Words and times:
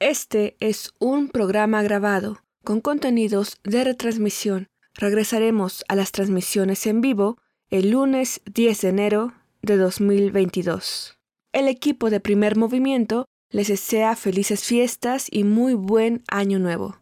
Este 0.00 0.56
es 0.60 0.94
un 0.98 1.28
programa 1.28 1.82
grabado 1.82 2.38
con 2.64 2.80
contenidos 2.80 3.58
de 3.64 3.84
retransmisión. 3.84 4.68
Regresaremos 4.94 5.84
a 5.88 5.94
las 5.94 6.10
transmisiones 6.10 6.86
en 6.86 7.02
vivo 7.02 7.36
el 7.68 7.90
lunes 7.90 8.40
10 8.46 8.80
de 8.80 8.88
enero 8.88 9.34
de 9.60 9.76
2022. 9.76 11.18
El 11.52 11.68
equipo 11.68 12.08
de 12.08 12.18
primer 12.18 12.56
movimiento 12.56 13.26
les 13.50 13.68
desea 13.68 14.16
felices 14.16 14.64
fiestas 14.64 15.26
y 15.30 15.44
muy 15.44 15.74
buen 15.74 16.24
año 16.28 16.58
nuevo. 16.58 16.96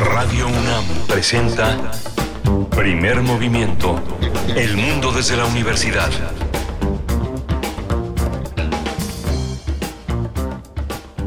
Radio 0.00 0.48
UNAM 0.48 0.84
presenta 1.06 1.92
Primer 2.74 3.22
Movimiento, 3.22 4.02
El 4.56 4.76
Mundo 4.76 5.12
desde 5.12 5.36
la 5.36 5.46
Universidad. 5.46 6.10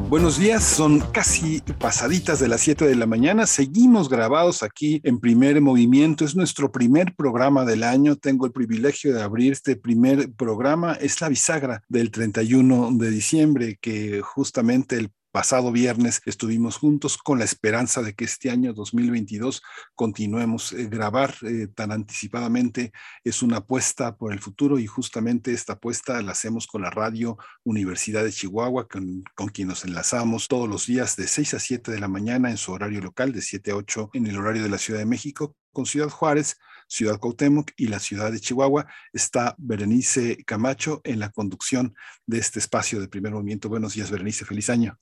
Buenos 0.09 0.39
días, 0.39 0.63
son 0.63 1.01
casi 1.11 1.61
pasaditas 1.77 2.39
de 2.39 2.47
las 2.47 2.61
7 2.61 2.87
de 2.87 2.95
la 2.95 3.05
mañana. 3.05 3.45
Seguimos 3.45 4.09
grabados 4.09 4.63
aquí 4.63 5.01
en 5.03 5.19
Primer 5.19 5.61
Movimiento. 5.61 6.25
Es 6.25 6.35
nuestro 6.35 6.71
primer 6.71 7.13
programa 7.15 7.63
del 7.63 7.83
año. 7.83 8.15
Tengo 8.15 8.47
el 8.47 8.51
privilegio 8.51 9.13
de 9.13 9.21
abrir 9.21 9.51
este 9.51 9.75
primer 9.75 10.33
programa. 10.33 10.93
Es 10.93 11.21
la 11.21 11.29
bisagra 11.29 11.83
del 11.89 12.09
31 12.09 12.89
de 12.93 13.11
diciembre, 13.11 13.77
que 13.79 14.21
justamente 14.21 14.97
el 14.97 15.11
pasado 15.39 15.71
viernes 15.71 16.21
estuvimos 16.25 16.75
juntos 16.75 17.17
con 17.17 17.39
la 17.39 17.45
esperanza 17.45 18.01
de 18.01 18.13
que 18.13 18.25
este 18.25 18.49
año 18.49 18.73
2022 18.73 19.61
continuemos 19.95 20.73
eh, 20.73 20.87
grabar 20.87 21.33
eh, 21.43 21.67
tan 21.73 21.93
anticipadamente. 21.93 22.91
Es 23.23 23.41
una 23.41 23.59
apuesta 23.59 24.17
por 24.17 24.33
el 24.33 24.41
futuro 24.41 24.79
y 24.79 24.85
justamente 24.85 25.53
esta 25.53 25.73
apuesta 25.73 26.21
la 26.21 26.33
hacemos 26.33 26.67
con 26.67 26.81
la 26.81 26.89
radio 26.89 27.37
Universidad 27.63 28.25
de 28.25 28.33
Chihuahua, 28.33 28.89
con, 28.89 29.23
con 29.33 29.47
quien 29.47 29.69
nos 29.69 29.85
enlazamos 29.85 30.49
todos 30.49 30.67
los 30.67 30.87
días 30.87 31.15
de 31.15 31.25
6 31.25 31.53
a 31.53 31.59
7 31.59 31.89
de 31.89 31.99
la 32.01 32.09
mañana 32.09 32.49
en 32.49 32.57
su 32.57 32.73
horario 32.73 32.99
local, 32.99 33.31
de 33.31 33.41
7 33.41 33.71
a 33.71 33.75
8 33.77 34.09
en 34.15 34.27
el 34.27 34.35
horario 34.35 34.63
de 34.63 34.69
la 34.69 34.77
Ciudad 34.77 34.99
de 34.99 35.05
México, 35.05 35.55
con 35.71 35.85
Ciudad 35.85 36.09
Juárez, 36.09 36.57
Ciudad 36.89 37.17
Cuauhtémoc 37.17 37.71
y 37.77 37.87
la 37.87 37.99
ciudad 37.99 38.29
de 38.29 38.41
Chihuahua. 38.41 38.87
Está 39.13 39.55
Berenice 39.57 40.43
Camacho 40.43 40.99
en 41.05 41.19
la 41.19 41.29
conducción 41.29 41.95
de 42.25 42.39
este 42.39 42.59
espacio 42.59 42.99
de 42.99 43.07
primer 43.07 43.31
movimiento. 43.31 43.69
Buenos 43.69 43.93
días, 43.93 44.11
Berenice. 44.11 44.43
Feliz 44.43 44.69
año. 44.69 44.99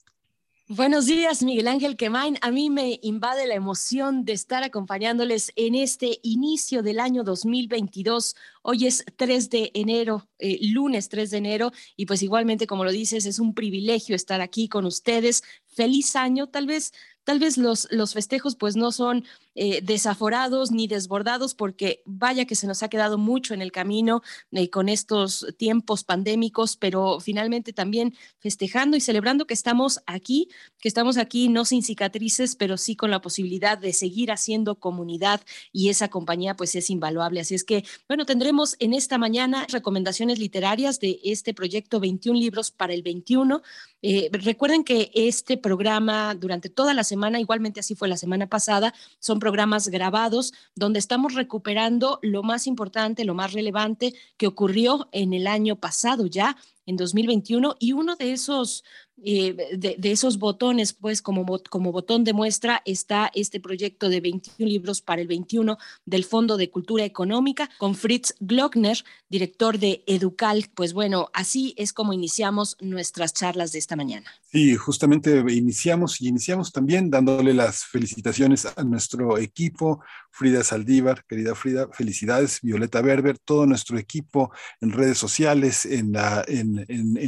Buenos 0.70 1.06
días, 1.06 1.44
Miguel 1.44 1.70
Ángel 1.70 1.96
Quemain. 1.96 2.38
A 2.42 2.52
mí 2.52 2.70
me 2.70 3.00
invade 3.02 3.48
la 3.48 3.54
emoción 3.54 4.26
de 4.26 4.34
estar 4.34 4.66
acompañándoles 4.66 5.54
en 5.56 5.76
este 5.76 6.20
inicio 6.24 6.84
del 6.84 7.00
año 7.00 7.24
2022. 7.24 8.36
Hoy 8.64 8.86
es 8.86 9.06
3 9.16 9.50
de 9.50 9.72
enero, 9.74 10.28
eh, 10.40 10.60
lunes 10.62 11.08
3 11.08 11.32
de 11.32 11.38
enero, 11.38 11.72
y 11.96 12.06
pues 12.06 12.22
igualmente, 12.22 12.68
como 12.68 12.84
lo 12.84 12.92
dices, 12.92 13.26
es 13.26 13.40
un 13.40 13.54
privilegio 13.54 14.14
estar 14.14 14.42
aquí 14.42 14.68
con 14.68 14.84
ustedes. 14.84 15.42
Feliz 15.78 16.16
año, 16.16 16.48
tal 16.48 16.66
vez 16.66 16.92
tal 17.28 17.40
vez 17.40 17.58
los, 17.58 17.90
los 17.92 18.14
festejos 18.14 18.56
pues 18.56 18.78
no 18.78 18.94
son 18.94 19.26
eh, 19.54 19.82
desaforados 19.84 20.72
ni 20.72 20.88
desbordados 20.88 21.56
porque 21.56 22.02
vaya 22.06 22.46
que 22.46 22.56
se 22.56 22.68
nos 22.68 22.84
ha 22.84 22.88
quedado 22.88 23.18
mucho 23.18 23.54
en 23.54 23.62
el 23.62 23.74
camino 23.74 24.22
eh, 24.52 24.70
con 24.70 24.88
estos 24.88 25.46
tiempos 25.58 26.06
pandémicos, 26.06 26.78
pero 26.78 27.20
finalmente 27.20 27.74
también 27.74 28.16
festejando 28.40 28.96
y 28.96 29.02
celebrando 29.02 29.46
que 29.46 29.56
estamos 29.56 30.00
aquí, 30.06 30.48
que 30.80 30.88
estamos 30.88 31.18
aquí 31.18 31.50
no 31.50 31.66
sin 31.66 31.84
cicatrices, 31.84 32.56
pero 32.56 32.78
sí 32.78 32.96
con 32.96 33.12
la 33.12 33.20
posibilidad 33.20 33.78
de 33.78 33.92
seguir 33.92 34.32
haciendo 34.32 34.80
comunidad 34.80 35.42
y 35.74 35.90
esa 35.90 36.08
compañía 36.08 36.56
pues 36.56 36.76
es 36.76 36.90
invaluable. 36.90 37.42
Así 37.42 37.56
es 37.56 37.66
que, 37.66 37.84
bueno, 38.08 38.26
tendremos 38.26 38.78
en 38.80 38.94
esta 38.94 39.18
mañana 39.18 39.66
recomendaciones 39.70 40.40
literarias 40.40 41.02
de 41.02 41.20
este 41.26 41.54
proyecto 41.54 42.00
21 42.00 42.40
libros 42.40 42.72
para 42.72 42.94
el 42.94 43.02
21. 43.04 43.62
Eh, 44.04 44.30
recuerden 44.32 44.84
que 44.84 45.12
este 45.16 45.58
programa 45.58 46.36
durante 46.36 46.70
toda 46.70 46.94
la 46.94 47.04
semana, 47.04 47.40
igualmente 47.40 47.80
así 47.80 47.96
fue 47.96 48.08
la 48.08 48.18
semana 48.18 48.48
pasada, 48.48 48.94
son 49.20 49.40
programas 49.40 49.88
grabados 49.88 50.54
donde 50.76 51.00
estamos 51.00 51.34
recuperando 51.34 52.20
lo 52.22 52.44
más 52.44 52.68
importante, 52.68 53.26
lo 53.26 53.34
más 53.34 53.54
relevante 53.54 54.14
que 54.38 54.48
ocurrió 54.48 55.10
en 55.12 55.34
el 55.34 55.48
año 55.48 55.78
pasado 55.78 56.28
ya, 56.28 56.58
en 56.86 56.96
2021, 56.96 57.76
y 57.80 57.94
uno 57.94 58.16
de 58.16 58.34
esos 58.34 58.84
eh, 59.24 59.56
de, 59.76 60.12
esos 60.12 60.38
botones, 60.38 60.94
pues 60.94 61.24
como, 61.24 61.46
como 61.70 61.92
botón 61.92 62.24
de 62.24 62.34
muestra 62.34 62.84
está 62.86 63.32
este 63.34 63.60
proyecto 63.60 64.10
de 64.10 64.22
21 64.22 64.70
libros 64.70 65.02
para 65.02 65.22
el 65.22 65.28
21 65.28 65.78
del 66.06 66.24
Fondo 66.24 66.56
de 66.56 66.70
Cultura 66.70 67.04
Económica 67.04 67.70
con 67.80 67.96
Fritz 67.96 68.36
Glockner, 68.40 69.04
director 69.30 69.80
de 69.80 70.04
Educal. 70.06 70.70
Pues 70.76 70.94
bueno, 70.94 71.30
así 71.34 71.74
es 71.78 71.94
como 71.94 72.14
iniciamos 72.14 72.78
nuestras 72.80 73.34
charlas 73.34 73.72
de 73.72 73.80
esta 73.80 73.96
mañana. 73.96 74.28
Sí, 74.52 74.76
justamente 74.76 75.44
iniciamos 75.50 76.22
y 76.22 76.28
iniciamos 76.28 76.72
también 76.72 77.10
dándole 77.10 77.54
las 77.54 77.86
felicitaciones 77.86 78.66
a 78.66 78.84
nuestro 78.84 79.38
equipo, 79.40 80.02
Frida 80.38 80.64
Saldívar, 80.64 81.26
querida 81.28 81.56
Frida, 81.56 81.88
felicidades, 81.92 82.62
Violeta 82.62 83.02
Berber, 83.02 83.40
todo 83.40 83.66
nuestro 83.66 83.98
equipo 83.98 84.52
en 84.82 84.92
redes 84.92 85.18
sociales, 85.18 85.84
en, 85.84 86.12
la, 86.12 86.46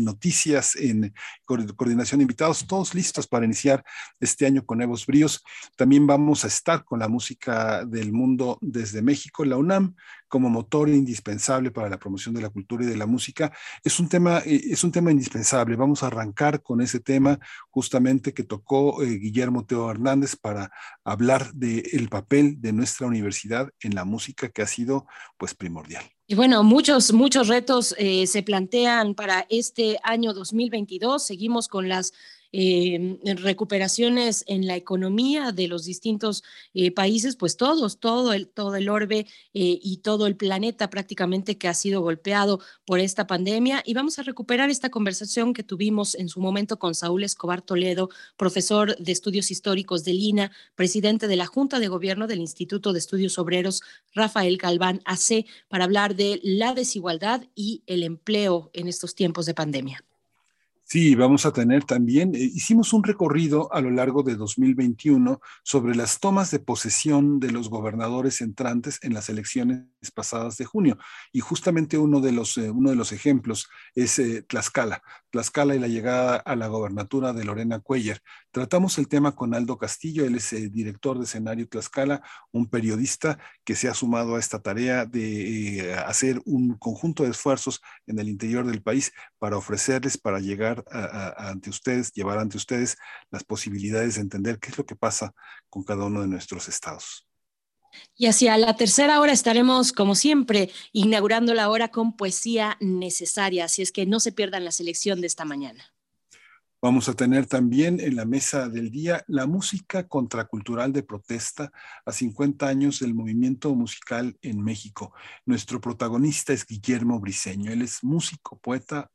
noticias, 0.01 0.75
en 0.75 1.11
coordinación 1.43 2.19
de 2.19 2.25
invitados, 2.25 2.67
todos 2.67 2.93
listos 2.93 3.25
para 3.25 3.45
iniciar 3.45 3.83
este 4.19 4.45
año 4.45 4.63
con 4.63 4.77
nuevos 4.77 5.07
bríos. 5.07 5.43
También 5.75 6.05
vamos 6.05 6.43
a 6.45 6.49
estar 6.49 6.85
con 6.85 6.99
la 6.99 7.07
música 7.07 7.83
del 7.83 8.11
mundo 8.11 8.59
desde 8.61 9.01
México, 9.01 9.43
la 9.43 9.57
UNAM, 9.57 9.95
como 10.29 10.49
motor 10.49 10.87
indispensable 10.87 11.71
para 11.71 11.89
la 11.89 11.99
promoción 11.99 12.33
de 12.33 12.41
la 12.41 12.49
cultura 12.49 12.85
y 12.85 12.87
de 12.87 12.95
la 12.95 13.05
música. 13.05 13.51
Es 13.83 13.99
un 13.99 14.07
tema, 14.07 14.39
eh, 14.45 14.61
es 14.69 14.83
un 14.83 14.91
tema 14.91 15.11
indispensable. 15.11 15.75
Vamos 15.75 16.03
a 16.03 16.07
arrancar 16.07 16.61
con 16.61 16.79
ese 16.79 16.99
tema 16.99 17.39
justamente 17.69 18.33
que 18.33 18.43
tocó 18.43 19.03
eh, 19.03 19.17
Guillermo 19.17 19.65
Teo 19.65 19.91
Hernández 19.91 20.35
para 20.35 20.71
hablar 21.03 21.53
del 21.53 22.07
papel 22.09 22.61
de 22.61 22.71
nuestra 22.71 23.07
universidad 23.07 23.69
en 23.81 23.95
la 23.95 24.05
música 24.05 24.49
que 24.49 24.61
ha 24.61 24.67
sido 24.67 25.07
pues 25.37 25.53
primordial. 25.55 26.05
Y 26.27 26.35
bueno, 26.35 26.63
muchos, 26.63 27.11
muchos 27.11 27.47
retos 27.47 27.95
eh, 27.97 28.27
se 28.27 28.43
plantean 28.43 29.15
para 29.15 29.47
este 29.49 29.99
año 30.03 30.33
2022. 30.33 31.25
Seguimos 31.25 31.67
con 31.67 31.89
las 31.89 32.13
eh, 32.51 33.19
recuperaciones 33.35 34.43
en 34.47 34.65
la 34.65 34.75
economía 34.75 35.51
de 35.51 35.67
los 35.67 35.85
distintos 35.85 36.43
eh, 36.73 36.91
países, 36.91 37.35
pues 37.35 37.57
todos, 37.57 37.99
todo 37.99 38.33
el, 38.33 38.47
todo 38.47 38.75
el 38.75 38.89
orbe 38.89 39.27
eh, 39.53 39.79
y 39.81 39.97
todo 39.97 40.27
el 40.27 40.35
planeta 40.35 40.89
prácticamente 40.89 41.57
que 41.57 41.67
ha 41.67 41.73
sido 41.73 42.01
golpeado 42.01 42.59
por 42.85 42.99
esta 42.99 43.27
pandemia. 43.27 43.83
Y 43.85 43.93
vamos 43.93 44.19
a 44.19 44.23
recuperar 44.23 44.69
esta 44.69 44.89
conversación 44.89 45.53
que 45.53 45.63
tuvimos 45.63 46.15
en 46.15 46.29
su 46.29 46.39
momento 46.39 46.79
con 46.79 46.95
Saúl 46.95 47.23
Escobar 47.23 47.61
Toledo, 47.61 48.09
profesor 48.37 48.97
de 48.97 49.11
estudios 49.11 49.51
históricos 49.51 50.03
de 50.03 50.13
Lina, 50.13 50.51
presidente 50.75 51.27
de 51.27 51.35
la 51.35 51.45
Junta 51.45 51.79
de 51.79 51.87
Gobierno 51.87 52.27
del 52.27 52.39
Instituto 52.39 52.93
de 52.93 52.99
Estudios 52.99 53.37
Obreros, 53.37 53.81
Rafael 54.13 54.57
Galván 54.57 55.01
AC, 55.05 55.45
para 55.67 55.83
hablar 55.83 56.15
de 56.15 56.39
la 56.43 56.73
desigualdad 56.73 57.43
y 57.55 57.83
el 57.85 58.03
empleo 58.03 58.69
en 58.73 58.87
estos 58.87 59.15
tiempos 59.15 59.45
de 59.45 59.53
pandemia. 59.53 60.03
Sí, 60.91 61.13
vamos 61.13 61.45
a 61.45 61.53
tener 61.53 61.83
también, 61.83 62.33
eh, 62.33 62.39
hicimos 62.39 62.93
un 62.93 63.03
recorrido 63.03 63.71
a 63.71 63.79
lo 63.79 63.91
largo 63.91 64.23
de 64.23 64.35
2021 64.35 65.39
sobre 65.61 65.93
las 65.93 66.19
tomas 66.19 66.49
de 66.49 66.57
posesión 66.57 67.39
de 67.39 67.51
los 67.51 67.69
gobernadores 67.69 68.41
entrantes 68.41 68.97
en 69.03 69.13
las 69.13 69.29
elecciones 69.29 69.85
pasadas 70.15 70.57
de 70.57 70.65
junio. 70.65 70.97
Y 71.31 71.41
justamente 71.41 71.99
uno 71.99 72.21
de 72.21 72.31
los, 72.31 72.57
eh, 72.57 72.71
uno 72.71 72.89
de 72.89 72.95
los 72.95 73.11
ejemplos 73.11 73.69
es 73.93 74.17
eh, 74.17 74.41
Tlaxcala, 74.41 75.03
Tlaxcala 75.29 75.75
y 75.75 75.79
la 75.79 75.87
llegada 75.87 76.37
a 76.37 76.55
la 76.55 76.65
gobernatura 76.65 77.33
de 77.33 77.45
Lorena 77.45 77.77
Cuellar. 77.81 78.19
Tratamos 78.49 78.97
el 78.97 79.07
tema 79.07 79.35
con 79.35 79.53
Aldo 79.53 79.77
Castillo, 79.77 80.25
él 80.25 80.37
es 80.37 80.49
director 80.71 81.19
de 81.19 81.25
escenario 81.25 81.69
Tlaxcala, 81.69 82.23
un 82.51 82.67
periodista 82.67 83.37
que 83.63 83.75
se 83.75 83.89
ha 83.89 83.93
sumado 83.93 84.37
a 84.37 84.39
esta 84.39 84.59
tarea 84.59 85.05
de 85.05 85.93
hacer 86.07 86.41
un 86.45 86.79
conjunto 86.79 87.21
de 87.21 87.29
esfuerzos 87.29 87.79
en 88.07 88.17
el 88.17 88.27
interior 88.27 88.65
del 88.65 88.81
país 88.81 89.13
para 89.37 89.55
ofrecerles, 89.55 90.17
para 90.17 90.39
llegar 90.39 90.78
ante 91.37 91.69
ustedes, 91.69 92.11
llevar 92.13 92.39
ante 92.39 92.57
ustedes 92.57 92.97
las 93.31 93.43
posibilidades 93.43 94.15
de 94.15 94.21
entender 94.21 94.59
qué 94.59 94.69
es 94.69 94.77
lo 94.77 94.85
que 94.85 94.95
pasa 94.95 95.33
con 95.69 95.83
cada 95.83 96.05
uno 96.05 96.21
de 96.21 96.27
nuestros 96.27 96.67
estados. 96.67 97.27
Y 98.15 98.27
hacia 98.27 98.57
la 98.57 98.75
tercera 98.75 99.19
hora 99.19 99.31
estaremos, 99.31 99.91
como 99.91 100.15
siempre, 100.15 100.69
inaugurando 100.91 101.53
la 101.53 101.69
hora 101.69 101.89
con 101.89 102.15
poesía 102.15 102.77
necesaria, 102.79 103.65
así 103.65 103.81
es 103.81 103.91
que 103.91 104.05
no 104.05 104.19
se 104.19 104.31
pierdan 104.31 104.65
la 104.65 104.71
selección 104.71 105.21
de 105.21 105.27
esta 105.27 105.45
mañana. 105.45 105.93
Vamos 106.81 107.09
a 107.09 107.13
tener 107.13 107.45
también 107.45 107.99
en 107.99 108.15
la 108.15 108.23
mesa 108.23 108.69
del 108.69 108.89
día 108.89 109.25
la 109.27 109.45
música 109.47 110.07
contracultural 110.07 110.93
de 110.93 111.03
protesta 111.03 111.73
a 112.05 112.13
50 112.13 112.65
años 112.69 112.99
del 112.99 113.13
movimiento 113.13 113.75
musical 113.75 114.37
en 114.41 114.63
México. 114.63 115.13
Nuestro 115.45 115.81
protagonista 115.81 116.53
es 116.53 116.65
Guillermo 116.65 117.19
Briceño. 117.19 117.69
Él 117.69 117.81
es 117.81 118.01
músico, 118.01 118.59
poeta, 118.59 119.11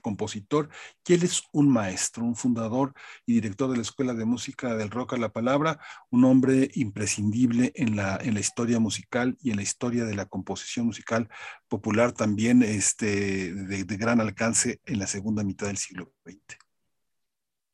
compositor 0.00 0.68
y 1.06 1.14
él 1.14 1.22
es 1.22 1.42
un 1.52 1.68
maestro, 1.68 2.24
un 2.24 2.36
fundador 2.36 2.94
y 3.26 3.34
director 3.34 3.70
de 3.70 3.76
la 3.76 3.82
Escuela 3.82 4.14
de 4.14 4.24
Música 4.24 4.74
del 4.76 4.90
Rock 4.90 5.14
a 5.14 5.16
la 5.16 5.32
Palabra, 5.32 5.80
un 6.10 6.24
hombre 6.24 6.70
imprescindible 6.74 7.72
en 7.74 7.96
la, 7.96 8.18
en 8.22 8.34
la 8.34 8.40
historia 8.40 8.78
musical 8.78 9.36
y 9.40 9.50
en 9.50 9.56
la 9.56 9.62
historia 9.62 10.04
de 10.04 10.14
la 10.14 10.26
composición 10.26 10.86
musical 10.86 11.28
popular 11.68 12.12
también 12.12 12.62
este, 12.62 13.52
de, 13.52 13.96
gran 13.96 14.20
alcance 14.20 14.80
en 14.84 14.98
la 14.98 15.06
segunda 15.06 15.42
mitad 15.42 15.66
del 15.66 15.78
siglo 15.78 16.12
XX. 16.24 16.58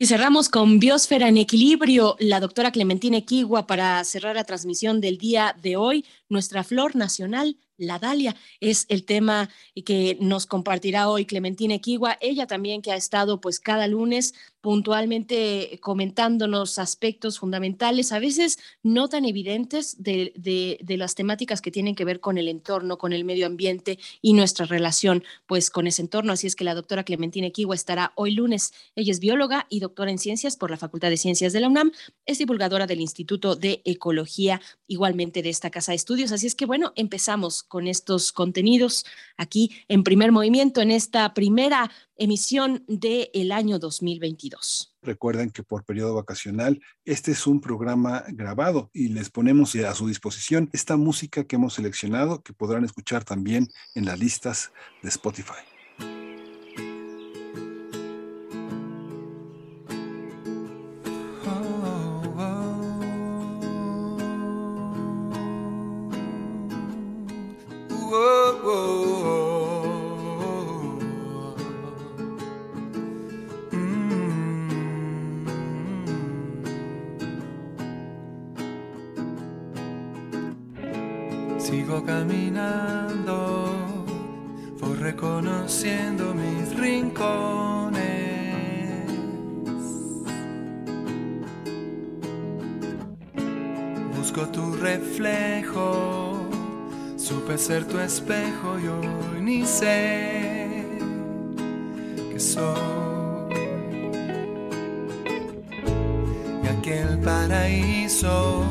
Y 0.01 0.07
cerramos 0.07 0.49
con 0.49 0.79
Biosfera 0.79 1.29
en 1.29 1.39
Equilibrio, 1.39 2.15
la 2.21 2.39
doctora 2.39 2.71
Clementina 2.71 3.17
Equigua 3.17 3.67
para 3.67 4.05
cerrar 4.05 4.37
la 4.37 4.45
transmisión 4.45 5.01
del 5.01 5.19
día 5.19 5.57
de 5.61 5.77
hoy, 5.77 6.05
nuestra 6.29 6.63
flor 6.63 6.95
nacional, 6.95 7.59
la 7.79 7.99
Dalia 7.99 8.37
es 8.61 8.85
el 8.89 9.05
tema 9.05 9.49
que 9.87 10.19
nos 10.21 10.47
compartirá 10.47 11.09
hoy 11.09 11.25
Clementina 11.25 11.75
Equigua, 11.75 12.19
ella 12.21 12.47
también 12.47 12.83
que 12.83 12.93
ha 12.93 12.97
estado 12.97 13.41
pues 13.41 13.61
cada 13.61 13.87
lunes 13.87 14.35
puntualmente 14.61 15.79
comentándonos 15.81 16.79
aspectos 16.79 17.39
fundamentales, 17.39 18.13
a 18.13 18.19
veces 18.19 18.59
no 18.83 19.09
tan 19.09 19.25
evidentes 19.25 20.03
de, 20.03 20.33
de, 20.37 20.97
las 20.97 21.15
temáticas 21.15 21.61
que 21.61 21.71
tienen 21.71 21.95
que 21.95 22.05
ver 22.05 22.19
con 22.19 22.39
el 22.39 22.49
entorno, 22.49 22.99
con 22.99 23.13
el 23.13 23.25
medio 23.25 23.47
ambiente 23.47 23.99
y 24.21 24.33
nuestra 24.33 24.67
relación 24.67 25.23
pues 25.47 25.71
con 25.71 25.87
ese 25.87 26.03
entorno. 26.03 26.33
Así 26.33 26.47
es 26.47 26.57
que 26.57 26.65
la 26.65 26.75
doctora 26.75 27.05
Clementina 27.05 27.47
Equigua 27.47 27.77
estará 27.77 28.13
hoy 28.17 28.33
lunes. 28.33 28.73
Ella 28.97 29.13
es 29.13 29.21
bióloga 29.21 29.67
y 29.69 29.81
doctora 29.81 30.11
en 30.11 30.19
ciencias 30.19 30.57
por 30.57 30.71
la 30.71 30.77
Facultad 30.77 31.11
de 31.11 31.17
Ciencias 31.17 31.53
de 31.53 31.61
la 31.61 31.69
UNAM, 31.69 31.93
es 32.27 32.39
divulgadora 32.39 32.87
del 32.87 33.01
Instituto 33.01 33.55
de 33.55 33.81
Ecología, 33.85 34.61
igualmente 34.87 35.43
de 35.43 35.51
esta 35.51 35.71
casa 35.71 35.93
de 35.93 35.97
estudios. 35.97 36.33
Así 36.33 36.47
es 36.47 36.55
que 36.55 36.67
bueno, 36.67 36.93
empezamos 36.97 37.63
con 37.63 37.87
estos 37.87 38.33
contenidos 38.33 39.05
aquí 39.37 39.71
en 39.89 40.03
primer 40.03 40.33
movimiento, 40.33 40.81
en 40.81 40.91
esta 40.91 41.33
primera 41.35 41.91
emisión 42.19 42.85
del 42.87 43.53
año 43.53 43.79
2022. 43.79 44.95
Recuerden 45.03 45.51
que 45.51 45.63
por 45.63 45.85
periodo 45.85 46.15
vacacional 46.15 46.81
este 47.05 47.33
es 47.33 47.47
un 47.47 47.61
programa 47.61 48.25
grabado 48.29 48.91
y 48.93 49.09
les 49.09 49.31
ponemos 49.31 49.75
a 49.77 49.95
su 49.95 50.09
disposición 50.09 50.69
esta 50.73 50.97
música 50.97 51.45
que 51.45 51.57
hemos 51.57 51.75
seleccionado 51.75 52.43
que 52.43 52.53
podrán 52.53 52.85
escuchar 52.85 53.25
también 53.25 53.69
en 53.95 54.05
las 54.05 54.19
listas 54.19 54.73
de 55.03 55.09
Spotify. 55.09 55.78
Espejo 98.19 98.79
y 98.81 98.89
hoy 98.89 99.41
ni 99.41 99.65
sé 99.65 100.85
que 102.33 102.41
soy. 102.41 102.75
Y 106.65 106.67
aquel 106.67 107.21
paraíso 107.21 108.65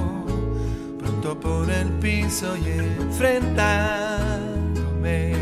pronto 1.00 1.40
por 1.40 1.72
el 1.72 1.88
piso 2.04 2.58
y 2.58 2.72
enfrentándome. 2.72 5.38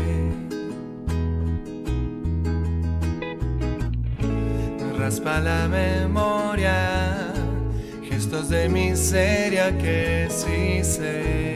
raspa 4.98 5.40
la 5.40 5.68
memoria, 5.68 7.32
gestos 8.08 8.48
de 8.48 8.68
miseria 8.68 9.76
que 9.78 10.28
sí 10.30 10.82
sé. 10.82 11.55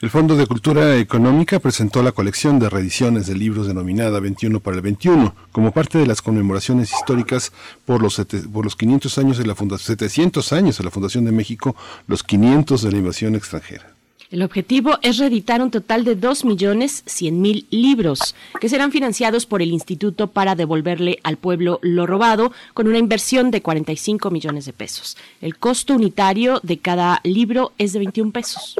El 0.00 0.08
Fondo 0.08 0.34
de 0.34 0.46
Cultura 0.46 0.96
Económica 0.96 1.58
presentó 1.58 2.02
la 2.02 2.12
colección 2.12 2.58
de 2.58 2.70
reediciones 2.70 3.26
de 3.26 3.34
libros 3.34 3.66
denominada 3.66 4.18
21 4.18 4.58
para 4.60 4.76
el 4.76 4.82
21, 4.82 5.34
como 5.52 5.72
parte 5.72 5.98
de 5.98 6.06
las 6.06 6.22
conmemoraciones 6.22 6.90
históricas 6.90 7.52
por 7.84 8.00
los, 8.00 8.16
por 8.50 8.64
los 8.64 8.76
500 8.76 9.18
años 9.18 9.36
de 9.36 9.44
la 9.44 9.54
fundación, 9.54 9.98
700 9.98 10.54
años 10.54 10.78
de 10.78 10.84
la 10.84 10.90
Fundación 10.90 11.26
de 11.26 11.32
México, 11.32 11.76
los 12.06 12.22
500 12.22 12.80
de 12.80 12.92
la 12.92 12.96
invasión 12.96 13.34
extranjera. 13.34 13.99
El 14.30 14.44
objetivo 14.44 14.96
es 15.02 15.18
reeditar 15.18 15.60
un 15.60 15.72
total 15.72 16.04
de 16.04 16.16
2.100.000 16.16 17.66
libros 17.70 18.36
que 18.60 18.68
serán 18.68 18.92
financiados 18.92 19.44
por 19.44 19.60
el 19.60 19.72
Instituto 19.72 20.28
para 20.28 20.54
devolverle 20.54 21.18
al 21.24 21.36
pueblo 21.36 21.80
lo 21.82 22.06
robado 22.06 22.52
con 22.72 22.86
una 22.86 22.98
inversión 22.98 23.50
de 23.50 23.60
45 23.60 24.30
millones 24.30 24.66
de 24.66 24.72
pesos. 24.72 25.16
El 25.40 25.56
costo 25.56 25.94
unitario 25.94 26.60
de 26.62 26.78
cada 26.78 27.20
libro 27.24 27.72
es 27.76 27.92
de 27.92 27.98
21 27.98 28.30
pesos. 28.30 28.76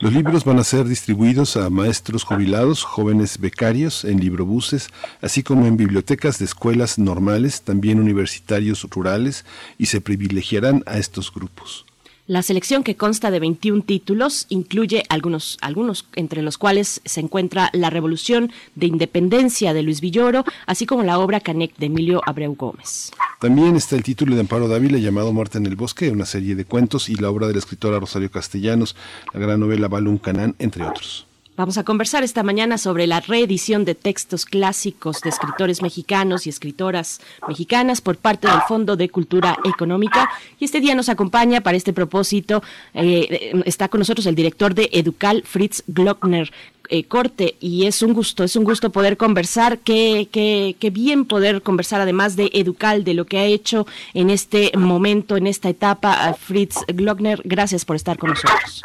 Los 0.00 0.14
libros 0.14 0.42
van 0.46 0.58
a 0.58 0.64
ser 0.64 0.86
distribuidos 0.86 1.58
a 1.58 1.68
maestros 1.68 2.24
jubilados, 2.24 2.82
jóvenes 2.82 3.38
becarios, 3.38 4.06
en 4.06 4.20
librobuses, 4.20 4.88
así 5.20 5.42
como 5.42 5.66
en 5.66 5.76
bibliotecas 5.76 6.38
de 6.38 6.46
escuelas 6.46 6.98
normales, 6.98 7.60
también 7.60 8.00
universitarios 8.00 8.86
rurales, 8.88 9.44
y 9.76 9.84
se 9.86 10.00
privilegiarán 10.00 10.82
a 10.86 10.96
estos 10.96 11.30
grupos. 11.30 11.84
La 12.26 12.42
selección 12.42 12.84
que 12.84 12.96
consta 12.96 13.30
de 13.30 13.38
21 13.38 13.82
títulos 13.82 14.46
incluye 14.48 15.02
algunos, 15.10 15.58
algunos 15.60 16.06
entre 16.14 16.40
los 16.40 16.56
cuales 16.56 17.02
se 17.04 17.20
encuentra 17.20 17.68
La 17.74 17.90
Revolución 17.90 18.50
de 18.74 18.86
Independencia 18.86 19.74
de 19.74 19.82
Luis 19.82 20.00
Villoro, 20.00 20.42
así 20.64 20.86
como 20.86 21.02
la 21.02 21.18
obra 21.18 21.40
Canec 21.40 21.76
de 21.76 21.84
Emilio 21.84 22.22
Abreu 22.24 22.54
Gómez. 22.54 23.10
También 23.40 23.76
está 23.76 23.96
el 23.96 24.02
título 24.02 24.36
de 24.36 24.40
Amparo 24.40 24.68
Dávila 24.68 24.96
llamado 24.96 25.34
Muerte 25.34 25.58
en 25.58 25.66
el 25.66 25.76
Bosque, 25.76 26.08
una 26.08 26.24
serie 26.24 26.54
de 26.54 26.64
cuentos, 26.64 27.10
y 27.10 27.16
la 27.16 27.28
obra 27.28 27.46
de 27.46 27.52
la 27.52 27.58
escritora 27.58 28.00
Rosario 28.00 28.30
Castellanos, 28.30 28.96
la 29.34 29.40
gran 29.40 29.60
novela 29.60 29.88
Balún 29.88 30.16
Canán, 30.16 30.54
entre 30.58 30.82
otros. 30.86 31.26
Vamos 31.56 31.78
a 31.78 31.84
conversar 31.84 32.24
esta 32.24 32.42
mañana 32.42 32.78
sobre 32.78 33.06
la 33.06 33.20
reedición 33.20 33.84
de 33.84 33.94
textos 33.94 34.44
clásicos 34.44 35.20
de 35.20 35.30
escritores 35.30 35.82
mexicanos 35.82 36.48
y 36.48 36.50
escritoras 36.50 37.20
mexicanas 37.46 38.00
por 38.00 38.16
parte 38.16 38.48
del 38.48 38.60
Fondo 38.66 38.96
de 38.96 39.08
Cultura 39.08 39.56
Económica. 39.64 40.28
Y 40.58 40.64
este 40.64 40.80
día 40.80 40.96
nos 40.96 41.08
acompaña 41.08 41.60
para 41.60 41.76
este 41.76 41.92
propósito, 41.92 42.60
eh, 42.92 43.62
está 43.66 43.86
con 43.86 44.00
nosotros 44.00 44.26
el 44.26 44.34
director 44.34 44.74
de 44.74 44.90
Educal, 44.92 45.44
Fritz 45.46 45.84
Glockner. 45.86 46.50
Eh, 46.90 47.04
corte 47.04 47.56
y 47.60 47.86
es 47.86 48.02
un 48.02 48.12
gusto, 48.12 48.44
es 48.44 48.56
un 48.56 48.64
gusto 48.64 48.90
poder 48.90 49.16
conversar, 49.16 49.78
qué, 49.78 50.28
qué, 50.30 50.76
qué 50.78 50.90
bien 50.90 51.24
poder 51.24 51.62
conversar 51.62 52.02
además 52.02 52.36
de 52.36 52.50
Educal, 52.52 53.04
de 53.04 53.14
lo 53.14 53.24
que 53.24 53.38
ha 53.38 53.44
hecho 53.44 53.86
en 54.12 54.28
este 54.28 54.70
momento, 54.76 55.36
en 55.36 55.46
esta 55.46 55.70
etapa. 55.70 56.34
Fritz 56.34 56.84
Glockner, 56.88 57.40
gracias 57.44 57.86
por 57.86 57.96
estar 57.96 58.18
con 58.18 58.30
nosotros. 58.30 58.82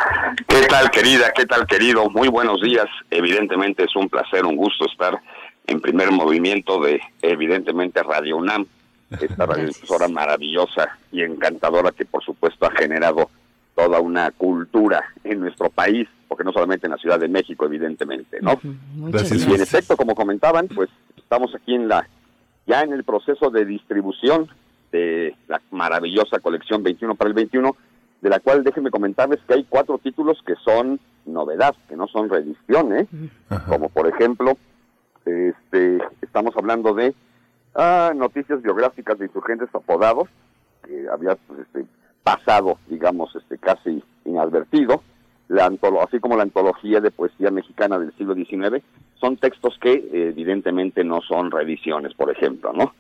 ¿Qué 0.48 0.62
tal 0.68 0.90
querida? 0.92 1.32
¿Qué 1.36 1.46
tal 1.46 1.68
querido? 1.68 2.10
Muy 2.10 2.30
buenos 2.30 2.62
días. 2.62 2.88
Evidentemente 3.12 3.84
es 3.84 3.96
un 3.96 4.08
placer, 4.08 4.46
un 4.46 4.56
gusto 4.56 4.86
estar 4.86 5.20
en 5.68 5.82
primer 5.82 6.12
movimiento 6.12 6.80
de 6.80 7.02
evidentemente 7.22 8.02
Radio 8.02 8.38
UNAM, 8.38 8.66
esta 9.20 9.46
radiodifusora 9.46 10.08
maravillosa 10.08 10.98
y 11.12 11.22
encantadora 11.22 11.92
que 11.92 12.06
por 12.06 12.24
supuesto 12.24 12.66
ha 12.66 12.72
generado 12.72 13.30
toda 13.76 14.00
una 14.00 14.32
cultura 14.32 15.04
en 15.24 15.42
nuestro 15.42 15.70
país 15.70 16.08
porque 16.30 16.46
no 16.46 16.54
solamente 16.54 16.86
en 16.88 16.92
la 16.92 16.98
Ciudad 16.98 17.20
de 17.20 17.28
México, 17.28 17.66
evidentemente, 17.66 18.40
¿no? 18.40 18.58
Gracias. 19.10 19.46
Y 19.46 19.54
en 19.54 19.62
efecto, 19.62 19.98
como 19.98 20.16
comentaban, 20.16 20.70
pues 20.70 20.90
estamos 21.18 21.54
aquí 21.56 21.76
en 21.76 21.90
la 21.90 22.08
ya 22.68 22.82
en 22.82 22.94
el 22.94 23.04
proceso 23.04 23.50
de 23.50 23.66
distribución 23.66 24.48
de 24.92 25.36
la 25.48 25.60
maravillosa 25.72 26.40
colección 26.40 26.84
21 26.84 27.16
para 27.16 27.30
el 27.30 27.34
21, 27.34 27.76
de 28.22 28.30
la 28.30 28.40
cual 28.40 28.64
déjenme 28.64 28.92
comentarles 28.92 29.40
que 29.48 29.56
hay 29.56 29.66
cuatro 29.68 29.98
títulos 29.98 30.38
que 30.46 30.54
son 30.64 31.00
novedad, 31.26 31.76
que 31.88 31.96
no 31.96 32.08
son 32.08 32.30
reediciones, 32.30 33.08
como 33.68 33.90
por 33.90 34.08
ejemplo, 34.08 34.56
este, 35.26 36.00
estamos 36.22 36.56
hablando 36.56 36.94
de 36.94 37.16
ah, 37.74 38.14
noticias 38.16 38.62
biográficas 38.62 39.18
de 39.18 39.26
insurgentes 39.26 39.70
apodados, 39.74 40.30
que 40.86 41.08
había 41.12 41.36
pues, 41.48 41.62
este, 41.62 41.86
pasado, 42.24 42.78
digamos, 42.88 43.36
este, 43.36 43.58
casi 43.58 44.04
inadvertido, 44.26 45.02
la 45.50 45.66
así 46.02 46.20
como 46.20 46.38
la 46.38 46.44
antología 46.44 47.02
de 47.02 47.12
poesía 47.12 47.52
mexicana 47.52 48.00
del 48.00 48.14
siglo 48.14 48.36
XIX, 48.36 48.84
son 49.20 49.36
textos 49.38 49.78
que 49.82 50.08
evidentemente 50.14 51.04
no 51.04 51.22
son 51.22 51.52
reediciones, 51.52 52.14
por 52.14 52.32
ejemplo, 52.32 52.72
¿no? 52.72 52.94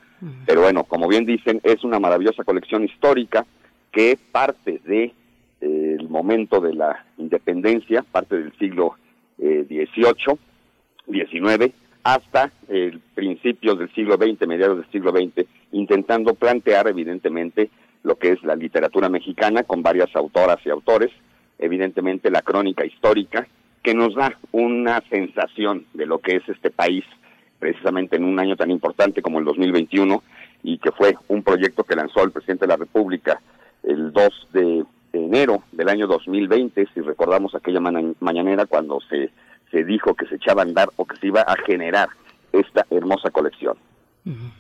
Pero 0.46 0.62
bueno, 0.62 0.84
como 0.84 1.08
bien 1.08 1.26
dicen, 1.26 1.62
es 1.64 1.84
una 1.86 2.00
maravillosa 2.00 2.44
colección 2.44 2.84
histórica 2.84 3.46
que 3.92 4.18
parte 4.32 4.82
de 4.84 5.14
eh, 5.62 5.96
el 6.00 6.10
momento 6.10 6.60
de 6.60 6.74
la 6.74 7.06
independencia, 7.18 8.04
parte 8.04 8.38
del 8.38 8.52
siglo 8.58 8.96
XVIII, 9.38 10.38
eh, 11.08 11.28
XIX, 11.30 11.74
hasta 12.04 12.52
el 12.68 13.00
principios 13.14 13.78
del 13.78 13.94
siglo 13.94 14.16
XX, 14.16 14.48
mediados 14.48 14.78
del 14.78 14.92
siglo 14.92 15.12
XX, 15.12 15.46
intentando 15.72 16.34
plantear 16.34 16.88
evidentemente 16.88 17.70
lo 18.04 18.16
que 18.16 18.32
es 18.32 18.44
la 18.44 18.56
literatura 18.56 19.10
mexicana 19.10 19.64
con 19.64 19.84
varias 19.84 20.16
autoras 20.16 20.58
y 20.66 20.70
autores, 20.70 21.12
evidentemente 21.60 22.32
la 22.32 22.42
crónica 22.42 22.86
histórica, 22.86 23.48
que 23.84 23.94
nos 23.94 24.16
da 24.16 24.38
una 24.52 25.02
sensación 25.10 25.86
de 25.94 26.06
lo 26.06 26.20
que 26.20 26.38
es 26.38 26.50
este 26.50 26.72
país, 26.72 27.04
precisamente 27.60 28.16
en 28.16 28.24
un 28.24 28.40
año 28.40 28.56
tan 28.56 28.72
importante 28.72 29.22
como 29.22 29.40
el 29.40 29.46
2021, 29.46 30.24
y 30.64 30.78
que 30.78 30.92
fue 30.92 31.16
un 31.28 31.44
proyecto 31.44 31.84
que 31.84 31.96
lanzó 31.96 32.24
el 32.24 32.32
presidente 32.32 32.66
de 32.66 32.70
la 32.70 32.78
República 32.78 33.42
el 33.84 34.12
2 34.12 34.48
de 34.54 34.84
enero 35.14 35.64
del 35.72 35.90
año 35.90 36.08
2020, 36.08 36.88
si 36.94 37.02
recordamos 37.02 37.56
aquella 37.56 37.80
mañanera 38.20 38.66
cuando 38.66 39.00
se, 39.10 39.30
se 39.72 39.84
dijo 39.84 40.16
que 40.16 40.26
se 40.28 40.36
echaba 40.36 40.62
a 40.62 40.66
andar 40.66 40.90
o 40.98 41.06
que 41.06 41.16
se 41.18 41.28
iba 41.28 41.42
a 41.42 41.56
generar 41.66 42.10
esta 42.52 42.86
hermosa 42.90 43.30
colección. 43.32 43.78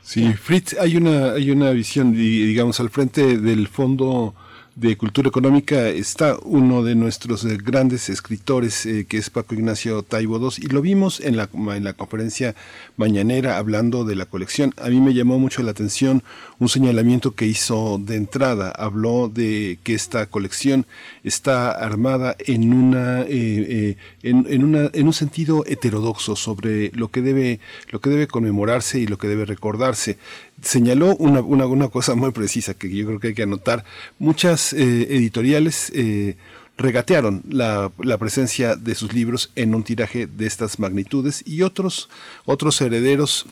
Sí, 0.01 0.33
Fritz, 0.33 0.79
hay 0.79 0.97
una, 0.97 1.33
hay 1.33 1.51
una 1.51 1.71
visión, 1.71 2.13
digamos, 2.13 2.79
al 2.79 2.89
frente 2.89 3.37
del 3.37 3.67
fondo 3.67 4.33
de 4.75 4.97
Cultura 4.97 5.27
Económica 5.27 5.89
está 5.89 6.37
uno 6.43 6.83
de 6.83 6.95
nuestros 6.95 7.43
eh, 7.43 7.57
grandes 7.61 8.09
escritores, 8.09 8.85
eh, 8.85 9.05
que 9.07 9.17
es 9.17 9.29
Paco 9.29 9.53
Ignacio 9.53 10.03
Taibo 10.03 10.37
II, 10.37 10.63
y 10.65 10.67
lo 10.67 10.81
vimos 10.81 11.19
en 11.19 11.37
la, 11.37 11.49
en 11.53 11.83
la 11.83 11.93
conferencia 11.93 12.55
mañanera 12.95 13.57
hablando 13.57 14.05
de 14.05 14.15
la 14.15 14.25
colección. 14.25 14.73
A 14.77 14.89
mí 14.89 15.01
me 15.01 15.13
llamó 15.13 15.37
mucho 15.39 15.63
la 15.63 15.71
atención 15.71 16.23
un 16.59 16.69
señalamiento 16.69 17.35
que 17.35 17.45
hizo 17.45 17.99
de 17.99 18.15
entrada. 18.15 18.71
Habló 18.71 19.27
de 19.27 19.79
que 19.83 19.95
esta 19.95 20.25
colección 20.27 20.85
está 21.23 21.71
armada 21.71 22.35
en, 22.39 22.73
una, 22.73 23.23
eh, 23.27 23.97
en, 24.23 24.45
en, 24.49 24.63
una, 24.63 24.89
en 24.93 25.07
un 25.07 25.13
sentido 25.13 25.63
heterodoxo 25.65 26.35
sobre 26.35 26.91
lo 26.91 27.09
que, 27.09 27.21
debe, 27.21 27.59
lo 27.89 27.99
que 27.99 28.09
debe 28.09 28.27
conmemorarse 28.27 28.99
y 28.99 29.07
lo 29.07 29.17
que 29.17 29.27
debe 29.27 29.45
recordarse 29.45 30.17
señaló 30.61 31.15
una, 31.15 31.41
una, 31.41 31.87
cosa 31.89 32.15
muy 32.15 32.31
precisa 32.31 32.73
que 32.73 32.89
yo 32.89 33.05
creo 33.05 33.19
que 33.19 33.27
hay 33.29 33.33
que 33.33 33.43
anotar. 33.43 33.83
Muchas 34.17 34.73
eh, 34.73 35.07
editoriales 35.09 35.91
eh, 35.95 36.37
regatearon 36.77 37.43
la, 37.49 37.91
la, 37.99 38.17
presencia 38.17 38.75
de 38.75 38.95
sus 38.95 39.13
libros 39.13 39.51
en 39.55 39.75
un 39.75 39.83
tiraje 39.83 40.27
de 40.27 40.47
estas 40.47 40.79
magnitudes 40.79 41.43
y 41.45 41.61
otros, 41.61 42.09
otros 42.45 42.79
herederos 42.81 43.45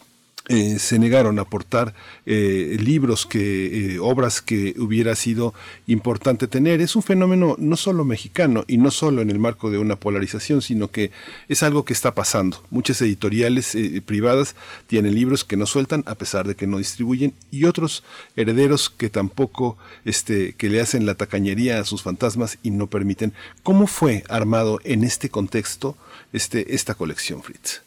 eh, 0.50 0.80
se 0.80 0.98
negaron 0.98 1.40
a 1.40 1.42
aportar 1.42 1.94
eh, 2.26 2.78
libros 2.80 3.26
que 3.26 3.96
eh, 3.96 4.00
obras 4.00 4.42
que 4.42 4.76
hubiera 4.78 5.14
sido 5.16 5.54
importante 5.88 6.48
tener. 6.48 6.80
Es 6.80 6.96
un 6.96 7.04
fenómeno 7.04 7.58
no 7.60 7.76
solo 7.76 8.06
mexicano 8.06 8.64
y 8.66 8.78
no 8.78 8.90
solo 8.90 9.22
en 9.22 9.30
el 9.30 9.40
marco 9.40 9.70
de 9.70 9.78
una 9.78 9.98
polarización 9.98 10.62
sino 10.62 10.90
que 10.90 11.12
es 11.50 11.64
algo 11.64 11.84
que 11.84 11.92
está 11.92 12.16
pasando. 12.16 12.64
Muchas 12.70 13.02
editoriales 13.02 13.78
privadas 14.06 14.56
tienen 14.88 15.16
libros 15.16 15.44
que 15.44 15.58
no 15.58 15.66
sueltan 15.66 16.04
a 16.06 16.16
pesar 16.16 16.48
de 16.48 16.56
que 16.56 16.66
no 16.66 16.78
distribuyen 16.78 17.34
y 17.52 17.66
otros 17.66 18.06
herederos 18.38 18.90
que 18.90 19.10
tampoco 19.10 19.78
este 20.06 20.54
que 20.54 20.70
le 20.70 20.80
hacen 20.80 21.06
la 21.06 21.16
tacañería 21.16 21.80
a 21.80 21.84
sus 21.84 22.04
fantasmas 22.04 22.58
y 22.64 22.72
no 22.72 22.88
permiten. 22.88 23.34
Cómo 23.64 23.86
fue 23.86 24.24
armado 24.30 24.80
en 24.86 25.04
este 25.04 25.30
contexto 25.30 25.98
este 26.32 26.74
esta 26.74 26.96
colección 26.96 27.44
Fritz 27.44 27.87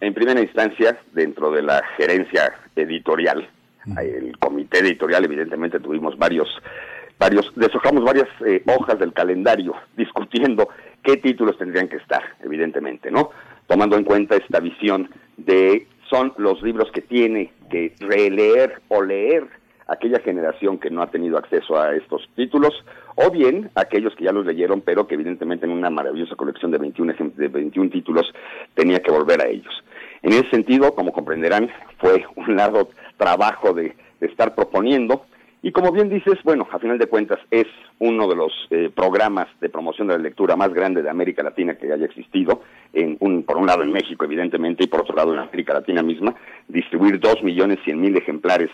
en 0.00 0.14
primera 0.14 0.40
instancia, 0.40 0.98
dentro 1.12 1.50
de 1.50 1.62
la 1.62 1.82
gerencia 1.96 2.52
editorial, 2.74 3.48
el 4.00 4.36
comité 4.38 4.80
editorial, 4.80 5.24
evidentemente 5.24 5.78
tuvimos 5.78 6.18
varios, 6.18 6.48
varios, 7.18 7.52
deshojamos 7.54 8.04
varias 8.04 8.28
eh, 8.44 8.62
hojas 8.66 8.98
del 8.98 9.12
calendario 9.12 9.74
discutiendo 9.96 10.68
qué 11.02 11.16
títulos 11.16 11.56
tendrían 11.56 11.88
que 11.88 11.96
estar, 11.96 12.22
evidentemente, 12.42 13.10
¿no? 13.10 13.30
Tomando 13.66 13.96
en 13.96 14.04
cuenta 14.04 14.36
esta 14.36 14.60
visión 14.60 15.10
de 15.36 15.86
son 16.10 16.32
los 16.36 16.62
libros 16.62 16.90
que 16.92 17.02
tiene 17.02 17.52
que 17.70 17.94
releer 18.00 18.80
o 18.88 19.02
leer 19.02 19.48
aquella 19.86 20.20
generación 20.20 20.78
que 20.78 20.90
no 20.90 21.02
ha 21.02 21.10
tenido 21.10 21.38
acceso 21.38 21.78
a 21.78 21.94
estos 21.94 22.28
títulos, 22.34 22.72
o 23.14 23.30
bien 23.30 23.70
aquellos 23.74 24.14
que 24.16 24.24
ya 24.24 24.32
los 24.32 24.44
leyeron, 24.44 24.80
pero 24.80 25.06
que 25.06 25.14
evidentemente 25.14 25.66
en 25.66 25.72
una 25.72 25.90
maravillosa 25.90 26.34
colección 26.34 26.70
de 26.70 26.78
21, 26.78 27.14
de 27.36 27.48
21 27.48 27.90
títulos 27.90 28.32
tenía 28.74 29.00
que 29.00 29.10
volver 29.10 29.40
a 29.40 29.48
ellos. 29.48 29.72
En 30.22 30.32
ese 30.32 30.50
sentido, 30.50 30.94
como 30.94 31.12
comprenderán, 31.12 31.70
fue 31.98 32.24
un 32.34 32.56
largo 32.56 32.88
trabajo 33.16 33.72
de, 33.72 33.94
estar 34.20 34.54
proponiendo, 34.54 35.26
y 35.62 35.72
como 35.72 35.92
bien 35.92 36.08
dices, 36.08 36.38
bueno, 36.42 36.66
a 36.72 36.78
final 36.78 36.98
de 36.98 37.06
cuentas 37.06 37.38
es 37.50 37.66
uno 37.98 38.26
de 38.26 38.34
los 38.34 38.52
eh, 38.70 38.90
programas 38.94 39.46
de 39.60 39.68
promoción 39.68 40.08
de 40.08 40.14
la 40.14 40.22
lectura 40.22 40.56
más 40.56 40.72
grande 40.72 41.02
de 41.02 41.10
América 41.10 41.42
Latina 41.42 41.76
que 41.76 41.92
haya 41.92 42.06
existido, 42.06 42.62
en 42.92 43.16
un, 43.20 43.42
por 43.42 43.58
un 43.58 43.66
lado 43.66 43.82
en 43.82 43.92
México 43.92 44.24
evidentemente 44.24 44.84
y 44.84 44.86
por 44.86 45.02
otro 45.02 45.14
lado 45.14 45.34
en 45.34 45.40
América 45.40 45.74
Latina 45.74 46.02
misma, 46.02 46.34
distribuir 46.66 47.20
dos 47.20 47.42
millones 47.42 47.78
cien 47.84 48.00
mil 48.00 48.16
ejemplares 48.16 48.70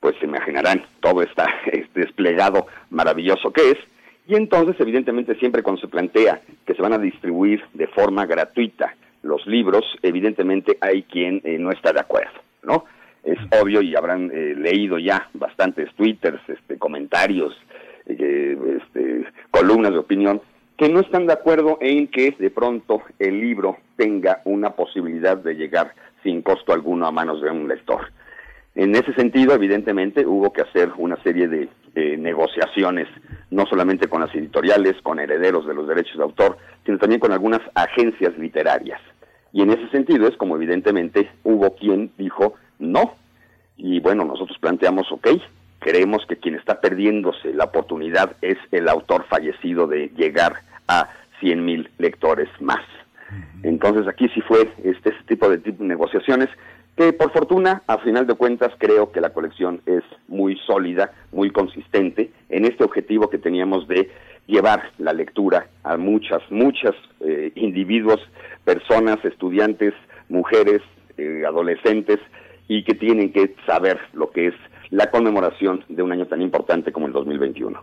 pues 0.00 0.16
se 0.18 0.26
imaginarán 0.26 0.82
todo 1.00 1.22
está 1.22 1.46
desplegado 1.94 2.66
maravilloso 2.90 3.52
que 3.52 3.70
es. 3.70 3.78
Y 4.26 4.34
entonces, 4.36 4.76
evidentemente, 4.78 5.34
siempre 5.36 5.62
cuando 5.62 5.80
se 5.80 5.88
plantea 5.88 6.40
que 6.64 6.74
se 6.74 6.82
van 6.82 6.92
a 6.92 6.98
distribuir 6.98 7.62
de 7.74 7.86
forma 7.88 8.26
gratuita 8.26 8.94
los 9.22 9.46
libros, 9.46 9.84
evidentemente 10.02 10.78
hay 10.80 11.02
quien 11.02 11.40
eh, 11.44 11.58
no 11.58 11.70
está 11.70 11.92
de 11.92 12.00
acuerdo, 12.00 12.40
¿no? 12.62 12.84
Es 13.22 13.38
obvio 13.60 13.82
y 13.82 13.94
habrán 13.94 14.30
eh, 14.32 14.54
leído 14.56 14.98
ya 14.98 15.28
bastantes 15.34 15.92
twitters, 15.94 16.40
este, 16.48 16.78
comentarios, 16.78 17.54
eh, 18.06 18.56
este, 18.78 19.26
columnas 19.50 19.92
de 19.92 19.98
opinión, 19.98 20.40
que 20.78 20.88
no 20.88 21.00
están 21.00 21.26
de 21.26 21.34
acuerdo 21.34 21.76
en 21.80 22.08
que 22.08 22.34
de 22.38 22.50
pronto 22.50 23.02
el 23.18 23.38
libro 23.40 23.76
tenga 23.96 24.40
una 24.44 24.70
posibilidad 24.70 25.36
de 25.36 25.54
llegar 25.54 25.92
sin 26.22 26.40
costo 26.40 26.72
alguno 26.72 27.06
a 27.06 27.12
manos 27.12 27.42
de 27.42 27.50
un 27.50 27.68
lector. 27.68 28.10
En 28.74 28.94
ese 28.94 29.12
sentido, 29.14 29.54
evidentemente, 29.54 30.24
hubo 30.26 30.52
que 30.52 30.62
hacer 30.62 30.90
una 30.96 31.20
serie 31.22 31.48
de 31.48 31.68
negociaciones, 32.16 33.08
no 33.50 33.66
solamente 33.66 34.08
con 34.08 34.20
las 34.20 34.34
editoriales, 34.34 34.94
con 35.02 35.18
herederos 35.18 35.66
de 35.66 35.74
los 35.74 35.88
derechos 35.88 36.16
de 36.16 36.22
autor, 36.22 36.56
sino 36.86 36.98
también 36.98 37.20
con 37.20 37.32
algunas 37.32 37.60
agencias 37.74 38.36
literarias. 38.38 39.00
Y 39.52 39.62
en 39.62 39.70
ese 39.70 39.88
sentido 39.88 40.28
es 40.28 40.36
como 40.36 40.56
evidentemente 40.56 41.30
hubo 41.42 41.74
quien 41.74 42.12
dijo 42.16 42.54
no. 42.78 43.14
Y 43.76 44.00
bueno, 44.00 44.24
nosotros 44.24 44.56
planteamos, 44.58 45.10
ok, 45.10 45.28
creemos 45.80 46.24
que 46.28 46.36
quien 46.36 46.54
está 46.54 46.80
perdiéndose 46.80 47.52
la 47.52 47.64
oportunidad 47.64 48.36
es 48.42 48.58
el 48.70 48.88
autor 48.88 49.24
fallecido 49.28 49.86
de 49.86 50.08
llegar 50.16 50.62
a 50.86 51.08
100 51.40 51.64
mil 51.64 51.90
lectores 51.98 52.48
más. 52.60 52.84
Entonces 53.62 54.06
aquí 54.08 54.28
sí 54.34 54.40
fue 54.42 54.70
este, 54.84 55.10
este 55.10 55.24
tipo 55.26 55.48
de 55.48 55.60
negociaciones 55.78 56.48
por 57.18 57.32
fortuna, 57.32 57.82
a 57.86 57.96
final 57.98 58.26
de 58.26 58.34
cuentas, 58.34 58.72
creo 58.78 59.10
que 59.10 59.22
la 59.22 59.30
colección 59.30 59.80
es 59.86 60.02
muy 60.28 60.56
sólida, 60.66 61.12
muy 61.32 61.50
consistente 61.50 62.30
en 62.50 62.66
este 62.66 62.84
objetivo 62.84 63.30
que 63.30 63.38
teníamos 63.38 63.88
de 63.88 64.10
llevar 64.46 64.90
la 64.98 65.14
lectura 65.14 65.68
a 65.82 65.96
muchas, 65.96 66.42
muchas 66.50 66.94
eh, 67.20 67.52
individuos, 67.54 68.20
personas, 68.64 69.16
estudiantes, 69.24 69.94
mujeres, 70.28 70.82
eh, 71.16 71.44
adolescentes, 71.46 72.18
y 72.68 72.84
que 72.84 72.94
tienen 72.94 73.32
que 73.32 73.54
saber 73.66 73.98
lo 74.12 74.30
que 74.30 74.48
es 74.48 74.54
la 74.90 75.10
conmemoración 75.10 75.84
de 75.88 76.02
un 76.02 76.12
año 76.12 76.26
tan 76.26 76.42
importante 76.42 76.92
como 76.92 77.06
el 77.06 77.14
2021. 77.14 77.82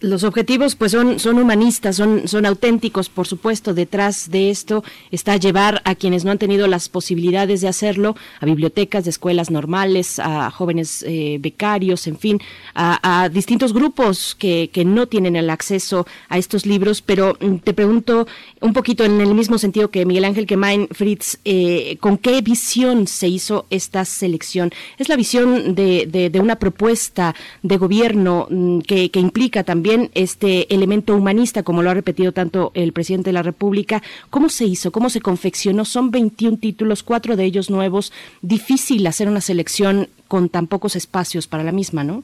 Los 0.00 0.24
objetivos 0.24 0.76
pues 0.76 0.92
son, 0.92 1.18
son 1.18 1.38
humanistas, 1.38 1.96
son, 1.96 2.28
son 2.28 2.46
auténticos, 2.46 3.08
por 3.08 3.26
supuesto. 3.26 3.74
Detrás 3.74 4.30
de 4.30 4.50
esto 4.50 4.84
está 5.10 5.36
llevar 5.36 5.82
a 5.84 5.94
quienes 5.94 6.24
no 6.24 6.30
han 6.30 6.38
tenido 6.38 6.66
las 6.66 6.88
posibilidades 6.88 7.60
de 7.60 7.68
hacerlo 7.68 8.16
a 8.40 8.46
bibliotecas 8.46 9.04
de 9.04 9.10
escuelas 9.10 9.50
normales, 9.50 10.18
a 10.18 10.50
jóvenes 10.50 11.04
eh, 11.06 11.38
becarios, 11.40 12.06
en 12.06 12.18
fin, 12.18 12.40
a, 12.74 13.28
distintos 13.32 13.72
grupos 13.72 14.34
que, 14.38 14.70
que, 14.72 14.84
no 14.84 15.06
tienen 15.06 15.36
el 15.36 15.50
acceso 15.50 16.06
a 16.28 16.38
estos 16.38 16.66
libros. 16.66 17.02
Pero 17.02 17.36
mm, 17.40 17.56
te 17.56 17.74
pregunto 17.74 18.26
un 18.60 18.72
poquito 18.72 19.04
en 19.04 19.20
el 19.20 19.34
mismo 19.34 19.58
sentido 19.58 19.90
que 19.90 20.06
Miguel 20.06 20.24
Ángel 20.24 20.46
Kemain, 20.46 20.88
Fritz, 20.90 21.38
eh, 21.44 21.96
¿con 22.00 22.18
qué 22.18 22.40
visión 22.40 23.06
se 23.06 23.28
hizo 23.28 23.66
esta 23.70 24.04
selección? 24.04 24.70
¿Es 24.98 25.08
la 25.08 25.16
visión 25.16 25.74
de, 25.74 26.06
de, 26.06 26.40
una 26.40 26.56
propuesta 26.56 27.34
de 27.62 27.76
gobierno 27.76 28.46
mm, 28.50 28.80
que, 28.80 29.10
que 29.10 29.20
implica 29.20 29.41
también 29.50 30.10
este 30.14 30.72
elemento 30.74 31.14
humanista, 31.14 31.62
como 31.62 31.82
lo 31.82 31.90
ha 31.90 31.94
repetido 31.94 32.32
tanto 32.32 32.70
el 32.74 32.92
presidente 32.92 33.30
de 33.30 33.34
la 33.34 33.42
República. 33.42 34.02
¿Cómo 34.30 34.48
se 34.48 34.64
hizo? 34.64 34.92
¿Cómo 34.92 35.10
se 35.10 35.20
confeccionó? 35.20 35.84
Son 35.84 36.10
21 36.10 36.58
títulos, 36.58 37.02
cuatro 37.02 37.36
de 37.36 37.44
ellos 37.44 37.70
nuevos. 37.70 38.12
Difícil 38.40 39.06
hacer 39.06 39.28
una 39.28 39.40
selección 39.40 40.08
con 40.28 40.48
tan 40.48 40.66
pocos 40.66 40.96
espacios 40.96 41.46
para 41.46 41.64
la 41.64 41.72
misma, 41.72 42.04
¿no? 42.04 42.22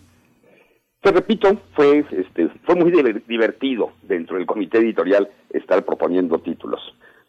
Te 1.00 1.12
repito, 1.12 1.61
fue, 1.74 2.04
este, 2.11 2.48
fue 2.64 2.74
muy 2.74 2.90
divertido 3.28 3.92
dentro 4.02 4.37
del 4.37 4.46
comité 4.46 4.78
editorial 4.78 5.28
estar 5.50 5.85
proponiendo 5.85 6.38
títulos 6.38 6.81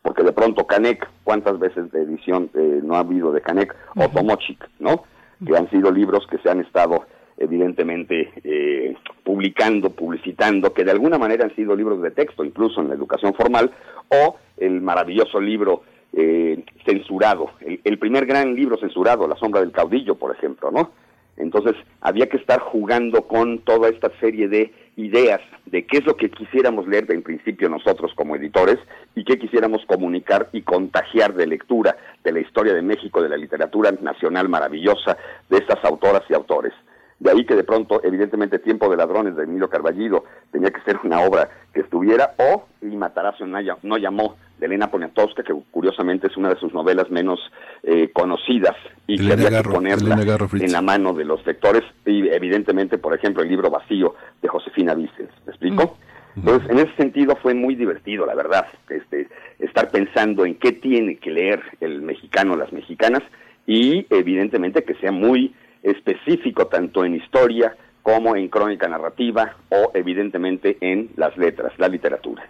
porque 0.01 0.23
de 0.23 0.31
pronto 0.31 0.65
Canek, 0.65 1.07
¿cuántas 1.23 1.59
veces 1.59 1.91
de 1.91 2.01
edición 2.01 2.49
eh, 2.53 2.81
no 2.83 2.95
ha 2.95 2.99
habido 2.99 3.31
de 3.31 3.41
Canek? 3.41 3.75
O 3.95 4.09
Tomochic, 4.09 4.69
¿no? 4.79 5.03
Que 5.45 5.55
han 5.57 5.69
sido 5.69 5.91
libros 5.91 6.25
que 6.27 6.37
se 6.39 6.49
han 6.49 6.61
estado 6.61 7.05
evidentemente 7.39 8.31
eh, 8.43 8.95
publicando, 9.23 9.89
publicitando, 9.89 10.73
que 10.73 10.83
de 10.83 10.91
alguna 10.91 11.17
manera 11.17 11.45
han 11.45 11.55
sido 11.55 11.75
libros 11.75 12.01
de 12.01 12.11
texto, 12.11 12.43
incluso 12.43 12.81
en 12.81 12.89
la 12.89 12.95
educación 12.95 13.33
formal, 13.33 13.71
o 14.09 14.35
el 14.57 14.81
maravilloso 14.81 15.39
libro 15.39 15.83
eh, 16.11 16.63
censurado, 16.85 17.51
el, 17.61 17.97
primer 17.97 18.25
gran 18.25 18.55
libro 18.55 18.77
censurado, 18.77 19.27
La 19.27 19.37
sombra 19.37 19.61
del 19.61 19.71
caudillo, 19.71 20.15
por 20.15 20.35
ejemplo, 20.35 20.69
¿no? 20.69 20.91
Entonces 21.37 21.75
había 22.01 22.27
que 22.27 22.35
estar 22.35 22.59
jugando 22.59 23.21
con 23.21 23.59
toda 23.59 23.87
esta 23.87 24.11
serie 24.19 24.49
de 24.49 24.73
ideas 24.97 25.39
de 25.67 25.85
qué 25.85 25.99
es 25.99 26.05
lo 26.05 26.17
que 26.17 26.29
quisiéramos 26.29 26.85
leer 26.87 27.09
en 27.11 27.21
principio 27.21 27.69
nosotros 27.69 28.11
como 28.15 28.35
editores 28.35 28.77
y 29.15 29.23
qué 29.23 29.39
quisiéramos 29.39 29.85
comunicar 29.85 30.49
y 30.51 30.63
contagiar 30.63 31.33
de 31.35 31.47
lectura 31.47 31.95
de 32.25 32.33
la 32.33 32.41
historia 32.41 32.73
de 32.73 32.81
México, 32.81 33.21
de 33.21 33.29
la 33.29 33.37
literatura 33.37 33.91
nacional 34.01 34.49
maravillosa 34.49 35.15
de 35.49 35.57
estas 35.59 35.81
autoras 35.85 36.23
y 36.29 36.33
autores. 36.33 36.73
De 37.19 37.31
ahí 37.31 37.45
que 37.45 37.55
de 37.55 37.63
pronto, 37.63 38.01
evidentemente, 38.03 38.59
Tiempo 38.59 38.89
de 38.89 38.95
Ladrones 38.95 39.35
de 39.35 39.43
Emilio 39.43 39.69
Carballido 39.69 40.23
tenía 40.51 40.71
que 40.71 40.81
ser 40.81 40.99
una 41.03 41.19
obra 41.21 41.49
que 41.73 41.81
estuviera, 41.81 42.33
o 42.37 42.65
Y 42.81 42.95
Matarazzo 42.95 43.45
no 43.45 43.97
llamó, 43.97 44.37
de 44.57 44.65
Elena 44.65 44.91
Poniatowska, 44.91 45.43
que 45.43 45.53
curiosamente 45.71 46.27
es 46.27 46.37
una 46.37 46.49
de 46.49 46.59
sus 46.59 46.73
novelas 46.73 47.09
menos 47.09 47.39
eh, 47.83 48.09
conocidas 48.11 48.75
y 49.07 49.17
que 49.17 49.33
había 49.33 49.61
que 49.61 49.69
ponerla 49.69 50.17
en 50.53 50.71
la 50.71 50.81
mano 50.81 51.13
de 51.13 51.25
los 51.25 51.45
lectores. 51.45 51.83
Y 52.05 52.27
evidentemente, 52.27 52.97
por 52.97 53.13
ejemplo, 53.13 53.41
el 53.41 53.49
libro 53.49 53.69
Vacío 53.69 54.15
de 54.41 54.47
Josefina 54.47 54.95
Vicens. 54.95 55.31
¿Me 55.45 55.51
explico? 55.51 55.97
Mm. 56.35 56.39
Entonces, 56.39 56.69
en 56.69 56.79
ese 56.79 56.95
sentido 56.95 57.35
fue 57.41 57.53
muy 57.53 57.75
divertido, 57.75 58.25
la 58.25 58.35
verdad, 58.35 58.67
este, 58.89 59.27
estar 59.59 59.89
pensando 59.89 60.45
en 60.45 60.55
qué 60.55 60.73
tiene 60.73 61.17
que 61.17 61.31
leer 61.31 61.61
el 61.79 62.01
mexicano, 62.01 62.55
las 62.55 62.71
mexicanas, 62.71 63.23
y 63.65 64.05
evidentemente 64.09 64.83
que 64.83 64.95
sea 64.95 65.11
muy 65.11 65.53
específico 65.83 66.67
tanto 66.67 67.05
en 67.05 67.15
historia 67.15 67.75
como 68.03 68.35
en 68.35 68.47
crónica 68.47 68.87
narrativa 68.87 69.55
o 69.69 69.91
evidentemente 69.93 70.77
en 70.81 71.09
las 71.15 71.37
letras, 71.37 71.73
la 71.77 71.87
literatura. 71.87 72.49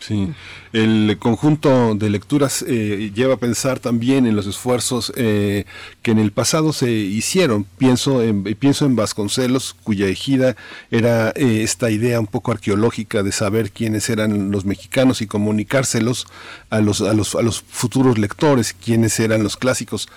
Sí, 0.00 0.32
el 0.72 1.18
conjunto 1.18 1.94
de 1.94 2.08
lecturas 2.08 2.64
eh, 2.66 3.12
lleva 3.14 3.34
a 3.34 3.36
pensar 3.36 3.80
también 3.80 4.24
en 4.24 4.34
los 4.34 4.46
esfuerzos 4.46 5.12
eh, 5.14 5.66
que 6.00 6.12
en 6.12 6.18
el 6.18 6.32
pasado 6.32 6.72
se 6.72 6.90
hicieron. 6.90 7.64
Pienso 7.76 8.22
en, 8.22 8.44
pienso 8.44 8.86
en 8.86 8.96
Vasconcelos, 8.96 9.74
cuya 9.74 10.06
ejida 10.06 10.56
era 10.90 11.32
eh, 11.36 11.62
esta 11.62 11.90
idea 11.90 12.18
un 12.18 12.28
poco 12.28 12.50
arqueológica 12.50 13.22
de 13.22 13.30
saber 13.30 13.72
quiénes 13.72 14.08
eran 14.08 14.50
los 14.50 14.64
mexicanos 14.64 15.20
y 15.20 15.26
comunicárselos 15.26 16.26
a 16.70 16.80
los, 16.80 17.02
a 17.02 17.12
los, 17.12 17.34
a 17.34 17.42
los 17.42 17.60
futuros 17.60 18.16
lectores, 18.16 18.72
quiénes 18.72 19.20
eran 19.20 19.42
los 19.42 19.58
clásicos. 19.58 20.08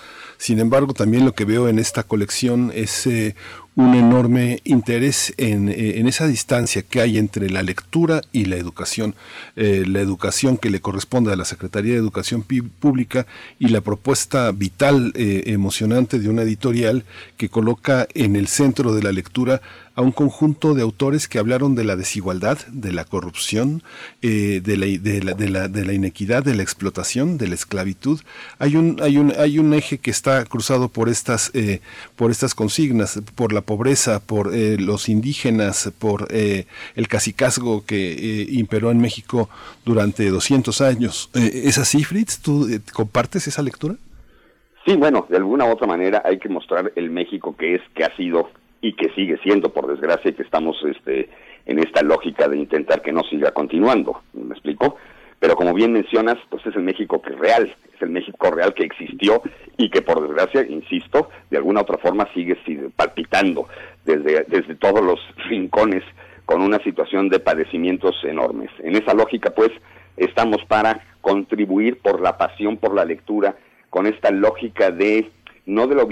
Sin 0.44 0.58
embargo, 0.58 0.92
también 0.92 1.24
lo 1.24 1.34
que 1.34 1.46
veo 1.46 1.70
en 1.70 1.78
esta 1.78 2.02
colección 2.02 2.70
es 2.74 3.06
un 3.76 3.94
enorme 3.94 4.60
interés 4.64 5.34
en, 5.36 5.68
eh, 5.68 5.98
en, 5.98 6.06
esa 6.06 6.26
distancia 6.26 6.82
que 6.82 7.00
hay 7.00 7.18
entre 7.18 7.50
la 7.50 7.62
lectura 7.62 8.20
y 8.30 8.44
la 8.44 8.56
educación, 8.56 9.14
eh, 9.56 9.84
la 9.86 10.00
educación 10.00 10.58
que 10.58 10.70
le 10.70 10.80
corresponde 10.80 11.32
a 11.32 11.36
la 11.36 11.44
Secretaría 11.44 11.94
de 11.94 11.98
Educación 11.98 12.44
Pública 12.78 13.26
y 13.58 13.68
la 13.68 13.80
propuesta 13.80 14.52
vital, 14.52 15.12
eh, 15.16 15.44
emocionante 15.46 16.18
de 16.18 16.28
una 16.28 16.42
editorial 16.42 17.04
que 17.36 17.48
coloca 17.48 18.06
en 18.14 18.36
el 18.36 18.46
centro 18.46 18.94
de 18.94 19.02
la 19.02 19.12
lectura 19.12 19.60
a 19.96 20.02
un 20.02 20.12
conjunto 20.12 20.74
de 20.74 20.82
autores 20.82 21.28
que 21.28 21.38
hablaron 21.38 21.74
de 21.74 21.84
la 21.84 21.96
desigualdad, 21.96 22.58
de 22.68 22.92
la 22.92 23.04
corrupción, 23.04 23.82
eh, 24.22 24.60
de, 24.62 24.76
la, 24.76 24.86
de, 24.86 25.22
la, 25.48 25.68
de, 25.68 25.84
la, 25.84 25.92
inequidad, 25.92 26.42
de 26.42 26.54
la 26.54 26.62
explotación, 26.62 27.38
de 27.38 27.48
la 27.48 27.54
esclavitud. 27.54 28.20
Hay 28.58 28.76
un, 28.76 29.00
hay 29.02 29.18
un, 29.18 29.32
hay 29.38 29.58
un 29.58 29.72
eje 29.72 29.98
que 29.98 30.10
está 30.10 30.44
cruzado 30.46 30.88
por 30.88 31.08
estas, 31.08 31.52
eh, 31.54 31.80
por 32.16 32.30
estas 32.30 32.54
consignas, 32.54 33.20
por 33.36 33.52
la 33.52 33.60
pobreza, 33.60 34.20
por 34.20 34.54
eh, 34.54 34.76
los 34.78 35.08
indígenas, 35.08 35.92
por 35.98 36.26
eh, 36.30 36.66
el 36.96 37.06
cacicazgo 37.06 37.84
que 37.86 38.12
eh, 38.12 38.46
imperó 38.50 38.90
en 38.90 39.00
México 39.00 39.48
durante 39.84 40.28
200 40.28 40.80
años. 40.80 41.30
¿Es 41.34 41.78
así, 41.78 42.02
Fritz? 42.02 42.40
¿Tú 42.40 42.68
compartes 42.92 43.46
esa 43.46 43.62
lectura? 43.62 43.94
Sí, 44.84 44.96
bueno, 44.96 45.26
de 45.30 45.36
alguna 45.36 45.64
u 45.64 45.70
otra 45.70 45.86
manera 45.86 46.20
hay 46.24 46.38
que 46.38 46.48
mostrar 46.48 46.92
el 46.96 47.10
México 47.10 47.56
que 47.56 47.76
es, 47.76 47.82
que 47.94 48.04
ha 48.04 48.14
sido 48.16 48.50
y 48.84 48.92
que 48.92 49.08
sigue 49.14 49.38
siendo, 49.38 49.70
por 49.70 49.86
desgracia, 49.86 50.30
y 50.30 50.34
que 50.34 50.42
estamos 50.42 50.76
este, 50.84 51.30
en 51.64 51.78
esta 51.78 52.02
lógica 52.02 52.48
de 52.48 52.58
intentar 52.58 53.00
que 53.00 53.12
no 53.12 53.22
siga 53.22 53.50
continuando. 53.52 54.20
¿Me 54.34 54.52
explico? 54.52 54.98
Pero 55.40 55.56
como 55.56 55.72
bien 55.72 55.94
mencionas, 55.94 56.36
pues 56.50 56.66
es 56.66 56.76
el 56.76 56.82
México 56.82 57.22
que 57.22 57.32
es 57.32 57.38
real, 57.38 57.74
es 57.94 58.02
el 58.02 58.10
México 58.10 58.50
real 58.50 58.74
que 58.74 58.84
existió 58.84 59.40
y 59.78 59.88
que 59.88 60.02
por 60.02 60.20
desgracia, 60.20 60.66
insisto, 60.68 61.30
de 61.50 61.56
alguna 61.56 61.80
otra 61.80 61.96
forma 61.96 62.28
sigue, 62.34 62.58
sigue 62.66 62.90
palpitando 62.94 63.68
desde, 64.04 64.44
desde 64.48 64.74
todos 64.74 65.02
los 65.02 65.18
rincones 65.48 66.04
con 66.44 66.60
una 66.60 66.78
situación 66.80 67.30
de 67.30 67.40
padecimientos 67.40 68.14
enormes. 68.24 68.70
En 68.80 68.96
esa 68.96 69.14
lógica, 69.14 69.54
pues, 69.54 69.70
estamos 70.18 70.62
para 70.68 71.00
contribuir 71.22 72.00
por 72.00 72.20
la 72.20 72.36
pasión 72.36 72.76
por 72.76 72.94
la 72.94 73.06
lectura, 73.06 73.56
con 73.88 74.06
esta 74.06 74.30
lógica 74.30 74.90
de 74.90 75.30
no 75.66 75.86
de 75.86 75.94
la 75.94 76.02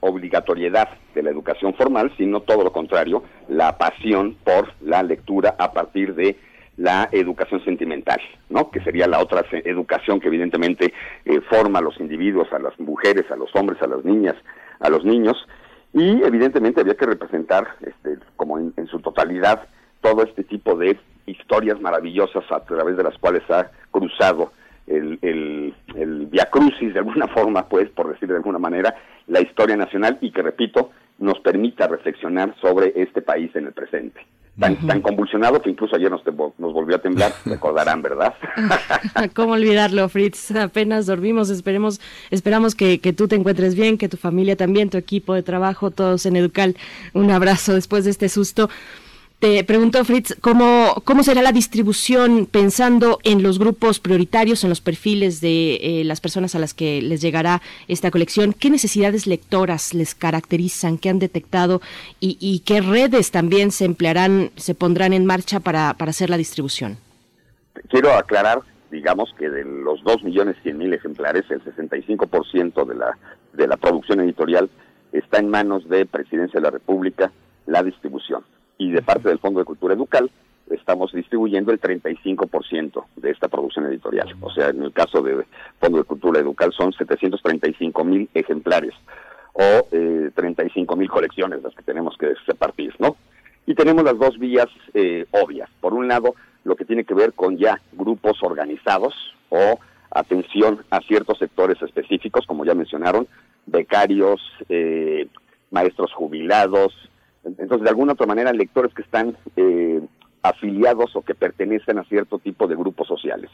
obligatoriedad 0.00 0.88
de 1.14 1.22
la 1.22 1.30
educación 1.30 1.74
formal, 1.74 2.12
sino 2.16 2.40
todo 2.40 2.64
lo 2.64 2.72
contrario, 2.72 3.22
la 3.48 3.76
pasión 3.76 4.36
por 4.42 4.72
la 4.80 5.02
lectura 5.02 5.54
a 5.58 5.72
partir 5.72 6.14
de 6.14 6.38
la 6.76 7.08
educación 7.12 7.62
sentimental, 7.64 8.20
¿no? 8.48 8.70
Que 8.70 8.80
sería 8.80 9.06
la 9.06 9.20
otra 9.20 9.44
educación 9.64 10.20
que 10.20 10.28
evidentemente 10.28 10.92
eh, 11.24 11.40
forma 11.48 11.78
a 11.78 11.82
los 11.82 12.00
individuos, 12.00 12.52
a 12.52 12.58
las 12.58 12.78
mujeres, 12.80 13.30
a 13.30 13.36
los 13.36 13.54
hombres, 13.54 13.80
a 13.82 13.86
las 13.86 14.04
niñas, 14.04 14.34
a 14.80 14.88
los 14.88 15.04
niños, 15.04 15.36
y 15.92 16.22
evidentemente 16.24 16.80
había 16.80 16.96
que 16.96 17.06
representar, 17.06 17.76
este, 17.82 18.18
como 18.36 18.58
en, 18.58 18.72
en 18.76 18.88
su 18.88 18.98
totalidad, 18.98 19.68
todo 20.00 20.24
este 20.24 20.42
tipo 20.42 20.74
de 20.74 20.98
historias 21.26 21.80
maravillosas 21.80 22.44
a 22.50 22.60
través 22.64 22.96
de 22.96 23.04
las 23.04 23.16
cuales 23.18 23.48
ha 23.50 23.70
cruzado 23.90 24.52
el, 24.86 25.18
el, 25.22 25.74
el 25.96 26.26
via 26.26 26.48
crucis 26.50 26.92
de 26.92 26.98
alguna 27.00 27.28
forma, 27.34 27.68
pues, 27.68 27.88
por 27.90 28.12
decir 28.12 28.28
de 28.28 28.36
alguna 28.36 28.58
manera, 28.58 28.94
la 29.26 29.40
historia 29.40 29.76
nacional 29.76 30.18
y 30.20 30.30
que, 30.30 30.42
repito, 30.42 30.90
nos 31.18 31.38
permita 31.40 31.86
reflexionar 31.86 32.54
sobre 32.60 32.92
este 32.96 33.22
país 33.22 33.54
en 33.54 33.66
el 33.66 33.72
presente. 33.72 34.20
Tan, 34.58 34.72
uh 34.72 34.76
-huh. 34.76 34.86
tan 34.86 35.00
convulsionado 35.00 35.60
que 35.60 35.70
incluso 35.70 35.96
ayer 35.96 36.10
nos, 36.10 36.22
nos 36.58 36.72
volvió 36.72 36.96
a 36.96 36.98
temblar, 37.00 37.32
recordarán, 37.44 38.02
¿verdad? 38.02 38.34
¿Cómo 39.34 39.54
olvidarlo, 39.54 40.08
Fritz? 40.08 40.52
Apenas 40.52 41.06
dormimos, 41.06 41.50
esperemos, 41.50 42.00
esperamos 42.30 42.74
que, 42.74 43.00
que, 43.00 43.12
tú 43.12 43.26
te 43.26 43.36
encuentres 43.36 43.74
bien, 43.74 43.98
que 43.98 44.08
tu 44.08 44.16
familia 44.16 44.56
también, 44.56 44.90
tu 44.90 44.98
equipo 44.98 45.34
de 45.34 45.42
trabajo, 45.42 45.90
todos 45.90 46.26
en 46.26 46.36
Educal. 46.36 46.76
Un 47.14 47.30
abrazo 47.30 47.74
después 47.74 48.04
de 48.04 48.10
este 48.10 48.28
susto. 48.28 48.68
Te 49.44 49.62
pregunto, 49.62 50.02
Fritz, 50.06 50.34
¿cómo, 50.40 51.02
¿cómo 51.04 51.22
será 51.22 51.42
la 51.42 51.52
distribución 51.52 52.46
pensando 52.50 53.18
en 53.24 53.42
los 53.42 53.58
grupos 53.58 54.00
prioritarios, 54.00 54.64
en 54.64 54.70
los 54.70 54.80
perfiles 54.80 55.42
de 55.42 55.74
eh, 55.74 56.04
las 56.04 56.22
personas 56.22 56.54
a 56.54 56.58
las 56.58 56.72
que 56.72 57.02
les 57.02 57.20
llegará 57.20 57.60
esta 57.86 58.10
colección? 58.10 58.54
¿Qué 58.54 58.70
necesidades 58.70 59.26
lectoras 59.26 59.92
les 59.92 60.14
caracterizan, 60.14 60.96
qué 60.96 61.10
han 61.10 61.18
detectado 61.18 61.82
y, 62.20 62.62
qué 62.64 62.80
redes 62.80 63.32
también 63.32 63.70
se 63.70 63.84
emplearán, 63.84 64.50
se 64.56 64.74
pondrán 64.74 65.12
en 65.12 65.26
marcha 65.26 65.60
para, 65.60 65.90
hacer 65.90 66.30
la 66.30 66.38
distribución? 66.38 66.96
Quiero 67.90 68.14
aclarar, 68.14 68.60
digamos, 68.90 69.28
que 69.38 69.50
de 69.50 69.62
los 69.62 70.02
2.100.000 70.04 70.94
ejemplares, 70.94 71.44
el 71.50 71.62
65% 71.62 72.86
de 72.86 72.94
la, 72.94 73.18
de 73.52 73.66
la 73.66 73.76
producción 73.76 74.20
editorial 74.20 74.70
está 75.12 75.36
en 75.36 75.50
manos 75.50 75.86
de 75.90 76.06
Presidencia 76.06 76.60
de 76.60 76.64
la 76.64 76.70
República, 76.70 77.30
la 77.66 77.82
distribución 77.82 78.42
y 78.78 78.90
de 78.90 79.02
parte 79.02 79.28
del 79.28 79.38
Fondo 79.38 79.60
de 79.60 79.66
Cultura 79.66 79.94
Educal 79.94 80.30
estamos 80.70 81.12
distribuyendo 81.12 81.72
el 81.72 81.80
35% 81.80 83.04
de 83.16 83.30
esta 83.30 83.48
producción 83.48 83.86
editorial. 83.86 84.34
O 84.40 84.50
sea, 84.50 84.68
en 84.68 84.82
el 84.82 84.92
caso 84.92 85.20
de 85.22 85.44
Fondo 85.78 85.98
de 85.98 86.04
Cultura 86.04 86.40
Educal 86.40 86.72
son 86.72 86.92
735 86.92 88.04
mil 88.04 88.28
ejemplares 88.34 88.94
o 89.52 89.86
eh, 89.92 90.30
35 90.34 90.96
mil 90.96 91.08
colecciones 91.08 91.62
las 91.62 91.74
que 91.74 91.82
tenemos 91.82 92.16
que 92.16 92.34
repartir, 92.46 92.94
¿no? 92.98 93.16
Y 93.66 93.74
tenemos 93.74 94.04
las 94.04 94.18
dos 94.18 94.38
vías 94.38 94.68
eh, 94.92 95.26
obvias. 95.30 95.70
Por 95.80 95.94
un 95.94 96.08
lado, 96.08 96.34
lo 96.64 96.76
que 96.76 96.84
tiene 96.84 97.04
que 97.04 97.14
ver 97.14 97.32
con 97.32 97.56
ya 97.56 97.80
grupos 97.92 98.42
organizados 98.42 99.14
o 99.48 99.78
atención 100.10 100.84
a 100.90 101.00
ciertos 101.00 101.38
sectores 101.38 101.80
específicos, 101.82 102.46
como 102.46 102.64
ya 102.64 102.74
mencionaron, 102.74 103.26
becarios, 103.66 104.40
eh, 104.68 105.28
maestros 105.70 106.12
jubilados, 106.12 106.92
entonces, 107.44 107.82
de 107.82 107.90
alguna 107.90 108.12
otra 108.12 108.26
manera, 108.26 108.52
lectores 108.52 108.94
que 108.94 109.02
están 109.02 109.36
eh, 109.56 110.00
afiliados 110.42 111.14
o 111.16 111.22
que 111.22 111.34
pertenecen 111.34 111.98
a 111.98 112.04
cierto 112.04 112.38
tipo 112.38 112.66
de 112.66 112.76
grupos 112.76 113.08
sociales. 113.08 113.50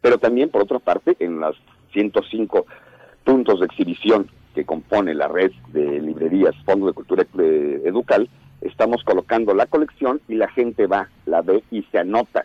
Pero 0.00 0.18
también, 0.18 0.50
por 0.50 0.62
otra 0.62 0.78
parte, 0.78 1.16
en 1.20 1.40
las 1.40 1.54
105 1.92 2.66
puntos 3.24 3.60
de 3.60 3.66
exhibición 3.66 4.28
que 4.54 4.64
compone 4.64 5.14
la 5.14 5.28
red 5.28 5.52
de 5.68 6.00
librerías 6.00 6.54
Fondo 6.64 6.86
de 6.86 6.92
Cultura 6.92 7.24
Educal, 7.34 8.28
estamos 8.60 9.02
colocando 9.04 9.54
la 9.54 9.66
colección 9.66 10.20
y 10.28 10.34
la 10.34 10.48
gente 10.48 10.86
va, 10.86 11.08
la 11.26 11.42
ve 11.42 11.62
y 11.70 11.82
se 11.84 11.98
anota 11.98 12.44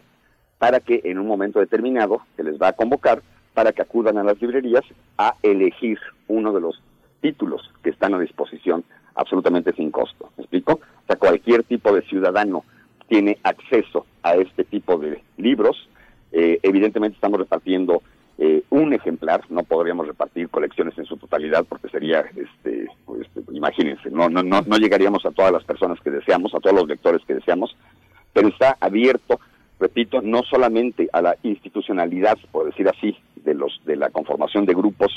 para 0.57 0.79
que 0.79 1.01
en 1.03 1.19
un 1.19 1.27
momento 1.27 1.59
determinado 1.59 2.21
se 2.35 2.43
les 2.43 2.59
va 2.59 2.69
a 2.69 2.73
convocar 2.73 3.21
para 3.53 3.71
que 3.71 3.81
acudan 3.81 4.17
a 4.17 4.23
las 4.23 4.41
librerías 4.41 4.83
a 5.17 5.35
elegir 5.43 5.99
uno 6.27 6.53
de 6.53 6.61
los 6.61 6.81
títulos 7.21 7.61
que 7.83 7.89
están 7.89 8.13
a 8.13 8.19
disposición 8.19 8.83
absolutamente 9.17 9.73
sin 9.73 9.91
costo. 9.91 10.29
¿Me 10.37 10.43
explico? 10.43 10.73
O 10.73 11.07
sea, 11.07 11.15
cualquier 11.15 11.63
tipo 11.63 11.93
de 11.93 12.01
ciudadano 12.03 12.63
tiene 13.07 13.37
acceso 13.43 14.05
a 14.23 14.35
este 14.35 14.63
tipo 14.63 14.97
de 14.97 15.21
libros. 15.37 15.89
Eh, 16.31 16.59
evidentemente 16.61 17.15
estamos 17.15 17.39
repartiendo 17.39 18.01
eh, 18.37 18.63
un 18.69 18.93
ejemplar, 18.93 19.41
no 19.49 19.63
podríamos 19.63 20.07
repartir 20.07 20.49
colecciones 20.49 20.95
en 20.97 21.05
su 21.05 21.17
totalidad 21.17 21.65
porque 21.67 21.89
sería, 21.89 22.19
este, 22.35 22.87
pues, 23.05 23.27
imagínense, 23.51 24.11
no, 24.11 24.29
no, 24.29 24.43
no, 24.43 24.61
no 24.61 24.77
llegaríamos 24.77 25.25
a 25.25 25.31
todas 25.31 25.51
las 25.51 25.63
personas 25.63 25.99
que 26.01 26.11
deseamos, 26.11 26.53
a 26.53 26.59
todos 26.59 26.75
los 26.75 26.87
lectores 26.87 27.23
que 27.25 27.33
deseamos, 27.33 27.75
pero 28.33 28.49
está 28.49 28.77
abierto, 28.79 29.39
repito, 29.79 30.21
no 30.21 30.43
solamente 30.43 31.09
a 31.13 31.21
la 31.23 31.35
institucionalidad, 31.41 32.37
por 32.51 32.65
decir 32.65 32.87
así, 32.87 33.17
de 33.37 33.55
los 33.55 33.81
de 33.85 33.95
la 33.95 34.09
conformación 34.09 34.65
de 34.65 34.73
grupos 34.75 35.11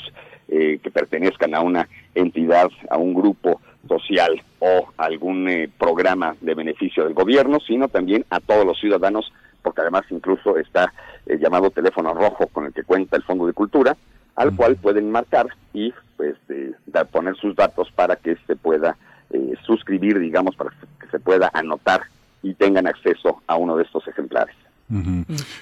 eh, 0.47 0.79
que 0.81 0.89
pertenezcan 0.89 1.53
a 1.53 1.61
una 1.61 1.87
entidad, 2.15 2.69
a 2.89 2.97
un 2.97 3.13
grupo 3.13 3.61
social 3.87 4.41
o 4.59 4.89
algún 4.97 5.47
eh, 5.49 5.69
programa 5.77 6.35
de 6.41 6.53
beneficio 6.55 7.03
del 7.03 7.13
gobierno, 7.13 7.59
sino 7.59 7.87
también 7.87 8.25
a 8.29 8.39
todos 8.39 8.65
los 8.65 8.79
ciudadanos, 8.79 9.31
porque 9.61 9.81
además 9.81 10.03
incluso 10.09 10.57
está 10.57 10.93
el 11.25 11.39
llamado 11.39 11.71
teléfono 11.71 12.13
rojo 12.13 12.47
con 12.47 12.65
el 12.65 12.73
que 12.73 12.83
cuenta 12.83 13.17
el 13.17 13.23
Fondo 13.23 13.47
de 13.47 13.53
Cultura, 13.53 13.95
al 14.35 14.55
cual 14.55 14.75
pueden 14.75 15.11
marcar 15.11 15.47
y 15.73 15.93
pues 16.17 16.35
eh, 16.49 16.73
poner 17.11 17.35
sus 17.35 17.55
datos 17.55 17.91
para 17.91 18.15
que 18.15 18.37
se 18.47 18.55
pueda 18.55 18.97
eh, 19.31 19.53
suscribir, 19.65 20.19
digamos, 20.19 20.55
para 20.55 20.71
que 20.99 21.07
se 21.07 21.19
pueda 21.19 21.49
anotar 21.53 22.01
y 22.43 22.53
tengan 22.53 22.87
acceso 22.87 23.41
a 23.47 23.55
uno 23.55 23.77
de 23.77 23.83
estos 23.83 24.07
ejemplares. 24.07 24.55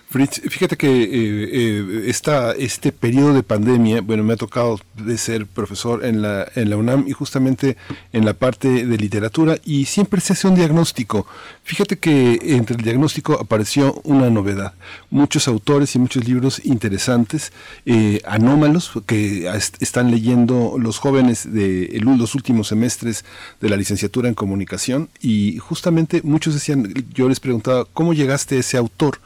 Fritz, 0.10 0.42
fíjate 0.50 0.76
que 0.76 0.88
eh, 0.88 2.10
eh, 2.10 2.16
este 2.58 2.92
periodo 2.92 3.34
de 3.34 3.44
pandemia, 3.44 4.02
bueno, 4.02 4.24
me 4.24 4.34
ha 4.34 4.38
tocado 4.38 4.80
de 4.96 5.18
ser 5.18 5.46
profesor 5.46 6.04
en 6.04 6.22
la, 6.22 6.48
en 6.56 6.70
la 6.70 6.78
UNAM 6.78 7.06
y 7.08 7.12
justamente 7.12 7.78
en 8.12 8.26
la 8.26 8.34
parte 8.34 8.86
de 8.86 8.98
literatura 8.98 9.58
y 9.64 9.86
siempre 9.86 10.20
se 10.20 10.34
hace 10.34 10.48
un 10.48 10.56
diagnóstico. 10.56 11.28
Fíjate 11.64 12.00
que 12.00 12.40
entre 12.56 12.76
el 12.76 12.82
diagnóstico 12.82 13.34
apareció 13.34 14.02
una 14.04 14.30
novedad. 14.32 14.74
Muchos 15.12 15.48
autores 15.48 15.96
y 15.96 16.00
muchos 16.00 16.28
libros 16.28 16.62
interesantes, 16.66 17.52
eh, 17.86 18.22
anómalos, 18.26 18.92
que 19.06 19.48
están 19.80 20.10
leyendo 20.10 20.78
los 20.80 20.98
jóvenes 20.98 21.52
de 21.54 22.00
los 22.04 22.34
últimos 22.34 22.70
semestres 22.70 23.26
de 23.62 23.70
la 23.70 23.78
licenciatura 23.78 24.28
en 24.28 24.34
comunicación 24.34 25.10
y 25.22 25.58
justamente 25.60 26.22
muchos 26.24 26.56
decían, 26.56 26.92
yo 27.14 27.30
les 27.30 27.40
preguntaba, 27.40 27.86
¿cómo 27.94 28.14
llegaste 28.14 28.58
a 28.58 28.60
ese 28.60 28.78
autor? 28.78 29.19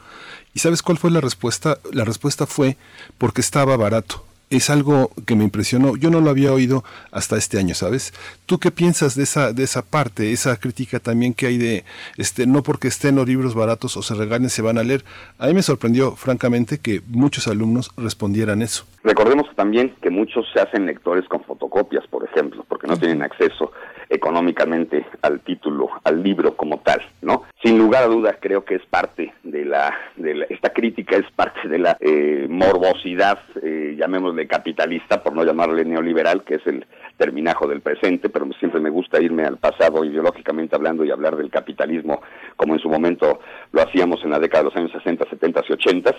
¿Y 0.54 0.60
sabes 0.60 0.82
cuál 0.82 0.98
fue 0.98 1.10
la 1.10 1.20
respuesta? 1.20 1.78
La 1.92 2.04
respuesta 2.04 2.46
fue 2.46 2.76
porque 3.18 3.40
estaba 3.40 3.76
barato. 3.76 4.24
Es 4.50 4.70
algo 4.70 5.10
que 5.26 5.34
me 5.34 5.42
impresionó. 5.42 5.96
Yo 5.96 6.10
no 6.10 6.20
lo 6.20 6.30
había 6.30 6.52
oído 6.52 6.84
hasta 7.10 7.36
este 7.36 7.58
año, 7.58 7.74
¿sabes? 7.74 8.14
¿Tú 8.46 8.60
qué 8.60 8.70
piensas 8.70 9.16
de 9.16 9.24
esa, 9.24 9.52
de 9.52 9.64
esa 9.64 9.82
parte, 9.82 10.30
esa 10.30 10.56
crítica 10.56 11.00
también 11.00 11.34
que 11.34 11.46
hay 11.46 11.58
de, 11.58 11.84
este, 12.18 12.46
no 12.46 12.62
porque 12.62 12.86
estén 12.86 13.16
los 13.16 13.26
libros 13.26 13.56
baratos 13.56 13.96
o 13.96 14.02
se 14.02 14.14
regalen 14.14 14.48
se 14.48 14.62
van 14.62 14.78
a 14.78 14.84
leer? 14.84 15.02
A 15.38 15.48
mí 15.48 15.54
me 15.54 15.62
sorprendió, 15.62 16.14
francamente, 16.14 16.78
que 16.78 17.02
muchos 17.08 17.48
alumnos 17.48 17.90
respondieran 17.96 18.62
eso. 18.62 18.86
Recordemos 19.02 19.48
también 19.56 19.96
que 20.02 20.10
muchos 20.10 20.46
se 20.52 20.60
hacen 20.60 20.86
lectores 20.86 21.26
con 21.26 21.42
fotocopias, 21.42 22.06
por 22.06 22.24
ejemplo, 22.24 22.64
porque 22.68 22.86
no 22.86 22.96
tienen 22.96 23.22
acceso 23.22 23.72
económicamente 24.08 25.06
al 25.22 25.40
título, 25.40 25.90
al 26.04 26.22
libro 26.22 26.56
como 26.56 26.80
tal, 26.80 27.00
¿no? 27.22 27.44
Sin 27.62 27.78
lugar 27.78 28.04
a 28.04 28.08
dudas 28.08 28.36
creo 28.40 28.64
que 28.64 28.76
es 28.76 28.86
parte 28.86 29.32
de 29.42 29.64
la, 29.64 29.94
de 30.16 30.46
esta 30.50 30.70
crítica 30.70 31.16
es 31.16 31.30
parte 31.32 31.68
de 31.68 31.78
la 31.78 31.96
eh, 32.00 32.46
morbosidad, 32.48 33.38
eh, 33.62 33.96
llamémosle 33.98 34.46
capitalista, 34.46 35.22
por 35.22 35.34
no 35.34 35.44
llamarle 35.44 35.84
neoliberal, 35.84 36.44
que 36.44 36.56
es 36.56 36.66
el 36.66 36.86
terminajo 37.16 37.66
del 37.66 37.80
presente, 37.80 38.28
pero 38.28 38.46
siempre 38.58 38.80
me 38.80 38.90
gusta 38.90 39.20
irme 39.20 39.44
al 39.44 39.58
pasado 39.58 40.04
ideológicamente 40.04 40.76
hablando 40.76 41.04
y 41.04 41.10
hablar 41.10 41.36
del 41.36 41.50
capitalismo 41.50 42.20
como 42.56 42.74
en 42.74 42.80
su 42.80 42.88
momento 42.88 43.40
lo 43.72 43.82
hacíamos 43.82 44.22
en 44.24 44.30
la 44.30 44.38
década 44.38 44.64
de 44.64 44.70
los 44.70 44.76
años 44.76 44.92
60, 44.92 45.28
70 45.30 45.60
y 45.68 45.72
80 45.72 46.14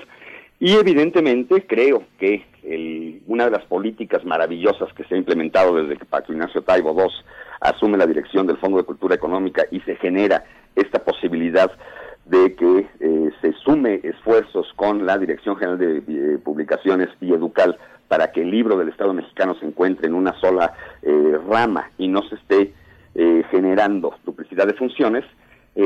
y 0.60 0.74
evidentemente 0.74 1.66
creo 1.68 2.04
que 2.18 2.46
una 3.28 3.46
de 3.46 3.52
las 3.52 3.66
políticas 3.66 4.24
maravillosas 4.26 4.92
que 4.94 5.04
se 5.04 5.16
ha 5.16 5.18
implementado 5.18 5.76
desde 5.76 5.98
que 5.98 6.06
Paco 6.06 6.32
Ignacio 6.32 6.64
Taibo 6.64 6.96
II 7.00 7.08
asume 7.70 7.98
la 7.98 8.08
dirección 8.08 8.48
del 8.48 8.58
Fondo 8.58 8.78
de 8.78 8.84
Cultura 8.84 9.16
Económica 9.16 9.66
y 9.72 9.80
se 9.82 9.96
genera 9.96 10.44
esta 10.76 11.04
posibilidad 11.04 11.72
de 12.26 12.56
que 12.56 12.88
eh, 13.00 13.30
se 13.42 13.54
sume 13.64 14.00
esfuerzos 14.04 14.72
con 14.76 15.06
la 15.06 15.18
Dirección 15.18 15.58
General 15.58 15.78
de 15.78 15.98
eh, 15.98 16.38
Publicaciones 16.44 17.10
y 17.22 17.34
Educal 17.34 17.78
para 18.08 18.32
que 18.32 18.42
el 18.42 18.52
libro 18.52 18.78
del 18.78 18.90
Estado 18.90 19.14
mexicano 19.14 19.56
se 19.60 19.66
encuentre 19.66 20.08
en 20.08 20.16
una 20.16 20.34
sola 20.40 20.74
eh, 21.02 21.40
rama 21.48 21.92
y 21.98 22.08
no 22.08 22.22
se 22.24 22.36
esté 22.36 22.74
generando 23.50 24.14
duplicidad 24.26 24.68
de 24.68 24.74
funciones, 24.74 25.24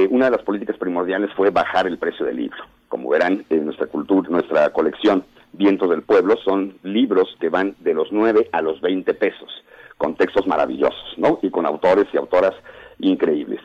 una 0.10 0.26
de 0.26 0.32
las 0.32 0.42
políticas 0.42 0.78
primordiales 0.78 1.30
fue 1.36 1.52
bajar 1.52 1.86
el 1.86 2.00
precio 2.00 2.26
del 2.26 2.38
libro. 2.38 2.58
Como 2.88 3.08
verán 3.08 3.46
nuestra 3.52 3.86
cultura, 3.86 4.28
nuestra 4.32 4.74
colección 4.74 5.24
Vientos 5.54 5.92
del 5.92 6.02
Pueblo, 6.02 6.38
son 6.44 6.80
libros 6.82 7.36
que 7.39 7.50
van 7.50 7.76
de 7.82 7.94
los 7.94 8.12
9 8.12 8.50
a 8.52 8.63
los 8.63 8.82
20 8.82 9.13
pesos, 9.13 9.50
con 10.00 10.16
textos 10.16 10.48
maravillosos, 10.48 11.14
¿no? 11.18 11.38
Y 11.44 11.52
con 11.52 11.68
autores 11.68 12.08
y 12.12 12.18
autoras 12.18 12.56
increíbles. 12.98 13.62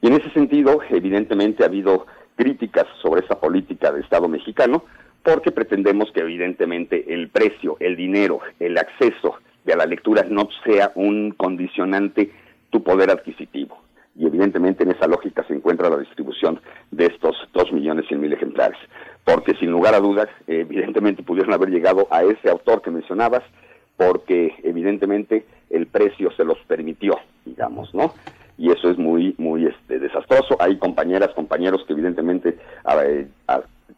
Y 0.00 0.06
en 0.06 0.12
ese 0.12 0.30
sentido, 0.30 0.78
evidentemente 0.88 1.64
ha 1.64 1.66
habido 1.66 2.06
críticas 2.36 2.86
sobre 3.02 3.24
esa 3.24 3.40
política 3.40 3.90
de 3.90 4.02
Estado 4.02 4.28
mexicano, 4.28 4.84
porque 5.24 5.50
pretendemos 5.50 6.12
que 6.12 6.20
evidentemente 6.20 7.12
el 7.12 7.28
precio, 7.30 7.76
el 7.80 7.96
dinero, 7.96 8.38
el 8.60 8.78
acceso 8.78 9.38
de 9.64 9.72
a 9.72 9.76
la 9.76 9.86
lectura 9.86 10.24
no 10.30 10.48
sea 10.64 10.92
un 10.94 11.32
condicionante 11.32 12.30
tu 12.70 12.84
poder 12.84 13.10
adquisitivo 13.10 13.78
y 14.18 14.26
evidentemente 14.26 14.82
en 14.82 14.90
esa 14.90 15.06
lógica 15.06 15.44
se 15.46 15.54
encuentra 15.54 15.88
la 15.88 15.96
distribución 15.96 16.60
de 16.90 17.06
estos 17.06 17.36
dos 17.54 17.72
millones 17.72 18.06
cien 18.08 18.20
mil 18.20 18.32
ejemplares, 18.32 18.78
porque 19.24 19.54
sin 19.54 19.70
lugar 19.70 19.94
a 19.94 20.00
dudas, 20.00 20.28
evidentemente 20.48 21.22
pudieron 21.22 21.52
haber 21.54 21.70
llegado 21.70 22.08
a 22.10 22.24
ese 22.24 22.50
autor 22.50 22.82
que 22.82 22.90
mencionabas, 22.90 23.44
porque 23.96 24.54
evidentemente 24.64 25.46
el 25.70 25.86
precio 25.86 26.30
se 26.32 26.44
los 26.44 26.58
permitió, 26.66 27.18
digamos, 27.44 27.94
¿no? 27.94 28.14
Y 28.56 28.72
eso 28.72 28.90
es 28.90 28.98
muy, 28.98 29.34
muy 29.38 29.66
este, 29.66 29.98
desastroso. 29.98 30.56
Hay 30.60 30.78
compañeras, 30.78 31.30
compañeros 31.34 31.84
que 31.86 31.92
evidentemente 31.92 32.58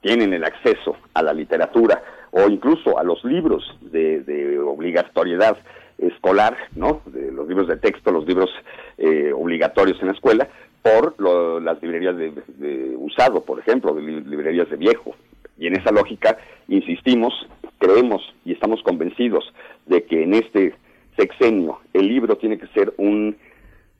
tienen 0.02 0.32
el 0.32 0.44
acceso 0.44 0.96
a 1.14 1.22
la 1.22 1.32
literatura 1.32 2.02
o 2.30 2.48
incluso 2.48 2.98
a 2.98 3.02
los 3.02 3.24
libros 3.24 3.64
de, 3.80 4.20
de 4.22 4.58
obligatoriedad 4.58 5.56
escolar, 5.98 6.56
¿no? 6.74 7.02
De 7.06 7.30
los 7.30 7.48
libros 7.48 7.68
de 7.68 7.76
texto, 7.76 8.10
los 8.10 8.26
libros 8.26 8.50
eh, 8.98 9.32
obligatorios 9.34 10.00
en 10.00 10.08
la 10.08 10.12
escuela, 10.12 10.48
por 10.82 11.14
las 11.62 11.82
librerías 11.82 12.16
de, 12.16 12.94
usado, 12.96 13.44
por 13.44 13.58
ejemplo, 13.58 13.94
de 13.94 14.02
librerías 14.02 14.70
de 14.70 14.76
viejo. 14.76 15.14
Y 15.58 15.66
en 15.66 15.78
esa 15.78 15.92
lógica, 15.92 16.38
insistimos, 16.68 17.34
creemos 17.78 18.22
y 18.46 18.52
estamos 18.52 18.82
convencidos 18.82 19.52
de 19.86 20.04
que 20.04 20.22
en 20.22 20.34
este 20.34 20.74
sexenio 21.16 21.80
el 21.92 22.08
libro 22.08 22.36
tiene 22.36 22.58
que 22.58 22.66
ser 22.68 22.92
un 22.96 23.36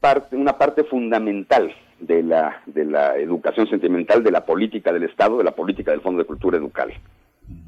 parte, 0.01 0.37
una 0.37 0.57
parte 0.57 0.85
fundamental 0.85 1.73
de 2.01 2.23
la, 2.23 2.63
de 2.67 2.85
la 2.85 3.17
educación 3.17 3.69
sentimental, 3.69 4.23
de 4.23 4.31
la 4.31 4.45
política 4.45 4.93
del 4.93 5.05
Estado, 5.05 5.39
de 5.39 5.45
la 5.45 5.55
política 5.55 5.91
del 5.91 6.01
Fondo 6.01 6.21
de 6.21 6.27
Cultura 6.27 6.57
Educal. 6.57 6.93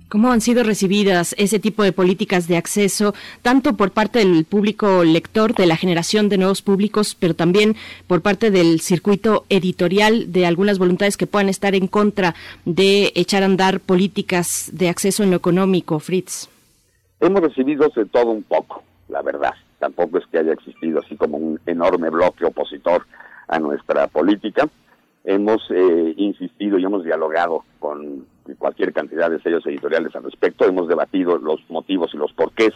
¿Cómo 0.09 0.31
han 0.31 0.43
sido 0.43 0.63
recibidas 0.63 1.35
ese 1.39 1.59
tipo 1.59 1.83
de 1.83 1.93
políticas 1.93 2.47
de 2.47 2.59
acceso, 2.59 3.15
tanto 3.41 3.79
por 3.79 3.93
parte 3.93 4.19
del 4.19 4.45
público 4.45 5.05
lector, 5.05 5.55
de 5.55 5.67
la 5.67 5.77
generación 5.77 6.29
de 6.29 6.37
nuevos 6.37 6.61
públicos, 6.61 7.17
pero 7.19 7.35
también 7.35 7.77
por 8.07 8.21
parte 8.21 8.51
del 8.51 8.81
circuito 8.81 9.47
editorial 9.49 10.31
de 10.31 10.45
algunas 10.45 10.79
voluntades 10.79 11.17
que 11.17 11.27
puedan 11.27 11.49
estar 11.49 11.75
en 11.75 11.87
contra 11.87 12.35
de 12.67 13.13
echar 13.15 13.43
a 13.43 13.47
andar 13.47 13.81
políticas 13.81 14.71
de 14.75 14.91
acceso 14.91 15.23
en 15.23 15.31
lo 15.31 15.37
económico, 15.37 15.99
Fritz? 15.99 16.51
Hemos 17.19 17.41
recibido 17.41 17.89
de 17.89 18.05
todo 18.05 18.33
un 18.33 18.43
poco, 18.43 18.85
la 19.12 19.22
verdad. 19.22 19.55
Tampoco 19.79 20.18
es 20.18 20.27
que 20.27 20.38
haya 20.38 20.53
existido 20.53 21.01
así 21.01 21.16
como 21.16 21.37
un 21.37 21.61
enorme 21.66 22.11
bloque 22.11 22.44
opositor 22.44 23.07
a 23.46 23.59
nuestra 23.59 24.09
política. 24.09 24.68
Hemos 25.25 25.62
eh, 25.70 26.14
insistido 26.16 26.79
y 26.79 26.85
hemos 26.85 27.05
dialogado 27.05 27.64
con 27.79 28.27
cualquier 28.59 28.92
cantidad 28.92 29.31
de 29.31 29.40
sellos 29.40 29.64
editoriales 29.66 30.16
al 30.16 30.25
respecto. 30.25 30.64
Hemos 30.64 30.88
debatido 30.88 31.38
los 31.38 31.61
motivos 31.68 32.12
y 32.14 32.16
los 32.16 32.33
porqués 32.33 32.72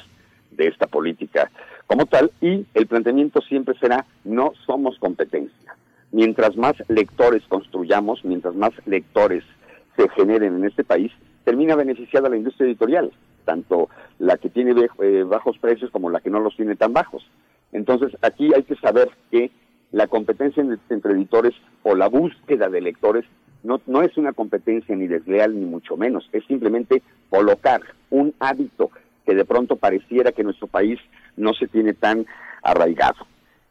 de 0.53 0.69
esta 0.69 0.87
política 0.87 1.51
como 1.87 2.07
tal 2.07 2.33
y 2.41 2.67
el 2.75 2.87
planteamiento 2.87 3.41
siempre 3.43 3.77
será 3.79 4.07
no 4.25 4.53
somos 4.67 4.99
competencia. 4.99 5.77
Mientras 6.13 6.57
más 6.57 6.75
lectores 6.89 7.43
construyamos, 7.49 8.25
mientras 8.25 8.55
más 8.55 8.73
lectores 8.87 9.45
se 9.97 10.09
generen 10.11 10.57
en 10.57 10.65
este 10.65 10.85
país, 10.85 11.13
termina 11.45 11.77
beneficiada 11.77 12.29
la 12.29 12.37
industria 12.37 12.67
editorial, 12.67 13.13
tanto 13.47 13.89
la 14.19 14.37
que 14.37 14.51
tiene 14.51 14.75
eh, 15.01 15.23
bajos 15.23 15.57
precios 15.59 15.91
como 15.91 16.11
la 16.11 16.21
que 16.21 16.29
no 16.29 16.41
los 16.41 16.55
tiene 16.55 16.77
tan 16.77 16.93
bajos. 16.93 17.27
Entonces, 17.73 18.15
aquí 18.21 18.51
hay 18.55 18.65
que 18.65 18.77
saber 18.77 19.09
que 19.31 19.51
la 19.93 20.09
competencia 20.09 20.63
entre 20.91 21.13
editores 21.13 21.55
o 21.83 21.95
la 21.95 22.09
búsqueda 22.09 22.69
de 22.69 22.83
lectores 22.83 23.25
no, 23.63 23.81
no 23.87 24.03
es 24.03 24.17
una 24.19 24.33
competencia 24.33 24.95
ni 24.95 25.07
desleal 25.07 25.59
ni 25.59 25.65
mucho 25.65 25.97
menos, 25.97 26.29
es 26.33 26.45
simplemente 26.47 27.03
colocar 27.31 27.81
un 28.11 28.35
hábito 28.39 28.91
que 29.25 29.35
de 29.35 29.45
pronto 29.45 29.77
pareciera 29.77 30.33
que 30.33 30.45
nuestro 30.45 30.67
país 30.67 31.01
no 31.37 31.55
se 31.55 31.67
tiene 31.67 31.95
tan 31.95 32.27
arraigado. 32.63 33.27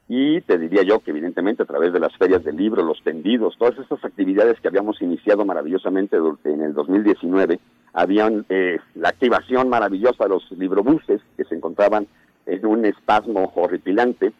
Y 0.07 0.41
te 0.41 0.59
diría 0.59 0.83
yo 0.83 0.99
que 0.99 1.11
evidentemente 1.11 1.63
a 1.63 1.65
través 1.65 1.91
de 1.91 1.99
las 1.99 2.15
ferias 2.17 2.43
del 2.43 2.57
libro, 2.57 2.83
los 2.83 3.01
tendidos, 3.03 3.57
todas 3.57 3.77
estas 3.79 4.03
actividades 4.05 4.59
que 4.59 4.67
habíamos 4.67 5.01
iniciado 5.01 5.45
maravillosamente 5.45 6.17
en 6.43 6.61
el 6.61 6.73
2019, 6.73 7.59
habían 7.93 8.45
eh, 8.49 8.79
la 8.93 9.09
activación 9.09 9.69
maravillosa 9.69 10.25
de 10.25 10.29
los 10.29 10.51
librobuses 10.51 11.21
que 11.35 11.45
se 11.45 11.55
encontraban 11.55 12.07
en 12.45 12.65
un 12.65 12.85
espasmo 12.85 13.51
horripilante. 13.55 14.33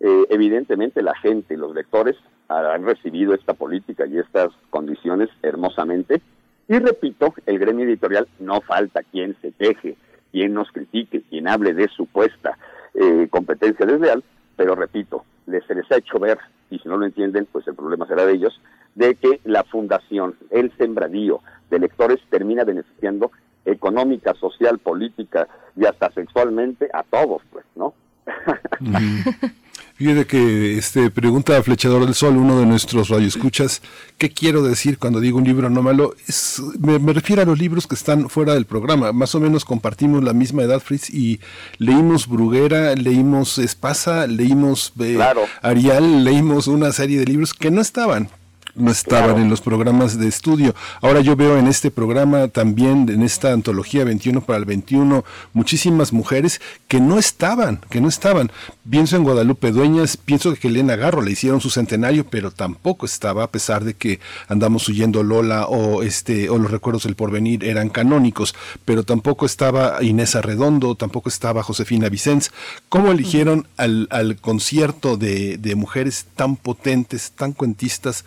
Eh, 0.00 0.26
evidentemente 0.28 1.02
la 1.02 1.14
gente, 1.16 1.56
los 1.56 1.74
lectores, 1.74 2.16
han 2.48 2.84
recibido 2.84 3.34
esta 3.34 3.54
política 3.54 4.06
y 4.06 4.18
estas 4.18 4.50
condiciones 4.70 5.30
hermosamente. 5.42 6.20
Y 6.68 6.78
repito, 6.78 7.34
el 7.46 7.58
gremio 7.58 7.86
editorial 7.86 8.28
no 8.38 8.60
falta 8.60 9.02
quien 9.02 9.36
se 9.40 9.52
queje, 9.52 9.96
quien 10.30 10.52
nos 10.52 10.70
critique, 10.70 11.22
quien 11.28 11.48
hable 11.48 11.74
de 11.74 11.88
supuesta 11.88 12.58
eh, 12.94 13.28
competencia 13.30 13.86
desleal, 13.86 14.22
pero 14.56 14.74
repito, 14.74 15.24
les, 15.46 15.64
se 15.66 15.74
les 15.74 15.90
ha 15.92 15.96
hecho 15.96 16.18
ver, 16.18 16.38
y 16.70 16.78
si 16.78 16.88
no 16.88 16.96
lo 16.96 17.06
entienden, 17.06 17.46
pues 17.50 17.66
el 17.68 17.74
problema 17.74 18.06
será 18.06 18.24
de 18.26 18.34
ellos, 18.34 18.60
de 18.94 19.14
que 19.14 19.40
la 19.44 19.62
fundación, 19.64 20.36
el 20.50 20.72
sembradío 20.76 21.40
de 21.70 21.78
lectores 21.78 22.18
termina 22.30 22.64
beneficiando 22.64 23.30
económica, 23.64 24.34
social, 24.34 24.78
política 24.78 25.48
y 25.76 25.84
hasta 25.84 26.10
sexualmente 26.12 26.88
a 26.92 27.02
todos, 27.02 27.42
pues, 27.50 27.64
¿no? 27.74 27.94
Fíjate 29.96 30.26
que 30.26 30.76
este, 30.76 31.10
pregunta 31.10 31.56
a 31.56 31.62
Flechador 31.62 32.04
del 32.04 32.14
Sol, 32.14 32.36
uno 32.36 32.60
de 32.60 32.66
nuestros 32.66 33.08
radioescuchas, 33.08 33.80
¿qué 34.18 34.28
quiero 34.28 34.62
decir 34.62 34.98
cuando 34.98 35.20
digo 35.20 35.38
un 35.38 35.44
libro 35.44 35.70
no 35.70 35.82
malo? 35.82 36.14
Es, 36.28 36.62
me, 36.78 37.14
refiero 37.14 37.40
a 37.40 37.46
los 37.46 37.58
libros 37.58 37.86
que 37.86 37.94
están 37.94 38.28
fuera 38.28 38.52
del 38.52 38.66
programa. 38.66 39.12
Más 39.12 39.34
o 39.34 39.40
menos 39.40 39.64
compartimos 39.64 40.22
la 40.22 40.34
misma 40.34 40.64
edad, 40.64 40.80
Fritz, 40.80 41.08
y 41.08 41.40
leímos 41.78 42.28
Bruguera, 42.28 42.94
leímos 42.94 43.56
Espasa, 43.56 44.26
leímos 44.26 44.92
eh, 45.00 45.18
Arial, 45.62 46.24
leímos 46.24 46.66
una 46.66 46.92
serie 46.92 47.18
de 47.18 47.24
libros 47.24 47.54
que 47.54 47.70
no 47.70 47.80
estaban 47.80 48.28
no 48.76 48.90
estaban 48.90 49.38
en 49.38 49.50
los 49.50 49.60
programas 49.60 50.18
de 50.18 50.28
estudio. 50.28 50.74
Ahora 51.00 51.20
yo 51.20 51.34
veo 51.34 51.58
en 51.58 51.66
este 51.66 51.90
programa 51.90 52.48
también, 52.48 53.08
en 53.08 53.22
esta 53.22 53.52
antología 53.52 54.04
21 54.04 54.42
para 54.42 54.58
el 54.58 54.64
21, 54.64 55.24
muchísimas 55.52 56.12
mujeres 56.12 56.60
que 56.88 57.00
no 57.00 57.18
estaban, 57.18 57.80
que 57.90 58.00
no 58.00 58.08
estaban. 58.08 58.52
Pienso 58.88 59.16
en 59.16 59.24
Guadalupe 59.24 59.72
Dueñas, 59.72 60.16
pienso 60.16 60.54
que 60.54 60.68
Elena 60.68 60.96
Garro 60.96 61.22
le 61.22 61.32
hicieron 61.32 61.60
su 61.60 61.70
centenario, 61.70 62.26
pero 62.26 62.50
tampoco 62.50 63.06
estaba, 63.06 63.44
a 63.44 63.50
pesar 63.50 63.84
de 63.84 63.94
que 63.94 64.20
andamos 64.48 64.88
huyendo 64.88 65.22
Lola 65.22 65.66
o 65.66 66.02
este 66.02 66.48
o 66.50 66.58
los 66.58 66.70
recuerdos 66.70 67.04
del 67.04 67.16
porvenir 67.16 67.64
eran 67.64 67.88
canónicos, 67.88 68.54
pero 68.84 69.02
tampoco 69.02 69.46
estaba 69.46 70.02
Inés 70.02 70.36
Arredondo, 70.36 70.94
tampoco 70.94 71.28
estaba 71.28 71.62
Josefina 71.62 72.08
Vicens. 72.08 72.52
¿Cómo 72.88 73.10
eligieron 73.10 73.66
al, 73.76 74.06
al 74.10 74.36
concierto 74.36 75.16
de, 75.16 75.58
de 75.58 75.74
mujeres 75.74 76.26
tan 76.36 76.56
potentes, 76.56 77.32
tan 77.32 77.52
cuentistas, 77.52 78.24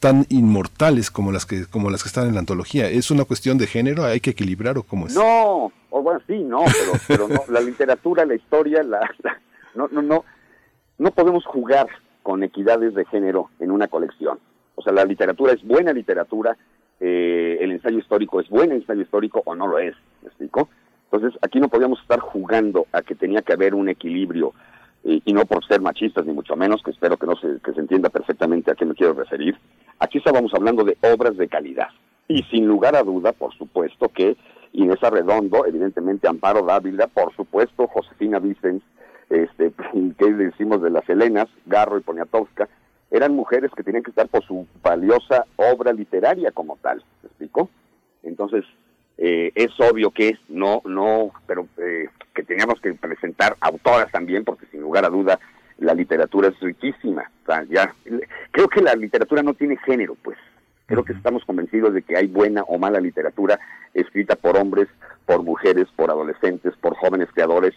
tan 0.00 0.24
inmortales 0.30 1.10
como 1.10 1.30
las 1.30 1.44
que 1.44 1.66
como 1.66 1.90
las 1.90 2.02
que 2.02 2.08
están 2.08 2.26
en 2.26 2.34
la 2.34 2.40
antología. 2.40 2.88
¿Es 2.88 3.10
una 3.10 3.24
cuestión 3.24 3.58
de 3.58 3.66
género? 3.66 4.04
¿Hay 4.04 4.20
que 4.20 4.30
equilibrar 4.30 4.78
o 4.78 4.82
cómo 4.82 5.06
es? 5.06 5.14
No, 5.14 5.70
o 5.90 6.02
bueno, 6.02 6.20
sí, 6.26 6.42
no, 6.42 6.64
pero, 6.64 6.92
pero 7.06 7.28
no, 7.28 7.52
la 7.52 7.60
literatura, 7.60 8.24
la 8.24 8.34
historia, 8.34 8.82
la, 8.82 9.08
no, 9.74 9.88
no, 9.92 10.02
no, 10.02 10.24
no 10.98 11.10
podemos 11.12 11.44
jugar 11.44 11.86
con 12.22 12.42
equidades 12.42 12.94
de 12.94 13.04
género 13.04 13.50
en 13.60 13.70
una 13.70 13.88
colección. 13.88 14.38
O 14.74 14.82
sea, 14.82 14.92
la 14.92 15.04
literatura 15.04 15.52
es 15.52 15.62
buena 15.62 15.92
literatura, 15.92 16.56
eh, 16.98 17.58
el 17.60 17.72
ensayo 17.72 17.98
histórico 17.98 18.40
es 18.40 18.48
buen 18.48 18.72
ensayo 18.72 19.02
histórico 19.02 19.42
o 19.44 19.54
no 19.54 19.66
lo 19.66 19.78
es, 19.78 19.94
¿me 20.22 20.28
explico? 20.28 20.70
Entonces, 21.12 21.38
aquí 21.42 21.60
no 21.60 21.68
podíamos 21.68 22.00
estar 22.00 22.20
jugando 22.20 22.86
a 22.92 23.02
que 23.02 23.14
tenía 23.14 23.42
que 23.42 23.52
haber 23.52 23.74
un 23.74 23.88
equilibrio 23.88 24.54
y, 25.02 25.32
no 25.32 25.44
por 25.44 25.64
ser 25.66 25.80
machistas 25.80 26.26
ni 26.26 26.32
mucho 26.32 26.56
menos, 26.56 26.82
que 26.82 26.90
espero 26.90 27.16
que 27.16 27.26
no 27.26 27.36
se, 27.36 27.58
que 27.64 27.72
se 27.72 27.80
entienda 27.80 28.10
perfectamente 28.10 28.70
a 28.70 28.74
qué 28.74 28.84
me 28.84 28.94
quiero 28.94 29.14
referir. 29.14 29.56
Aquí 30.00 30.16
estábamos 30.16 30.52
hablando 30.54 30.82
de 30.82 30.96
obras 31.02 31.36
de 31.36 31.46
calidad. 31.46 31.88
Y 32.26 32.42
sin 32.44 32.66
lugar 32.66 32.96
a 32.96 33.02
duda, 33.02 33.32
por 33.32 33.54
supuesto 33.54 34.08
que 34.08 34.36
Inés 34.72 35.02
Arredondo, 35.02 35.66
evidentemente 35.66 36.26
Amparo 36.26 36.62
Dávila, 36.62 37.06
por 37.06 37.34
supuesto 37.36 37.86
Josefina 37.86 38.38
Vicens, 38.38 38.82
este, 39.28 39.72
¿qué 40.18 40.32
decimos 40.32 40.80
de 40.80 40.90
las 40.90 41.08
Helenas, 41.08 41.48
Garro 41.66 41.98
y 41.98 42.02
Poniatowska? 42.02 42.68
Eran 43.10 43.34
mujeres 43.34 43.70
que 43.76 43.82
tenían 43.82 44.02
que 44.02 44.10
estar 44.10 44.28
por 44.28 44.42
su 44.44 44.66
valiosa 44.82 45.44
obra 45.56 45.92
literaria 45.92 46.50
como 46.50 46.78
tal, 46.80 47.04
¿me 47.22 47.28
explico? 47.28 47.68
Entonces, 48.22 48.64
eh, 49.18 49.52
es 49.54 49.68
obvio 49.80 50.12
que 50.12 50.38
no, 50.48 50.80
no, 50.86 51.32
pero 51.46 51.66
eh, 51.76 52.08
que 52.34 52.42
teníamos 52.42 52.80
que 52.80 52.94
presentar 52.94 53.56
autoras 53.60 54.10
también, 54.10 54.44
porque 54.44 54.64
sin 54.66 54.80
lugar 54.80 55.04
a 55.04 55.10
duda 55.10 55.38
la 55.80 55.94
literatura 55.94 56.48
es 56.48 56.60
riquísima. 56.60 57.30
ya, 57.68 57.94
creo 58.50 58.68
que 58.68 58.80
la 58.80 58.94
literatura 58.94 59.42
no 59.42 59.54
tiene 59.54 59.76
género, 59.78 60.16
pues. 60.22 60.38
Creo 60.86 61.04
que 61.04 61.12
estamos 61.12 61.44
convencidos 61.44 61.94
de 61.94 62.02
que 62.02 62.16
hay 62.16 62.26
buena 62.26 62.62
o 62.62 62.78
mala 62.78 63.00
literatura 63.00 63.60
escrita 63.94 64.34
por 64.36 64.56
hombres, 64.56 64.88
por 65.24 65.42
mujeres, 65.42 65.86
por 65.94 66.10
adolescentes, 66.10 66.74
por 66.80 66.96
jóvenes 66.96 67.28
creadores, 67.32 67.74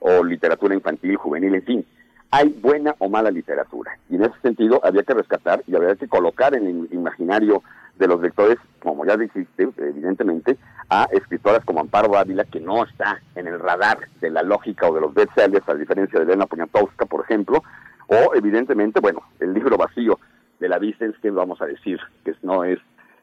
o 0.00 0.24
literatura 0.24 0.74
infantil, 0.74 1.16
juvenil, 1.16 1.54
en 1.54 1.62
fin. 1.62 1.86
Hay 2.30 2.48
buena 2.48 2.94
o 2.98 3.08
mala 3.08 3.30
literatura. 3.30 3.96
Y 4.10 4.16
en 4.16 4.24
ese 4.24 4.38
sentido 4.42 4.80
había 4.84 5.04
que 5.04 5.14
rescatar 5.14 5.62
y 5.66 5.76
había 5.76 5.94
que 5.94 6.08
colocar 6.08 6.54
en 6.54 6.66
el 6.66 6.88
imaginario 6.92 7.62
de 7.98 8.06
los 8.06 8.20
lectores, 8.20 8.58
como 8.80 9.04
ya 9.06 9.16
dijiste, 9.16 9.68
evidentemente, 9.78 10.56
a 10.88 11.08
escritoras 11.12 11.64
como 11.64 11.80
Amparo 11.80 12.16
Ávila, 12.16 12.44
que 12.44 12.60
no 12.60 12.84
está 12.84 13.20
en 13.34 13.46
el 13.46 13.58
radar 13.58 13.98
de 14.20 14.30
la 14.30 14.42
lógica 14.42 14.88
o 14.88 14.94
de 14.94 15.00
los 15.00 15.14
bestsellers, 15.14 15.68
a 15.68 15.74
diferencia 15.74 16.18
de 16.18 16.26
Elena 16.26 16.46
Poniatowska, 16.46 17.06
por 17.06 17.24
ejemplo, 17.24 17.62
o 18.08 18.34
evidentemente, 18.34 19.00
bueno, 19.00 19.22
el 19.40 19.52
libro 19.52 19.76
vacío 19.76 20.18
de 20.60 20.68
la 20.68 20.78
Vicens, 20.78 21.16
que 21.18 21.30
vamos 21.30 21.60
a 21.60 21.66
decir, 21.66 21.98
que 22.24 22.34
no 22.42 22.64
es 22.64 22.78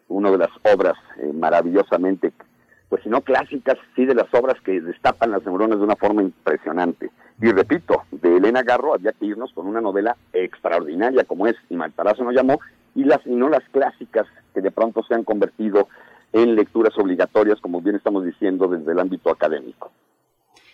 una 0.07 0.31
de 0.31 0.37
las 0.37 0.51
obras 0.63 0.97
eh, 1.17 1.31
maravillosamente, 1.33 2.33
pues 2.89 3.01
si 3.03 3.09
no 3.09 3.21
clásicas, 3.21 3.77
sí 3.95 4.05
de 4.05 4.13
las 4.13 4.31
obras 4.33 4.59
que 4.61 4.79
destapan 4.81 5.31
las 5.31 5.43
neuronas 5.45 5.79
de 5.79 5.85
una 5.85 5.95
forma 5.95 6.21
impresionante. 6.21 7.09
Y 7.41 7.51
repito, 7.51 8.03
de 8.11 8.37
Elena 8.37 8.61
Garro 8.61 8.93
había 8.93 9.13
que 9.13 9.25
irnos 9.25 9.51
con 9.53 9.65
una 9.65 9.81
novela 9.81 10.15
extraordinaria 10.31 11.23
como 11.23 11.47
es 11.47 11.55
Y 11.69 11.75
Maltarazo 11.75 12.23
no 12.23 12.31
llamó, 12.31 12.59
y, 12.93 13.05
las, 13.05 13.25
y 13.25 13.35
no 13.35 13.49
las 13.49 13.63
clásicas 13.69 14.27
que 14.53 14.61
de 14.61 14.71
pronto 14.71 15.03
se 15.03 15.13
han 15.13 15.23
convertido 15.23 15.87
en 16.31 16.55
lecturas 16.55 16.97
obligatorias, 16.97 17.59
como 17.61 17.81
bien 17.81 17.95
estamos 17.95 18.25
diciendo, 18.25 18.67
desde 18.67 18.91
el 18.91 18.99
ámbito 18.99 19.29
académico. 19.29 19.91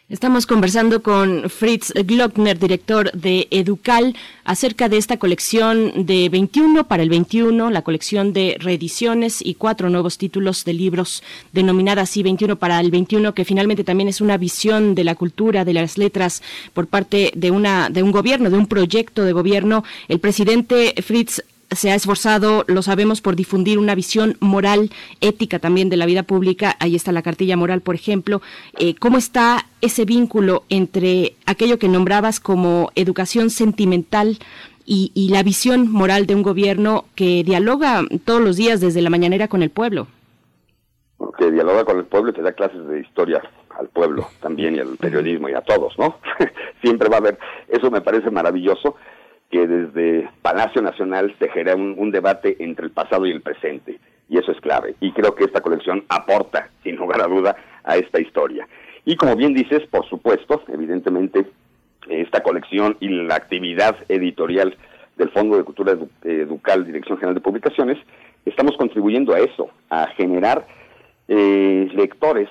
Estamos 0.10 0.48
conversando 0.48 1.04
con 1.04 1.52
Fritz 1.52 1.94
Glockner, 1.94 2.58
director 2.58 3.12
de 3.12 3.48
Educal, 3.52 4.16
acerca 4.44 4.90
de 4.90 4.98
esta 4.98 5.18
colección 5.18 6.08
de 6.08 6.30
21 6.30 6.86
para 6.86 7.04
el 7.04 7.10
21, 7.10 7.70
la 7.70 7.84
colección 7.84 8.34
de 8.34 8.58
reediciones 8.60 9.40
y 9.46 9.54
cuatro 9.54 9.88
nuevos 9.92 10.18
títulos 10.18 10.66
de 10.66 10.74
libros 10.74 11.22
denominada 11.54 12.02
así 12.02 12.24
21 12.24 12.56
para 12.56 12.80
el 12.80 12.90
21, 12.90 13.36
que 13.36 13.46
finalmente 13.46 13.84
también 13.84 14.10
es 14.10 14.20
una 14.20 14.38
visión 14.38 14.96
de 14.96 15.04
la 15.04 15.14
cultura, 15.14 15.64
de 15.64 15.74
las 15.74 16.00
letras 16.00 16.42
por 16.74 16.88
parte 16.88 17.32
de 17.36 17.52
una 17.52 17.92
de 17.92 18.02
un 18.02 18.12
gobierno, 18.12 18.50
de 18.50 18.58
un 18.58 18.66
proyecto 18.66 19.24
de 19.24 19.34
gobierno. 19.34 19.84
El 20.08 20.20
presidente 20.20 20.96
Fritz 21.04 21.44
se 21.72 21.92
ha 21.92 21.96
esforzado, 21.96 22.64
lo 22.68 22.82
sabemos, 22.82 23.22
por 23.22 23.36
difundir 23.36 23.78
una 23.78 23.96
visión 23.96 24.38
moral, 24.40 24.90
ética 25.22 25.60
también 25.60 25.90
de 25.90 25.98
la 25.98 26.06
vida 26.06 26.24
pública. 26.24 26.76
Ahí 26.80 26.96
está 26.96 27.12
la 27.12 27.22
cartilla 27.22 27.58
moral, 27.58 27.82
por 27.82 27.96
ejemplo. 27.96 28.42
Eh, 28.78 28.96
¿Cómo 28.96 29.18
está 29.18 29.66
ese 29.82 30.06
vínculo 30.06 30.64
entre 30.70 31.36
aquello 31.46 31.80
que 31.80 31.88
nombrabas 31.88 32.40
como 32.40 32.92
educación 32.96 33.50
sentimental 33.50 34.40
y, 34.86 35.12
y, 35.14 35.30
la 35.30 35.44
visión 35.44 35.92
moral 35.92 36.26
de 36.26 36.34
un 36.34 36.42
gobierno 36.42 37.06
que 37.14 37.44
dialoga 37.44 38.02
todos 38.26 38.42
los 38.42 38.58
días 38.58 38.82
desde 38.82 39.04
la 39.04 39.12
mañanera 39.12 39.48
con 39.48 39.62
el 39.62 39.70
pueblo? 39.70 40.08
Que 41.38 41.52
dialoga 41.52 41.86
con 41.86 42.00
el 42.00 42.06
pueblo 42.06 42.32
y 42.32 42.34
que 42.34 42.42
da 42.42 42.54
clases 42.54 42.88
de 42.88 43.02
historia 43.02 43.42
al 43.78 43.88
pueblo 43.90 44.28
también 44.42 44.76
y 44.76 44.80
al 44.80 44.98
periodismo 44.98 45.48
y 45.48 45.54
a 45.54 45.62
todos, 45.62 45.98
¿no? 46.00 46.18
Siempre 46.82 47.08
va 47.08 47.18
a 47.18 47.20
haber, 47.20 47.38
eso 47.68 47.92
me 47.92 48.02
parece 48.02 48.32
maravilloso 48.32 48.96
que 49.50 49.68
desde 49.68 50.30
Palacio 50.42 50.82
Nacional 50.82 51.34
se 51.40 51.50
genera 51.50 51.76
un, 51.76 52.12
debate 52.12 52.56
entre 52.60 52.86
el 52.86 52.92
pasado 52.92 53.26
y 53.26 53.32
el 53.32 53.42
presente, 53.42 54.00
y 54.30 54.38
eso 54.38 54.52
es 54.52 54.62
clave. 54.62 54.96
Y 55.00 55.12
creo 55.12 55.34
que 55.34 55.44
esta 55.44 55.62
colección 55.62 56.06
aporta, 56.08 56.70
sin 56.84 56.96
lugar 56.96 57.22
a 57.22 57.28
duda, 57.28 57.56
a 57.84 57.98
esta 57.98 58.22
historia. 58.22 58.68
Y 59.06 59.16
como 59.16 59.36
bien 59.36 59.54
dices, 59.54 59.82
por 59.90 60.08
supuesto, 60.08 60.64
evidentemente, 60.68 61.48
esta 62.08 62.44
colección 62.44 62.98
y 63.00 63.10
la 63.10 63.36
actividad 63.36 63.98
editorial 64.08 64.78
del 65.18 65.30
Fondo 65.30 65.58
de 65.58 65.64
Cultura 65.64 65.98
Educal, 66.24 66.86
Dirección 66.86 67.18
General 67.18 67.36
de 67.36 67.42
Publicaciones, 67.42 67.98
estamos 68.46 68.78
contribuyendo 68.78 69.34
a 69.34 69.40
eso, 69.40 69.70
a 69.90 70.08
generar 70.12 70.66
eh, 71.28 71.90
lectores 71.94 72.50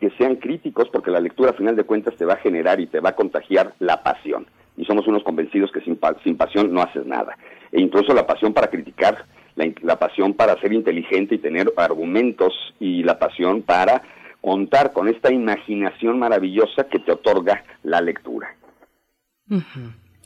que 0.00 0.10
sean 0.10 0.36
críticos, 0.36 0.88
porque 0.90 1.10
la 1.10 1.20
lectura, 1.20 1.50
a 1.50 1.54
final 1.54 1.76
de 1.76 1.84
cuentas, 1.84 2.16
te 2.16 2.24
va 2.24 2.34
a 2.34 2.38
generar 2.38 2.80
y 2.80 2.86
te 2.86 3.00
va 3.00 3.10
a 3.10 3.16
contagiar 3.16 3.74
la 3.80 4.02
pasión 4.02 4.46
y 4.78 4.84
somos 4.84 5.06
unos 5.06 5.24
convencidos 5.24 5.70
que 5.72 5.80
sin, 5.80 5.98
sin 6.22 6.36
pasión 6.36 6.72
no 6.72 6.80
haces 6.80 7.04
nada. 7.04 7.36
E 7.72 7.80
incluso 7.80 8.14
la 8.14 8.26
pasión 8.26 8.54
para 8.54 8.68
criticar, 8.68 9.26
la, 9.56 9.98
pasión 9.98 10.34
para 10.34 10.58
ser 10.60 10.72
inteligente 10.72 11.34
y 11.34 11.38
tener 11.38 11.72
argumentos 11.76 12.54
y 12.78 13.02
la 13.02 13.18
pasión 13.18 13.62
para 13.62 14.02
contar 14.40 14.92
con 14.92 15.08
esta 15.08 15.32
imaginación 15.32 16.18
maravillosa 16.18 16.84
que 16.84 17.00
te 17.00 17.10
otorga 17.10 17.64
la 17.82 18.00
lectura. 18.00 18.54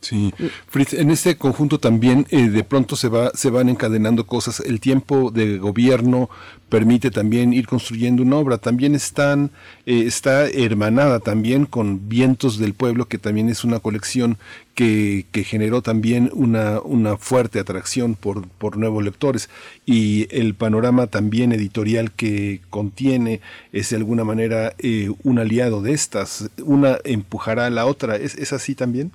Sí, 0.03 0.35
Fritz, 0.67 0.95
en 0.95 1.13
este 1.13 1.37
conjunto 1.37 1.79
también 1.79 2.27
eh, 2.31 2.49
de 2.49 2.65
pronto 2.65 2.97
se 2.97 3.09
va 3.09 3.31
se 3.35 3.51
van 3.51 3.69
encadenando 3.69 4.27
cosas. 4.27 4.59
El 4.59 4.81
tiempo 4.81 5.31
de 5.31 5.59
gobierno 5.59 6.29
permite 6.69 7.13
también 7.13 7.53
ir 7.53 7.69
construyendo 7.69 8.25
una 8.25 8.37
obra. 8.37 8.59
También 8.59 8.97
están 8.97 9.53
eh, 9.87 10.03
está 10.05 10.49
hermanada 10.49 11.21
también 11.21 11.67
con 11.67 12.09
Vientos 12.09 12.59
del 12.59 12.75
Pueblo, 12.75 13.07
que 13.07 13.19
también 13.19 13.49
es 13.49 13.63
una 13.63 13.79
colección 13.79 14.39
que, 14.75 15.25
que 15.31 15.45
generó 15.45 15.83
también 15.83 16.31
una, 16.35 16.81
una 16.81 17.17
fuerte 17.17 17.61
atracción 17.61 18.17
por, 18.17 18.49
por 18.49 18.79
nuevos 18.79 19.05
lectores. 19.05 19.51
Y 19.87 20.27
el 20.37 20.55
panorama 20.55 21.07
también 21.07 21.53
editorial 21.53 22.11
que 22.11 22.61
contiene 22.71 23.41
es 23.73 23.91
de 23.91 23.99
alguna 23.99 24.25
manera 24.25 24.75
eh, 24.81 25.11
un 25.23 25.39
aliado 25.39 25.81
de 25.81 25.93
estas. 25.93 26.51
Una 26.65 26.99
empujará 27.05 27.67
a 27.67 27.71
la 27.71 27.87
otra. 27.87 28.17
¿Es, 28.17 28.35
es 28.35 28.53
así 28.53 28.75
también? 28.75 29.13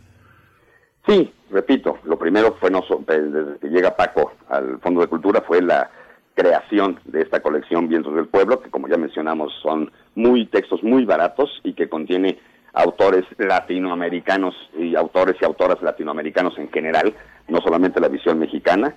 Sí, 1.07 1.31
repito, 1.51 1.99
lo 2.03 2.19
primero 2.19 2.57
fue 2.59 2.69
no, 2.69 2.83
desde 3.07 3.59
que 3.59 3.69
llega 3.69 3.95
Paco 3.95 4.33
al 4.49 4.79
Fondo 4.79 4.99
de 4.99 5.07
Cultura 5.07 5.41
fue 5.41 5.61
la 5.61 5.89
creación 6.33 6.99
de 7.05 7.21
esta 7.21 7.39
colección 7.39 7.87
Vientos 7.87 8.13
del 8.13 8.27
Pueblo, 8.27 8.59
que 8.61 8.69
como 8.69 8.89
ya 8.89 8.97
mencionamos 8.97 9.53
son 9.63 9.89
muy 10.15 10.45
textos 10.47 10.83
muy 10.83 11.05
baratos 11.05 11.49
y 11.63 11.73
que 11.73 11.87
contiene 11.87 12.37
autores 12.73 13.23
latinoamericanos 13.37 14.53
y 14.77 14.95
autores 14.95 15.37
y 15.41 15.45
autoras 15.45 15.81
latinoamericanos 15.81 16.57
en 16.57 16.69
general, 16.71 17.13
no 17.47 17.59
solamente 17.61 18.01
la 18.01 18.09
visión 18.09 18.37
mexicana. 18.37 18.93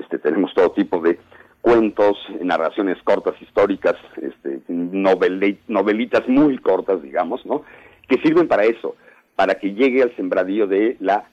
Este, 0.00 0.18
tenemos 0.18 0.52
todo 0.54 0.70
tipo 0.72 1.00
de 1.00 1.18
cuentos, 1.62 2.18
narraciones 2.42 2.98
cortas 3.02 3.34
históricas, 3.40 3.94
este, 4.20 4.60
novelitas 4.68 6.28
muy 6.28 6.58
cortas, 6.58 7.02
digamos, 7.02 7.44
¿no? 7.46 7.62
Que 8.08 8.18
sirven 8.18 8.46
para 8.46 8.64
eso, 8.64 8.94
para 9.34 9.54
que 9.54 9.72
llegue 9.72 10.02
al 10.02 10.14
sembradío 10.14 10.66
de 10.66 10.96
la 11.00 11.24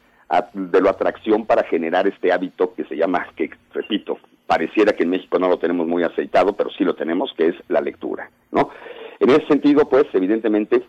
de 0.54 0.82
la 0.82 0.92
atracción 0.92 1.46
para 1.46 1.64
generar 1.64 2.08
este 2.08 2.32
hábito 2.32 2.74
que 2.74 2.86
se 2.86 2.96
llama, 2.96 3.28
que 3.36 3.50
repito, 3.74 4.18
pareciera 4.48 4.94
que 4.94 5.04
en 5.04 5.12
México 5.12 5.40
no 5.40 5.48
lo 5.48 5.58
tenemos 5.58 5.88
muy 5.88 6.04
aceitado, 6.04 6.54
pero 6.54 6.70
sí 6.72 6.84
lo 6.84 6.96
tenemos, 6.96 7.34
que 7.38 7.50
es 7.50 7.56
la 7.70 7.82
lectura, 7.82 8.30
¿no? 8.52 8.70
En 9.20 9.30
ese 9.30 9.46
sentido, 9.48 9.88
pues, 9.88 10.06
evidentemente, 10.14 10.84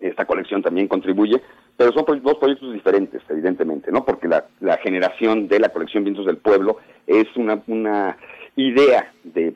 esta 0.00 0.24
colección 0.24 0.62
también 0.62 0.88
contribuye, 0.88 1.40
pero 1.76 1.92
son 1.92 2.04
dos 2.22 2.36
proyectos 2.36 2.72
diferentes, 2.72 3.22
evidentemente, 3.28 3.90
¿no? 3.90 4.04
Porque 4.04 4.28
la, 4.28 4.76
generación 4.78 5.48
de 5.48 5.60
la 5.60 5.70
colección 5.70 6.04
Vientos 6.04 6.26
del 6.26 6.36
Pueblo 6.36 6.78
es 7.06 7.26
una, 7.36 7.62
una 7.66 8.16
idea 8.56 9.12
de, 9.24 9.52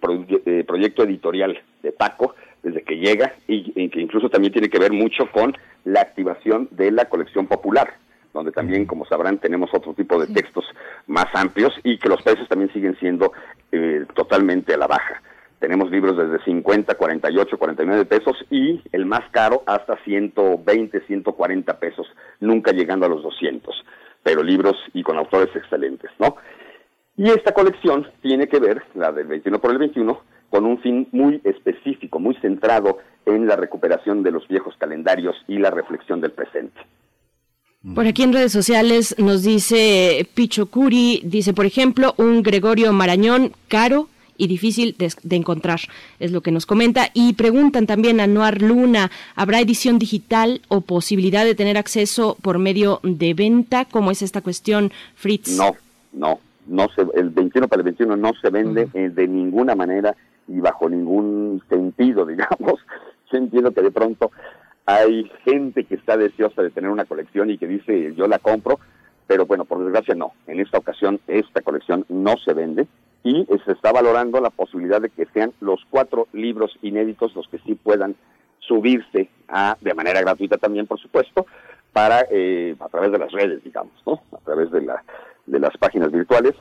proyecto 0.66 1.02
editorial 1.02 1.58
de 1.82 1.92
Paco 1.92 2.34
desde 2.62 2.82
que 2.82 2.96
llega 2.96 3.34
y, 3.46 3.88
que 3.88 4.00
incluso 4.00 4.28
también 4.28 4.52
tiene 4.52 4.68
que 4.68 4.78
ver 4.78 4.92
mucho 4.92 5.30
con 5.30 5.56
la 5.84 6.00
activación 6.00 6.68
de 6.72 6.90
la 6.90 7.06
colección 7.06 7.46
popular, 7.46 7.94
donde 8.36 8.52
también, 8.52 8.86
como 8.86 9.06
sabrán, 9.06 9.38
tenemos 9.38 9.70
otro 9.72 9.94
tipo 9.94 10.20
de 10.20 10.32
textos 10.32 10.64
más 11.06 11.26
amplios 11.34 11.72
y 11.82 11.98
que 11.98 12.08
los 12.08 12.22
precios 12.22 12.48
también 12.48 12.72
siguen 12.72 12.96
siendo 12.98 13.32
eh, 13.72 14.04
totalmente 14.14 14.74
a 14.74 14.76
la 14.76 14.86
baja. 14.86 15.22
Tenemos 15.58 15.90
libros 15.90 16.16
desde 16.16 16.44
50, 16.44 16.94
48, 16.94 17.58
49 17.58 18.04
pesos 18.04 18.36
y 18.50 18.82
el 18.92 19.06
más 19.06 19.22
caro 19.30 19.62
hasta 19.66 19.96
120, 20.04 21.00
140 21.06 21.78
pesos, 21.80 22.06
nunca 22.40 22.72
llegando 22.72 23.06
a 23.06 23.08
los 23.08 23.22
200, 23.22 23.74
pero 24.22 24.42
libros 24.42 24.76
y 24.92 25.02
con 25.02 25.16
autores 25.16 25.54
excelentes, 25.56 26.10
¿no? 26.18 26.36
Y 27.16 27.30
esta 27.30 27.52
colección 27.52 28.06
tiene 28.20 28.46
que 28.46 28.60
ver, 28.60 28.82
la 28.94 29.10
del 29.10 29.26
21 29.26 29.58
por 29.58 29.70
el 29.70 29.78
21, 29.78 30.20
con 30.50 30.66
un 30.66 30.78
fin 30.80 31.08
muy 31.12 31.40
específico, 31.44 32.18
muy 32.18 32.34
centrado 32.36 32.98
en 33.24 33.46
la 33.46 33.56
recuperación 33.56 34.22
de 34.22 34.32
los 34.32 34.46
viejos 34.48 34.76
calendarios 34.78 35.34
y 35.48 35.58
la 35.58 35.70
reflexión 35.70 36.20
del 36.20 36.32
presente. 36.32 36.78
Por 37.94 38.06
aquí 38.06 38.22
en 38.24 38.32
redes 38.32 38.52
sociales 38.52 39.14
nos 39.18 39.42
dice 39.42 40.28
Picho 40.34 40.66
Curi, 40.66 41.22
dice, 41.24 41.52
por 41.52 41.66
ejemplo, 41.66 42.14
un 42.16 42.42
Gregorio 42.42 42.92
Marañón 42.92 43.52
caro 43.68 44.08
y 44.36 44.48
difícil 44.48 44.96
de, 44.98 45.36
encontrar, 45.36 45.80
es 46.18 46.32
lo 46.32 46.40
que 46.40 46.50
nos 46.50 46.66
comenta. 46.66 47.08
Y 47.14 47.34
preguntan 47.34 47.86
también 47.86 48.20
a 48.20 48.26
Noar 48.26 48.60
Luna, 48.60 49.10
¿habrá 49.34 49.60
edición 49.60 49.98
digital 49.98 50.62
o 50.68 50.80
posibilidad 50.80 51.44
de 51.44 51.54
tener 51.54 51.78
acceso 51.78 52.36
por 52.42 52.58
medio 52.58 53.00
de 53.02 53.34
venta? 53.34 53.84
¿Cómo 53.84 54.10
es 54.10 54.22
esta 54.22 54.40
cuestión, 54.40 54.90
Fritz? 55.14 55.56
No, 55.56 55.76
no, 56.12 56.40
no 56.66 56.88
se, 56.94 57.06
el 57.14 57.30
21 57.30 57.68
para 57.68 57.80
el 57.80 57.84
21 57.84 58.16
no 58.16 58.32
se 58.40 58.50
vende 58.50 58.88
eh, 58.94 59.10
de 59.10 59.28
ninguna 59.28 59.74
manera 59.74 60.14
y 60.48 60.58
bajo 60.58 60.88
ningún 60.88 61.62
sentido, 61.68 62.26
digamos. 62.26 62.80
Yo 63.30 63.38
entiendo 63.38 63.72
que 63.72 63.82
de 63.82 63.90
pronto 63.90 64.30
hay 64.86 65.30
gente 65.44 65.84
que 65.84 65.96
está 65.96 66.16
deseosa 66.16 66.62
de 66.62 66.70
tener 66.70 66.90
una 66.90 67.04
colección 67.04 67.50
y 67.50 67.58
que 67.58 67.66
dice 67.66 68.14
yo 68.14 68.28
la 68.28 68.38
compro, 68.38 68.78
pero 69.26 69.44
bueno, 69.44 69.64
por 69.64 69.82
desgracia 69.82 70.14
no. 70.14 70.32
En 70.46 70.60
esta 70.60 70.78
ocasión 70.78 71.20
esta 71.26 71.60
colección 71.60 72.06
no 72.08 72.36
se 72.38 72.54
vende 72.54 72.86
y 73.24 73.44
se 73.64 73.72
está 73.72 73.90
valorando 73.90 74.40
la 74.40 74.50
posibilidad 74.50 75.00
de 75.00 75.10
que 75.10 75.26
sean 75.26 75.52
los 75.60 75.84
cuatro 75.90 76.28
libros 76.32 76.78
inéditos 76.82 77.34
los 77.34 77.48
que 77.48 77.58
sí 77.58 77.74
puedan 77.74 78.14
subirse 78.60 79.28
a, 79.48 79.76
de 79.80 79.94
manera 79.94 80.20
gratuita 80.20 80.58
también, 80.58 80.86
por 80.86 81.00
supuesto, 81.00 81.46
para 81.92 82.26
eh, 82.30 82.76
a 82.78 82.88
través 82.88 83.10
de 83.10 83.18
las 83.18 83.32
redes, 83.32 83.64
digamos, 83.64 83.92
¿no? 84.06 84.20
A 84.32 84.38
través 84.44 84.70
de, 84.70 84.82
la, 84.82 85.02
de 85.46 85.58
las 85.58 85.76
páginas 85.76 86.12
virtuales, 86.12 86.54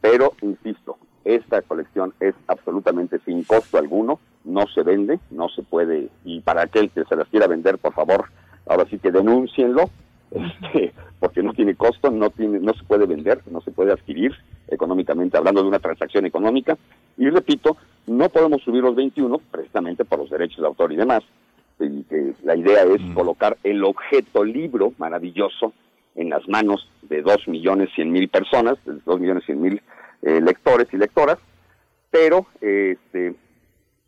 pero 0.00 0.34
insisto, 0.42 0.98
esta 1.24 1.62
colección 1.62 2.14
es 2.20 2.34
absolutamente 2.46 3.18
sin 3.24 3.42
costo 3.44 3.78
alguno, 3.78 4.20
no 4.44 4.66
se 4.74 4.82
vende, 4.82 5.20
no 5.30 5.48
se 5.48 5.62
puede, 5.62 6.08
y 6.24 6.40
para 6.40 6.62
aquel 6.62 6.90
que 6.90 7.04
se 7.04 7.16
las 7.16 7.28
quiera 7.28 7.46
vender, 7.46 7.78
por 7.78 7.92
favor, 7.92 8.26
ahora 8.66 8.86
sí 8.90 8.98
que 8.98 9.10
denúncienlo, 9.10 9.90
este, 10.30 10.92
porque 11.18 11.42
no 11.42 11.52
tiene 11.52 11.74
costo, 11.74 12.10
no 12.10 12.30
tiene, 12.30 12.58
no 12.58 12.74
se 12.74 12.84
puede 12.84 13.06
vender, 13.06 13.40
no 13.50 13.60
se 13.60 13.70
puede 13.70 13.92
adquirir 13.92 14.32
económicamente, 14.68 15.36
hablando 15.36 15.62
de 15.62 15.68
una 15.68 15.78
transacción 15.78 16.26
económica. 16.26 16.76
Y 17.16 17.28
repito, 17.28 17.76
no 18.06 18.28
podemos 18.28 18.62
subir 18.62 18.82
los 18.82 18.96
21 18.96 19.40
precisamente 19.50 20.04
por 20.04 20.18
los 20.18 20.30
derechos 20.30 20.58
de 20.60 20.66
autor 20.66 20.92
y 20.92 20.96
demás. 20.96 21.22
Y 21.78 22.04
que 22.04 22.34
la 22.44 22.56
idea 22.56 22.82
es 22.84 23.00
mm. 23.00 23.14
colocar 23.14 23.56
el 23.62 23.84
objeto 23.84 24.44
libro 24.44 24.92
maravilloso 24.98 25.72
en 26.14 26.30
las 26.30 26.48
manos 26.48 26.88
de 27.02 27.22
dos 27.22 27.46
millones 27.48 27.90
cien 27.94 28.10
mil 28.10 28.28
personas, 28.28 28.76
de 28.84 28.94
dos 29.04 29.20
millones 29.20 29.44
cien 29.44 29.60
mil 29.60 29.82
eh, 30.22 30.40
lectores 30.40 30.88
y 30.92 30.96
lectoras, 30.96 31.38
pero 32.10 32.46
este 32.60 33.34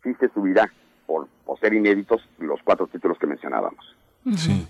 sí 0.05 0.15
se 0.19 0.29
subirá 0.29 0.71
por, 1.05 1.27
por 1.45 1.59
ser 1.59 1.73
inéditos 1.73 2.21
los 2.39 2.61
cuatro 2.63 2.87
títulos 2.87 3.17
que 3.17 3.27
mencionábamos. 3.27 3.85
Sí. 4.37 4.65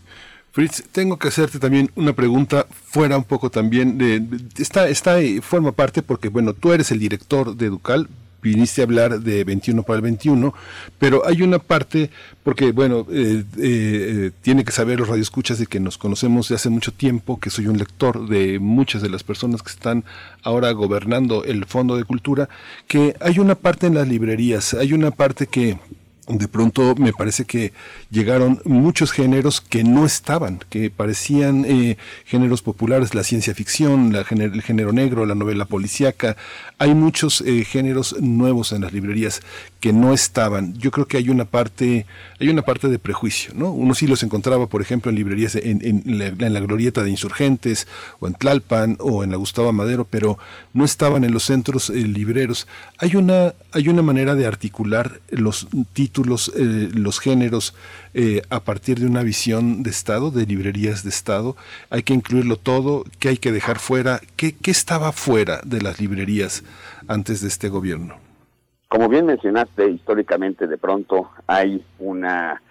Fritz, 0.52 0.84
tengo 0.92 1.20
que 1.20 1.28
hacerte 1.28 1.60
también 1.60 1.92
una 1.96 2.14
pregunta 2.14 2.66
fuera 2.72 3.18
un 3.18 3.26
poco 3.26 3.50
también 3.50 3.98
de, 3.98 4.26
está 4.58 4.88
está 4.88 5.18
forma 5.42 5.74
parte 5.74 6.02
porque 6.02 6.30
bueno, 6.30 6.54
tú 6.54 6.72
eres 6.72 6.92
el 6.92 7.00
director 7.00 7.56
de 7.56 7.66
Educal, 7.66 8.08
viniste 8.46 8.82
a 8.82 8.86
hablar 8.86 9.22
de 9.22 9.44
21 9.44 9.82
para 9.82 9.98
el 9.98 10.04
21, 10.04 10.54
pero 11.00 11.26
hay 11.26 11.42
una 11.42 11.58
parte, 11.58 12.12
porque 12.44 12.72
bueno, 12.72 13.08
eh, 13.12 13.44
eh, 13.58 14.32
tiene 14.42 14.64
que 14.64 14.72
saber 14.72 15.00
los 15.00 15.08
radioescuchas 15.08 15.58
de 15.58 15.66
que 15.66 15.80
nos 15.80 15.98
conocemos 15.98 16.48
de 16.48 16.56
hace 16.56 16.70
mucho 16.70 16.94
tiempo, 16.94 17.40
que 17.40 17.50
soy 17.50 17.66
un 17.68 17.80
lector 17.80 18.30
de 18.30 18.60
muchas 18.60 19.02
de 19.02 19.10
las 19.10 19.24
personas 19.24 19.64
que 19.64 19.72
están 19.72 20.06
ahora 20.44 20.72
gobernando 20.72 21.44
el 21.44 21.66
Fondo 21.66 21.98
de 21.98 22.04
Cultura, 22.04 22.48
que 22.88 23.16
hay 23.20 23.40
una 23.40 23.56
parte 23.56 23.88
en 23.88 23.96
las 23.96 24.08
librerías, 24.08 24.76
hay 24.76 24.94
una 24.94 25.10
parte 25.10 25.48
que 25.48 25.80
de 26.28 26.48
pronto 26.48 26.96
me 26.96 27.14
parece 27.14 27.46
que 27.46 27.72
llegaron 28.10 28.60
muchos 28.66 29.12
géneros 29.12 29.62
que 29.62 29.84
no 29.84 30.06
estaban, 30.06 30.60
que 30.70 30.90
parecían 30.90 31.66
eh, 31.66 31.98
géneros 32.26 32.62
populares, 32.62 33.14
la 33.14 33.24
ciencia 33.24 33.54
ficción, 33.54 34.12
la, 34.12 34.26
el 34.30 34.62
género 34.64 34.92
negro, 34.92 35.26
la 35.26 35.36
novela 35.36 35.66
policíaca. 35.66 36.36
Hay 36.80 36.96
muchos 36.96 37.42
eh, 37.42 37.64
géneros 37.64 38.16
nuevos 38.20 38.72
en 38.72 38.82
las 38.82 38.94
librerías 38.94 39.42
que 39.86 39.94
no 39.94 40.16
estaban. 40.16 40.74
Yo 40.80 40.90
creo 40.90 41.06
que 41.06 41.18
hay 41.18 41.30
una 41.30 41.46
parte, 41.46 42.08
hay 42.40 42.50
una 42.50 42.64
parte 42.64 42.88
de 42.88 42.98
prejuicio, 42.98 43.54
¿no? 43.54 43.70
Uno 43.70 43.94
sí 43.94 44.08
los 44.08 44.24
encontraba, 44.24 44.66
por 44.66 44.82
ejemplo, 44.82 45.12
en 45.12 45.16
librerías 45.16 45.56
en, 45.56 46.02
la, 46.08 46.60
glorieta 46.60 47.04
de 47.04 47.12
Insurgentes, 47.12 47.88
o 48.20 48.26
en 48.26 48.34
Tlalpan, 48.34 48.98
o 49.00 49.24
en 49.24 49.30
la 49.30 49.38
Gustavo 49.38 49.72
Madero, 49.74 50.08
pero 50.10 50.40
no 50.74 50.86
estaban 50.86 51.24
en 51.24 51.34
los 51.34 51.44
centros 51.44 51.92
eh, 51.92 51.98
libreros. 51.98 52.68
Hay 52.98 53.16
una, 53.16 53.54
hay 53.74 53.88
una 53.88 54.02
manera 54.02 54.34
de 54.34 54.48
articular 54.48 55.22
los 55.30 55.68
títulos, 55.94 56.52
eh, 56.56 56.90
los 56.92 57.20
géneros, 57.20 57.76
eh, 58.16 58.42
a 58.50 58.62
partir 58.62 59.00
de 59.00 59.06
una 59.06 59.22
visión 59.22 59.84
de 59.84 59.92
Estado, 59.92 60.32
de 60.32 60.48
librerías 60.48 61.04
de 61.04 61.12
Estado. 61.12 61.56
Hay 61.92 62.02
que 62.02 62.16
incluirlo 62.16 62.58
todo, 62.58 63.06
¿qué 63.20 63.30
hay 63.30 63.38
que 63.38 63.52
dejar 63.52 63.78
fuera? 63.78 64.20
¿Qué, 64.36 64.56
qué 64.56 64.72
estaba 64.72 65.12
fuera 65.12 65.62
de 65.64 65.80
las 65.80 66.00
librerías 66.00 66.64
antes 67.08 67.42
de 67.42 67.50
este 67.50 67.70
gobierno? 67.70 68.25
Como 68.88 69.10
bien 69.10 69.26
mencionaste, 69.26 69.90
históricamente 69.90 70.68
de 70.68 70.78
pronto 70.78 71.32
hay 71.48 71.84
una 72.00 72.62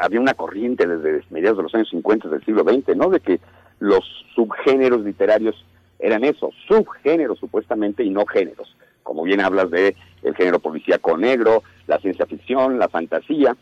había 0.00 0.20
una 0.20 0.34
corriente 0.34 0.86
desde 0.86 1.24
mediados 1.30 1.56
de 1.58 1.62
los 1.64 1.74
años 1.74 1.88
50 1.90 2.28
del 2.28 2.44
siglo 2.44 2.62
XX, 2.62 2.96
¿no? 2.96 3.08
De 3.08 3.20
que 3.20 3.40
los 3.80 4.04
subgéneros 4.34 5.02
literarios 5.02 5.64
eran 5.98 6.24
eso, 6.24 6.50
subgéneros 6.68 7.38
supuestamente 7.38 8.04
y 8.04 8.10
no 8.10 8.26
géneros. 8.26 8.76
Como 9.02 9.22
bien 9.24 9.40
hablas 9.40 9.70
de 9.70 9.96
el 10.22 10.34
género 10.36 10.60
policíaco 10.60 11.16
negro, 11.16 11.62
la 11.86 11.98
ciencia 11.98 12.26
ficción, 12.26 12.78
la 12.78 12.88
fantasía. 12.88 13.56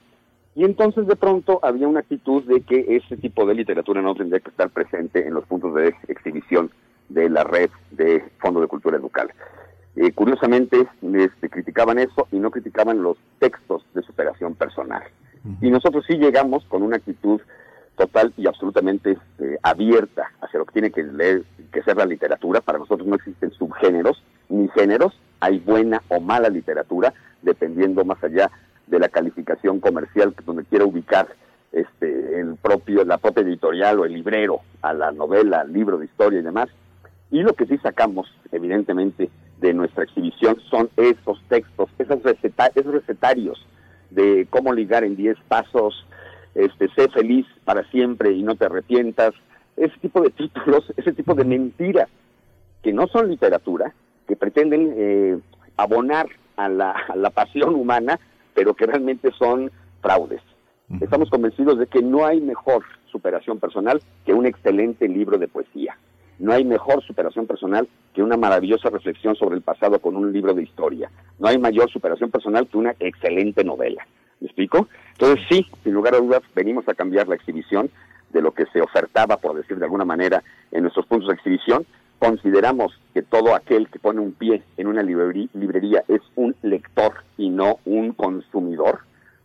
Y 0.54 0.64
entonces 0.64 1.06
de 1.06 1.16
pronto 1.16 1.60
había 1.62 1.88
una 1.88 2.00
actitud 2.00 2.42
de 2.44 2.60
que 2.62 2.96
ese 2.96 3.16
tipo 3.16 3.46
de 3.46 3.54
literatura 3.54 4.02
no 4.02 4.14
tendría 4.14 4.40
que 4.40 4.50
estar 4.50 4.68
presente 4.68 5.26
en 5.26 5.34
los 5.34 5.46
puntos 5.46 5.74
de 5.74 5.94
exhibición 6.08 6.70
de 7.08 7.30
la 7.30 7.44
red 7.44 7.70
de 7.90 8.24
Fondo 8.38 8.60
de 8.60 8.66
Cultura 8.66 8.98
Educal. 8.98 9.32
Eh, 10.02 10.12
curiosamente, 10.12 10.88
este, 11.02 11.50
criticaban 11.50 11.98
eso 11.98 12.26
y 12.32 12.38
no 12.38 12.50
criticaban 12.50 13.02
los 13.02 13.18
textos 13.38 13.84
de 13.92 14.00
superación 14.00 14.54
personal. 14.54 15.02
Y 15.60 15.68
nosotros 15.70 16.06
sí 16.08 16.14
llegamos 16.16 16.64
con 16.68 16.82
una 16.82 16.96
actitud 16.96 17.38
total 17.98 18.32
y 18.38 18.46
absolutamente 18.46 19.10
este, 19.10 19.58
abierta 19.62 20.32
hacia 20.40 20.58
lo 20.58 20.64
que 20.64 20.72
tiene 20.72 20.90
que, 20.90 21.02
leer, 21.02 21.44
que 21.70 21.82
ser 21.82 21.98
la 21.98 22.06
literatura. 22.06 22.62
Para 22.62 22.78
nosotros 22.78 23.06
no 23.06 23.16
existen 23.16 23.50
subgéneros 23.50 24.22
ni 24.48 24.68
géneros, 24.68 25.12
hay 25.38 25.58
buena 25.58 26.00
o 26.08 26.18
mala 26.18 26.48
literatura, 26.48 27.12
dependiendo 27.42 28.02
más 28.06 28.24
allá 28.24 28.50
de 28.86 28.98
la 28.98 29.10
calificación 29.10 29.80
comercial 29.80 30.34
donde 30.46 30.64
quiera 30.64 30.86
ubicar 30.86 31.28
este, 31.72 32.40
el 32.40 32.56
propio, 32.56 33.04
la 33.04 33.18
propia 33.18 33.42
editorial 33.42 34.00
o 34.00 34.06
el 34.06 34.14
librero 34.14 34.60
a 34.80 34.94
la 34.94 35.12
novela, 35.12 35.60
al 35.60 35.74
libro 35.74 35.98
de 35.98 36.06
historia 36.06 36.40
y 36.40 36.42
demás. 36.42 36.70
Y 37.30 37.42
lo 37.42 37.52
que 37.52 37.66
sí 37.66 37.76
sacamos, 37.78 38.34
evidentemente, 38.50 39.28
de 39.60 39.74
nuestra 39.74 40.04
exhibición 40.04 40.58
son 40.70 40.90
esos 40.96 41.42
textos, 41.48 41.90
esos, 41.98 42.18
esos 42.74 42.92
recetarios 42.92 43.66
de 44.10 44.46
cómo 44.50 44.72
ligar 44.72 45.04
en 45.04 45.16
10 45.16 45.36
pasos 45.48 46.06
este, 46.54 46.88
sé 46.96 47.08
feliz 47.10 47.46
para 47.64 47.88
siempre 47.90 48.32
y 48.32 48.42
no 48.42 48.56
te 48.56 48.66
arrepientas, 48.66 49.32
ese 49.76 49.96
tipo 49.98 50.20
de 50.20 50.30
títulos, 50.30 50.92
ese 50.96 51.12
tipo 51.12 51.34
de 51.34 51.44
mentiras 51.44 52.08
que 52.82 52.92
no 52.92 53.06
son 53.06 53.28
literatura, 53.28 53.94
que 54.26 54.36
pretenden 54.36 54.94
eh, 54.96 55.38
abonar 55.76 56.26
a 56.56 56.68
la, 56.68 56.92
a 56.92 57.16
la 57.16 57.30
pasión 57.30 57.74
humana, 57.74 58.18
pero 58.54 58.74
que 58.74 58.86
realmente 58.86 59.30
son 59.38 59.70
fraudes. 60.00 60.42
Estamos 61.00 61.30
convencidos 61.30 61.78
de 61.78 61.86
que 61.86 62.02
no 62.02 62.26
hay 62.26 62.40
mejor 62.40 62.82
superación 63.12 63.60
personal 63.60 64.02
que 64.26 64.34
un 64.34 64.44
excelente 64.44 65.06
libro 65.06 65.38
de 65.38 65.46
poesía. 65.46 65.96
No 66.40 66.52
hay 66.52 66.64
mejor 66.64 67.04
superación 67.04 67.46
personal 67.46 67.88
que 68.12 68.22
una 68.22 68.36
maravillosa 68.36 68.90
reflexión 68.90 69.36
sobre 69.36 69.54
el 69.54 69.62
pasado 69.62 70.00
con 70.00 70.16
un 70.16 70.32
libro 70.32 70.54
de 70.54 70.64
historia. 70.64 71.10
No 71.38 71.46
hay 71.46 71.58
mayor 71.58 71.88
superación 71.90 72.30
personal 72.30 72.66
que 72.66 72.78
una 72.78 72.94
excelente 72.98 73.62
novela. 73.62 74.06
¿Me 74.40 74.46
explico? 74.46 74.88
Entonces 75.12 75.44
sí, 75.48 75.66
sin 75.84 75.92
lugar 75.92 76.14
a 76.14 76.18
dudas, 76.18 76.42
venimos 76.54 76.88
a 76.88 76.94
cambiar 76.94 77.28
la 77.28 77.36
exhibición 77.36 77.90
de 78.30 78.42
lo 78.42 78.52
que 78.52 78.66
se 78.72 78.80
ofertaba, 78.80 79.36
por 79.36 79.54
decir 79.54 79.78
de 79.78 79.84
alguna 79.84 80.04
manera, 80.04 80.42
en 80.72 80.82
nuestros 80.82 81.06
puntos 81.06 81.28
de 81.28 81.34
exhibición. 81.34 81.86
Consideramos 82.18 82.98
que 83.14 83.22
todo 83.22 83.54
aquel 83.54 83.88
que 83.88 83.98
pone 83.98 84.20
un 84.20 84.32
pie 84.32 84.62
en 84.76 84.88
una 84.88 85.02
librería 85.02 86.02
es 86.08 86.20
un 86.34 86.56
lector 86.62 87.14
y 87.38 87.50
no 87.50 87.78
un 87.84 88.12
consumidor 88.12 89.00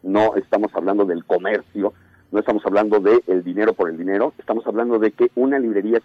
no 0.06 0.36
estamos 0.36 0.72
hablando 0.76 1.04
del 1.06 1.26
comercio, 1.26 1.94
no 2.32 2.40
estamos 2.40 2.64
hablando 2.66 3.00
del 3.00 3.22
el 3.28 3.44
dinero 3.44 3.74
por 3.74 3.90
el 3.90 3.98
dinero, 3.98 4.34
estamos 4.38 4.66
hablando 4.68 5.00
de 5.00 5.12
que 5.12 5.32
una 5.36 5.60
librería, 5.60 6.00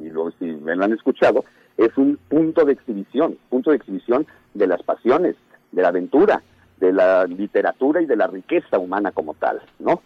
y 0.00 0.10
lo, 0.10 0.30
si 0.32 0.44
me 0.44 0.76
lo 0.76 0.84
han 0.84 0.92
escuchado, 0.92 1.44
es 1.76 1.96
un 1.96 2.18
punto 2.28 2.64
de 2.64 2.72
exhibición, 2.72 3.36
punto 3.50 3.70
de 3.70 3.76
exhibición 3.76 4.26
de 4.54 4.66
las 4.66 4.82
pasiones, 4.82 5.36
de 5.72 5.82
la 5.82 5.88
aventura, 5.88 6.42
de 6.78 6.92
la 6.92 7.26
literatura 7.26 8.02
y 8.02 8.06
de 8.06 8.16
la 8.16 8.26
riqueza 8.26 8.78
humana 8.78 9.12
como 9.12 9.34
tal, 9.34 9.60
¿no? 9.78 10.02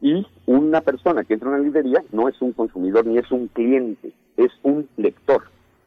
Y 0.00 0.26
una 0.46 0.80
persona 0.80 1.24
que 1.24 1.34
entra 1.34 1.48
a 1.48 1.52
una 1.52 1.62
librería 1.62 2.02
no 2.10 2.28
es 2.28 2.40
un 2.42 2.52
consumidor 2.52 3.06
ni 3.06 3.18
es 3.18 3.30
un 3.30 3.48
cliente, 3.48 4.12
es 4.36 4.50
un 4.62 4.88
lector, 4.96 5.44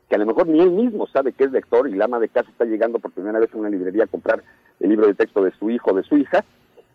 que 0.08 0.16
a 0.16 0.20
lo 0.20 0.26
mejor 0.26 0.48
ni 0.48 0.62
él 0.62 0.72
mismo 0.72 1.08
sabe 1.08 1.34
que 1.34 1.46
es 1.46 1.52
lector 1.52 1.90
y 1.90 1.96
la 1.96 2.06
ama 2.06 2.20
de 2.20 2.30
casa 2.30 2.50
está 2.50 2.66
llegando 2.66 3.00
por 3.00 3.12
primera 3.12 3.40
vez 3.40 3.54
a 3.54 3.58
una 3.58 3.70
librería 3.70 4.06
a 4.06 4.08
comprar 4.08 4.44
el 4.80 4.90
libro 4.90 5.08
de 5.08 5.16
texto 5.16 5.44
de 5.44 5.52
su 5.52 5.70
hijo 5.70 5.92
o 5.92 5.96
de 5.96 6.04
su 6.04 6.18
hija 6.18 6.46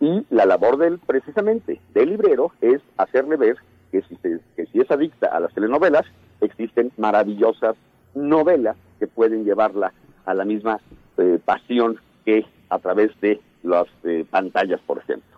y 0.00 0.24
la 0.30 0.46
labor 0.46 0.78
del, 0.78 0.98
precisamente, 0.98 1.80
del 1.92 2.10
librero 2.10 2.52
es 2.60 2.80
hacerle 2.96 3.36
ver 3.36 3.56
que 3.90 4.02
si, 4.02 4.80
es 4.80 4.90
adicta 4.90 5.28
a 5.28 5.40
las 5.40 5.52
telenovelas, 5.52 6.06
existen 6.40 6.92
maravillosas 6.96 7.76
novelas 8.14 8.76
que 8.98 9.06
pueden 9.06 9.44
llevarla 9.44 9.92
a 10.26 10.34
la 10.34 10.44
misma 10.44 10.80
eh, 11.18 11.38
pasión 11.44 11.98
que 12.24 12.44
a 12.68 12.78
través 12.78 13.10
de 13.20 13.40
las 13.62 13.86
eh, 14.04 14.24
pantallas, 14.30 14.80
por 14.86 14.98
ejemplo. 14.98 15.29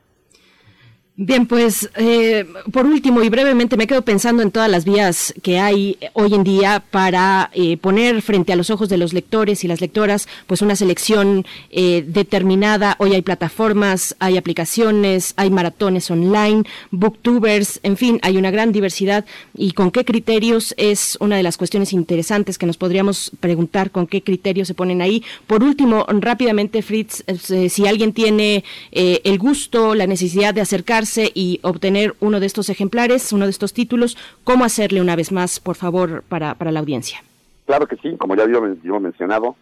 Bien, 1.15 1.47
pues 1.47 1.91
eh, 1.97 2.47
por 2.73 2.87
último 2.87 3.23
y 3.23 3.29
brevemente 3.29 3.77
me 3.77 3.87
quedo 3.87 4.01
pensando 4.01 4.43
en 4.43 4.51
todas 4.51 4.71
las 4.71 4.87
vías 4.87 5.35
que 5.43 5.59
hay 5.59 5.99
hoy 6.15 6.33
en 6.33 6.43
día 6.43 6.83
para 6.91 7.51
eh, 7.53 7.77
poner 7.77 8.23
frente 8.23 8.55
a 8.55 8.57
los 8.57 8.71
ojos 8.71 8.89
de 8.89 8.97
los 8.97 9.13
lectores 9.13 9.63
y 9.63 9.69
las 9.69 9.83
lectoras 9.83 10.27
pues 10.47 10.63
una 10.63 10.75
selección 10.75 11.45
eh, 11.71 12.03
determinada. 12.07 12.97
Hoy 12.99 13.13
hay 13.13 13.21
plataformas, 13.21 14.17
hay 14.21 14.39
aplicaciones, 14.39 15.35
hay 15.37 15.51
maratones 15.51 16.11
online, 16.11 16.63
booktubers, 16.91 17.81
en 17.83 17.99
fin, 17.99 18.19
hay 18.23 18.39
una 18.39 18.51
gran 18.51 18.73
diversidad 18.73 19.27
y 19.55 19.73
con 19.73 19.91
qué 19.91 20.07
criterios 20.07 20.73
es 20.79 21.19
una 21.21 21.37
de 21.37 21.43
las 21.43 21.59
cuestiones 21.59 21.93
interesantes 21.93 22.57
que 22.57 22.65
nos 22.65 22.79
podríamos 22.79 23.33
preguntar 23.39 23.91
con 23.91 24.07
qué 24.07 24.23
criterios 24.23 24.67
se 24.67 24.75
ponen 24.75 25.03
ahí. 25.03 25.23
Por 25.47 25.63
último, 25.63 26.07
rápidamente 26.09 26.81
Fritz, 26.81 27.23
si 27.69 27.87
alguien 27.87 28.15
tiene 28.15 28.65
el 28.93 29.39
gusto, 29.39 29.95
la 29.95 30.07
necesidad 30.07 30.55
de 30.55 30.63
acercar 30.63 31.02
y 31.35 31.61
obtener 31.63 32.15
uno 32.21 32.41
de 32.41 32.47
estos 32.47 32.69
ejemplares, 32.69 33.33
uno 33.33 33.45
de 33.45 33.51
estos 33.51 33.73
títulos, 33.73 34.17
¿cómo 34.45 34.65
hacerle 34.65 35.01
una 35.01 35.17
vez 35.17 35.33
más, 35.33 35.61
por 35.61 35.77
favor, 35.77 36.23
para, 36.29 36.55
para 36.55 36.73
la 36.73 36.81
audiencia? 36.81 37.23
Claro 37.67 37.87
que 37.87 37.97
sí, 37.97 38.17
como 38.19 38.35
ya 38.37 38.45
he 38.45 39.01
mencionado, 39.01 39.57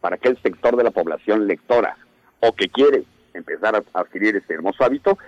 para 0.00 0.16
aquel 0.16 0.36
sector 0.42 0.76
de 0.76 0.84
la 0.84 0.90
población 0.90 1.46
lectora 1.46 1.96
o 2.40 2.52
que 2.52 2.68
quiere 2.68 3.04
empezar 3.32 3.74
a 3.74 3.82
adquirir 3.98 4.36
este 4.36 4.54
hermoso 4.54 4.84
hábito, 4.84 5.18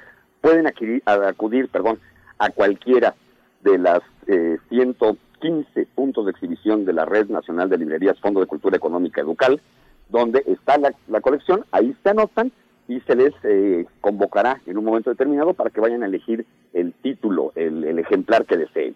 pueden 0.41 0.67
acudir 0.67 1.69
perdón, 1.69 1.99
a 2.39 2.51
cualquiera 2.51 3.15
de 3.63 3.79
las 3.79 4.01
eh, 4.27 4.59
115 4.69 5.87
puntos 5.95 6.27
de 6.27 6.33
exhibición 6.33 6.85
de 6.85 6.93
la 6.93 7.05
Red 7.05 7.29
Nacional 7.29 7.69
de 7.69 7.79
Librerías 7.79 8.21
Fondo 8.21 8.41
de 8.41 8.47
Cultura 8.47 8.77
Económica 8.77 9.21
Educal, 9.21 9.61
donde 10.09 10.43
está 10.47 10.79
la, 10.79 10.93
la 11.09 11.21
colección, 11.21 11.65
ahí 11.73 11.97
se 12.03 12.11
anotan 12.11 12.53
y 12.89 13.01
se 13.01 13.17
les 13.17 13.35
eh, 13.43 13.87
convocará 14.01 14.61
en 14.67 14.79
un 14.79 14.85
momento 14.85 15.11
determinado 15.11 15.55
para 15.55 15.71
que 15.71 15.81
vayan 15.81 16.03
a 16.03 16.07
elegir 16.07 16.47
el 16.73 16.93
título, 16.95 17.53
el, 17.55 17.99
ejemplar 17.99 18.47
que 18.47 18.57
deseen. 18.57 18.95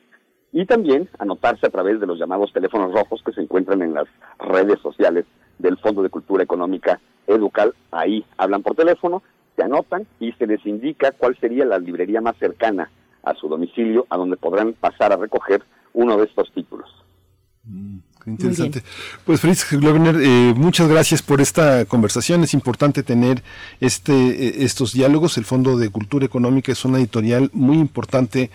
Y 0.52 0.66
también 0.66 1.08
anotarse 1.18 1.66
a 1.66 1.70
través 1.70 2.00
de 2.00 2.06
los 2.06 2.18
llamados 2.18 2.52
teléfonos 2.52 2.92
rojos 2.92 3.22
que 3.24 3.32
se 3.32 3.40
encuentran 3.40 3.82
en 3.82 3.94
las 3.94 4.08
redes 4.38 4.80
sociales 4.80 5.24
del 5.58 5.76
Fondo 5.78 6.02
de 6.02 6.10
Cultura 6.10 6.42
Económica 6.42 7.00
Educal. 7.26 7.74
Ahí 7.90 8.24
hablan 8.36 8.62
por 8.62 8.74
teléfono, 8.74 9.22
se 9.56 9.62
anotan 9.62 10.06
y 10.18 10.32
se 10.32 10.46
les 10.46 10.64
indica 10.66 11.12
cuál 11.12 11.36
sería 11.38 11.64
la 11.64 11.78
librería 11.78 12.20
más 12.20 12.36
cercana 12.38 12.90
a 13.22 13.34
su 13.34 13.48
domicilio, 13.48 14.06
a 14.08 14.16
donde 14.16 14.36
podrán 14.36 14.72
pasar 14.72 15.12
a 15.12 15.16
recoger 15.16 15.62
uno 15.92 16.16
de 16.16 16.24
estos 16.24 16.50
títulos. 16.52 16.88
Mm 17.64 17.98
interesante. 18.26 18.82
Pues 19.24 19.40
Fritz 19.40 19.70
Glogner, 19.70 20.16
eh, 20.20 20.54
muchas 20.56 20.88
gracias 20.88 21.22
por 21.22 21.40
esta 21.40 21.84
conversación. 21.84 22.44
Es 22.44 22.54
importante 22.54 23.02
tener 23.02 23.42
este, 23.80 24.12
eh, 24.12 24.64
estos 24.64 24.92
diálogos. 24.92 25.38
El 25.38 25.44
Fondo 25.44 25.76
de 25.76 25.88
Cultura 25.90 26.26
Económica 26.26 26.72
es 26.72 26.84
una 26.84 26.98
editorial 26.98 27.50
muy 27.52 27.78
importante 27.78 28.50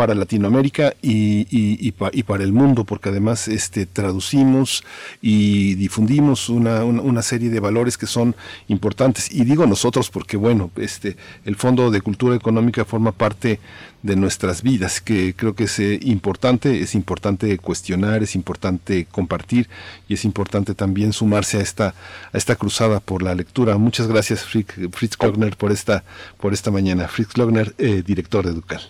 para 0.00 0.14
Latinoamérica 0.14 0.94
y, 1.02 1.46
y, 1.50 1.92
para 2.22 2.42
el 2.42 2.52
mundo, 2.54 2.84
porque 2.84 3.10
además 3.10 3.48
este, 3.48 3.84
traducimos 3.84 4.82
y 5.20 5.74
difundimos 5.74 6.48
una, 6.48 6.84
una, 6.84 7.20
serie 7.20 7.50
de 7.50 7.60
valores 7.60 7.98
que 7.98 8.06
son 8.06 8.34
importantes. 8.68 9.30
Y 9.30 9.44
digo 9.44 9.66
nosotros 9.66 10.08
porque, 10.08 10.38
bueno, 10.38 10.70
este, 10.76 11.18
el 11.44 11.56
Fondo 11.56 11.90
de 11.90 12.00
Cultura 12.00 12.34
Económica 12.34 12.86
forma 12.86 13.12
parte 13.12 13.60
de 14.02 14.16
nuestras 14.16 14.62
vidas, 14.62 15.02
que 15.02 15.34
creo 15.34 15.54
que 15.54 15.64
es 15.64 15.78
eh, 15.78 16.00
importante, 16.02 16.80
es 16.80 16.94
importante 16.94 17.58
cuestionar, 17.58 18.22
es 18.22 18.34
importante 18.34 19.04
compartir 19.10 19.68
y 20.08 20.14
es 20.14 20.24
importante 20.24 20.74
también 20.74 21.12
sumarse 21.12 21.58
a 21.58 21.60
esta, 21.60 21.94
a 22.32 22.38
esta 22.38 22.56
cruzada 22.56 23.00
por 23.00 23.22
la 23.22 23.34
lectura. 23.34 23.76
Muchas 23.78 24.06
gracias, 24.06 24.44
Fritz 24.44 25.16
Klogner, 25.16 25.56
por 25.56 25.72
esta, 25.72 26.04
por 26.38 26.52
esta 26.52 26.70
mañana. 26.70 27.08
Fritz 27.08 27.32
Klogner, 27.32 27.74
eh, 27.78 28.02
director 28.04 28.44
de 28.44 28.52
Educal 28.52 28.80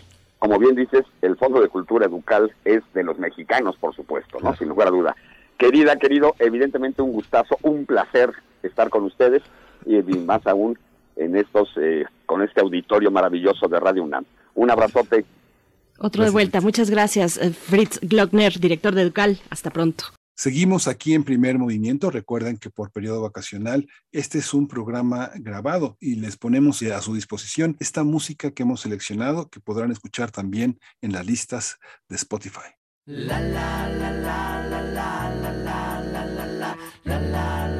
como 0.41 0.59
bien 0.59 0.75
dices, 0.75 1.05
el 1.21 1.37
Fondo 1.37 1.61
de 1.61 1.69
Cultura 1.69 2.07
Educal 2.07 2.51
es 2.65 2.83
de 2.95 3.05
los 3.05 3.19
mexicanos, 3.19 3.77
por 3.77 3.95
supuesto, 3.95 4.39
¿no? 4.43 4.57
Sin 4.57 4.71
lugar 4.71 4.89
a 4.89 4.91
duda. 4.91 5.15
Querida, 5.59 5.97
querido, 5.97 6.35
evidentemente 6.39 7.03
un 7.03 7.13
gustazo, 7.13 7.59
un 7.61 7.85
placer 7.85 8.33
estar 8.63 8.89
con 8.89 9.05
ustedes 9.05 9.43
y 9.85 10.01
más 10.01 10.47
aún 10.47 10.79
en 11.17 11.37
estos, 11.37 11.69
eh, 11.77 12.07
con 12.25 12.41
este 12.41 12.63
auditorio 12.63 13.11
maravilloso 13.11 13.69
de 13.69 13.79
Radio 13.79 14.03
UNAM. 14.03 14.25
Un 14.55 14.71
abrazote. 14.71 15.27
Otro 16.03 16.25
de 16.25 16.31
vuelta. 16.31 16.63
Muchas 16.63 16.89
gracias, 16.89 17.37
eh, 17.37 17.53
Fritz 17.53 18.01
Glockner, 18.01 18.59
director 18.59 18.95
de 18.95 19.03
Educal. 19.03 19.39
Hasta 19.51 19.71
pronto. 19.71 20.05
Seguimos 20.35 20.89
aquí 20.89 21.13
en 21.13 21.23
primer 21.23 21.59
movimiento. 21.59 22.11
Recuerden 22.11 22.57
que 22.57 22.71
por 22.71 22.91
periodo 22.91 23.21
vacacional 23.21 23.87
este 24.11 24.39
es 24.39 24.55
un 24.55 24.67
programa 24.67 25.31
grabado 25.35 25.99
y 26.01 26.15
les 26.15 26.39
ponemos 26.39 26.81
a 26.81 27.03
su 27.03 27.15
disposición 27.15 27.77
esta 27.79 28.05
música 28.05 28.51
que 28.51 28.63
hemos 28.63 28.81
seleccionado 28.81 29.51
que 29.51 29.61
podrán 29.61 29.91
escuchar 29.91 30.31
también 30.31 30.81
en 31.03 31.13
las 31.13 31.27
listas 31.27 31.77
de 32.09 32.17
Spotify. 32.17 32.71
La 33.05 33.39
la 33.39 33.89
la 33.91 34.11
la 34.13 34.63
la 34.63 34.83
la 34.83 35.31
la 35.31 35.31
la 35.31 35.61
la 35.61 35.95
la 36.01 36.25
la 36.25 36.47
la 36.47 36.77
la 37.05 37.21
la 37.21 37.69
la 37.69 37.80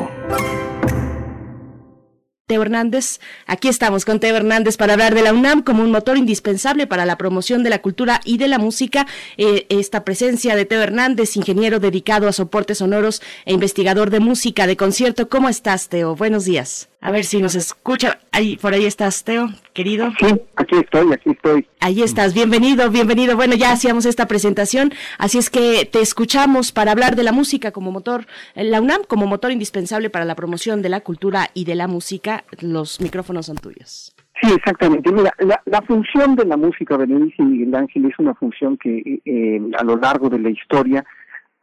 Teo 2.51 2.63
Hernández. 2.63 3.21
Aquí 3.45 3.69
estamos 3.69 4.03
con 4.03 4.19
Teo 4.19 4.35
Hernández 4.35 4.75
para 4.75 4.91
hablar 4.91 5.15
de 5.15 5.21
la 5.21 5.31
UNAM 5.31 5.61
como 5.61 5.83
un 5.83 5.89
motor 5.89 6.17
indispensable 6.17 6.85
para 6.85 7.05
la 7.05 7.17
promoción 7.17 7.63
de 7.63 7.69
la 7.69 7.81
cultura 7.81 8.19
y 8.25 8.39
de 8.39 8.49
la 8.49 8.59
música. 8.59 9.07
Eh, 9.37 9.67
esta 9.69 10.03
presencia 10.03 10.57
de 10.57 10.65
Teo 10.65 10.81
Hernández, 10.81 11.37
ingeniero 11.37 11.79
dedicado 11.79 12.27
a 12.27 12.33
soportes 12.33 12.79
sonoros 12.79 13.21
e 13.45 13.53
investigador 13.53 14.09
de 14.09 14.19
música 14.19 14.67
de 14.67 14.75
concierto. 14.75 15.29
¿Cómo 15.29 15.47
estás, 15.47 15.87
Teo? 15.87 16.17
Buenos 16.17 16.43
días. 16.43 16.90
A 17.03 17.09
ver 17.09 17.23
si 17.23 17.41
nos 17.41 17.55
escucha. 17.55 18.19
Ahí, 18.31 18.57
por 18.57 18.75
ahí 18.75 18.85
estás, 18.85 19.23
Teo, 19.23 19.49
querido. 19.73 20.11
Sí, 20.19 20.27
aquí 20.55 20.75
estoy, 20.75 21.11
aquí 21.11 21.31
estoy. 21.31 21.67
Ahí 21.79 22.03
estás, 22.03 22.35
bienvenido, 22.35 22.91
bienvenido. 22.91 23.35
Bueno, 23.35 23.55
ya 23.55 23.71
hacíamos 23.71 24.05
esta 24.05 24.27
presentación, 24.27 24.91
así 25.17 25.39
es 25.39 25.49
que 25.49 25.89
te 25.91 25.99
escuchamos 25.99 26.71
para 26.71 26.91
hablar 26.91 27.15
de 27.15 27.23
la 27.23 27.31
música 27.31 27.71
como 27.71 27.91
motor, 27.91 28.27
eh, 28.53 28.63
la 28.63 28.79
UNAM 28.79 29.01
como 29.07 29.25
motor 29.25 29.51
indispensable 29.51 30.11
para 30.11 30.25
la 30.25 30.35
promoción 30.35 30.83
de 30.83 30.89
la 30.89 31.01
cultura 31.01 31.47
y 31.55 31.65
de 31.65 31.73
la 31.73 31.87
música. 31.87 32.43
Los 32.61 33.01
micrófonos 33.01 33.47
son 33.47 33.57
tuyos. 33.57 34.15
Sí, 34.39 34.53
exactamente. 34.55 35.11
Mira, 35.11 35.33
la, 35.39 35.81
función 35.81 36.35
de 36.35 36.45
la 36.45 36.55
música, 36.55 36.97
Berenice 36.97 37.35
y 37.39 37.45
Miguel 37.45 37.73
Ángel, 37.73 38.05
es 38.05 38.19
una 38.19 38.35
función 38.35 38.77
que 38.77 39.21
eh, 39.25 39.61
a 39.75 39.83
lo 39.83 39.97
largo 39.97 40.29
de 40.29 40.37
la 40.37 40.51
historia 40.51 41.03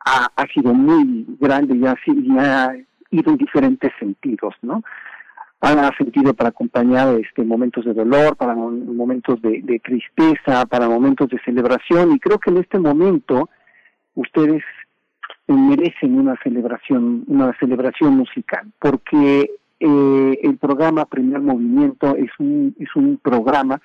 ha, 0.05 0.47
sido 0.53 0.75
muy 0.75 1.27
grande 1.39 1.77
y 1.77 2.11
y 2.11 2.39
ha 2.39 2.75
ido 3.11 3.31
en 3.31 3.37
diferentes 3.37 3.93
sentidos, 4.01 4.55
¿no? 4.63 4.83
Ha 5.61 5.97
sentido 5.97 6.35
para 6.35 6.51
acompañar 6.51 7.19
este 7.21 7.43
momentos 7.43 7.85
de 7.85 7.93
dolor, 7.93 8.37
para 8.37 8.55
momentos 8.55 9.41
de, 9.43 9.81
tristeza, 9.83 10.65
para 10.67 10.89
momentos 10.89 11.29
de 11.29 11.39
celebración 11.45 12.13
y 12.13 12.21
creo 12.21 12.39
que 12.39 12.51
en 12.51 12.59
este 12.59 12.79
momento 12.79 13.49
ustedes 14.15 14.63
merecen 15.47 16.19
una 16.19 16.37
celebración, 16.43 17.25
una 17.27 17.57
celebración 17.59 18.17
musical, 18.17 18.71
porque 18.79 19.51
eh, 19.81 20.39
el 20.43 20.57
programa 20.59 21.07
Primer 21.07 21.41
Movimiento 21.41 22.17
es 22.17 22.31
un 22.39 22.75
es 22.79 22.95
un 22.95 23.19
programa 23.19 23.81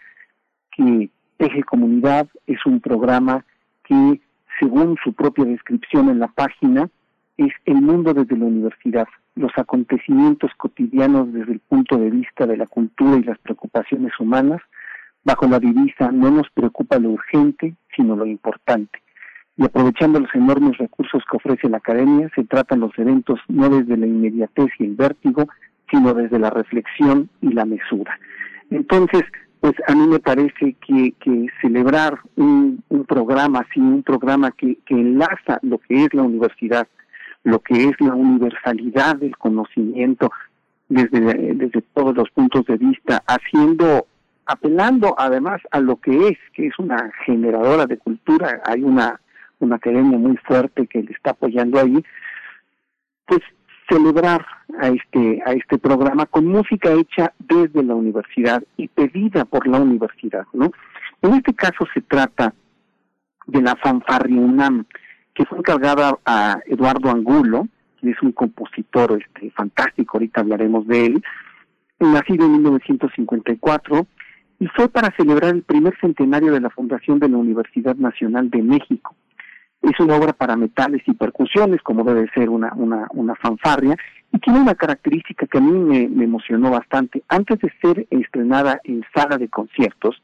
que 0.75 1.09
teje 1.37 1.63
comunidad, 1.63 2.27
es 2.47 2.63
un 2.65 2.79
programa 2.81 3.45
que 3.83 4.21
según 4.59 4.97
su 5.03 5.13
propia 5.13 5.45
descripción 5.45 6.09
en 6.09 6.19
la 6.19 6.27
página 6.27 6.89
es 7.37 7.51
el 7.65 7.81
mundo 7.81 8.13
desde 8.13 8.37
la 8.37 8.45
universidad 8.45 9.07
los 9.35 9.51
acontecimientos 9.57 10.51
cotidianos 10.57 11.31
desde 11.33 11.53
el 11.53 11.59
punto 11.59 11.97
de 11.97 12.09
vista 12.09 12.45
de 12.45 12.57
la 12.57 12.67
cultura 12.67 13.17
y 13.17 13.23
las 13.23 13.39
preocupaciones 13.39 14.11
humanas, 14.19 14.61
bajo 15.23 15.47
la 15.47 15.59
divisa 15.59 16.11
no 16.11 16.31
nos 16.31 16.49
preocupa 16.51 16.99
lo 16.99 17.11
urgente, 17.11 17.75
sino 17.95 18.15
lo 18.15 18.25
importante. 18.25 18.99
Y 19.55 19.63
aprovechando 19.65 20.19
los 20.19 20.33
enormes 20.33 20.77
recursos 20.77 21.23
que 21.29 21.37
ofrece 21.37 21.69
la 21.69 21.77
academia, 21.77 22.29
se 22.35 22.43
tratan 22.43 22.79
los 22.79 22.97
eventos 22.97 23.39
no 23.47 23.69
desde 23.69 23.97
la 23.97 24.07
inmediatez 24.07 24.69
y 24.79 24.85
el 24.85 24.95
vértigo, 24.95 25.47
sino 25.91 26.13
desde 26.13 26.39
la 26.39 26.49
reflexión 26.49 27.29
y 27.41 27.53
la 27.53 27.65
mesura. 27.65 28.17
Entonces, 28.71 29.23
pues 29.59 29.73
a 29.87 29.93
mí 29.93 30.07
me 30.07 30.19
parece 30.19 30.75
que, 30.85 31.13
celebrar 31.61 32.19
un, 32.35 32.83
un 32.89 33.05
programa 33.05 33.59
así, 33.59 33.79
un 33.79 34.03
programa 34.03 34.51
que, 34.51 34.77
que 34.85 34.95
enlaza 34.95 35.59
lo 35.61 35.77
que 35.77 36.03
es 36.03 36.13
la 36.13 36.23
universidad, 36.23 36.87
lo 37.43 37.59
que 37.59 37.89
es 37.89 37.99
la 37.99 38.13
universalidad 38.13 39.17
del 39.17 39.37
conocimiento 39.37 40.31
desde, 40.89 41.19
desde 41.55 41.81
todos 41.93 42.15
los 42.15 42.29
puntos 42.31 42.65
de 42.65 42.77
vista, 42.77 43.23
haciendo, 43.27 44.07
apelando 44.45 45.15
además 45.17 45.61
a 45.71 45.79
lo 45.79 45.97
que 45.97 46.29
es, 46.29 46.37
que 46.53 46.67
es 46.67 46.79
una 46.79 47.11
generadora 47.25 47.85
de 47.85 47.97
cultura, 47.97 48.61
hay 48.65 48.83
una, 48.83 49.19
una 49.59 49.75
academia 49.75 50.17
muy 50.17 50.37
fuerte 50.37 50.87
que 50.87 51.03
le 51.03 51.11
está 51.11 51.31
apoyando 51.31 51.79
ahí, 51.79 52.03
pues 53.25 53.41
celebrar 53.89 54.45
a 54.79 54.87
este, 54.87 55.41
a 55.45 55.53
este 55.53 55.77
programa 55.77 56.25
con 56.25 56.45
música 56.47 56.91
hecha 56.91 57.33
desde 57.39 57.83
la 57.83 57.95
universidad 57.95 58.63
y 58.77 58.87
pedida 58.87 59.45
por 59.45 59.67
la 59.67 59.79
universidad, 59.79 60.45
¿no? 60.53 60.71
En 61.21 61.33
este 61.33 61.53
caso 61.53 61.85
se 61.93 62.01
trata 62.01 62.53
de 63.47 63.61
la 63.61 63.75
fanfarria 63.75 64.39
UNAM, 64.39 64.85
que 65.33 65.45
fue 65.45 65.57
encargada 65.57 66.17
a 66.25 66.59
Eduardo 66.65 67.09
Angulo, 67.09 67.67
que 67.99 68.11
es 68.11 68.21
un 68.21 68.31
compositor 68.31 69.19
este, 69.21 69.51
fantástico, 69.51 70.17
ahorita 70.17 70.41
hablaremos 70.41 70.85
de 70.87 71.05
él, 71.05 71.23
nacido 71.99 72.45
en 72.45 72.53
1954, 72.53 74.05
y 74.59 74.67
fue 74.67 74.89
para 74.89 75.13
celebrar 75.15 75.55
el 75.55 75.63
primer 75.63 75.97
centenario 75.99 76.51
de 76.53 76.61
la 76.61 76.69
fundación 76.69 77.19
de 77.19 77.29
la 77.29 77.37
Universidad 77.37 77.95
Nacional 77.95 78.49
de 78.49 78.61
México. 78.61 79.15
Es 79.81 79.99
una 79.99 80.15
obra 80.15 80.33
para 80.33 80.55
metales 80.55 81.01
y 81.05 81.13
percusiones, 81.13 81.81
como 81.81 82.03
debe 82.03 82.29
ser 82.33 82.49
una, 82.49 82.71
una, 82.75 83.07
una 83.11 83.35
fanfarria, 83.35 83.97
y 84.31 84.39
tiene 84.39 84.59
una 84.59 84.75
característica 84.75 85.45
que 85.45 85.57
a 85.57 85.61
mí 85.61 85.71
me, 85.71 86.07
me 86.07 86.23
emocionó 86.23 86.71
bastante. 86.71 87.23
Antes 87.27 87.59
de 87.59 87.71
ser 87.81 88.07
estrenada 88.09 88.79
en 88.83 89.03
sala 89.13 89.37
de 89.37 89.49
conciertos, 89.49 90.21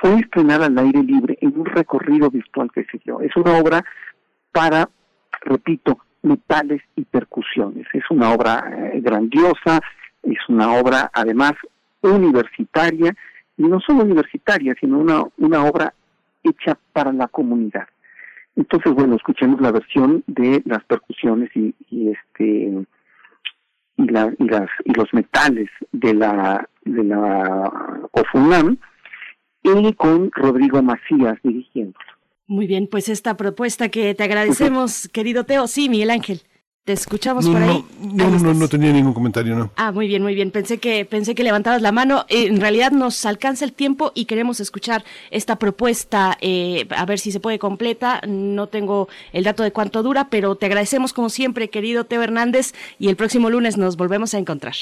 fue 0.00 0.14
estrenada 0.20 0.66
al 0.66 0.78
aire 0.78 1.02
libre 1.02 1.36
en 1.40 1.58
un 1.58 1.66
recorrido 1.66 2.30
virtual 2.30 2.70
que 2.72 2.84
se 2.84 3.00
dio. 3.04 3.20
Es 3.20 3.36
una 3.36 3.58
obra 3.58 3.84
para, 4.60 4.90
repito, 5.40 6.00
metales 6.20 6.82
y 6.94 7.04
percusiones. 7.04 7.86
Es 7.94 8.04
una 8.10 8.34
obra 8.34 8.62
eh, 8.70 9.00
grandiosa, 9.00 9.80
es 10.22 10.38
una 10.50 10.74
obra 10.74 11.10
además 11.14 11.52
universitaria, 12.02 13.16
y 13.56 13.62
no 13.62 13.80
solo 13.80 14.04
universitaria, 14.04 14.74
sino 14.78 14.98
una, 14.98 15.22
una 15.38 15.64
obra 15.64 15.94
hecha 16.44 16.78
para 16.92 17.10
la 17.10 17.28
comunidad. 17.28 17.88
Entonces, 18.54 18.92
bueno, 18.92 19.16
escuchemos 19.16 19.62
la 19.62 19.72
versión 19.72 20.24
de 20.26 20.62
las 20.66 20.84
percusiones 20.84 21.48
y, 21.54 21.74
este 22.10 22.44
y, 22.44 22.86
y, 23.96 24.06
las, 24.08 24.28
y 24.84 24.92
los 24.92 25.14
metales 25.14 25.70
de 25.92 26.12
la 26.12 26.68
de 26.84 27.04
la 27.04 27.72
OFUNAM 28.12 28.76
y 29.62 29.92
con 29.94 30.30
Rodrigo 30.32 30.82
Macías 30.82 31.38
dirigiéndolo. 31.42 32.19
Muy 32.50 32.66
bien, 32.66 32.88
pues 32.88 33.08
esta 33.08 33.36
propuesta 33.36 33.90
que 33.90 34.12
te 34.16 34.24
agradecemos, 34.24 35.08
querido 35.12 35.44
Teo. 35.44 35.68
Sí, 35.68 35.88
Miguel 35.88 36.10
Ángel. 36.10 36.42
Te 36.82 36.92
escuchamos 36.92 37.48
por 37.48 37.62
ahí. 37.62 37.84
No, 38.00 38.28
no, 38.28 38.54
no, 38.54 38.68
tenía 38.68 38.92
ningún 38.92 39.12
comentario, 39.12 39.54
no. 39.54 39.70
Ah, 39.76 39.92
muy 39.92 40.08
bien, 40.08 40.20
muy 40.20 40.34
bien. 40.34 40.50
Pensé 40.50 40.78
que 40.78 41.04
pensé 41.04 41.36
que 41.36 41.44
levantabas 41.44 41.80
la 41.80 41.92
mano. 41.92 42.26
en 42.28 42.60
realidad 42.60 42.90
nos 42.90 43.24
alcanza 43.24 43.64
el 43.64 43.72
tiempo 43.72 44.10
y 44.16 44.24
queremos 44.24 44.58
escuchar 44.58 45.04
esta 45.30 45.60
propuesta, 45.60 46.36
eh, 46.40 46.88
a 46.90 47.06
ver 47.06 47.20
si 47.20 47.30
se 47.30 47.38
puede 47.38 47.60
completa. 47.60 48.20
No 48.26 48.66
tengo 48.66 49.08
el 49.32 49.44
dato 49.44 49.62
de 49.62 49.70
cuánto 49.70 50.02
dura, 50.02 50.28
pero 50.28 50.56
te 50.56 50.66
agradecemos 50.66 51.12
como 51.12 51.30
siempre, 51.30 51.70
querido 51.70 52.02
Teo 52.02 52.20
Hernández, 52.20 52.72
y 52.98 53.10
el 53.10 53.14
próximo 53.14 53.48
lunes 53.48 53.76
nos 53.76 53.96
volvemos 53.96 54.34
a 54.34 54.38
encontrar. 54.38 54.74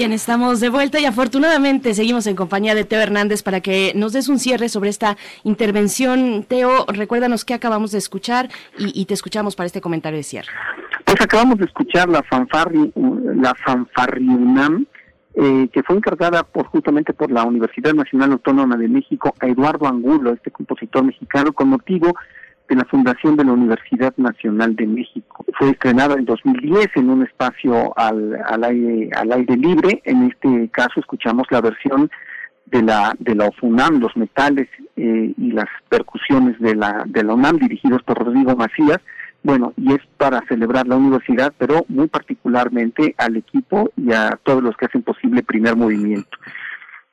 Bien, 0.00 0.14
estamos 0.14 0.60
de 0.60 0.70
vuelta 0.70 0.98
y 0.98 1.04
afortunadamente 1.04 1.92
seguimos 1.92 2.26
en 2.26 2.34
compañía 2.34 2.74
de 2.74 2.86
Teo 2.86 3.02
Hernández 3.02 3.42
para 3.42 3.60
que 3.60 3.92
nos 3.94 4.14
des 4.14 4.30
un 4.30 4.38
cierre 4.38 4.70
sobre 4.70 4.88
esta 4.88 5.18
intervención. 5.44 6.42
Teo, 6.48 6.86
recuérdanos 6.86 7.44
qué 7.44 7.52
acabamos 7.52 7.92
de 7.92 7.98
escuchar 7.98 8.48
y, 8.78 9.04
te 9.04 9.12
escuchamos 9.12 9.56
para 9.56 9.66
este 9.66 9.82
comentario 9.82 10.16
de 10.16 10.22
cierre. 10.22 10.48
Pues 11.04 11.20
acabamos 11.20 11.58
de 11.58 11.66
escuchar 11.66 12.08
la 12.08 12.22
fanfarri, 12.22 12.90
la 12.96 13.54
fanfarriunam, 13.62 14.86
eh, 15.34 15.68
que 15.70 15.82
fue 15.82 15.96
encargada 15.96 16.44
por 16.44 16.64
justamente 16.68 17.12
por 17.12 17.30
la 17.30 17.44
Universidad 17.44 17.92
Nacional 17.92 18.32
Autónoma 18.32 18.78
de 18.78 18.88
México 18.88 19.34
a 19.38 19.48
Eduardo 19.48 19.86
Angulo, 19.86 20.32
este 20.32 20.50
compositor 20.50 21.04
mexicano, 21.04 21.52
con 21.52 21.68
motivo 21.68 22.14
de 22.70 22.76
la 22.76 22.84
fundación 22.84 23.36
de 23.36 23.44
la 23.44 23.52
Universidad 23.52 24.14
Nacional 24.16 24.76
de 24.76 24.86
México. 24.86 25.44
Fue 25.58 25.70
estrenada 25.70 26.14
en 26.14 26.24
2010 26.24 26.86
en 26.94 27.10
un 27.10 27.24
espacio 27.24 27.92
al, 27.98 28.38
al, 28.46 28.64
aire, 28.64 29.10
al 29.16 29.32
aire 29.32 29.56
libre. 29.56 30.00
En 30.04 30.22
este 30.22 30.68
caso 30.70 31.00
escuchamos 31.00 31.48
la 31.50 31.60
versión 31.60 32.08
de 32.66 32.82
la 32.82 33.12
de 33.18 33.34
la 33.34 33.48
OFUNAM, 33.48 33.98
los 33.98 34.16
metales 34.16 34.68
eh, 34.96 35.34
y 35.36 35.50
las 35.50 35.66
percusiones 35.88 36.58
de 36.60 36.76
la 36.76 37.02
de 37.06 37.24
la 37.24 37.34
UNAM 37.34 37.58
dirigidos 37.58 38.02
por 38.04 38.24
Rodrigo 38.24 38.54
Macías. 38.54 39.00
Bueno, 39.42 39.72
y 39.76 39.92
es 39.92 40.00
para 40.16 40.40
celebrar 40.46 40.86
la 40.86 40.96
universidad, 40.96 41.52
pero 41.58 41.84
muy 41.88 42.06
particularmente 42.06 43.14
al 43.18 43.36
equipo 43.36 43.90
y 43.96 44.12
a 44.12 44.38
todos 44.44 44.62
los 44.62 44.76
que 44.76 44.86
hacen 44.86 45.02
posible 45.02 45.42
primer 45.42 45.74
movimiento. 45.74 46.38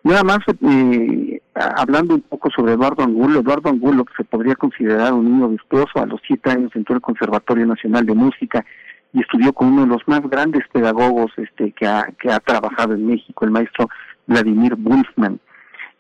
Nada 0.04 0.24
más, 0.24 0.40
eh, 0.62 1.42
hablando 1.54 2.16
un 2.16 2.22
poco 2.22 2.50
sobre 2.50 2.74
Eduardo 2.74 3.04
Angulo, 3.04 3.40
Eduardo 3.40 3.70
Angulo, 3.70 4.06
se 4.16 4.24
podría 4.24 4.56
considerar 4.56 5.14
un 5.14 5.26
niño 5.26 5.50
virtuoso, 5.50 6.00
a 6.00 6.06
los 6.06 6.22
siete 6.26 6.52
años 6.52 6.72
entró 6.76 6.96
al 6.96 7.02
Conservatorio 7.02 7.66
Nacional 7.66 8.06
de 8.06 8.14
Música 8.14 8.66
y 9.14 9.22
estudió 9.22 9.54
con 9.54 9.70
uno 9.70 9.82
de 9.82 9.88
los 9.88 10.08
más 10.08 10.22
grandes 10.30 10.64
pedagogos 10.72 11.32
este, 11.38 11.72
que, 11.72 11.88
ha, 11.88 12.10
que 12.20 12.32
ha 12.32 12.40
trabajado 12.40 12.94
en 12.94 13.08
México, 13.08 13.46
el 13.46 13.52
maestro 13.52 13.90
Vladimir 14.28 14.76
Wolfman. 14.76 15.40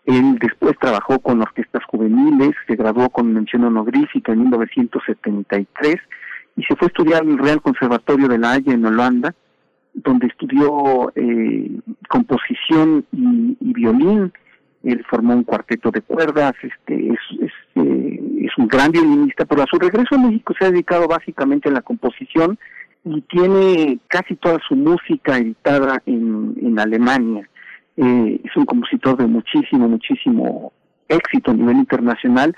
Él 0.06 0.38
después 0.40 0.78
trabajó 0.80 1.20
con 1.20 1.42
orquestas 1.42 1.84
juveniles, 1.86 2.52
se 2.66 2.76
graduó 2.76 3.10
con 3.10 3.34
mención 3.34 3.66
honorífica 3.66 4.32
en 4.32 4.44
1973 4.44 5.96
y 6.56 6.64
se 6.64 6.76
fue 6.76 6.86
a 6.86 6.90
estudiar 6.90 7.22
al 7.24 7.38
Real 7.38 7.62
Conservatorio 7.62 8.30
de 8.30 8.38
La 8.38 8.52
Haya 8.52 8.74
en 8.74 8.86
Holanda 8.86 9.34
donde 10.04 10.28
estudió 10.28 11.12
eh, 11.16 11.72
composición 12.08 13.06
y, 13.12 13.56
violín. 13.74 14.32
Él 14.84 15.04
formó 15.10 15.34
un 15.34 15.44
cuarteto 15.44 15.92
de 15.92 16.02
cuerdas, 16.02 16.54
este, 16.62 17.10
es, 17.10 17.20
es, 17.42 17.52
eh, 17.76 18.22
es, 18.42 18.58
un 18.58 18.68
gran 18.68 18.92
violinista, 18.92 19.46
pero 19.46 19.64
a 19.64 19.66
su 19.66 19.78
regreso 19.78 20.16
a 20.16 20.20
México 20.20 20.54
se 20.58 20.66
ha 20.66 20.72
dedicado 20.72 21.08
básicamente 21.08 21.68
a 21.68 21.74
la 21.74 21.82
composición 21.82 22.58
y 23.04 23.22
tiene 23.22 24.00
casi 24.08 24.36
toda 24.36 24.60
su 24.68 24.76
música 24.76 25.38
editada 25.38 26.02
en, 26.06 26.78
Alemania. 26.80 27.50
Eh, 27.98 28.40
es 28.44 28.56
un 28.56 28.66
compositor 28.66 29.18
de 29.18 29.26
muchísimo, 29.26 29.88
muchísimo 29.88 30.72
éxito 31.10 31.52
a 31.52 31.56
nivel 31.56 31.78
internacional, 31.78 32.56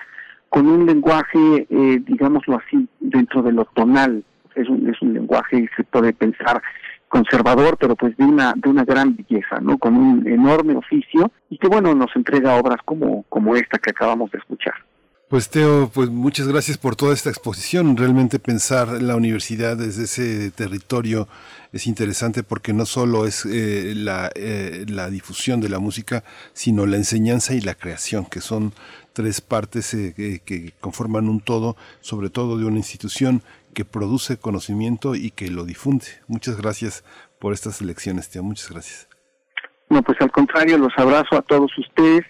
con 0.50 0.68
un 0.68 0.86
lenguaje, 0.86 1.68
eh, 1.70 2.02
digámoslo 2.06 2.58
así, 2.58 2.88
dentro 3.00 3.42
de 3.42 3.54
lo 3.54 3.66
tonal. 3.66 4.24
Es 4.56 4.68
un, 4.68 4.90
es 4.90 5.02
un 5.02 5.14
lenguaje, 5.14 5.70
se 5.78 5.84
puede 5.86 6.12
pensar 6.12 6.62
conservador, 7.10 7.78
pero 7.78 7.96
pues 7.96 8.16
de 8.16 8.24
una, 8.24 8.54
de 8.56 8.70
una 8.70 8.86
gran 8.86 9.16
belleza, 9.16 9.60
¿no? 9.62 9.78
Con 9.78 9.98
un 9.98 10.28
enorme 10.28 10.76
oficio 10.76 11.32
y 11.50 11.58
que 11.58 11.68
bueno, 11.68 11.94
nos 11.94 12.16
entrega 12.16 12.56
obras 12.56 12.80
como, 12.86 13.24
como 13.28 13.56
esta 13.56 13.78
que 13.80 13.90
acabamos 13.90 14.32
de 14.32 14.38
escuchar. 14.38 14.76
Pues 15.30 15.48
Teo, 15.52 15.92
pues 15.94 16.10
muchas 16.10 16.48
gracias 16.48 16.80
por 16.80 16.96
toda 16.96 17.14
esta 17.14 17.30
exposición. 17.30 17.96
Realmente 17.96 18.40
pensar 18.40 19.00
la 19.00 19.16
universidad 19.16 19.78
desde 19.78 20.06
ese 20.06 20.50
territorio 20.50 21.28
es 21.72 21.86
interesante 21.86 22.42
porque 22.42 22.74
no 22.74 22.88
solo 22.88 23.28
es 23.28 23.46
eh, 23.46 23.94
la, 23.96 24.32
eh, 24.34 24.86
la 24.88 25.12
difusión 25.12 25.62
de 25.62 25.70
la 25.70 25.78
música, 25.78 26.24
sino 26.54 26.88
la 26.88 26.98
enseñanza 26.98 27.54
y 27.54 27.62
la 27.62 27.76
creación, 27.76 28.26
que 28.26 28.42
son 28.42 28.74
tres 29.14 29.40
partes 29.40 29.94
eh, 29.94 30.42
que 30.44 30.74
conforman 30.80 31.30
un 31.30 31.42
todo, 31.42 31.78
sobre 32.02 32.32
todo 32.32 32.58
de 32.58 32.66
una 32.66 32.78
institución 32.78 33.44
que 33.74 33.86
produce 33.86 34.38
conocimiento 34.38 35.16
y 35.16 35.32
que 35.32 35.50
lo 35.50 35.66
difunde. 35.66 36.06
Muchas 36.28 36.58
gracias 36.58 37.04
por 37.40 37.54
estas 37.54 37.82
lecciones, 37.82 38.30
Teo. 38.30 38.44
Muchas 38.44 38.72
gracias. 38.72 39.10
No, 39.90 40.04
pues 40.04 40.20
al 40.22 40.32
contrario, 40.32 40.78
los 40.78 40.94
abrazo 40.98 41.36
a 41.36 41.42
todos 41.42 41.72
ustedes. 41.78 42.22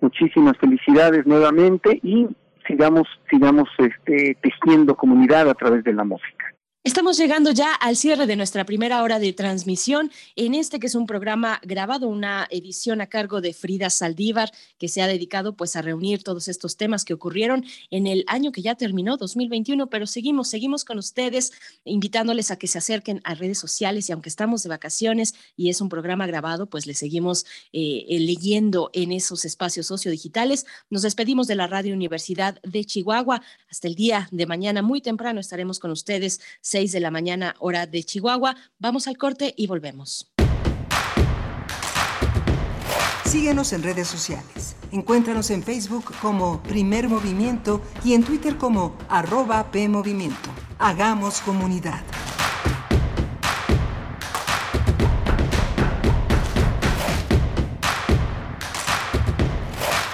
Muchísimas 0.00 0.56
felicidades 0.58 1.26
nuevamente 1.26 2.00
y 2.02 2.26
sigamos, 2.66 3.06
sigamos 3.30 3.68
este, 3.78 4.36
tejiendo 4.40 4.96
comunidad 4.96 5.48
a 5.48 5.54
través 5.54 5.84
de 5.84 5.92
la 5.92 6.04
música. 6.04 6.41
Estamos 6.84 7.16
llegando 7.16 7.52
ya 7.52 7.74
al 7.74 7.96
cierre 7.96 8.26
de 8.26 8.34
nuestra 8.34 8.64
primera 8.64 9.04
hora 9.04 9.20
de 9.20 9.32
transmisión 9.32 10.10
en 10.34 10.52
este 10.56 10.80
que 10.80 10.88
es 10.88 10.96
un 10.96 11.06
programa 11.06 11.60
grabado, 11.62 12.08
una 12.08 12.48
edición 12.50 13.00
a 13.00 13.06
cargo 13.06 13.40
de 13.40 13.54
Frida 13.54 13.88
Saldívar 13.88 14.50
que 14.78 14.88
se 14.88 15.00
ha 15.00 15.06
dedicado 15.06 15.54
pues 15.54 15.76
a 15.76 15.82
reunir 15.82 16.24
todos 16.24 16.48
estos 16.48 16.76
temas 16.76 17.04
que 17.04 17.14
ocurrieron 17.14 17.64
en 17.92 18.08
el 18.08 18.24
año 18.26 18.50
que 18.50 18.62
ya 18.62 18.74
terminó, 18.74 19.16
2021, 19.16 19.90
pero 19.90 20.08
seguimos, 20.08 20.48
seguimos 20.48 20.84
con 20.84 20.98
ustedes 20.98 21.52
invitándoles 21.84 22.50
a 22.50 22.56
que 22.56 22.66
se 22.66 22.78
acerquen 22.78 23.20
a 23.22 23.36
redes 23.36 23.60
sociales 23.60 24.08
y 24.08 24.12
aunque 24.12 24.28
estamos 24.28 24.64
de 24.64 24.70
vacaciones 24.70 25.36
y 25.56 25.70
es 25.70 25.80
un 25.80 25.88
programa 25.88 26.26
grabado, 26.26 26.66
pues 26.66 26.88
le 26.88 26.94
seguimos 26.94 27.46
eh, 27.72 28.06
leyendo 28.08 28.90
en 28.92 29.12
esos 29.12 29.44
espacios 29.44 29.86
sociodigitales. 29.86 30.66
Nos 30.90 31.02
despedimos 31.02 31.46
de 31.46 31.54
la 31.54 31.68
Radio 31.68 31.94
Universidad 31.94 32.60
de 32.64 32.84
Chihuahua. 32.84 33.40
Hasta 33.70 33.86
el 33.86 33.94
día 33.94 34.28
de 34.32 34.46
mañana, 34.46 34.82
muy 34.82 35.00
temprano, 35.00 35.38
estaremos 35.38 35.78
con 35.78 35.92
ustedes 35.92 36.40
6 36.72 36.90
de 36.92 37.00
la 37.00 37.10
mañana 37.10 37.54
hora 37.58 37.86
de 37.86 38.02
Chihuahua. 38.02 38.56
Vamos 38.78 39.06
al 39.06 39.18
corte 39.18 39.52
y 39.58 39.66
volvemos. 39.66 40.32
Síguenos 43.26 43.74
en 43.74 43.82
redes 43.82 44.08
sociales. 44.08 44.76
Encuéntranos 44.90 45.50
en 45.50 45.62
Facebook 45.62 46.14
como 46.22 46.62
Primer 46.62 47.10
Movimiento 47.10 47.82
y 48.02 48.14
en 48.14 48.24
Twitter 48.24 48.56
como 48.56 48.96
arroba 49.10 49.70
PMovimiento. 49.70 50.48
Hagamos 50.78 51.42
comunidad. 51.42 52.00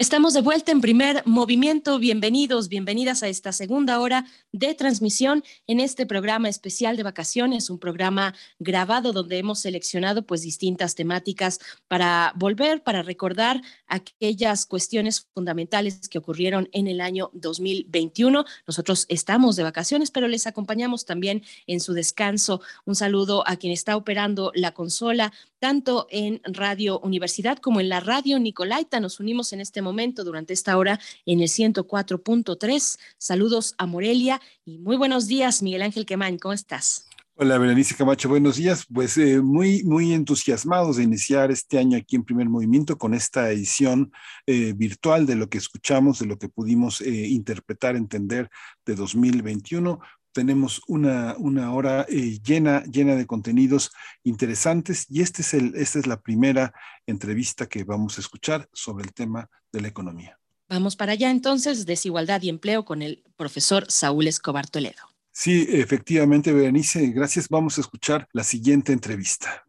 Estamos 0.00 0.32
de 0.32 0.40
vuelta 0.40 0.72
en 0.72 0.80
primer 0.80 1.22
movimiento. 1.26 1.98
Bienvenidos, 1.98 2.70
bienvenidas 2.70 3.22
a 3.22 3.28
esta 3.28 3.52
segunda 3.52 4.00
hora 4.00 4.24
de 4.50 4.74
transmisión 4.74 5.44
en 5.66 5.78
este 5.78 6.06
programa 6.06 6.48
especial 6.48 6.96
de 6.96 7.02
vacaciones, 7.02 7.68
un 7.68 7.78
programa 7.78 8.34
grabado 8.58 9.12
donde 9.12 9.36
hemos 9.36 9.60
seleccionado 9.60 10.22
pues 10.22 10.40
distintas 10.40 10.94
temáticas 10.94 11.58
para 11.86 12.32
volver, 12.34 12.82
para 12.82 13.02
recordar 13.02 13.60
aquellas 13.88 14.64
cuestiones 14.64 15.28
fundamentales 15.34 16.08
que 16.08 16.16
ocurrieron 16.16 16.70
en 16.72 16.86
el 16.86 17.02
año 17.02 17.28
2021. 17.34 18.46
Nosotros 18.66 19.04
estamos 19.10 19.56
de 19.56 19.64
vacaciones, 19.64 20.10
pero 20.10 20.28
les 20.28 20.46
acompañamos 20.46 21.04
también 21.04 21.42
en 21.66 21.80
su 21.80 21.92
descanso. 21.92 22.62
Un 22.86 22.94
saludo 22.94 23.46
a 23.46 23.56
quien 23.56 23.74
está 23.74 23.98
operando 23.98 24.50
la 24.54 24.72
consola, 24.72 25.34
tanto 25.60 26.08
en 26.10 26.40
Radio 26.44 26.98
Universidad 27.00 27.58
como 27.58 27.80
en 27.80 27.88
la 27.88 28.00
Radio 28.00 28.38
Nicolaita. 28.40 28.98
Nos 28.98 29.20
unimos 29.20 29.52
en 29.52 29.60
este 29.60 29.82
momento 29.82 30.24
durante 30.24 30.52
esta 30.52 30.76
hora 30.76 30.98
en 31.26 31.40
el 31.40 31.48
104.3. 31.48 32.98
Saludos 33.18 33.74
a 33.78 33.86
Morelia 33.86 34.40
y 34.64 34.78
muy 34.78 34.96
buenos 34.96 35.28
días, 35.28 35.62
Miguel 35.62 35.82
Ángel 35.82 36.06
Quemain, 36.06 36.38
¿cómo 36.38 36.54
estás? 36.54 37.06
Hola, 37.42 37.56
Berenice 37.56 37.94
Camacho, 37.94 38.28
buenos 38.28 38.56
días. 38.56 38.84
Pues 38.92 39.16
eh, 39.16 39.40
muy, 39.40 39.82
muy 39.84 40.12
entusiasmados 40.12 40.96
de 40.96 41.04
iniciar 41.04 41.50
este 41.50 41.78
año 41.78 41.96
aquí 41.96 42.16
en 42.16 42.24
Primer 42.24 42.50
Movimiento 42.50 42.98
con 42.98 43.14
esta 43.14 43.50
edición 43.50 44.12
eh, 44.44 44.74
virtual 44.76 45.24
de 45.24 45.36
lo 45.36 45.48
que 45.48 45.56
escuchamos, 45.56 46.18
de 46.18 46.26
lo 46.26 46.38
que 46.38 46.50
pudimos 46.50 47.00
eh, 47.00 47.28
interpretar, 47.28 47.96
entender 47.96 48.50
de 48.84 48.94
2021 48.94 50.00
tenemos 50.32 50.82
una, 50.86 51.34
una 51.38 51.72
hora 51.72 52.06
llena, 52.06 52.82
llena 52.84 53.14
de 53.16 53.26
contenidos 53.26 53.90
interesantes 54.22 55.06
y 55.08 55.22
este 55.22 55.42
es 55.42 55.54
el, 55.54 55.74
esta 55.76 55.98
es 55.98 56.06
la 56.06 56.20
primera 56.20 56.72
entrevista 57.06 57.66
que 57.66 57.84
vamos 57.84 58.18
a 58.18 58.20
escuchar 58.20 58.68
sobre 58.72 59.04
el 59.04 59.12
tema 59.12 59.48
de 59.72 59.80
la 59.80 59.88
economía. 59.88 60.38
Vamos 60.68 60.94
para 60.94 61.12
allá 61.12 61.30
entonces, 61.30 61.84
desigualdad 61.84 62.42
y 62.42 62.48
empleo 62.48 62.84
con 62.84 63.02
el 63.02 63.24
profesor 63.36 63.90
Saúl 63.90 64.28
Escobar 64.28 64.68
Toledo. 64.68 65.02
Sí, 65.32 65.66
efectivamente, 65.68 66.52
Berenice, 66.52 67.08
gracias. 67.08 67.48
Vamos 67.48 67.78
a 67.78 67.80
escuchar 67.80 68.28
la 68.32 68.44
siguiente 68.44 68.92
entrevista. 68.92 69.64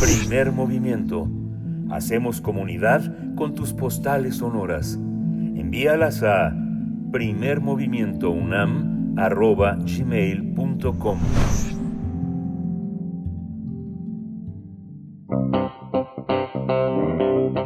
Primer 0.00 0.50
movimiento. 0.50 1.28
Hacemos 1.90 2.40
comunidad 2.40 3.34
con 3.36 3.54
tus 3.54 3.72
postales 3.72 4.36
sonoras. 4.36 4.94
Envíalas 4.94 6.22
a 6.22 6.52
primermovimientounam.gmail.com 9.18 11.18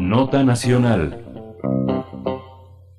Nota 0.01 0.45
Nacional. 0.45 1.19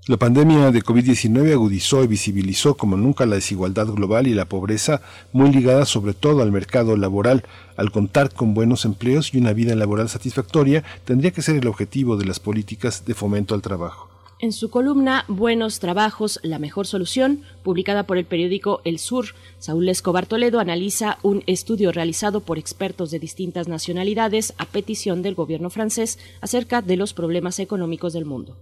La 0.05 0.17
pandemia 0.17 0.71
de 0.71 0.83
COVID-19 0.83 1.53
agudizó 1.53 2.03
y 2.03 2.07
visibilizó 2.07 2.75
como 2.75 2.97
nunca 2.97 3.25
la 3.25 3.35
desigualdad 3.35 3.87
global 3.87 4.27
y 4.27 4.33
la 4.33 4.45
pobreza, 4.45 5.01
muy 5.31 5.51
ligada 5.51 5.85
sobre 5.85 6.13
todo 6.13 6.41
al 6.41 6.51
mercado 6.51 6.97
laboral. 6.97 7.43
Al 7.77 7.91
contar 7.91 8.33
con 8.33 8.53
buenos 8.53 8.85
empleos 8.85 9.33
y 9.33 9.37
una 9.37 9.53
vida 9.53 9.75
laboral 9.75 10.09
satisfactoria, 10.09 10.83
tendría 11.05 11.31
que 11.31 11.41
ser 11.41 11.55
el 11.55 11.67
objetivo 11.67 12.17
de 12.17 12.25
las 12.25 12.39
políticas 12.39 13.05
de 13.05 13.13
fomento 13.13 13.55
al 13.55 13.61
trabajo. 13.61 14.12
En 14.43 14.51
su 14.51 14.69
columna 14.69 15.23
Buenos 15.29 15.79
Trabajos, 15.79 16.41
la 16.43 16.59
mejor 16.59 16.85
solución, 16.85 17.43
publicada 17.63 18.03
por 18.03 18.17
el 18.17 18.25
periódico 18.25 18.81
El 18.83 18.99
Sur, 18.99 19.27
Saúl 19.57 19.87
Escobar 19.87 20.25
Toledo 20.25 20.59
analiza 20.59 21.17
un 21.21 21.43
estudio 21.47 21.93
realizado 21.93 22.41
por 22.41 22.57
expertos 22.57 23.09
de 23.09 23.19
distintas 23.19 23.69
nacionalidades 23.69 24.53
a 24.57 24.65
petición 24.65 25.21
del 25.21 25.33
gobierno 25.33 25.69
francés 25.69 26.19
acerca 26.41 26.81
de 26.81 26.97
los 26.97 27.13
problemas 27.13 27.57
económicos 27.59 28.11
del 28.11 28.25
mundo. 28.25 28.57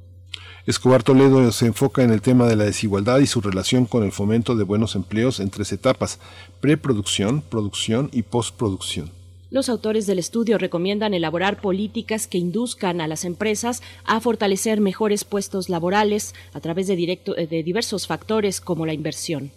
Escobar 0.67 1.01
Toledo 1.01 1.51
se 1.51 1.65
enfoca 1.65 2.03
en 2.03 2.11
el 2.11 2.21
tema 2.21 2.45
de 2.45 2.57
la 2.57 2.65
desigualdad 2.65 3.17
y 3.17 3.25
su 3.25 3.41
relación 3.41 3.87
con 3.87 4.03
el 4.03 4.11
fomento 4.11 4.55
de 4.55 4.63
buenos 4.63 4.95
empleos 4.95 5.39
en 5.39 5.49
tres 5.49 5.71
etapas, 5.71 6.19
preproducción, 6.59 7.41
producción 7.41 8.11
y 8.13 8.21
postproducción. 8.21 9.20
Los 9.51 9.67
autores 9.67 10.07
del 10.07 10.17
estudio 10.17 10.57
recomiendan 10.57 11.13
elaborar 11.13 11.59
políticas 11.59 12.25
que 12.25 12.37
induzcan 12.37 13.01
a 13.01 13.07
las 13.07 13.25
empresas 13.25 13.83
a 14.05 14.21
fortalecer 14.21 14.79
mejores 14.79 15.25
puestos 15.25 15.67
laborales 15.67 16.33
a 16.53 16.61
través 16.61 16.87
de, 16.87 16.95
de 16.95 17.61
diversos 17.63 18.07
factores 18.07 18.61
como 18.61 18.85
la 18.85 18.93
inversión. 18.93 19.51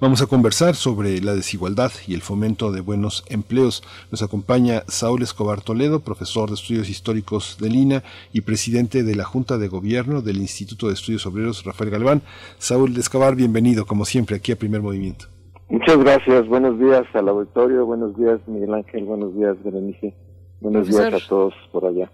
Vamos 0.00 0.22
a 0.22 0.26
conversar 0.26 0.76
sobre 0.76 1.20
la 1.20 1.34
desigualdad 1.34 1.90
y 2.06 2.14
el 2.14 2.22
fomento 2.22 2.70
de 2.70 2.82
buenos 2.82 3.24
empleos. 3.26 3.82
Nos 4.12 4.22
acompaña 4.22 4.84
Saúl 4.86 5.24
Escobar 5.24 5.60
Toledo, 5.60 6.00
profesor 6.00 6.48
de 6.48 6.54
estudios 6.54 6.88
históricos 6.88 7.56
de 7.58 7.68
Lina 7.68 8.04
y 8.32 8.42
presidente 8.42 9.02
de 9.02 9.16
la 9.16 9.24
Junta 9.24 9.58
de 9.58 9.66
Gobierno 9.66 10.22
del 10.22 10.36
Instituto 10.36 10.86
de 10.86 10.94
Estudios 10.94 11.26
Obreros 11.26 11.64
Rafael 11.64 11.90
Galván. 11.90 12.22
Saúl 12.58 12.96
Escobar, 12.96 13.34
bienvenido 13.34 13.86
como 13.86 14.04
siempre 14.04 14.36
aquí 14.36 14.52
a 14.52 14.58
Primer 14.58 14.82
Movimiento. 14.82 15.26
Muchas 15.70 15.98
gracias, 15.98 16.48
buenos 16.48 16.80
días 16.80 17.04
al 17.14 17.28
auditorio, 17.28 17.86
buenos 17.86 18.16
días 18.16 18.40
Miguel 18.48 18.74
Ángel, 18.74 19.04
buenos 19.04 19.36
días 19.36 19.56
Berenice, 19.62 20.16
buenos 20.60 20.88
días 20.88 21.14
a 21.14 21.28
todos 21.28 21.54
por 21.70 21.86
allá. 21.86 22.10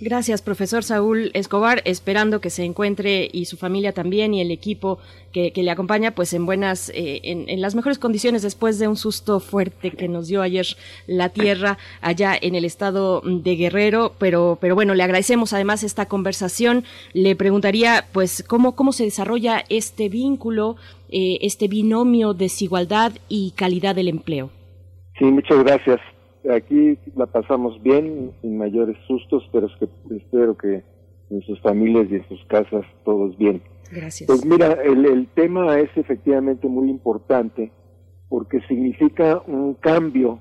Gracias. 0.00 0.42
profesor 0.42 0.84
Saúl 0.84 1.30
Escobar. 1.34 1.82
Esperando 1.84 2.40
que 2.40 2.50
se 2.50 2.64
encuentre 2.64 3.28
y 3.32 3.46
su 3.46 3.56
familia 3.56 3.92
también 3.92 4.34
y 4.34 4.40
el 4.40 4.50
equipo 4.50 4.98
que, 5.32 5.52
le 5.54 5.70
acompaña, 5.70 6.10
pues 6.12 6.32
en 6.34 6.46
buenas, 6.46 6.90
eh, 6.90 7.20
en, 7.22 7.60
las 7.60 7.74
mejores 7.74 7.98
condiciones 7.98 8.42
después 8.42 8.78
de 8.78 8.88
un 8.88 8.96
susto 8.96 9.40
fuerte 9.40 9.92
que 9.92 10.08
nos 10.08 10.28
dio 10.28 10.42
ayer 10.42 10.66
la 11.06 11.30
tierra 11.30 11.78
allá 12.00 12.36
en 12.40 12.54
el 12.54 12.64
estado 12.64 13.22
de 13.24 13.56
Guerrero. 13.56 14.12
Pero, 14.18 14.58
pero 14.60 14.74
bueno, 14.74 14.94
le 14.94 15.02
agradecemos 15.02 15.52
además 15.52 15.82
esta 15.82 16.06
conversación. 16.06 16.84
Le 17.12 17.36
preguntaría, 17.36 18.06
pues, 18.12 18.44
cómo, 18.46 18.74
cómo 18.76 18.92
se 18.92 19.04
desarrolla 19.04 19.64
este 19.68 20.08
vínculo, 20.08 20.76
eh, 21.08 21.38
este 21.40 21.68
binomio 21.68 22.34
desigualdad 22.34 23.12
y 23.28 23.52
calidad 23.52 23.94
del 23.94 24.08
empleo. 24.08 24.50
Sí, 25.18 25.24
muchas 25.24 25.62
gracias 25.62 26.00
aquí 26.50 26.98
la 27.16 27.26
pasamos 27.26 27.82
bien, 27.82 28.32
sin 28.40 28.58
mayores 28.58 28.96
sustos, 29.06 29.48
pero 29.52 29.66
es 29.66 29.72
que 29.78 29.88
espero 30.16 30.56
que 30.56 30.82
en 31.30 31.42
sus 31.42 31.60
familias 31.60 32.06
y 32.10 32.16
en 32.16 32.28
sus 32.28 32.44
casas 32.46 32.84
todos 33.04 33.36
bien. 33.38 33.62
Gracias. 33.90 34.26
Pues 34.26 34.44
mira, 34.44 34.72
el, 34.84 35.04
el 35.04 35.28
tema 35.28 35.78
es 35.78 35.90
efectivamente 35.96 36.68
muy 36.68 36.88
importante 36.90 37.72
porque 38.28 38.60
significa 38.68 39.42
un 39.46 39.74
cambio 39.74 40.40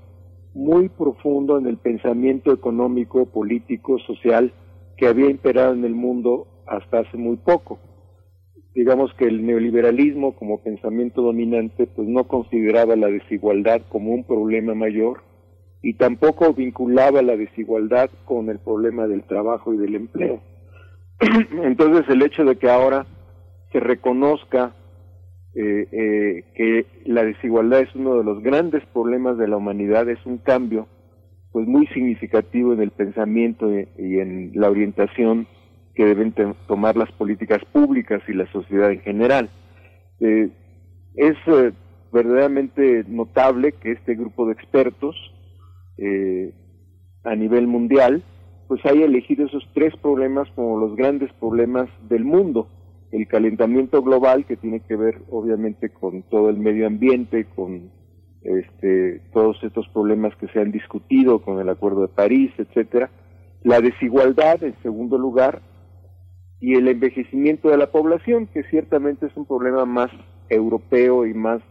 muy 0.53 0.89
profundo 0.89 1.57
en 1.57 1.67
el 1.67 1.77
pensamiento 1.77 2.51
económico, 2.51 3.25
político, 3.25 3.99
social 3.99 4.53
que 4.97 5.07
había 5.07 5.29
imperado 5.29 5.73
en 5.73 5.83
el 5.83 5.95
mundo 5.95 6.47
hasta 6.67 6.99
hace 6.99 7.17
muy 7.17 7.37
poco. 7.37 7.79
Digamos 8.73 9.13
que 9.15 9.25
el 9.25 9.45
neoliberalismo 9.45 10.35
como 10.35 10.63
pensamiento 10.63 11.21
dominante 11.21 11.87
pues 11.87 12.07
no 12.07 12.27
consideraba 12.27 12.95
la 12.95 13.07
desigualdad 13.07 13.81
como 13.89 14.13
un 14.13 14.23
problema 14.23 14.73
mayor, 14.73 15.23
y 15.81 15.93
tampoco 15.93 16.53
vinculaba 16.53 17.21
la 17.21 17.35
desigualdad 17.35 18.09
con 18.25 18.49
el 18.49 18.59
problema 18.59 19.07
del 19.07 19.23
trabajo 19.23 19.73
y 19.73 19.77
del 19.77 19.95
empleo. 19.95 20.41
Entonces 21.63 22.07
el 22.09 22.21
hecho 22.21 22.43
de 22.45 22.57
que 22.57 22.69
ahora 22.69 23.05
se 23.71 23.79
reconozca 23.79 24.75
eh, 25.53 25.87
eh, 25.91 26.43
que 26.55 26.85
la 27.05 27.23
desigualdad 27.23 27.81
es 27.81 27.95
uno 27.95 28.15
de 28.15 28.23
los 28.23 28.41
grandes 28.41 28.85
problemas 28.93 29.37
de 29.37 29.47
la 29.47 29.57
humanidad 29.57 30.07
es 30.09 30.19
un 30.25 30.37
cambio 30.37 30.87
pues 31.51 31.67
muy 31.67 31.85
significativo 31.87 32.71
en 32.71 32.81
el 32.81 32.91
pensamiento 32.91 33.69
y 33.69 34.19
en 34.19 34.51
la 34.53 34.69
orientación 34.69 35.47
que 35.95 36.05
deben 36.05 36.33
tomar 36.67 36.95
las 36.95 37.11
políticas 37.11 37.59
públicas 37.73 38.21
y 38.29 38.33
la 38.33 38.49
sociedad 38.53 38.89
en 38.89 39.01
general. 39.01 39.49
Eh, 40.21 40.49
es 41.15 41.35
verdaderamente 42.13 43.03
notable 43.09 43.73
que 43.73 43.91
este 43.91 44.15
grupo 44.15 44.45
de 44.45 44.53
expertos 44.53 45.15
eh, 46.01 46.51
a 47.23 47.35
nivel 47.35 47.67
mundial, 47.67 48.23
pues 48.67 48.83
haya 48.85 49.05
elegido 49.05 49.45
esos 49.45 49.63
tres 49.73 49.95
problemas 50.01 50.49
como 50.55 50.79
los 50.79 50.95
grandes 50.95 51.31
problemas 51.33 51.89
del 52.09 52.25
mundo. 52.25 52.67
El 53.11 53.27
calentamiento 53.27 54.01
global, 54.01 54.45
que 54.45 54.57
tiene 54.57 54.79
que 54.79 54.95
ver 54.95 55.21
obviamente 55.29 55.89
con 55.89 56.23
todo 56.23 56.49
el 56.49 56.57
medio 56.57 56.87
ambiente, 56.87 57.45
con 57.55 57.91
este, 58.41 59.21
todos 59.31 59.63
estos 59.63 59.87
problemas 59.89 60.35
que 60.37 60.47
se 60.47 60.59
han 60.59 60.71
discutido 60.71 61.43
con 61.43 61.59
el 61.59 61.69
Acuerdo 61.69 62.01
de 62.01 62.07
París, 62.07 62.51
etcétera. 62.57 63.11
La 63.61 63.79
desigualdad, 63.79 64.63
en 64.63 64.75
segundo 64.81 65.19
lugar, 65.19 65.61
y 66.59 66.75
el 66.75 66.87
envejecimiento 66.87 67.69
de 67.69 67.77
la 67.77 67.91
población, 67.91 68.47
que 68.47 68.63
ciertamente 68.63 69.27
es 69.27 69.37
un 69.37 69.45
problema 69.45 69.85
más 69.85 70.09
europeo 70.49 71.27
y 71.27 71.33
más 71.33 71.61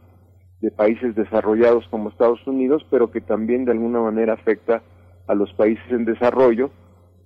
de 0.60 0.70
países 0.70 1.14
desarrollados 1.14 1.86
como 1.88 2.10
Estados 2.10 2.46
Unidos, 2.46 2.86
pero 2.90 3.10
que 3.10 3.20
también 3.20 3.64
de 3.64 3.72
alguna 3.72 4.00
manera 4.00 4.34
afecta 4.34 4.82
a 5.26 5.34
los 5.34 5.52
países 5.54 5.84
en 5.90 6.04
desarrollo 6.04 6.70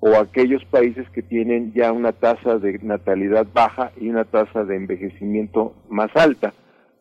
o 0.00 0.16
aquellos 0.16 0.64
países 0.66 1.08
que 1.10 1.22
tienen 1.22 1.72
ya 1.72 1.90
una 1.92 2.12
tasa 2.12 2.58
de 2.58 2.78
natalidad 2.82 3.46
baja 3.52 3.90
y 3.98 4.10
una 4.10 4.24
tasa 4.24 4.64
de 4.64 4.76
envejecimiento 4.76 5.74
más 5.88 6.14
alta 6.14 6.52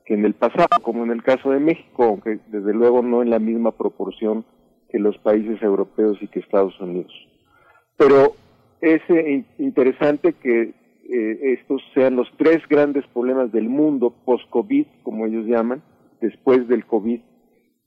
que 0.05 0.13
en 0.13 0.25
el 0.25 0.34
pasado, 0.34 0.67
como 0.81 1.03
en 1.03 1.11
el 1.11 1.23
caso 1.23 1.51
de 1.51 1.59
México, 1.59 2.03
aunque 2.03 2.39
desde 2.47 2.73
luego 2.73 3.01
no 3.01 3.21
en 3.21 3.29
la 3.29 3.39
misma 3.39 3.71
proporción 3.71 4.45
que 4.89 4.99
los 4.99 5.17
países 5.17 5.61
europeos 5.61 6.17
y 6.21 6.27
que 6.27 6.39
Estados 6.39 6.79
Unidos. 6.79 7.11
Pero 7.97 8.34
es 8.81 9.01
eh, 9.09 9.43
interesante 9.59 10.34
que 10.34 10.73
eh, 11.09 11.57
estos 11.59 11.81
sean 11.93 12.15
los 12.15 12.31
tres 12.38 12.61
grandes 12.69 13.05
problemas 13.07 13.51
del 13.51 13.69
mundo 13.69 14.13
post-COVID, 14.25 14.86
como 15.03 15.25
ellos 15.25 15.45
llaman, 15.45 15.81
después 16.24 16.67
del 16.67 16.86
COVID 16.86 17.19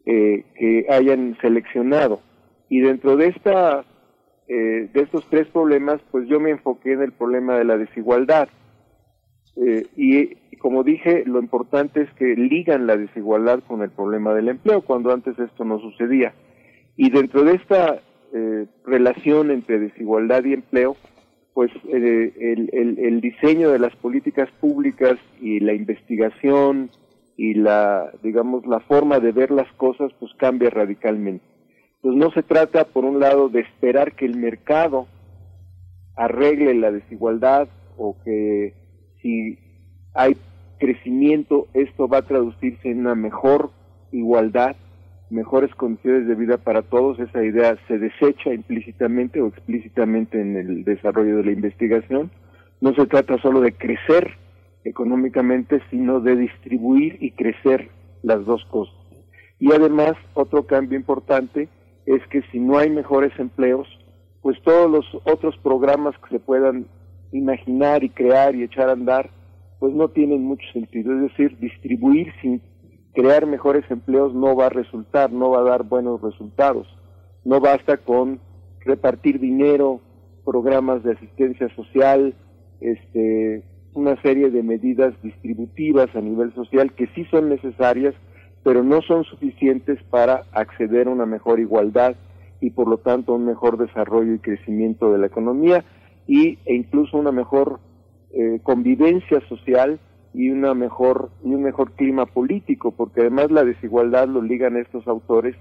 eh, 0.04 0.44
que 0.56 0.86
hayan 0.88 1.36
seleccionado. 1.40 2.20
Y 2.68 2.80
dentro 2.80 3.16
de 3.16 3.28
esta 3.28 3.84
eh, 4.46 4.88
de 4.92 5.00
estos 5.00 5.28
tres 5.28 5.48
problemas, 5.48 6.00
pues 6.12 6.28
yo 6.28 6.38
me 6.38 6.50
enfoqué 6.50 6.92
en 6.92 7.02
el 7.02 7.12
problema 7.12 7.58
de 7.58 7.64
la 7.64 7.76
desigualdad. 7.76 8.48
Eh, 9.56 9.86
y 9.96 10.56
como 10.58 10.84
dije, 10.84 11.24
lo 11.26 11.40
importante 11.40 12.02
es 12.02 12.10
que 12.12 12.36
ligan 12.36 12.86
la 12.86 12.96
desigualdad 12.96 13.60
con 13.66 13.82
el 13.82 13.90
problema 13.90 14.34
del 14.34 14.48
empleo, 14.48 14.82
cuando 14.82 15.12
antes 15.12 15.36
esto 15.38 15.64
no 15.64 15.80
sucedía. 15.80 16.34
Y 16.96 17.10
dentro 17.10 17.42
de 17.42 17.54
esta 17.54 18.00
relación 18.84 19.50
entre 19.50 19.78
desigualdad 19.78 20.44
y 20.44 20.52
empleo, 20.52 20.94
pues 21.54 21.70
el, 21.88 22.68
el 22.70 23.20
diseño 23.22 23.70
de 23.70 23.78
las 23.78 23.96
políticas 23.96 24.50
públicas 24.60 25.16
y 25.40 25.60
la 25.60 25.72
investigación, 25.72 26.90
y 27.36 27.54
la, 27.54 28.10
digamos, 28.22 28.66
la 28.66 28.80
forma 28.80 29.20
de 29.20 29.32
ver 29.32 29.50
las 29.50 29.70
cosas 29.74 30.12
pues 30.18 30.32
cambia 30.38 30.70
radicalmente. 30.70 31.44
Entonces 31.96 32.20
no 32.20 32.30
se 32.32 32.42
trata, 32.42 32.84
por 32.84 33.04
un 33.04 33.20
lado, 33.20 33.48
de 33.48 33.60
esperar 33.60 34.12
que 34.12 34.26
el 34.26 34.36
mercado 34.36 35.06
arregle 36.14 36.74
la 36.74 36.90
desigualdad 36.90 37.68
o 37.98 38.16
que 38.24 38.74
si 39.20 39.58
hay 40.14 40.36
crecimiento 40.78 41.68
esto 41.74 42.08
va 42.08 42.18
a 42.18 42.22
traducirse 42.22 42.90
en 42.90 43.00
una 43.00 43.14
mejor 43.14 43.70
igualdad, 44.12 44.76
mejores 45.30 45.74
condiciones 45.74 46.26
de 46.26 46.34
vida 46.34 46.56
para 46.58 46.82
todos. 46.82 47.18
Esa 47.18 47.44
idea 47.44 47.76
se 47.88 47.98
desecha 47.98 48.52
implícitamente 48.52 49.40
o 49.40 49.48
explícitamente 49.48 50.40
en 50.40 50.56
el 50.56 50.84
desarrollo 50.84 51.38
de 51.38 51.44
la 51.44 51.52
investigación. 51.52 52.30
No 52.80 52.94
se 52.94 53.06
trata 53.06 53.38
solo 53.38 53.60
de 53.60 53.72
crecer 53.72 54.36
económicamente, 54.86 55.80
sino 55.90 56.20
de 56.20 56.36
distribuir 56.36 57.18
y 57.20 57.32
crecer 57.32 57.90
las 58.22 58.44
dos 58.44 58.64
cosas. 58.66 58.94
Y 59.58 59.72
además, 59.72 60.12
otro 60.34 60.66
cambio 60.66 60.98
importante 60.98 61.68
es 62.06 62.24
que 62.28 62.42
si 62.52 62.60
no 62.60 62.78
hay 62.78 62.90
mejores 62.90 63.32
empleos, 63.38 63.88
pues 64.42 64.62
todos 64.62 64.90
los 64.90 65.04
otros 65.24 65.56
programas 65.58 66.14
que 66.18 66.36
se 66.36 66.38
puedan 66.38 66.86
imaginar 67.32 68.04
y 68.04 68.10
crear 68.10 68.54
y 68.54 68.62
echar 68.62 68.88
a 68.88 68.92
andar, 68.92 69.30
pues 69.80 69.92
no 69.92 70.08
tienen 70.08 70.44
mucho 70.44 70.66
sentido. 70.72 71.14
Es 71.14 71.30
decir, 71.30 71.58
distribuir 71.58 72.32
sin 72.40 72.62
crear 73.12 73.46
mejores 73.46 73.84
empleos 73.90 74.34
no 74.34 74.54
va 74.54 74.66
a 74.66 74.70
resultar, 74.70 75.32
no 75.32 75.50
va 75.50 75.60
a 75.60 75.70
dar 75.70 75.82
buenos 75.82 76.20
resultados. 76.22 76.86
No 77.44 77.60
basta 77.60 77.96
con 77.96 78.40
repartir 78.84 79.40
dinero 79.40 80.00
programas 80.44 81.02
de 81.02 81.12
asistencia 81.12 81.74
social, 81.74 82.34
este, 82.80 83.64
una 83.96 84.20
serie 84.20 84.50
de 84.50 84.62
medidas 84.62 85.14
distributivas 85.22 86.14
a 86.14 86.20
nivel 86.20 86.52
social 86.54 86.92
que 86.92 87.06
sí 87.14 87.24
son 87.30 87.48
necesarias, 87.48 88.14
pero 88.62 88.84
no 88.84 89.00
son 89.00 89.24
suficientes 89.24 90.02
para 90.10 90.42
acceder 90.52 91.08
a 91.08 91.10
una 91.10 91.24
mejor 91.24 91.60
igualdad 91.60 92.14
y 92.60 92.70
por 92.70 92.88
lo 92.88 92.98
tanto 92.98 93.34
un 93.34 93.46
mejor 93.46 93.78
desarrollo 93.78 94.34
y 94.34 94.38
crecimiento 94.38 95.10
de 95.12 95.18
la 95.18 95.26
economía 95.26 95.82
y, 96.26 96.58
e 96.66 96.74
incluso 96.74 97.16
una 97.16 97.32
mejor 97.32 97.80
eh, 98.32 98.60
convivencia 98.62 99.40
social 99.48 99.98
y 100.34 100.50
una 100.50 100.74
mejor 100.74 101.30
y 101.42 101.54
un 101.54 101.62
mejor 101.62 101.92
clima 101.92 102.26
político, 102.26 102.90
porque 102.90 103.22
además 103.22 103.50
la 103.50 103.64
desigualdad 103.64 104.28
lo 104.28 104.42
ligan 104.42 104.76
estos 104.76 105.08
autores 105.08 105.56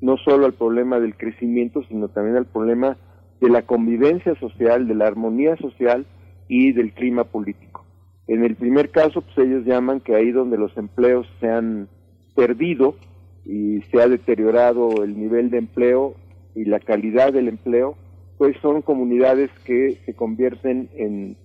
no 0.00 0.16
solo 0.16 0.46
al 0.46 0.54
problema 0.54 1.00
del 1.00 1.16
crecimiento, 1.16 1.82
sino 1.88 2.08
también 2.08 2.36
al 2.36 2.46
problema 2.46 2.96
de 3.40 3.50
la 3.50 3.62
convivencia 3.62 4.36
social, 4.36 4.86
de 4.86 4.94
la 4.94 5.08
armonía 5.08 5.56
social 5.56 6.06
y 6.50 6.72
del 6.72 6.92
clima 6.92 7.22
político. 7.22 7.86
En 8.26 8.44
el 8.44 8.56
primer 8.56 8.90
caso, 8.90 9.22
pues 9.22 9.38
ellos 9.38 9.64
llaman 9.64 10.00
que 10.00 10.16
ahí 10.16 10.32
donde 10.32 10.58
los 10.58 10.76
empleos 10.76 11.24
se 11.38 11.48
han 11.48 11.88
perdido 12.34 12.96
y 13.44 13.82
se 13.82 14.02
ha 14.02 14.08
deteriorado 14.08 15.04
el 15.04 15.16
nivel 15.16 15.50
de 15.50 15.58
empleo 15.58 16.16
y 16.56 16.64
la 16.64 16.80
calidad 16.80 17.32
del 17.32 17.46
empleo, 17.46 17.94
pues 18.36 18.56
son 18.60 18.82
comunidades 18.82 19.48
que 19.64 19.98
se 20.04 20.14
convierten 20.14 20.90
en 20.94 21.36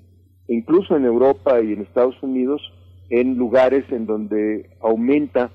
incluso 0.48 0.98
en 0.98 1.06
Europa 1.06 1.62
y 1.62 1.74
en 1.74 1.82
Estados 1.82 2.22
Unidos, 2.24 2.62
en 3.12 3.38
lugares 3.38 3.86
en 3.92 4.08
donde 4.08 4.72
aumenta 4.82 5.52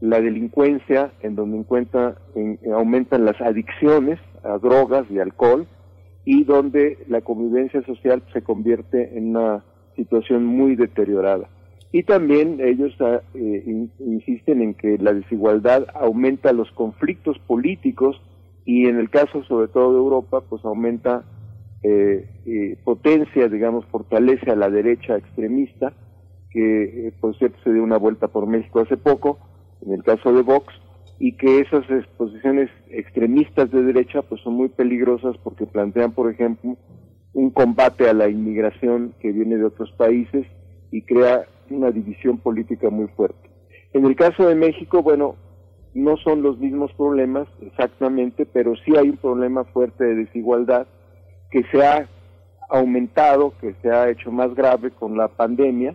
la 0.00 0.20
delincuencia, 0.20 1.12
en 1.22 1.34
donde 1.34 1.56
encuentra, 1.56 2.16
en, 2.34 2.58
aumentan 2.74 3.24
las 3.24 3.40
adicciones 3.40 4.18
a 4.44 4.58
drogas 4.58 5.06
y 5.10 5.18
alcohol, 5.18 5.66
y 6.24 6.44
donde 6.44 6.98
la 7.08 7.20
convivencia 7.20 7.82
social 7.82 8.22
se 8.32 8.42
convierte 8.42 9.16
en 9.16 9.36
una 9.36 9.64
situación 9.96 10.44
muy 10.44 10.76
deteriorada. 10.76 11.48
Y 11.90 12.04
también 12.04 12.58
ellos 12.60 12.94
ah, 13.00 13.20
eh, 13.34 13.88
insisten 13.98 14.62
en 14.62 14.74
que 14.74 14.96
la 14.98 15.12
desigualdad 15.12 15.86
aumenta 15.94 16.52
los 16.52 16.70
conflictos 16.72 17.38
políticos 17.40 18.20
y 18.64 18.86
en 18.86 18.98
el 18.98 19.10
caso 19.10 19.42
sobre 19.44 19.68
todo 19.68 19.92
de 19.92 19.98
Europa, 19.98 20.42
pues 20.48 20.64
aumenta 20.64 21.24
eh, 21.82 22.28
eh, 22.46 22.76
potencia, 22.84 23.48
digamos, 23.48 23.84
fortalece 23.86 24.50
a 24.50 24.56
la 24.56 24.70
derecha 24.70 25.16
extremista, 25.16 25.92
que 26.50 27.08
eh, 27.08 27.12
por 27.20 27.36
cierto 27.36 27.58
se 27.64 27.72
dio 27.72 27.82
una 27.82 27.96
vuelta 27.96 28.28
por 28.28 28.46
México 28.46 28.80
hace 28.80 28.96
poco, 28.96 29.38
en 29.84 29.92
el 29.92 30.04
caso 30.04 30.32
de 30.32 30.42
Vox, 30.42 30.72
y 31.22 31.36
que 31.36 31.60
esas 31.60 31.88
exposiciones 31.88 32.68
extremistas 32.90 33.70
de 33.70 33.84
derecha 33.84 34.22
pues 34.22 34.40
son 34.40 34.54
muy 34.54 34.68
peligrosas 34.68 35.36
porque 35.44 35.66
plantean, 35.66 36.10
por 36.10 36.28
ejemplo, 36.28 36.76
un 37.32 37.50
combate 37.50 38.10
a 38.10 38.12
la 38.12 38.28
inmigración 38.28 39.14
que 39.20 39.30
viene 39.30 39.56
de 39.56 39.66
otros 39.66 39.92
países 39.92 40.44
y 40.90 41.02
crea 41.02 41.46
una 41.70 41.92
división 41.92 42.38
política 42.38 42.90
muy 42.90 43.06
fuerte. 43.06 43.48
En 43.92 44.04
el 44.04 44.16
caso 44.16 44.48
de 44.48 44.56
México, 44.56 45.00
bueno, 45.00 45.36
no 45.94 46.16
son 46.16 46.42
los 46.42 46.58
mismos 46.58 46.92
problemas 46.94 47.46
exactamente, 47.60 48.44
pero 48.44 48.74
sí 48.84 48.96
hay 48.96 49.10
un 49.10 49.16
problema 49.16 49.62
fuerte 49.66 50.02
de 50.02 50.16
desigualdad 50.16 50.88
que 51.52 51.62
se 51.70 51.86
ha 51.86 52.08
aumentado, 52.68 53.52
que 53.60 53.76
se 53.80 53.92
ha 53.92 54.10
hecho 54.10 54.32
más 54.32 54.52
grave 54.56 54.90
con 54.90 55.16
la 55.16 55.28
pandemia. 55.28 55.94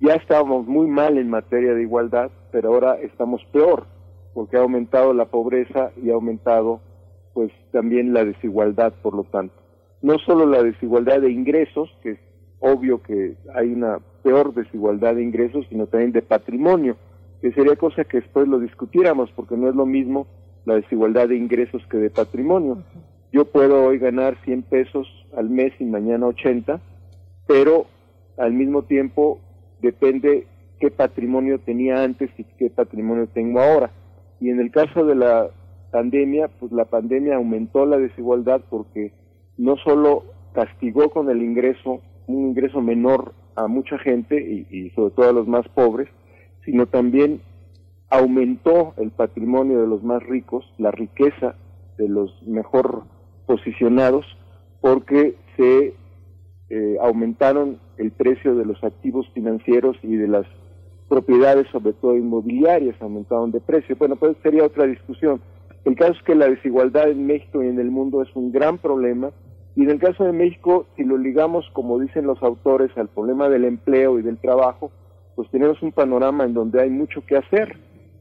Ya 0.00 0.14
estábamos 0.14 0.66
muy 0.66 0.88
mal 0.88 1.18
en 1.18 1.30
materia 1.30 1.72
de 1.72 1.82
igualdad, 1.82 2.32
pero 2.50 2.74
ahora 2.74 2.96
estamos 2.96 3.44
peor, 3.52 3.86
porque 4.36 4.58
ha 4.58 4.60
aumentado 4.60 5.14
la 5.14 5.24
pobreza 5.24 5.92
y 5.96 6.10
ha 6.10 6.12
aumentado 6.12 6.82
pues 7.32 7.50
también 7.72 8.12
la 8.12 8.22
desigualdad, 8.22 8.92
por 9.00 9.14
lo 9.14 9.24
tanto. 9.24 9.54
No 10.02 10.18
solo 10.18 10.44
la 10.44 10.62
desigualdad 10.62 11.22
de 11.22 11.30
ingresos, 11.30 11.88
que 12.02 12.10
es 12.10 12.18
obvio 12.60 13.02
que 13.02 13.36
hay 13.54 13.72
una 13.72 13.98
peor 14.22 14.52
desigualdad 14.52 15.14
de 15.14 15.22
ingresos, 15.22 15.64
sino 15.70 15.86
también 15.86 16.12
de 16.12 16.20
patrimonio, 16.20 16.98
que 17.40 17.50
sería 17.52 17.76
cosa 17.76 18.04
que 18.04 18.20
después 18.20 18.46
lo 18.46 18.58
discutiéramos, 18.58 19.30
porque 19.32 19.56
no 19.56 19.70
es 19.70 19.74
lo 19.74 19.86
mismo 19.86 20.26
la 20.66 20.74
desigualdad 20.74 21.28
de 21.28 21.36
ingresos 21.38 21.82
que 21.90 21.96
de 21.96 22.10
patrimonio 22.10 22.84
yo 23.32 23.46
puedo 23.46 23.84
hoy 23.84 23.98
ganar 23.98 24.36
100 24.44 24.64
pesos 24.64 25.08
al 25.34 25.48
mes 25.48 25.72
y 25.78 25.84
mañana 25.84 26.26
80, 26.26 26.78
pero 27.46 27.86
al 28.36 28.52
mismo 28.52 28.82
tiempo 28.82 29.40
depende 29.80 30.46
qué 30.78 30.90
patrimonio 30.90 31.58
tenía 31.58 32.02
antes 32.02 32.28
y 32.36 32.44
qué 32.44 32.68
patrimonio 32.68 33.28
tengo 33.28 33.60
ahora. 33.60 33.90
Y 34.40 34.50
en 34.50 34.60
el 34.60 34.70
caso 34.70 35.04
de 35.04 35.14
la 35.14 35.50
pandemia, 35.90 36.48
pues 36.48 36.72
la 36.72 36.84
pandemia 36.84 37.36
aumentó 37.36 37.86
la 37.86 37.98
desigualdad 37.98 38.60
porque 38.68 39.12
no 39.56 39.76
solo 39.78 40.24
castigó 40.52 41.10
con 41.10 41.30
el 41.30 41.42
ingreso, 41.42 42.02
un 42.26 42.48
ingreso 42.48 42.80
menor 42.80 43.32
a 43.54 43.66
mucha 43.66 43.98
gente 43.98 44.66
y, 44.70 44.90
sobre 44.90 45.14
todo 45.14 45.30
a 45.30 45.32
los 45.32 45.48
más 45.48 45.66
pobres, 45.68 46.08
sino 46.64 46.86
también 46.86 47.40
aumentó 48.10 48.94
el 48.98 49.10
patrimonio 49.10 49.80
de 49.80 49.86
los 49.86 50.02
más 50.02 50.22
ricos, 50.22 50.64
la 50.78 50.90
riqueza 50.90 51.54
de 51.96 52.08
los 52.08 52.42
mejor 52.42 53.04
posicionados 53.46 54.26
porque 54.80 55.36
se 55.56 55.94
eh, 56.68 56.96
aumentaron 57.00 57.78
el 57.96 58.10
precio 58.10 58.54
de 58.54 58.66
los 58.66 58.82
activos 58.84 59.26
financieros 59.32 59.96
y 60.02 60.16
de 60.16 60.28
las 60.28 60.46
propiedades, 61.08 61.66
sobre 61.70 61.92
todo 61.92 62.16
inmobiliarias, 62.16 63.00
aumentaron 63.00 63.52
de 63.52 63.60
precio. 63.60 63.96
Bueno, 63.96 64.16
pues 64.16 64.36
sería 64.42 64.64
otra 64.64 64.86
discusión. 64.86 65.40
El 65.84 65.96
caso 65.96 66.12
es 66.12 66.22
que 66.22 66.34
la 66.34 66.48
desigualdad 66.48 67.08
en 67.08 67.26
México 67.26 67.62
y 67.62 67.68
en 67.68 67.78
el 67.78 67.90
mundo 67.90 68.22
es 68.22 68.28
un 68.34 68.50
gran 68.50 68.78
problema 68.78 69.30
y 69.76 69.82
en 69.82 69.90
el 69.90 69.98
caso 69.98 70.24
de 70.24 70.32
México, 70.32 70.86
si 70.96 71.04
lo 71.04 71.18
ligamos, 71.18 71.68
como 71.74 71.98
dicen 71.98 72.26
los 72.26 72.42
autores, 72.42 72.90
al 72.96 73.08
problema 73.08 73.50
del 73.50 73.66
empleo 73.66 74.18
y 74.18 74.22
del 74.22 74.38
trabajo, 74.38 74.90
pues 75.34 75.50
tenemos 75.50 75.82
un 75.82 75.92
panorama 75.92 76.44
en 76.44 76.54
donde 76.54 76.80
hay 76.80 76.88
mucho 76.88 77.24
que 77.26 77.36
hacer 77.36 77.76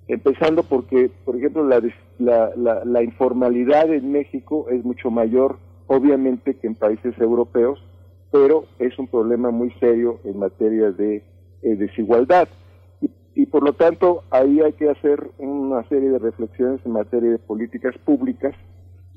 empezando 0.07 0.63
porque, 0.63 1.09
por 1.23 1.37
ejemplo, 1.37 1.63
la, 1.63 1.81
la, 2.19 2.83
la, 2.85 3.03
informalidad 3.03 3.91
en 3.91 4.11
México 4.11 4.67
es 4.69 4.83
mucho 4.83 5.09
mayor, 5.09 5.57
obviamente, 5.87 6.55
que 6.57 6.67
en 6.67 6.75
países 6.75 7.17
europeos, 7.19 7.83
pero 8.31 8.65
es 8.77 8.97
un 8.99 9.07
problema 9.07 9.49
muy 9.49 9.71
serio 9.79 10.19
en 10.25 10.37
materia 10.37 10.91
de 10.91 11.23
eh, 11.63 11.75
desigualdad. 11.75 12.47
Y, 13.35 13.47
por 13.47 13.63
lo 13.63 13.73
tanto, 13.73 14.23
ahí 14.31 14.61
hay 14.61 14.73
que 14.73 14.89
hacer 14.89 15.29
una 15.37 15.83
serie 15.89 16.09
de 16.09 16.19
reflexiones 16.19 16.79
en 16.85 16.93
materia 16.93 17.31
de 17.31 17.37
políticas 17.37 17.95
públicas 18.05 18.55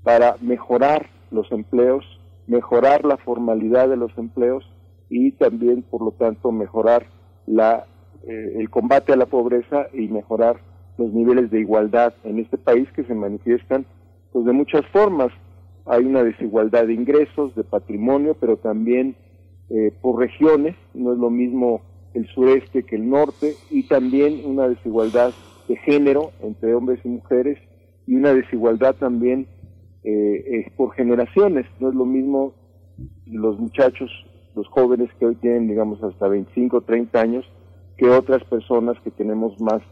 para 0.02 0.36
mejorar 0.40 1.06
los 1.30 1.50
empleos, 1.52 2.04
mejorar 2.48 3.04
la 3.04 3.16
formalidad 3.16 3.88
de 3.88 3.96
los 3.96 4.16
empleos 4.18 4.64
y 5.08 5.32
también, 5.32 5.82
por 5.82 6.02
lo 6.02 6.10
tanto, 6.12 6.50
mejorar 6.50 7.06
la, 7.46 7.86
eh, 8.26 8.54
el 8.56 8.68
combate 8.70 9.12
a 9.12 9.16
la 9.16 9.26
pobreza 9.26 9.86
y 9.92 10.08
mejorar 10.08 10.60
los 10.98 11.12
niveles 11.12 11.50
de 11.50 11.60
igualdad 11.60 12.12
en 12.24 12.40
este 12.40 12.58
país 12.58 12.88
que 12.96 13.04
se 13.04 13.14
manifiestan 13.14 13.86
pues 14.32 14.44
de 14.44 14.52
muchas 14.52 14.84
formas. 14.88 15.30
Hay 15.86 16.04
una 16.04 16.22
desigualdad 16.22 16.86
de 16.86 16.94
ingresos, 16.94 17.54
de 17.54 17.64
patrimonio, 17.64 18.36
pero 18.38 18.56
también 18.56 19.16
eh, 19.70 19.92
por 20.02 20.18
regiones, 20.18 20.76
no 20.92 21.12
es 21.12 21.18
lo 21.18 21.30
mismo 21.30 21.82
el 22.14 22.26
sureste 22.28 22.82
que 22.84 22.96
el 22.96 23.08
norte, 23.08 23.54
y 23.70 23.84
también 23.84 24.42
una 24.44 24.68
desigualdad 24.68 25.32
de 25.68 25.76
género 25.76 26.32
entre 26.42 26.74
hombres 26.74 27.00
y 27.04 27.08
mujeres, 27.08 27.58
y 28.06 28.14
una 28.14 28.32
desigualdad 28.32 28.94
también 28.94 29.46
eh, 30.04 30.70
por 30.76 30.94
generaciones, 30.94 31.66
no 31.80 31.90
es 31.90 31.94
lo 31.94 32.06
mismo 32.06 32.54
los 33.26 33.58
muchachos, 33.58 34.10
los 34.54 34.66
jóvenes 34.68 35.10
que 35.18 35.26
hoy 35.26 35.34
tienen, 35.36 35.68
digamos, 35.68 36.02
hasta 36.02 36.26
25, 36.26 36.80
30 36.80 37.20
años, 37.20 37.44
que 37.96 38.08
otras 38.08 38.42
personas 38.44 38.96
que 39.02 39.10
tenemos 39.10 39.60
más 39.60 39.82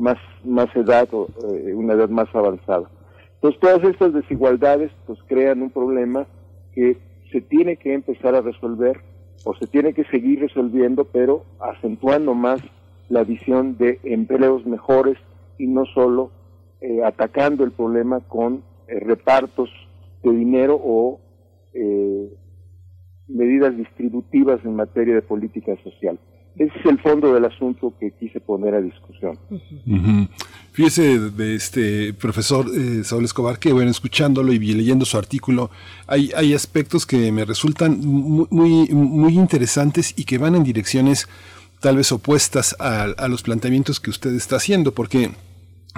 más, 0.00 0.16
más 0.44 0.74
edad 0.74 1.08
o 1.12 1.28
eh, 1.52 1.74
una 1.74 1.92
edad 1.92 2.08
más 2.08 2.34
avanzada. 2.34 2.90
Entonces 3.34 3.60
todas 3.60 3.84
estas 3.84 4.12
desigualdades 4.12 4.90
pues 5.06 5.18
crean 5.28 5.62
un 5.62 5.70
problema 5.70 6.26
que 6.72 6.96
se 7.30 7.40
tiene 7.40 7.76
que 7.76 7.94
empezar 7.94 8.34
a 8.34 8.40
resolver 8.40 9.00
o 9.44 9.54
se 9.54 9.66
tiene 9.66 9.92
que 9.94 10.04
seguir 10.04 10.40
resolviendo, 10.40 11.04
pero 11.04 11.44
acentuando 11.60 12.34
más 12.34 12.60
la 13.08 13.24
visión 13.24 13.76
de 13.76 13.98
empleos 14.04 14.66
mejores 14.66 15.18
y 15.58 15.66
no 15.66 15.84
solo 15.86 16.30
eh, 16.80 17.02
atacando 17.04 17.64
el 17.64 17.72
problema 17.72 18.20
con 18.20 18.62
eh, 18.88 19.00
repartos 19.00 19.70
de 20.22 20.32
dinero 20.32 20.80
o 20.82 21.20
medidas 23.28 23.76
distributivas 23.76 24.62
en 24.64 24.74
materia 24.74 25.14
de 25.14 25.22
política 25.22 25.76
social. 25.84 26.18
Ese 26.56 26.78
es 26.78 26.86
el 26.86 26.98
fondo 26.98 27.32
del 27.32 27.44
asunto 27.44 27.94
que 27.98 28.12
quise 28.12 28.40
poner 28.40 28.74
a 28.74 28.80
discusión. 28.80 29.38
Fíjese, 30.72 31.18
de 31.18 31.54
este 31.54 32.12
profesor 32.12 32.66
eh, 32.74 33.02
Saúl 33.04 33.24
Escobar, 33.24 33.58
que 33.58 33.72
bueno, 33.72 33.90
escuchándolo 33.90 34.52
y 34.52 34.58
leyendo 34.58 35.04
su 35.04 35.16
artículo, 35.16 35.70
hay, 36.06 36.30
hay 36.36 36.54
aspectos 36.54 37.06
que 37.06 37.32
me 37.32 37.44
resultan 37.44 38.00
muy, 38.00 38.88
muy 38.88 39.34
interesantes 39.34 40.12
y 40.16 40.24
que 40.24 40.38
van 40.38 40.54
en 40.54 40.64
direcciones 40.64 41.28
tal 41.80 41.96
vez 41.96 42.12
opuestas 42.12 42.76
a, 42.78 43.26
los 43.28 43.42
planteamientos 43.42 44.00
que 44.00 44.10
usted 44.10 44.34
está 44.34 44.56
haciendo, 44.56 44.92
porque 44.92 45.30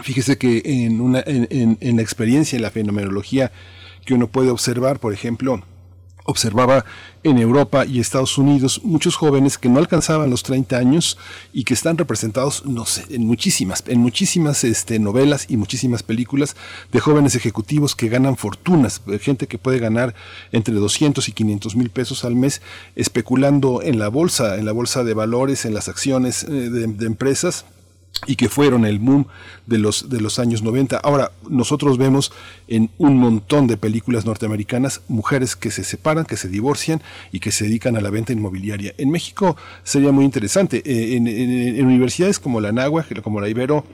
fíjese 0.02 0.38
que 0.38 0.62
en, 0.64 1.00
una, 1.00 1.22
en, 1.26 1.76
en 1.80 1.96
la 1.96 2.02
experiencia, 2.02 2.56
en 2.56 2.62
la 2.62 2.70
fenomenología 2.70 3.50
que 4.04 4.14
uno 4.14 4.28
puede 4.28 4.50
observar, 4.50 5.00
por 5.00 5.12
ejemplo, 5.12 5.62
observaba 6.24 6.84
en 7.24 7.38
Europa 7.38 7.86
y 7.86 8.00
Estados 8.00 8.36
Unidos 8.38 8.80
muchos 8.84 9.16
jóvenes 9.16 9.58
que 9.58 9.68
no 9.68 9.78
alcanzaban 9.78 10.30
los 10.30 10.42
30 10.42 10.76
años 10.76 11.18
y 11.52 11.64
que 11.64 11.74
están 11.74 11.96
representados, 11.98 12.64
no 12.66 12.84
sé, 12.84 13.04
en 13.10 13.26
muchísimas, 13.26 13.84
en 13.86 14.00
muchísimas 14.00 14.64
este, 14.64 14.98
novelas 14.98 15.46
y 15.48 15.56
muchísimas 15.56 16.02
películas 16.02 16.56
de 16.90 17.00
jóvenes 17.00 17.34
ejecutivos 17.34 17.94
que 17.94 18.08
ganan 18.08 18.36
fortunas, 18.36 19.00
gente 19.20 19.46
que 19.46 19.58
puede 19.58 19.78
ganar 19.78 20.14
entre 20.50 20.74
200 20.74 21.28
y 21.28 21.32
500 21.32 21.76
mil 21.76 21.90
pesos 21.90 22.24
al 22.24 22.34
mes 22.34 22.62
especulando 22.96 23.82
en 23.82 23.98
la 23.98 24.08
bolsa, 24.08 24.56
en 24.56 24.64
la 24.64 24.72
bolsa 24.72 25.04
de 25.04 25.14
valores, 25.14 25.64
en 25.64 25.74
las 25.74 25.88
acciones 25.88 26.44
eh, 26.44 26.48
de 26.48 27.06
empresas 27.06 27.64
y 28.26 28.36
que 28.36 28.48
fueron 28.48 28.84
el 28.84 28.98
boom 28.98 29.26
de 29.66 29.78
los, 29.78 30.08
de 30.08 30.20
los 30.20 30.38
años 30.38 30.62
90. 30.62 30.96
Ahora, 30.98 31.32
nosotros 31.48 31.98
vemos 31.98 32.32
en 32.68 32.90
un 32.98 33.16
montón 33.16 33.66
de 33.66 33.76
películas 33.76 34.24
norteamericanas 34.24 35.02
mujeres 35.08 35.56
que 35.56 35.70
se 35.70 35.82
separan, 35.82 36.24
que 36.24 36.36
se 36.36 36.48
divorcian 36.48 37.02
y 37.32 37.40
que 37.40 37.52
se 37.52 37.64
dedican 37.64 37.96
a 37.96 38.00
la 38.00 38.10
venta 38.10 38.32
inmobiliaria. 38.32 38.94
En 38.98 39.10
México 39.10 39.56
sería 39.82 40.12
muy 40.12 40.24
interesante. 40.24 40.82
Eh, 40.84 41.16
en, 41.16 41.86
universidades 41.86 42.38
como 42.38 42.60
la 42.60 42.72
Náhuatl, 42.72 43.20
como 43.20 43.40
la 43.40 43.48
Ibero, 43.48 43.84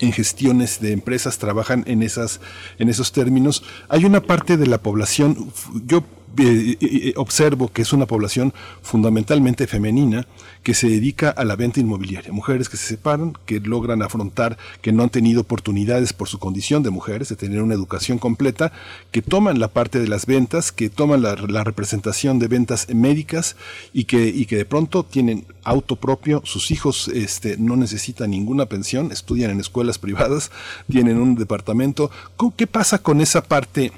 en 0.00 0.12
gestiones 0.12 0.80
de 0.80 0.92
empresas 0.92 1.38
trabajan 1.38 1.82
en 1.86 2.02
esas 2.02 2.40
en 2.78 2.88
esos 2.88 3.10
términos 3.10 3.64
hay 3.88 4.04
una 4.04 4.20
parte 4.20 4.56
de 4.56 4.68
la 4.68 4.78
población 4.78 5.50
yo 5.84 6.04
eh, 6.36 7.14
observo 7.16 7.68
que 7.68 7.82
es 7.82 7.92
una 7.92 8.06
población 8.06 8.52
fundamentalmente 8.82 9.66
femenina 9.66 10.26
que 10.62 10.74
se 10.74 10.88
dedica 10.88 11.30
a 11.30 11.44
la 11.44 11.56
venta 11.56 11.80
inmobiliaria. 11.80 12.32
Mujeres 12.32 12.68
que 12.68 12.76
se 12.76 12.86
separan, 12.86 13.32
que 13.46 13.60
logran 13.60 14.02
afrontar, 14.02 14.58
que 14.82 14.92
no 14.92 15.02
han 15.02 15.10
tenido 15.10 15.40
oportunidades 15.40 16.12
por 16.12 16.28
su 16.28 16.38
condición 16.38 16.82
de 16.82 16.90
mujeres, 16.90 17.28
de 17.28 17.36
tener 17.36 17.62
una 17.62 17.74
educación 17.74 18.18
completa, 18.18 18.72
que 19.10 19.22
toman 19.22 19.58
la 19.58 19.68
parte 19.68 19.98
de 19.98 20.08
las 20.08 20.26
ventas, 20.26 20.72
que 20.72 20.90
toman 20.90 21.22
la, 21.22 21.64
representación 21.64 22.38
de 22.38 22.48
ventas 22.48 22.86
médicas 22.94 23.56
y 23.92 24.04
que, 24.04 24.28
y 24.28 24.46
que 24.46 24.56
de 24.56 24.64
pronto 24.64 25.04
tienen 25.04 25.44
auto 25.64 25.96
propio, 25.96 26.42
sus 26.44 26.70
hijos 26.70 27.08
este, 27.08 27.56
no 27.58 27.76
necesitan 27.76 28.30
ninguna 28.30 28.66
pensión, 28.66 29.12
estudian 29.12 29.50
en 29.50 29.60
escuelas 29.60 29.98
privadas, 29.98 30.50
tienen 30.90 31.18
un 31.18 31.34
departamento. 31.34 32.10
¿Qué 32.56 32.66
pasa 32.66 32.98
con 32.98 33.20
esa 33.20 33.42
parte? 33.42 33.92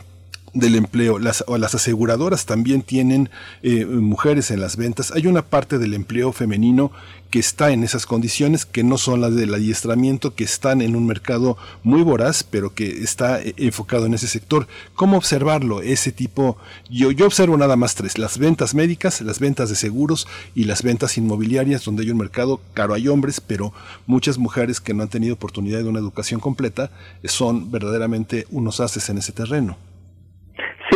Del 0.52 0.76
empleo. 0.76 1.18
Las, 1.18 1.44
o 1.46 1.58
las 1.58 1.74
aseguradoras 1.74 2.46
también 2.46 2.82
tienen 2.82 3.30
eh, 3.62 3.84
mujeres 3.84 4.50
en 4.50 4.60
las 4.60 4.76
ventas. 4.76 5.12
Hay 5.12 5.26
una 5.26 5.42
parte 5.42 5.78
del 5.78 5.94
empleo 5.94 6.32
femenino 6.32 6.90
que 7.30 7.38
está 7.38 7.70
en 7.70 7.84
esas 7.84 8.06
condiciones, 8.06 8.66
que 8.66 8.82
no 8.82 8.98
son 8.98 9.20
las 9.20 9.36
del 9.36 9.54
adiestramiento, 9.54 10.34
que 10.34 10.42
están 10.42 10.82
en 10.82 10.96
un 10.96 11.06
mercado 11.06 11.56
muy 11.84 12.02
voraz, 12.02 12.42
pero 12.42 12.74
que 12.74 13.04
está 13.04 13.40
eh, 13.40 13.54
enfocado 13.56 14.06
en 14.06 14.14
ese 14.14 14.26
sector. 14.26 14.66
¿Cómo 14.94 15.16
observarlo? 15.16 15.80
Ese 15.80 16.10
tipo, 16.10 16.56
yo, 16.90 17.12
yo 17.12 17.26
observo 17.26 17.56
nada 17.56 17.76
más 17.76 17.94
tres, 17.94 18.18
las 18.18 18.38
ventas 18.38 18.74
médicas, 18.74 19.20
las 19.20 19.38
ventas 19.38 19.70
de 19.70 19.76
seguros 19.76 20.26
y 20.56 20.64
las 20.64 20.82
ventas 20.82 21.16
inmobiliarias, 21.18 21.84
donde 21.84 22.02
hay 22.02 22.10
un 22.10 22.18
mercado 22.18 22.60
caro, 22.74 22.94
hay 22.94 23.06
hombres, 23.06 23.40
pero 23.40 23.72
muchas 24.06 24.36
mujeres 24.36 24.80
que 24.80 24.92
no 24.92 25.04
han 25.04 25.08
tenido 25.08 25.34
oportunidad 25.34 25.78
de 25.78 25.88
una 25.88 26.00
educación 26.00 26.40
completa 26.40 26.90
son 27.24 27.70
verdaderamente 27.70 28.46
unos 28.50 28.80
haces 28.80 29.08
en 29.08 29.18
ese 29.18 29.32
terreno. 29.32 29.76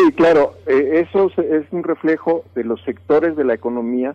Sí, 0.04 0.12
claro, 0.12 0.52
eh, 0.66 1.06
eso 1.08 1.30
es 1.38 1.64
un 1.70 1.82
reflejo 1.82 2.44
de 2.54 2.62
los 2.62 2.82
sectores 2.82 3.36
de 3.36 3.44
la 3.44 3.54
economía 3.54 4.14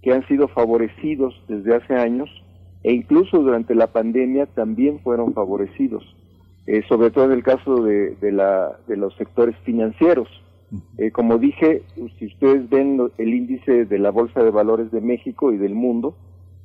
que 0.00 0.12
han 0.12 0.24
sido 0.28 0.46
favorecidos 0.46 1.34
desde 1.48 1.74
hace 1.74 1.96
años 1.96 2.30
e 2.84 2.92
incluso 2.92 3.38
durante 3.38 3.74
la 3.74 3.88
pandemia 3.88 4.46
también 4.46 5.00
fueron 5.00 5.34
favorecidos, 5.34 6.04
eh, 6.66 6.84
sobre 6.88 7.10
todo 7.10 7.24
en 7.24 7.32
el 7.32 7.42
caso 7.42 7.82
de, 7.82 8.16
la, 8.30 8.78
de 8.86 8.96
los 8.96 9.16
sectores 9.16 9.56
financieros. 9.64 10.28
Eh, 10.98 11.10
como 11.10 11.38
dije, 11.38 11.82
si 12.20 12.26
ustedes 12.26 12.70
ven 12.70 13.00
el 13.18 13.34
índice 13.34 13.86
de 13.86 13.98
la 13.98 14.10
Bolsa 14.10 14.40
de 14.40 14.50
Valores 14.50 14.92
de 14.92 15.00
México 15.00 15.52
y 15.52 15.56
del 15.56 15.74
mundo, 15.74 16.16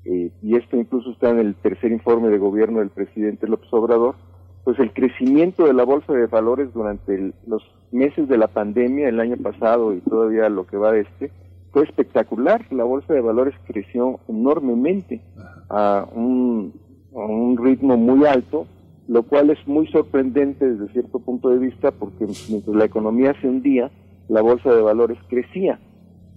y 0.06 0.56
esto 0.56 0.78
incluso 0.78 1.12
está 1.12 1.30
en 1.30 1.40
el 1.40 1.56
tercer 1.56 1.92
informe 1.92 2.30
de 2.30 2.38
gobierno 2.38 2.80
del 2.80 2.90
presidente 2.90 3.48
López 3.48 3.70
Obrador, 3.72 4.16
pues 4.64 4.78
el 4.80 4.94
crecimiento 4.94 5.66
de 5.66 5.74
la 5.74 5.84
bolsa 5.84 6.14
de 6.14 6.28
valores 6.28 6.72
durante 6.74 7.34
los 7.48 7.64
meses 7.92 8.28
de 8.28 8.38
la 8.38 8.48
pandemia, 8.48 9.10
el 9.10 9.20
año 9.20 9.38
pasado 9.38 9.94
y 9.94 10.02
todavía 10.02 10.50
lo 10.50 10.66
que 10.66 10.78
va 10.78 10.92
de 10.92 11.02
este, 11.02 11.32
fue 11.72 11.84
espectacular. 11.84 12.66
La 12.72 12.84
bolsa 12.84 13.14
de 13.14 13.22
valores 13.22 13.56
creció 13.66 14.20
enormemente 14.28 15.22
a 15.70 16.08
un, 16.14 16.74
a 17.14 17.20
un 17.20 17.58
ritmo 17.58 17.98
muy 17.98 18.26
alto, 18.26 18.68
lo 19.08 19.24
cual 19.24 19.50
es 19.50 19.68
muy 19.68 19.88
sorprendente 19.88 20.70
desde 20.70 20.92
cierto 20.94 21.20
punto 21.20 21.50
de 21.50 21.60
vista 21.60 21.92
porque 21.92 22.26
mientras 22.50 22.76
la 22.76 22.86
economía 22.86 23.34
se 23.42 23.48
hundía, 23.48 23.92
la 24.28 24.42
bolsa 24.42 24.74
de 24.74 24.82
valores 24.82 25.18
crecía. 25.28 25.80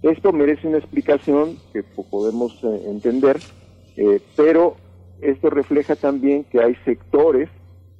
Esto 0.01 0.33
merece 0.33 0.67
una 0.67 0.79
explicación 0.79 1.55
que 1.71 1.83
podemos 1.83 2.61
eh, 2.63 2.81
entender, 2.87 3.37
eh, 3.95 4.19
pero 4.35 4.75
esto 5.21 5.49
refleja 5.49 5.95
también 5.95 6.43
que 6.45 6.59
hay 6.59 6.75
sectores 6.83 7.49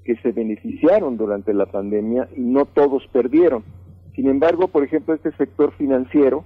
que 0.03 0.15
se 0.17 0.31
beneficiaron 0.31 1.17
durante 1.17 1.53
la 1.53 1.65
pandemia 1.65 2.27
y 2.35 2.41
no 2.41 2.65
todos 2.65 3.07
perdieron. 3.11 3.63
Sin 4.15 4.27
embargo, 4.27 4.67
por 4.67 4.83
ejemplo, 4.83 5.13
este 5.13 5.31
sector 5.33 5.73
financiero, 5.73 6.43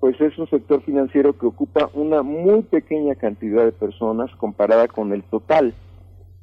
pues 0.00 0.20
es 0.20 0.36
un 0.38 0.48
sector 0.48 0.82
financiero 0.82 1.38
que 1.38 1.46
ocupa 1.46 1.90
una 1.94 2.22
muy 2.22 2.62
pequeña 2.62 3.14
cantidad 3.14 3.64
de 3.64 3.72
personas 3.72 4.30
comparada 4.36 4.88
con 4.88 5.12
el 5.12 5.22
total. 5.24 5.74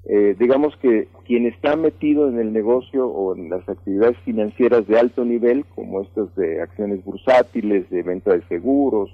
Eh, 0.06 0.36
digamos 0.38 0.76
que 0.78 1.08
quien 1.26 1.46
está 1.46 1.76
metido 1.78 2.28
en 2.28 2.38
el 2.40 2.52
negocio 2.52 3.08
o 3.08 3.36
en 3.36 3.50
las 3.50 3.68
actividades 3.70 4.18
financieras 4.26 4.86
de 4.88 5.00
alto 5.00 5.24
nivel, 5.24 5.66
como 5.76 6.02
estas 6.02 6.34
de 6.36 6.62
acciones 6.62 7.04
bursátiles, 7.06 7.90
de 7.90 8.04
venta 8.04 8.34
de 8.34 8.42
seguros, 8.48 9.10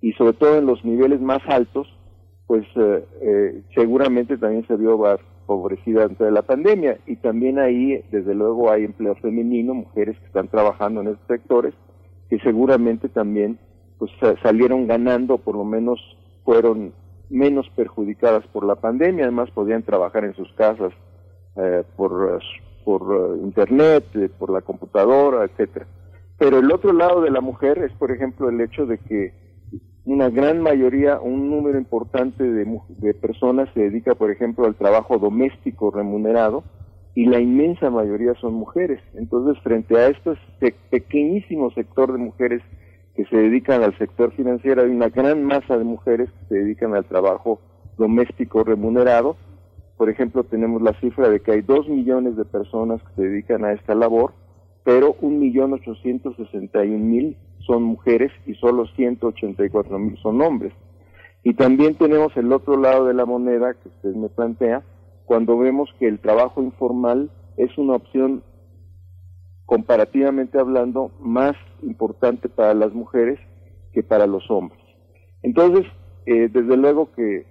y 0.00 0.12
sobre 0.12 0.32
todo 0.32 0.58
en 0.58 0.66
los 0.66 0.84
niveles 0.84 1.20
más 1.20 1.42
altos, 1.46 1.86
pues 2.46 2.66
eh, 2.76 3.04
eh, 3.20 3.62
seguramente 3.74 4.36
también 4.36 4.66
se 4.66 4.76
vio 4.76 4.96
favorecida 5.46 6.04
antes 6.04 6.18
de 6.18 6.30
la 6.30 6.42
pandemia 6.42 6.98
y 7.06 7.16
también 7.16 7.58
ahí 7.58 8.02
desde 8.10 8.34
luego 8.34 8.70
hay 8.70 8.84
empleo 8.84 9.14
femenino, 9.16 9.74
mujeres 9.74 10.18
que 10.18 10.26
están 10.26 10.48
trabajando 10.48 11.00
en 11.00 11.08
estos 11.08 11.26
sectores 11.26 11.74
que 12.28 12.38
seguramente 12.38 13.08
también 13.08 13.58
pues 13.98 14.10
salieron 14.42 14.86
ganando, 14.86 15.38
por 15.38 15.54
lo 15.54 15.64
menos 15.64 16.00
fueron 16.44 16.92
menos 17.30 17.68
perjudicadas 17.76 18.46
por 18.48 18.64
la 18.64 18.76
pandemia, 18.76 19.24
además 19.24 19.50
podían 19.50 19.82
trabajar 19.82 20.24
en 20.24 20.34
sus 20.34 20.52
casas 20.54 20.92
eh, 21.56 21.84
por, 21.96 22.40
por 22.84 23.02
eh, 23.36 23.40
internet, 23.42 24.04
eh, 24.14 24.28
por 24.38 24.50
la 24.50 24.60
computadora, 24.60 25.44
etcétera. 25.44 25.86
Pero 26.38 26.58
el 26.58 26.72
otro 26.72 26.92
lado 26.92 27.20
de 27.20 27.30
la 27.30 27.40
mujer 27.40 27.78
es, 27.78 27.92
por 27.92 28.10
ejemplo, 28.10 28.48
el 28.48 28.60
hecho 28.60 28.86
de 28.86 28.98
que 28.98 29.32
una 30.04 30.30
gran 30.30 30.60
mayoría, 30.60 31.20
un 31.20 31.48
número 31.48 31.78
importante 31.78 32.42
de, 32.42 33.14
personas 33.14 33.68
se 33.72 33.80
dedica, 33.80 34.14
por 34.14 34.30
ejemplo, 34.30 34.66
al 34.66 34.74
trabajo 34.74 35.18
doméstico 35.18 35.90
remunerado 35.90 36.64
y 37.14 37.26
la 37.26 37.38
inmensa 37.38 37.90
mayoría 37.90 38.34
son 38.40 38.54
mujeres. 38.54 39.00
Entonces, 39.14 39.62
frente 39.62 39.96
a 39.96 40.08
este 40.08 40.74
pequeñísimo 40.90 41.70
sector 41.70 42.12
de 42.12 42.18
mujeres 42.18 42.62
que 43.14 43.24
se 43.26 43.36
dedican 43.36 43.82
al 43.82 43.96
sector 43.98 44.32
financiero, 44.32 44.82
hay 44.82 44.90
una 44.90 45.08
gran 45.08 45.44
masa 45.44 45.78
de 45.78 45.84
mujeres 45.84 46.30
que 46.30 46.46
se 46.46 46.54
dedican 46.62 46.94
al 46.94 47.04
trabajo 47.04 47.60
doméstico 47.96 48.64
remunerado. 48.64 49.36
Por 49.96 50.10
ejemplo, 50.10 50.42
tenemos 50.42 50.82
la 50.82 50.98
cifra 51.00 51.28
de 51.28 51.40
que 51.40 51.52
hay 51.52 51.60
dos 51.60 51.88
millones 51.88 52.36
de 52.36 52.44
personas 52.44 53.00
que 53.02 53.14
se 53.14 53.28
dedican 53.28 53.64
a 53.64 53.72
esta 53.72 53.94
labor, 53.94 54.32
pero 54.82 55.14
un 55.20 55.38
millón 55.38 55.74
ochocientos 55.74 56.34
sesenta 56.36 56.84
y 56.84 56.90
mil 56.90 57.36
son 57.66 57.82
mujeres 57.82 58.32
y 58.46 58.54
solo 58.54 58.86
184 58.86 59.98
mil 59.98 60.18
son 60.18 60.40
hombres. 60.42 60.72
Y 61.44 61.54
también 61.54 61.96
tenemos 61.96 62.36
el 62.36 62.52
otro 62.52 62.76
lado 62.76 63.06
de 63.06 63.14
la 63.14 63.26
moneda 63.26 63.74
que 63.74 63.88
usted 63.88 64.14
me 64.14 64.28
plantea, 64.28 64.84
cuando 65.24 65.58
vemos 65.58 65.88
que 65.98 66.06
el 66.06 66.20
trabajo 66.20 66.62
informal 66.62 67.30
es 67.56 67.76
una 67.78 67.94
opción 67.94 68.42
comparativamente 69.66 70.58
hablando 70.58 71.12
más 71.20 71.54
importante 71.82 72.48
para 72.48 72.74
las 72.74 72.92
mujeres 72.92 73.38
que 73.92 74.02
para 74.02 74.26
los 74.26 74.50
hombres. 74.50 74.80
Entonces, 75.42 75.86
eh, 76.26 76.48
desde 76.52 76.76
luego 76.76 77.10
que 77.12 77.46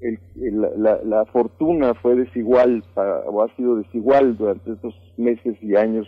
la, 0.00 1.24
fortuna 1.32 1.94
fue 1.94 2.14
desigual 2.16 2.84
o 3.26 3.42
ha 3.42 3.56
sido 3.56 3.76
desigual 3.76 4.36
durante 4.36 4.72
estos 4.72 4.94
meses 5.16 5.56
y 5.62 5.76
años, 5.76 6.06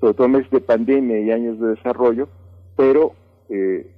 sobre 0.00 0.14
todo 0.14 0.28
meses 0.28 0.50
de 0.50 0.60
pandemia 0.60 1.20
y 1.20 1.30
años 1.30 1.58
de 1.58 1.68
desarrollo, 1.68 2.28
pero 2.76 3.12
eh, 3.48 3.90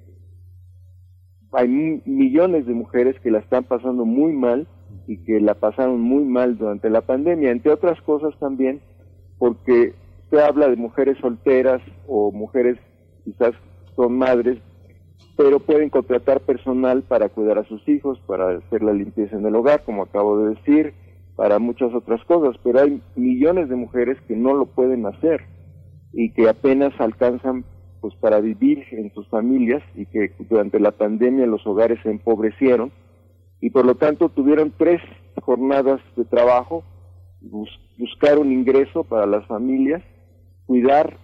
hay 1.52 1.68
millones 1.68 2.66
de 2.66 2.74
mujeres 2.74 3.18
que 3.20 3.30
la 3.30 3.38
están 3.38 3.64
pasando 3.64 4.04
muy 4.04 4.32
mal 4.32 4.66
y 5.06 5.18
que 5.24 5.40
la 5.40 5.54
pasaron 5.54 6.00
muy 6.00 6.24
mal 6.24 6.58
durante 6.58 6.90
la 6.90 7.00
pandemia, 7.00 7.50
entre 7.50 7.72
otras 7.72 8.00
cosas 8.02 8.38
también 8.38 8.80
porque 9.38 9.94
se 10.30 10.40
habla 10.40 10.68
de 10.68 10.76
mujeres 10.76 11.16
solteras 11.20 11.82
o 12.06 12.32
mujeres 12.32 12.78
quizás 13.24 13.52
son 13.94 14.18
madres, 14.18 14.58
pero 15.36 15.60
pueden 15.60 15.90
contratar 15.90 16.40
personal 16.40 17.02
para 17.02 17.28
cuidar 17.28 17.58
a 17.58 17.64
sus 17.64 17.86
hijos, 17.88 18.18
para 18.26 18.56
hacer 18.56 18.82
la 18.82 18.92
limpieza 18.92 19.36
en 19.36 19.46
el 19.46 19.54
hogar, 19.54 19.84
como 19.84 20.02
acabo 20.02 20.38
de 20.38 20.54
decir, 20.54 20.94
para 21.36 21.58
muchas 21.58 21.92
otras 21.94 22.24
cosas, 22.24 22.56
pero 22.62 22.80
hay 22.80 23.02
millones 23.14 23.68
de 23.68 23.76
mujeres 23.76 24.18
que 24.26 24.36
no 24.36 24.54
lo 24.54 24.66
pueden 24.66 25.04
hacer 25.06 25.42
y 26.12 26.32
que 26.32 26.48
apenas 26.48 26.98
alcanzan 26.98 27.64
pues 28.06 28.14
para 28.20 28.38
vivir 28.38 28.84
en 28.92 29.12
sus 29.14 29.26
familias 29.26 29.82
y 29.96 30.06
que 30.06 30.30
durante 30.48 30.78
la 30.78 30.92
pandemia 30.92 31.44
los 31.44 31.66
hogares 31.66 31.98
se 32.04 32.10
empobrecieron 32.10 32.92
y 33.60 33.70
por 33.70 33.84
lo 33.84 33.96
tanto 33.96 34.28
tuvieron 34.28 34.72
tres 34.78 35.00
jornadas 35.42 36.00
de 36.14 36.24
trabajo, 36.24 36.84
buscar 37.98 38.38
un 38.38 38.52
ingreso 38.52 39.02
para 39.02 39.26
las 39.26 39.44
familias, 39.46 40.04
cuidar 40.66 41.16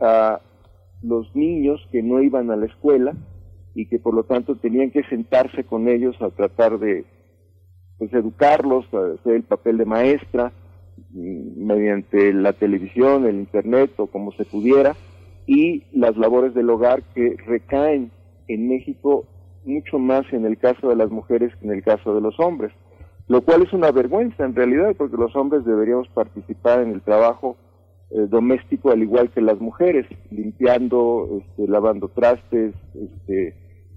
a 0.00 0.40
los 1.02 1.34
niños 1.34 1.80
que 1.90 2.04
no 2.04 2.22
iban 2.22 2.52
a 2.52 2.56
la 2.56 2.66
escuela 2.66 3.12
y 3.74 3.86
que 3.86 3.98
por 3.98 4.14
lo 4.14 4.22
tanto 4.22 4.54
tenían 4.54 4.92
que 4.92 5.02
sentarse 5.08 5.64
con 5.64 5.88
ellos 5.88 6.14
a 6.22 6.30
tratar 6.30 6.78
de 6.78 7.04
pues 7.98 8.12
educarlos, 8.12 8.86
a 8.94 9.14
hacer 9.14 9.34
el 9.34 9.42
papel 9.42 9.76
de 9.78 9.86
maestra 9.86 10.52
mm, 11.10 11.66
mediante 11.66 12.32
la 12.32 12.52
televisión, 12.52 13.26
el 13.26 13.34
internet 13.34 13.90
o 13.96 14.06
como 14.06 14.30
se 14.34 14.44
pudiera 14.44 14.94
y 15.46 15.84
las 15.92 16.16
labores 16.16 16.54
del 16.54 16.70
hogar 16.70 17.02
que 17.14 17.36
recaen 17.46 18.10
en 18.48 18.68
México 18.68 19.24
mucho 19.64 19.98
más 19.98 20.24
en 20.32 20.44
el 20.46 20.58
caso 20.58 20.88
de 20.88 20.96
las 20.96 21.10
mujeres 21.10 21.54
que 21.56 21.66
en 21.66 21.72
el 21.72 21.82
caso 21.82 22.14
de 22.14 22.20
los 22.20 22.38
hombres, 22.38 22.72
lo 23.28 23.42
cual 23.42 23.62
es 23.62 23.72
una 23.72 23.90
vergüenza 23.90 24.44
en 24.44 24.54
realidad 24.54 24.94
porque 24.96 25.16
los 25.16 25.34
hombres 25.34 25.64
deberíamos 25.64 26.08
participar 26.08 26.82
en 26.82 26.92
el 26.92 27.02
trabajo 27.02 27.56
eh, 28.10 28.26
doméstico 28.28 28.90
al 28.90 29.02
igual 29.02 29.30
que 29.30 29.40
las 29.40 29.58
mujeres, 29.58 30.06
limpiando, 30.30 31.40
este, 31.40 31.68
lavando 31.68 32.08
trastes, 32.08 32.72
este, 32.94 33.48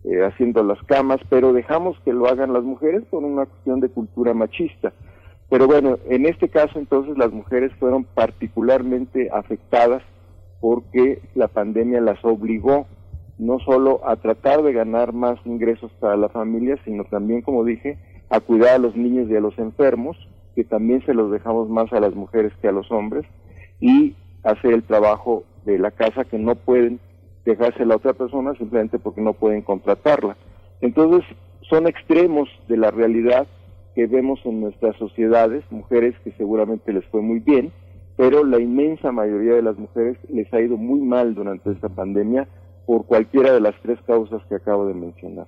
eh, 0.03 0.26
haciendo 0.26 0.63
las 0.63 0.81
camas, 0.84 1.19
pero 1.30 1.53
dejamos 1.53 1.99
que 2.03 2.13
lo 2.13 2.27
hagan 2.27 2.53
las 2.53 2.63
mujeres 2.63 3.03
por 3.11 3.23
una 3.23 3.45
cuestión 3.45 3.80
de 3.81 3.89
cultura 3.89 4.34
machista. 4.34 4.93
Pero 5.49 5.67
bueno, 5.67 5.97
en 6.09 6.26
este 6.26 6.49
caso 6.49 6.80
entonces 6.80 7.17
las 7.17 7.31
mujeres 7.31 7.71
fueron 7.80 8.03
particularmente 8.03 9.30
afectadas 9.31 10.01
porque 10.60 11.22
la 11.36 11.48
pandemia 11.48 12.02
las 12.02 12.23
obligó 12.23 12.88
no 13.38 13.60
solo 13.60 14.02
a 14.06 14.18
tratar 14.18 14.61
de 14.64 14.73
ganar 14.73 15.14
más 15.14 15.40
ingresos 15.45 15.91
para 15.99 16.18
la 16.18 16.30
familia, 16.30 16.77
sino 16.84 17.06
también, 17.06 17.41
como 17.41 17.64
dije, 17.64 17.98
a 18.30 18.41
cuidar 18.41 18.76
a 18.76 18.80
los 18.80 18.95
niños 18.95 19.30
y 19.30 19.36
a 19.36 19.40
los 19.40 19.57
enfermos, 19.57 20.18
que 20.56 20.65
también 20.65 21.03
se 21.06 21.14
los 21.14 21.31
dejamos 21.31 21.69
más 21.69 21.91
a 21.94 22.02
las 22.02 22.14
mujeres 22.14 22.52
que 22.61 22.68
a 22.68 22.73
los 22.73 22.91
hombres, 22.91 23.26
y 23.80 24.15
hacer 24.44 24.73
el 24.73 24.84
trabajo 24.84 25.44
de 25.65 25.80
la 25.80 25.91
casa 25.91 26.26
que 26.26 26.38
no 26.38 26.56
pueden 26.56 26.99
dejarse 27.45 27.84
a 27.84 27.86
la 27.86 27.95
otra 27.95 28.14
persona 28.14 28.53
simplemente 28.56 28.99
porque 28.99 29.22
no 29.22 29.34
pueden 29.34 29.61
contratarla. 29.61 30.36
Entonces, 30.81 31.23
son 31.69 31.88
extremos 31.88 32.49
de 32.68 32.77
la 32.77 32.91
realidad 32.91 33.48
que 33.95 34.07
vemos 34.07 34.40
en 34.44 34.61
nuestras 34.61 34.95
sociedades, 34.98 35.64
mujeres 35.72 36.15
que 36.23 36.31
seguramente 36.34 36.91
les 36.91 37.06
fue 37.06 37.22
muy 37.22 37.40
bien, 37.40 37.72
pero 38.20 38.44
la 38.44 38.60
inmensa 38.60 39.14
mayoría 39.14 39.54
de 39.54 39.62
las 39.62 39.78
mujeres 39.78 40.18
les 40.28 40.54
ha 40.54 40.60
ido 40.60 40.76
muy 40.76 41.00
mal 41.00 41.34
durante 41.34 41.72
esta 41.72 41.88
pandemia 41.88 42.50
por 42.86 43.06
cualquiera 43.06 43.54
de 43.54 43.62
las 43.62 43.74
tres 43.82 43.98
causas 44.06 44.41
que 44.50 44.56
acabo 44.56 44.86
de 44.88 44.94
mencionar. 44.94 45.48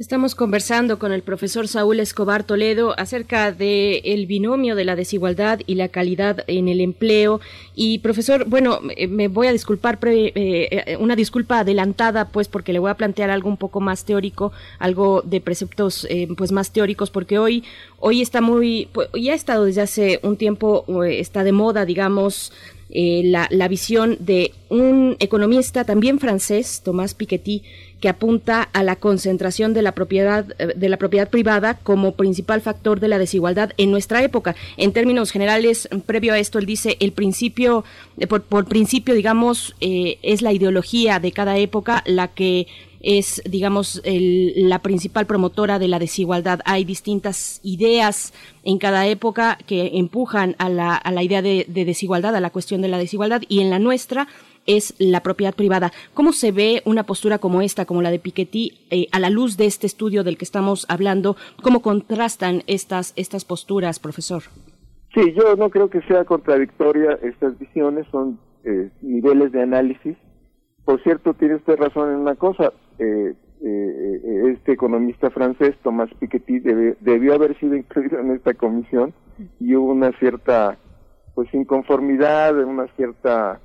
Estamos 0.00 0.34
conversando 0.34 0.98
con 0.98 1.12
el 1.12 1.20
profesor 1.20 1.68
Saúl 1.68 2.00
Escobar 2.00 2.42
Toledo 2.42 2.98
acerca 2.98 3.52
del 3.52 4.00
el 4.02 4.24
binomio 4.24 4.74
de 4.74 4.86
la 4.86 4.96
desigualdad 4.96 5.60
y 5.66 5.74
la 5.74 5.88
calidad 5.88 6.42
en 6.46 6.68
el 6.68 6.80
empleo. 6.80 7.42
Y 7.74 7.98
profesor, 7.98 8.46
bueno, 8.48 8.80
me 9.10 9.28
voy 9.28 9.48
a 9.48 9.52
disculpar, 9.52 9.98
eh, 10.04 10.32
eh, 10.34 10.96
una 10.96 11.16
disculpa 11.16 11.58
adelantada, 11.58 12.28
pues 12.28 12.48
porque 12.48 12.72
le 12.72 12.78
voy 12.78 12.90
a 12.90 12.94
plantear 12.94 13.28
algo 13.28 13.50
un 13.50 13.58
poco 13.58 13.82
más 13.82 14.06
teórico, 14.06 14.52
algo 14.78 15.20
de 15.20 15.42
preceptos 15.42 16.06
eh, 16.08 16.28
pues 16.34 16.50
más 16.50 16.72
teóricos, 16.72 17.10
porque 17.10 17.38
hoy, 17.38 17.62
hoy 17.98 18.22
está 18.22 18.40
muy, 18.40 18.88
pues, 18.94 19.10
ya 19.12 19.32
ha 19.32 19.36
estado 19.36 19.66
desde 19.66 19.82
hace 19.82 20.20
un 20.22 20.38
tiempo, 20.38 20.86
está 21.04 21.44
de 21.44 21.52
moda, 21.52 21.84
digamos, 21.84 22.54
la, 22.92 23.46
la 23.50 23.68
visión 23.68 24.16
de 24.20 24.52
un 24.68 25.16
economista 25.20 25.84
también 25.84 26.18
francés, 26.18 26.82
Tomás 26.84 27.14
Piketty, 27.14 27.62
que 28.00 28.08
apunta 28.08 28.62
a 28.62 28.82
la 28.82 28.96
concentración 28.96 29.74
de 29.74 29.82
la 29.82 29.92
propiedad 29.92 30.46
eh, 30.58 30.72
de 30.74 30.88
la 30.88 30.96
propiedad 30.96 31.28
privada 31.28 31.74
como 31.74 32.12
principal 32.12 32.60
factor 32.60 32.98
de 32.98 33.08
la 33.08 33.18
desigualdad 33.18 33.72
en 33.76 33.90
nuestra 33.90 34.22
época. 34.22 34.56
En 34.76 34.92
términos 34.92 35.30
generales, 35.30 35.88
previo 36.06 36.32
a 36.32 36.38
esto, 36.38 36.58
él 36.58 36.66
dice 36.66 36.96
el 37.00 37.12
principio, 37.12 37.84
eh, 38.18 38.26
por, 38.26 38.64
principio, 38.66 39.14
digamos, 39.14 39.76
eh, 39.80 40.18
es 40.22 40.42
la 40.42 40.52
ideología 40.52 41.20
de 41.20 41.32
cada 41.32 41.58
época 41.58 42.02
la 42.06 42.28
que 42.28 42.66
es, 43.00 43.42
digamos, 43.44 44.02
la 44.04 44.80
principal 44.80 45.26
promotora 45.26 45.78
de 45.78 45.88
la 45.88 45.98
desigualdad. 45.98 46.60
Hay 46.64 46.84
distintas 46.84 47.60
ideas 47.62 48.32
en 48.62 48.78
cada 48.78 49.06
época 49.06 49.58
que 49.66 49.98
empujan 49.98 50.54
a 50.58 50.68
la, 50.68 50.94
a 50.94 51.10
la 51.12 51.22
idea 51.22 51.42
de 51.42 51.64
desigualdad, 51.68 52.36
a 52.36 52.40
la 52.40 52.50
cuestión 52.50 52.82
de 52.82 52.88
la 52.88 52.98
desigualdad, 52.98 53.42
y 53.48 53.60
en 53.60 53.70
la 53.70 53.78
nuestra 53.78 54.28
es 54.66 54.94
la 54.98 55.22
propiedad 55.22 55.54
privada. 55.54 55.92
¿Cómo 56.14 56.32
se 56.32 56.52
ve 56.52 56.82
una 56.84 57.04
postura 57.04 57.38
como 57.38 57.62
esta, 57.62 57.86
como 57.86 58.02
la 58.02 58.10
de 58.10 58.18
Piketty, 58.18 58.72
eh, 58.90 59.06
a 59.12 59.18
la 59.18 59.30
luz 59.30 59.56
de 59.56 59.66
este 59.66 59.86
estudio 59.86 60.24
del 60.24 60.36
que 60.38 60.44
estamos 60.44 60.86
hablando? 60.88 61.36
¿Cómo 61.62 61.80
contrastan 61.82 62.62
estas, 62.66 63.12
estas 63.16 63.44
posturas, 63.44 63.98
profesor? 63.98 64.42
Sí, 65.14 65.32
yo 65.34 65.56
no 65.56 65.70
creo 65.70 65.90
que 65.90 66.02
sea 66.02 66.24
contradictoria 66.24 67.18
estas 67.22 67.58
visiones, 67.58 68.06
son 68.12 68.38
eh, 68.64 68.90
niveles 69.02 69.50
de 69.52 69.62
análisis. 69.62 70.16
Por 70.84 71.02
cierto, 71.02 71.34
tiene 71.34 71.56
usted 71.56 71.76
razón 71.76 72.10
en 72.10 72.16
una 72.16 72.36
cosa. 72.36 72.72
Eh, 73.00 73.34
este 74.52 74.72
economista 74.72 75.30
francés, 75.30 75.74
Thomas 75.82 76.08
Piketty, 76.18 76.60
debió 76.60 77.34
haber 77.34 77.58
sido 77.58 77.76
incluido 77.76 78.18
en 78.18 78.30
esta 78.30 78.54
comisión 78.54 79.12
y 79.58 79.74
hubo 79.74 79.92
una 79.92 80.12
cierta 80.18 80.78
pues 81.34 81.52
inconformidad, 81.52 82.58
una 82.64 82.86
cierta 82.96 83.60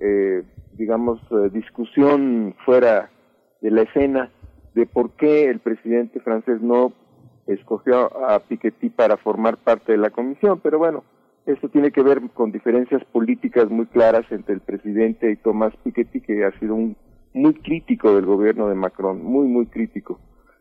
eh, 0.00 0.42
digamos, 0.78 1.20
eh, 1.32 1.50
discusión 1.52 2.54
fuera 2.64 3.10
de 3.60 3.70
la 3.70 3.82
escena 3.82 4.30
de 4.74 4.86
por 4.86 5.10
qué 5.12 5.46
el 5.46 5.58
presidente 5.58 6.20
francés 6.20 6.60
no 6.62 6.92
escogió 7.48 8.16
a 8.24 8.38
Piketty 8.38 8.90
para 8.90 9.16
formar 9.16 9.56
parte 9.56 9.92
de 9.92 9.98
la 9.98 10.10
comisión, 10.10 10.60
pero 10.62 10.78
bueno, 10.78 11.02
esto 11.46 11.68
tiene 11.68 11.90
que 11.90 12.02
ver 12.02 12.20
con 12.32 12.52
diferencias 12.52 13.04
políticas 13.06 13.68
muy 13.70 13.86
claras 13.86 14.24
entre 14.30 14.54
el 14.54 14.60
presidente 14.60 15.30
y 15.32 15.36
Tomás 15.36 15.74
Piketty, 15.82 16.20
que 16.20 16.44
ha 16.44 16.56
sido 16.60 16.74
un 16.74 16.96
muy 17.34 17.54
crítico 17.54 18.14
del 18.14 18.26
gobierno 18.26 18.68
de 18.68 18.74
Macron, 18.74 19.22
muy, 19.22 19.46
muy 19.46 19.66
crítico, 19.66 20.18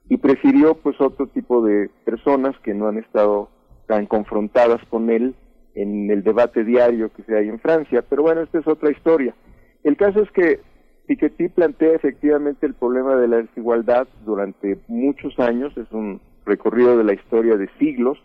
y 0.09 0.17
prefirió 0.17 0.75
pues 0.75 0.99
otro 1.01 1.27
tipo 1.27 1.63
de 1.63 1.89
personas 2.05 2.57
que 2.63 2.73
no 2.73 2.87
han 2.87 2.97
estado 2.97 3.49
tan 3.87 4.05
confrontadas 4.05 4.81
con 4.89 5.09
él 5.09 5.35
en 5.75 6.09
el 6.09 6.23
debate 6.23 6.63
diario 6.63 7.11
que 7.13 7.23
se 7.23 7.35
hay 7.35 7.49
en 7.49 7.59
Francia. 7.59 8.03
Pero 8.09 8.23
bueno, 8.23 8.41
esta 8.41 8.59
es 8.59 8.67
otra 8.67 8.91
historia. 8.91 9.35
El 9.83 9.95
caso 9.95 10.21
es 10.21 10.31
que 10.31 10.59
Piketty 11.07 11.49
plantea 11.49 11.93
efectivamente 11.93 12.65
el 12.65 12.73
problema 12.73 13.15
de 13.15 13.27
la 13.27 13.37
desigualdad 13.37 14.07
durante 14.25 14.77
muchos 14.87 15.37
años, 15.39 15.75
es 15.77 15.89
un 15.91 16.19
recorrido 16.45 16.97
de 16.97 17.03
la 17.03 17.13
historia 17.13 17.57
de 17.57 17.69
siglos, 17.79 18.17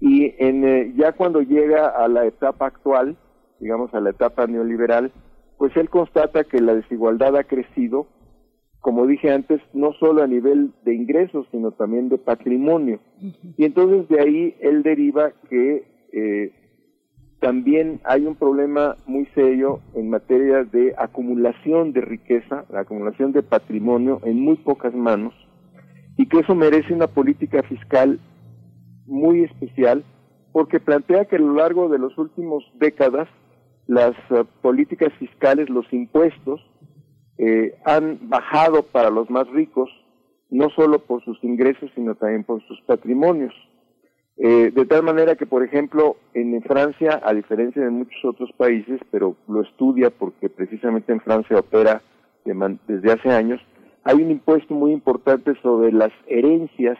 y 0.00 0.34
en, 0.38 0.64
eh, 0.64 0.92
ya 0.96 1.12
cuando 1.12 1.42
llega 1.42 1.86
a 1.86 2.08
la 2.08 2.26
etapa 2.26 2.66
actual, 2.66 3.16
digamos 3.60 3.94
a 3.94 4.00
la 4.00 4.10
etapa 4.10 4.46
neoliberal, 4.46 5.12
pues 5.62 5.76
él 5.76 5.88
constata 5.90 6.42
que 6.42 6.60
la 6.60 6.74
desigualdad 6.74 7.36
ha 7.36 7.44
crecido, 7.44 8.08
como 8.80 9.06
dije 9.06 9.30
antes, 9.30 9.60
no 9.72 9.92
solo 9.92 10.20
a 10.20 10.26
nivel 10.26 10.72
de 10.84 10.92
ingresos, 10.92 11.46
sino 11.52 11.70
también 11.70 12.08
de 12.08 12.18
patrimonio. 12.18 12.98
Y 13.56 13.64
entonces 13.64 14.08
de 14.08 14.20
ahí 14.20 14.56
él 14.58 14.82
deriva 14.82 15.30
que 15.48 15.84
eh, 16.12 16.50
también 17.38 18.00
hay 18.02 18.26
un 18.26 18.34
problema 18.34 18.96
muy 19.06 19.26
serio 19.36 19.78
en 19.94 20.10
materia 20.10 20.64
de 20.64 20.96
acumulación 20.98 21.92
de 21.92 22.00
riqueza, 22.00 22.64
la 22.68 22.80
acumulación 22.80 23.30
de 23.30 23.44
patrimonio 23.44 24.18
en 24.24 24.40
muy 24.40 24.56
pocas 24.56 24.92
manos, 24.92 25.32
y 26.16 26.26
que 26.26 26.40
eso 26.40 26.56
merece 26.56 26.92
una 26.92 27.06
política 27.06 27.62
fiscal 27.62 28.18
muy 29.06 29.44
especial, 29.44 30.02
porque 30.50 30.80
plantea 30.80 31.26
que 31.26 31.36
a 31.36 31.38
lo 31.38 31.54
largo 31.54 31.88
de 31.88 32.00
las 32.00 32.18
últimas 32.18 32.64
décadas 32.80 33.28
las 33.86 34.12
eh, 34.30 34.44
políticas 34.60 35.12
fiscales, 35.18 35.68
los 35.68 35.90
impuestos, 35.92 36.60
eh, 37.38 37.74
han 37.84 38.28
bajado 38.28 38.84
para 38.84 39.10
los 39.10 39.28
más 39.30 39.48
ricos, 39.48 39.90
no 40.50 40.68
solo 40.70 41.00
por 41.00 41.24
sus 41.24 41.42
ingresos, 41.42 41.90
sino 41.94 42.14
también 42.14 42.44
por 42.44 42.62
sus 42.66 42.80
patrimonios. 42.82 43.54
Eh, 44.36 44.70
de 44.74 44.86
tal 44.86 45.02
manera 45.02 45.36
que, 45.36 45.46
por 45.46 45.62
ejemplo, 45.62 46.16
en 46.34 46.60
Francia, 46.62 47.20
a 47.24 47.34
diferencia 47.34 47.82
de 47.82 47.90
muchos 47.90 48.24
otros 48.24 48.50
países, 48.56 49.00
pero 49.10 49.36
lo 49.46 49.62
estudia 49.62 50.10
porque 50.10 50.48
precisamente 50.48 51.12
en 51.12 51.20
Francia 51.20 51.58
opera 51.58 52.02
desde 52.44 53.12
hace 53.12 53.30
años, 53.30 53.60
hay 54.04 54.16
un 54.16 54.30
impuesto 54.30 54.74
muy 54.74 54.92
importante 54.92 55.52
sobre 55.62 55.92
las 55.92 56.10
herencias 56.26 56.98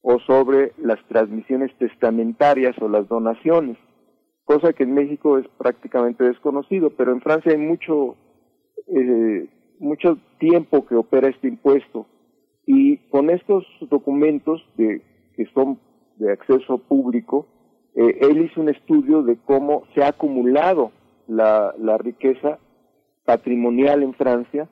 o 0.00 0.18
sobre 0.20 0.72
las 0.78 0.98
transmisiones 1.08 1.70
testamentarias 1.78 2.74
o 2.80 2.88
las 2.88 3.06
donaciones, 3.08 3.76
cosa 4.44 4.72
que 4.72 4.82
en 4.84 4.94
México 4.94 5.38
es 5.38 5.46
prácticamente 5.58 6.24
desconocido, 6.24 6.90
pero 6.90 7.12
en 7.12 7.20
Francia 7.20 7.52
hay 7.52 7.58
mucho, 7.58 8.16
eh, 8.88 9.48
mucho 9.78 10.18
tiempo 10.38 10.86
que 10.86 10.94
opera 10.94 11.28
este 11.28 11.48
impuesto 11.48 12.06
y 12.66 12.98
con 13.08 13.30
estos 13.30 13.64
documentos 13.90 14.62
de, 14.76 15.02
que 15.36 15.46
son 15.54 15.78
de 16.16 16.32
acceso 16.32 16.78
público, 16.78 17.46
eh, 17.94 18.18
él 18.20 18.44
hizo 18.44 18.60
un 18.60 18.68
estudio 18.68 19.22
de 19.22 19.36
cómo 19.44 19.84
se 19.94 20.02
ha 20.02 20.08
acumulado 20.08 20.92
la, 21.26 21.72
riqueza 21.98 22.58
patrimonial 23.24 24.02
en 24.02 24.14
Francia 24.14 24.68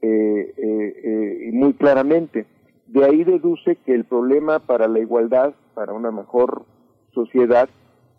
eh, 0.00 0.54
eh, 0.56 1.48
y 1.48 1.52
muy 1.52 1.74
claramente. 1.74 2.46
De 2.86 3.04
ahí 3.04 3.24
deduce 3.24 3.76
que 3.76 3.94
el 3.94 4.04
problema 4.04 4.60
para 4.60 4.88
la 4.88 4.98
igualdad, 4.98 5.54
para 5.74 5.92
una 5.92 6.10
mejor 6.10 6.66
sociedad, 7.12 7.68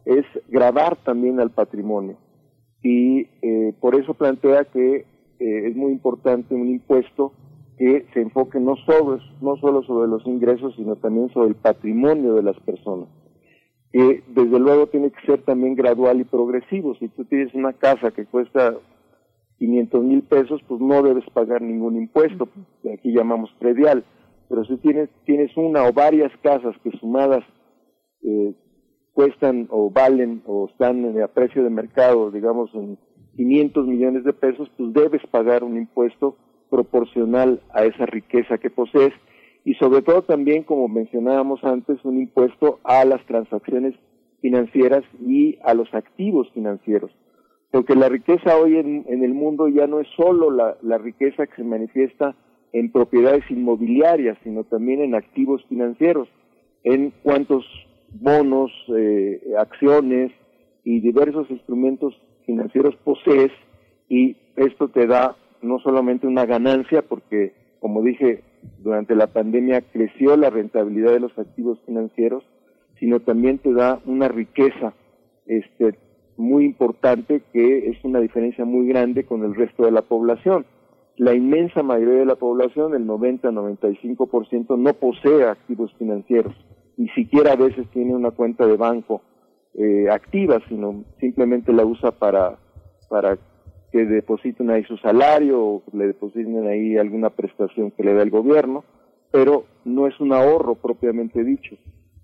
es 0.06 0.26
grabar 0.50 0.98
también 1.04 1.40
al 1.40 1.52
patrimonio. 1.52 2.18
Y 2.82 3.26
por 3.80 3.96
eso 3.96 4.14
plantea 4.14 4.66
que 4.66 5.06
es 5.40 5.76
muy 5.76 5.94
importante 5.94 6.54
un 6.54 6.68
impuesto 6.68 7.32
que 7.78 8.06
se 8.14 8.22
enfoque 8.22 8.60
no 8.60 8.76
solo, 8.86 9.20
no 9.42 9.58
solo 9.58 9.84
sobre 9.84 10.08
los 10.08 10.26
ingresos, 10.26 10.76
sino 10.76 10.96
también 10.96 11.30
sobre 11.30 11.50
el 11.50 11.56
patrimonio 11.56 12.36
de 12.36 12.44
las 12.44 12.60
personas. 12.60 13.10
Que 13.92 14.24
desde 14.28 14.60
luego 14.60 14.88
tiene 14.88 15.12
que 15.12 15.26
ser 15.26 15.44
también 15.44 15.76
gradual 15.76 16.20
y 16.20 16.24
progresivo. 16.24 16.96
Si 16.96 17.08
tú 17.10 17.26
tienes 17.26 17.54
una 17.54 17.74
casa 17.74 18.12
que 18.12 18.26
cuesta 18.26 18.76
500 19.60 20.04
mil 20.04 20.24
pesos, 20.24 20.62
pues 20.68 20.82
no 20.82 21.02
debes 21.04 21.26
pagar 21.32 21.62
ningún 21.62 21.98
impuesto, 21.98 22.48
que 22.82 22.94
aquí 22.94 23.12
llamamos 23.12 23.52
predial. 23.60 24.04
Pero 24.50 24.66
si 24.66 24.78
tienes, 24.78 25.10
tienes 25.26 25.56
una 25.58 25.86
o 25.86 25.94
varias 25.94 26.32
casas 26.42 26.76
que 26.84 26.92
sumadas 26.98 27.44
eh, 28.24 28.54
cuestan 29.14 29.68
o 29.70 29.90
valen 29.90 30.42
o 30.46 30.68
están 30.70 31.06
en 31.06 31.20
el 31.20 31.28
precio 31.30 31.64
de 31.64 31.70
mercado, 31.70 32.32
digamos, 32.32 32.74
en 32.74 32.98
500 33.36 33.88
millones 33.88 34.24
de 34.24 34.34
pesos, 34.34 34.70
pues 34.78 34.94
debes 34.94 35.22
pagar 35.32 35.64
un 35.64 35.78
impuesto 35.78 36.36
proporcional 36.70 37.62
a 37.74 37.86
esa 37.86 38.06
riqueza 38.06 38.58
que 38.58 38.70
posees 38.70 39.14
y 39.66 39.76
sobre 39.76 40.02
todo 40.02 40.24
también, 40.24 40.64
como 40.64 40.88
mencionábamos 40.88 41.64
antes, 41.64 42.04
un 42.04 42.20
impuesto 42.20 42.80
a 42.84 43.06
las 43.06 43.26
transacciones 43.26 43.96
financieras 44.42 45.04
y 45.26 45.58
a 45.64 45.74
los 45.74 45.94
activos 45.94 46.50
financieros. 46.54 47.12
Porque 47.72 47.96
la 47.96 48.10
riqueza 48.10 48.58
hoy 48.58 48.78
en, 48.78 49.06
el 49.08 49.34
mundo 49.34 49.68
ya 49.68 49.88
no 49.88 50.00
es 50.00 50.08
solo 50.16 50.52
la, 50.52 50.98
riqueza 50.98 51.48
que 51.48 51.56
se 51.56 51.64
manifiesta 51.64 52.36
en 52.74 52.92
propiedades 52.92 53.50
inmobiliarias, 53.50 54.38
sino 54.44 54.64
también 54.66 55.02
en 55.02 55.16
activos 55.16 55.64
financieros, 55.70 56.28
en 56.84 57.14
cuántos 57.24 57.66
bonos, 58.14 58.72
eh, 58.96 59.42
acciones 59.58 60.32
y 60.84 61.00
diversos 61.00 61.50
instrumentos 61.50 62.14
financieros 62.46 62.96
posees 63.04 63.52
y 64.10 64.38
esto 64.56 64.90
te 64.90 65.08
da 65.08 65.36
no 65.62 65.80
solamente 65.80 66.28
una 66.28 66.46
ganancia, 66.46 67.02
porque 67.02 67.54
como 67.80 68.02
dije, 68.02 68.44
durante 68.80 69.16
la 69.16 69.28
pandemia 69.28 69.82
creció 69.82 70.38
la 70.38 70.50
rentabilidad 70.50 71.12
de 71.12 71.20
los 71.20 71.38
activos 71.38 71.80
financieros, 71.86 72.44
sino 73.00 73.20
también 73.20 73.60
te 73.60 73.74
da 73.74 74.00
una 74.06 74.30
riqueza 74.30 74.94
este, 75.46 75.96
muy 76.38 76.66
importante 76.66 77.42
que 77.52 77.90
es 77.90 78.04
una 78.04 78.20
diferencia 78.20 78.64
muy 78.66 78.88
grande 78.88 79.26
con 79.26 79.44
el 79.44 79.56
resto 79.56 79.84
de 79.84 79.92
la 79.92 80.02
población. 80.02 80.66
La 81.18 81.34
inmensa 81.34 81.84
mayoría 81.84 82.20
de 82.20 82.26
la 82.26 82.36
población, 82.36 82.96
el 82.96 83.06
90-95%, 83.06 84.78
no 84.78 84.94
posee 84.94 85.44
activos 85.44 85.94
financieros, 86.00 86.56
ni 86.98 87.10
siquiera 87.10 87.54
a 87.54 87.56
veces 87.56 87.88
tiene 87.92 88.16
una 88.16 88.32
cuenta 88.32 88.66
de 88.66 88.78
banco 88.78 89.22
eh, 89.76 90.10
activa, 90.10 90.60
sino 90.70 91.04
simplemente 91.20 91.74
la 91.74 91.86
usa 91.86 92.12
para, 92.12 92.58
para 93.10 93.38
que 93.92 94.06
depositen 94.06 94.70
ahí 94.70 94.84
su 94.84 94.98
salario 94.98 95.62
o 95.64 95.84
le 95.94 96.08
depositen 96.08 96.68
ahí 96.68 96.98
alguna 96.98 97.30
prestación 97.30 97.92
que 97.92 98.04
le 98.04 98.14
da 98.14 98.24
el 98.24 98.30
gobierno, 98.30 98.84
pero 99.32 99.66
no 99.86 100.08
es 100.08 100.20
un 100.20 100.34
ahorro 100.34 100.76
propiamente 100.76 101.44
dicho. 101.44 101.76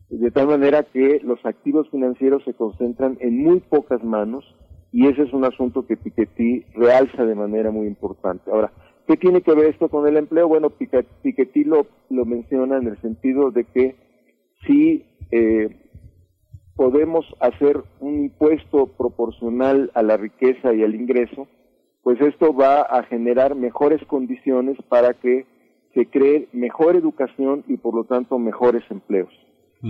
De 0.10 0.32
tal 0.32 0.48
manera 0.48 0.84
que 0.84 1.20
los 1.24 1.44
activos 1.46 1.88
financieros 1.92 2.44
se 2.44 2.54
concentran 2.54 3.18
en 3.20 3.44
muy 3.44 3.60
pocas 3.60 4.04
manos 4.04 4.44
y 4.92 5.08
ese 5.08 5.24
es 5.24 5.34
un 5.34 5.46
asunto 5.46 5.86
que 5.86 5.98
Piketty 5.98 6.66
realza 6.74 7.26
de 7.26 7.36
manera 7.36 7.70
muy 7.70 7.86
importante. 7.86 8.50
Ahora, 8.52 8.72
¿qué 9.08 9.18
tiene 9.18 9.42
que 9.42 9.54
ver 9.54 9.66
esto 9.66 9.90
con 9.90 10.08
el 10.08 10.18
empleo? 10.18 10.48
Bueno, 10.48 10.72
Piketty 10.72 11.64
lo, 11.64 11.86
lo 12.10 12.26
menciona 12.26 12.78
en 12.78 12.88
el 12.88 12.98
sentido 13.02 13.52
de 13.52 13.66
que 13.66 13.96
si 14.66 15.06
eh, 15.32 15.76
podemos 16.76 17.26
hacer 17.40 17.84
un 18.00 18.24
impuesto 18.24 18.88
proporcional 18.88 19.92
a 19.94 20.04
la 20.04 20.18
riqueza 20.18 20.74
y 20.74 20.84
al 20.84 20.96
ingreso, 20.96 21.48
pues 22.04 22.22
esto 22.22 22.54
va 22.54 22.82
a 22.82 23.04
generar 23.04 23.56
mejores 23.56 24.02
condiciones 24.06 24.78
para 24.88 25.14
que 25.14 25.46
se 25.94 26.06
cree 26.06 26.48
mejor 26.54 26.96
educación 26.96 27.64
y 27.68 27.78
por 27.78 27.96
lo 27.96 28.06
tanto 28.06 28.40
mejores 28.40 28.84
empleos, 28.90 29.34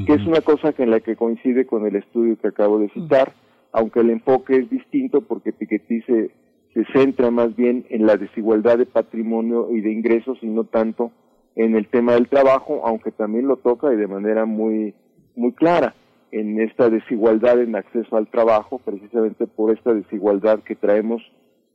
que 0.05 0.13
es 0.13 0.25
una 0.25 0.41
cosa 0.41 0.73
que 0.73 0.83
en 0.83 0.91
la 0.91 0.99
que 0.99 1.15
coincide 1.15 1.65
con 1.65 1.85
el 1.85 1.95
estudio 1.95 2.37
que 2.39 2.47
acabo 2.47 2.79
de 2.79 2.89
citar, 2.89 3.33
aunque 3.71 3.99
el 3.99 4.09
enfoque 4.09 4.55
es 4.55 4.69
distinto 4.69 5.21
porque 5.21 5.53
Piketty 5.53 6.01
se, 6.01 6.31
se 6.73 6.85
centra 6.93 7.29
más 7.31 7.55
bien 7.55 7.85
en 7.89 8.05
la 8.05 8.17
desigualdad 8.17 8.77
de 8.77 8.85
patrimonio 8.85 9.69
y 9.71 9.81
de 9.81 9.91
ingresos 9.91 10.37
y 10.41 10.47
no 10.47 10.63
tanto 10.63 11.11
en 11.59 11.75
el 11.75 11.89
tema 11.89 12.13
del 12.13 12.29
trabajo, 12.29 12.83
aunque 12.85 13.11
también 13.11 13.45
lo 13.45 13.57
toca 13.57 13.93
y 13.93 13.97
de 13.97 14.07
manera 14.07 14.45
muy, 14.45 14.95
muy 15.35 15.51
clara 15.51 15.93
en 16.31 16.61
esta 16.61 16.89
desigualdad 16.89 17.59
en 17.59 17.75
acceso 17.75 18.15
al 18.15 18.27
trabajo, 18.27 18.79
precisamente 18.79 19.45
por 19.45 19.75
esta 19.75 19.93
desigualdad 19.93 20.59
que 20.59 20.77
traemos, 20.77 21.21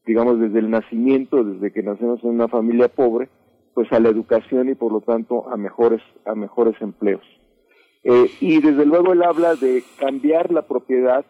digamos, 0.07 0.41
desde 0.41 0.61
el 0.61 0.71
nacimiento, 0.71 1.45
desde 1.45 1.71
que 1.71 1.83
nacemos 1.83 2.25
en 2.25 2.31
una 2.31 2.49
familia 2.49 2.89
pobre, 2.89 3.29
pues 3.75 3.93
a 3.93 4.01
la 4.01 4.09
educación 4.09 4.71
y 4.71 4.75
por 4.75 4.91
lo 4.91 5.03
tanto 5.03 5.51
a 5.53 5.59
mejores, 5.59 6.01
a 6.25 6.35
mejores 6.35 6.81
empleos. 6.81 7.25
Eh, 8.05 8.31
y 8.41 8.63
desde 8.63 8.87
luego 8.87 9.13
él 9.13 9.23
habla 9.23 9.55
de 9.55 9.83
cambiar 9.99 10.51
la 10.51 10.63
propiedad, 10.63 11.27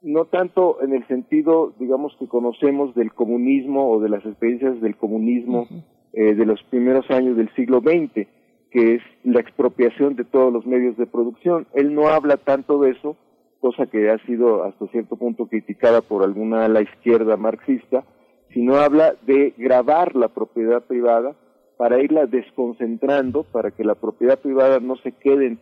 no 0.00 0.24
tanto 0.24 0.82
en 0.82 0.94
el 0.94 1.06
sentido, 1.08 1.74
digamos, 1.78 2.16
que 2.18 2.26
conocemos 2.26 2.94
del 2.94 3.12
comunismo 3.12 3.90
o 3.90 4.00
de 4.00 4.08
las 4.08 4.24
experiencias 4.24 4.80
del 4.80 4.96
comunismo 4.96 5.68
eh, 6.12 6.34
de 6.34 6.46
los 6.46 6.62
primeros 6.64 7.10
años 7.10 7.36
del 7.36 7.52
siglo 7.54 7.80
XX, 7.80 8.26
que 8.70 8.94
es 8.94 9.02
la 9.24 9.40
expropiación 9.40 10.16
de 10.16 10.24
todos 10.24 10.52
los 10.52 10.66
medios 10.66 10.96
de 10.96 11.06
producción. 11.06 11.66
Él 11.74 11.94
no 11.94 12.08
habla 12.08 12.36
tanto 12.36 12.80
de 12.80 12.90
eso, 12.90 13.16
cosa 13.60 13.86
que 13.86 14.10
ha 14.10 14.18
sido 14.26 14.64
hasta 14.64 14.86
cierto 14.88 15.16
punto 15.16 15.46
criticada 15.46 16.02
por 16.02 16.22
alguna 16.22 16.64
ala 16.66 16.82
izquierda 16.82 17.36
marxista, 17.36 18.04
sino 18.52 18.76
habla 18.76 19.14
de 19.26 19.54
grabar 19.56 20.14
la 20.14 20.28
propiedad 20.28 20.82
privada 20.84 21.34
para 21.78 22.02
irla 22.02 22.26
desconcentrando, 22.26 23.44
para 23.44 23.70
que 23.70 23.84
la 23.84 23.94
propiedad 23.94 24.38
privada 24.38 24.80
no 24.80 24.96
se 24.96 25.12
quede 25.12 25.46
en 25.46 25.60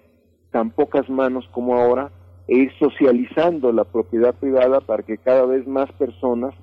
tan 0.51 0.71
pocas 0.71 1.09
manos 1.09 1.49
como 1.53 1.77
ahora, 1.77 2.11
e 2.49 2.57
ir 2.57 2.73
socializando 2.79 3.73
la 3.73 3.85
propiedad 3.85 4.35
privada 4.35 4.81
para 4.81 5.05
que 5.05 5.19
cada 5.19 5.47
vez 5.47 5.67
más 5.69 5.91
personas 5.93 6.55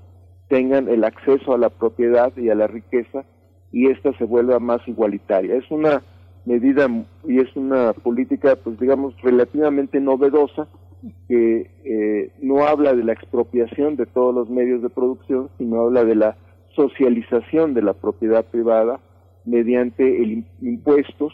tengan 0.50 0.90
el 0.90 1.06
acceso 1.06 1.54
a 1.54 1.58
la 1.58 1.70
propiedad 1.70 2.36
y 2.36 2.50
a 2.50 2.56
la 2.56 2.68
riqueza 2.68 3.24
y 3.78 3.92
ésta 3.92 4.12
se 4.18 4.24
vuelva 4.24 4.58
más 4.58 4.82
igualitaria. 4.88 5.56
Es 5.56 5.70
una 5.70 6.02
medida 6.46 6.88
y 7.28 7.38
es 7.40 7.56
una 7.56 7.94
política, 7.94 8.56
pues 8.56 8.80
digamos, 8.80 9.14
relativamente 9.22 10.00
novedosa, 10.00 10.68
que 11.28 11.70
eh, 11.84 12.32
no 12.42 12.66
habla 12.66 12.96
de 12.96 13.04
la 13.04 13.14
expropiación 13.14 13.96
de 13.96 14.08
todos 14.08 14.34
los 14.34 14.50
medios 14.50 14.82
de 14.82 14.90
producción, 14.90 15.50
sino 15.60 15.82
habla 15.82 16.06
de 16.06 16.16
la 16.16 16.38
socialización 16.76 17.76
de 17.76 17.84
la 17.84 17.94
propiedad 17.94 18.46
privada 18.46 19.00
mediante 19.46 20.24
el 20.24 20.46
impuestos 20.60 21.34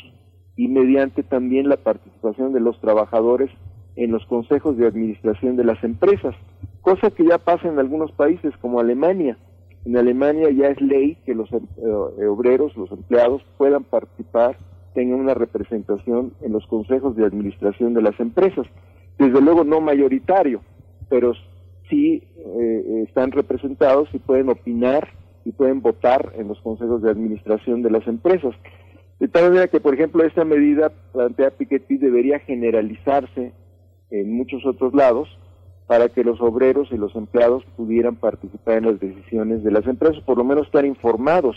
y 0.57 0.67
mediante 0.67 1.23
también 1.23 1.69
la 1.69 1.77
participación 1.77 2.51
de 2.51 2.59
los 2.59 2.77
trabajadores 2.81 3.51
en 3.95 4.11
los 4.11 4.25
consejos 4.25 4.75
de 4.75 4.85
administración 4.85 5.55
de 5.55 5.63
las 5.63 5.81
empresas, 5.81 6.35
cosa 6.81 7.09
que 7.09 7.25
ya 7.25 7.37
pasa 7.37 7.69
en 7.69 7.79
algunos 7.79 8.11
países 8.11 8.53
como 8.59 8.81
Alemania. 8.81 9.37
En 9.85 9.97
Alemania 9.97 10.49
ya 10.51 10.69
es 10.69 10.79
ley 10.81 11.17
que 11.25 11.35
los 11.35 11.51
eh, 11.51 12.25
obreros, 12.25 12.75
los 12.77 12.91
empleados 12.91 13.41
puedan 13.57 13.83
participar 13.83 14.57
tengan 14.93 15.19
una 15.19 15.33
representación 15.33 16.33
en 16.41 16.53
los 16.53 16.65
consejos 16.67 17.15
de 17.15 17.25
administración 17.25 17.93
de 17.93 18.01
las 18.01 18.19
empresas. 18.19 18.67
Desde 19.17 19.41
luego 19.41 19.63
no 19.63 19.81
mayoritario, 19.81 20.61
pero 21.09 21.33
sí 21.89 22.23
eh, 22.37 23.03
están 23.07 23.31
representados 23.31 24.09
y 24.13 24.19
pueden 24.19 24.49
opinar 24.49 25.09
y 25.45 25.51
pueden 25.51 25.81
votar 25.81 26.33
en 26.37 26.47
los 26.47 26.59
consejos 26.61 27.01
de 27.01 27.11
administración 27.11 27.81
de 27.81 27.91
las 27.91 28.07
empresas. 28.07 28.53
De 29.19 29.27
tal 29.27 29.49
manera 29.49 29.67
que, 29.67 29.79
por 29.79 29.93
ejemplo, 29.93 30.23
esta 30.23 30.45
medida 30.45 30.91
plantea 31.11 31.51
Piketty 31.51 31.97
debería 31.97 32.39
generalizarse 32.39 33.51
en 34.09 34.33
muchos 34.33 34.65
otros 34.65 34.93
lados 34.93 35.27
para 35.93 36.09
que 36.09 36.23
los 36.23 36.41
obreros 36.41 36.87
y 36.91 36.97
los 36.97 37.15
empleados 37.15 37.63
pudieran 37.77 38.15
participar 38.15 38.79
en 38.79 38.85
las 38.85 38.99
decisiones 38.99 39.63
de 39.63 39.69
las 39.69 39.85
empresas, 39.85 40.23
por 40.23 40.39
lo 40.39 40.43
menos 40.43 40.65
estar 40.65 40.83
informados 40.85 41.55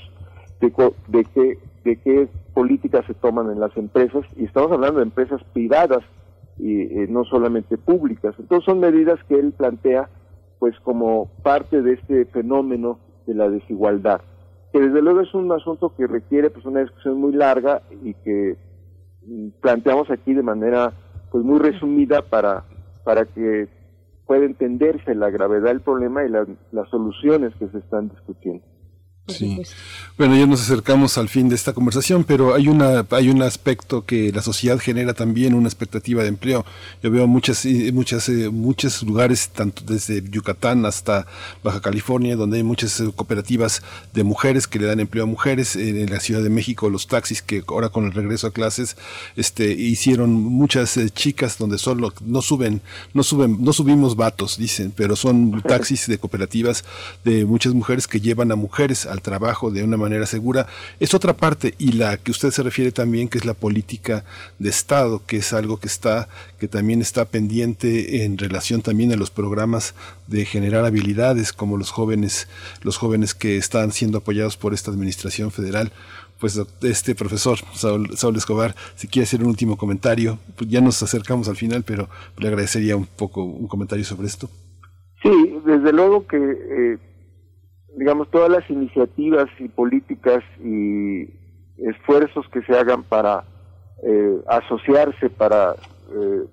de, 0.60 0.70
de, 1.08 1.24
qué, 1.24 1.58
de 1.86 1.96
qué 1.96 2.28
políticas 2.52 3.06
se 3.06 3.14
toman 3.14 3.50
en 3.50 3.58
las 3.58 3.74
empresas, 3.78 4.26
y 4.36 4.44
estamos 4.44 4.70
hablando 4.72 4.98
de 4.98 5.04
empresas 5.04 5.42
privadas 5.54 6.04
y 6.58 6.82
eh, 6.82 7.06
no 7.08 7.24
solamente 7.24 7.78
públicas. 7.78 8.34
Entonces 8.38 8.66
son 8.66 8.78
medidas 8.78 9.18
que 9.26 9.38
él 9.38 9.54
plantea 9.56 10.10
pues 10.58 10.78
como 10.80 11.30
parte 11.42 11.80
de 11.80 11.94
este 11.94 12.26
fenómeno 12.26 12.98
de 13.26 13.32
la 13.32 13.48
desigualdad, 13.48 14.20
que 14.70 14.80
desde 14.80 15.00
luego 15.00 15.22
es 15.22 15.32
un 15.32 15.50
asunto 15.50 15.94
que 15.96 16.06
requiere 16.06 16.50
pues 16.50 16.66
una 16.66 16.80
discusión 16.80 17.18
muy 17.18 17.32
larga 17.32 17.80
y 18.04 18.12
que 18.12 18.58
mm, 19.26 19.48
planteamos 19.62 20.10
aquí 20.10 20.34
de 20.34 20.42
manera 20.42 20.92
pues 21.30 21.42
muy 21.42 21.58
resumida 21.58 22.20
para, 22.20 22.64
para 23.02 23.24
que 23.24 23.74
puede 24.26 24.46
entenderse 24.46 25.14
la 25.14 25.30
gravedad 25.30 25.68
del 25.68 25.80
problema 25.80 26.24
y 26.24 26.28
las 26.28 26.88
soluciones 26.90 27.54
que 27.56 27.68
se 27.68 27.78
están 27.78 28.08
discutiendo. 28.08 28.64
Sí. 29.28 29.60
Bueno, 30.16 30.36
ya 30.36 30.46
nos 30.46 30.62
acercamos 30.62 31.18
al 31.18 31.28
fin 31.28 31.48
de 31.48 31.56
esta 31.56 31.72
conversación, 31.72 32.24
pero 32.24 32.54
hay 32.54 32.68
una 32.68 33.04
hay 33.10 33.28
un 33.28 33.42
aspecto 33.42 34.04
que 34.04 34.32
la 34.32 34.40
sociedad 34.40 34.78
genera 34.78 35.14
también 35.14 35.54
una 35.54 35.68
expectativa 35.68 36.22
de 36.22 36.28
empleo. 36.28 36.64
Yo 37.02 37.10
veo 37.10 37.26
muchas 37.26 37.66
muchas 37.92 38.28
eh, 38.28 38.48
muchos 38.50 39.02
lugares 39.02 39.48
tanto 39.48 39.82
desde 39.84 40.22
Yucatán 40.30 40.86
hasta 40.86 41.26
Baja 41.64 41.80
California 41.80 42.36
donde 42.36 42.58
hay 42.58 42.62
muchas 42.62 43.00
eh, 43.00 43.10
cooperativas 43.14 43.82
de 44.14 44.22
mujeres 44.22 44.68
que 44.68 44.78
le 44.78 44.86
dan 44.86 45.00
empleo 45.00 45.24
a 45.24 45.26
mujeres 45.26 45.74
en, 45.76 46.08
la 46.08 46.20
Ciudad 46.20 46.42
de 46.42 46.50
México 46.50 46.88
los 46.88 47.08
taxis 47.08 47.42
que 47.42 47.64
ahora 47.68 47.88
con 47.88 48.04
el 48.04 48.12
regreso 48.12 48.46
a 48.46 48.52
clases 48.52 48.96
este 49.34 49.72
hicieron 49.72 50.32
muchas 50.32 50.96
eh, 50.96 51.10
chicas 51.10 51.58
donde 51.58 51.78
solo 51.78 52.12
no 52.24 52.42
suben 52.42 52.80
no 53.12 53.22
suben 53.22 53.62
no 53.62 53.72
subimos 53.72 54.14
vatos 54.14 54.56
dicen, 54.56 54.92
pero 54.94 55.16
son 55.16 55.62
taxis 55.62 56.06
de 56.06 56.18
cooperativas 56.18 56.84
de 57.24 57.44
muchas 57.44 57.74
mujeres 57.74 58.06
que 58.06 58.20
llevan 58.20 58.52
a 58.52 58.56
mujeres 58.56 59.06
a 59.06 59.15
trabajo 59.22 59.70
de 59.70 59.82
una 59.82 59.96
manera 59.96 60.26
segura, 60.26 60.66
es 61.00 61.14
otra 61.14 61.36
parte 61.36 61.74
y 61.78 61.92
la 61.92 62.16
que 62.16 62.30
usted 62.30 62.50
se 62.50 62.62
refiere 62.62 62.92
también 62.92 63.28
que 63.28 63.38
es 63.38 63.44
la 63.44 63.54
política 63.54 64.24
de 64.58 64.70
Estado, 64.70 65.22
que 65.26 65.38
es 65.38 65.52
algo 65.52 65.78
que 65.78 65.88
está 65.88 66.28
que 66.58 66.68
también 66.68 67.02
está 67.02 67.26
pendiente 67.26 68.24
en 68.24 68.38
relación 68.38 68.80
también 68.80 69.12
a 69.12 69.16
los 69.16 69.30
programas 69.30 69.94
de 70.26 70.44
generar 70.44 70.84
habilidades 70.84 71.52
como 71.52 71.76
los 71.76 71.90
jóvenes 71.90 72.48
los 72.82 72.96
jóvenes 72.96 73.34
que 73.34 73.56
están 73.56 73.92
siendo 73.92 74.18
apoyados 74.18 74.56
por 74.56 74.72
esta 74.72 74.90
administración 74.90 75.50
federal 75.50 75.92
pues 76.38 76.60
este 76.82 77.14
profesor 77.14 77.58
Saúl, 77.74 78.36
Escobar, 78.36 78.74
si 78.94 79.08
quiere 79.08 79.24
hacer 79.24 79.40
un 79.42 79.48
último 79.48 79.76
comentario, 79.76 80.38
pues 80.56 80.68
ya 80.68 80.80
nos 80.80 81.02
acercamos 81.02 81.48
al 81.48 81.56
final, 81.56 81.82
pero 81.86 82.08
le 82.36 82.48
agradecería 82.48 82.96
un 82.96 83.06
poco 83.06 83.42
un 83.44 83.66
comentario 83.66 84.04
sobre 84.04 84.26
esto. 84.26 84.50
Sí, 85.22 85.58
desde 85.64 85.92
luego 85.92 86.26
que 86.26 86.36
eh, 86.36 86.98
digamos, 87.96 88.30
todas 88.30 88.50
las 88.50 88.68
iniciativas 88.70 89.46
y 89.58 89.68
políticas 89.68 90.44
y 90.62 91.30
esfuerzos 91.78 92.46
que 92.52 92.62
se 92.62 92.76
hagan 92.76 93.02
para 93.02 93.44
eh, 94.02 94.38
asociarse, 94.48 95.30
para 95.30 95.72
eh, 96.12 96.44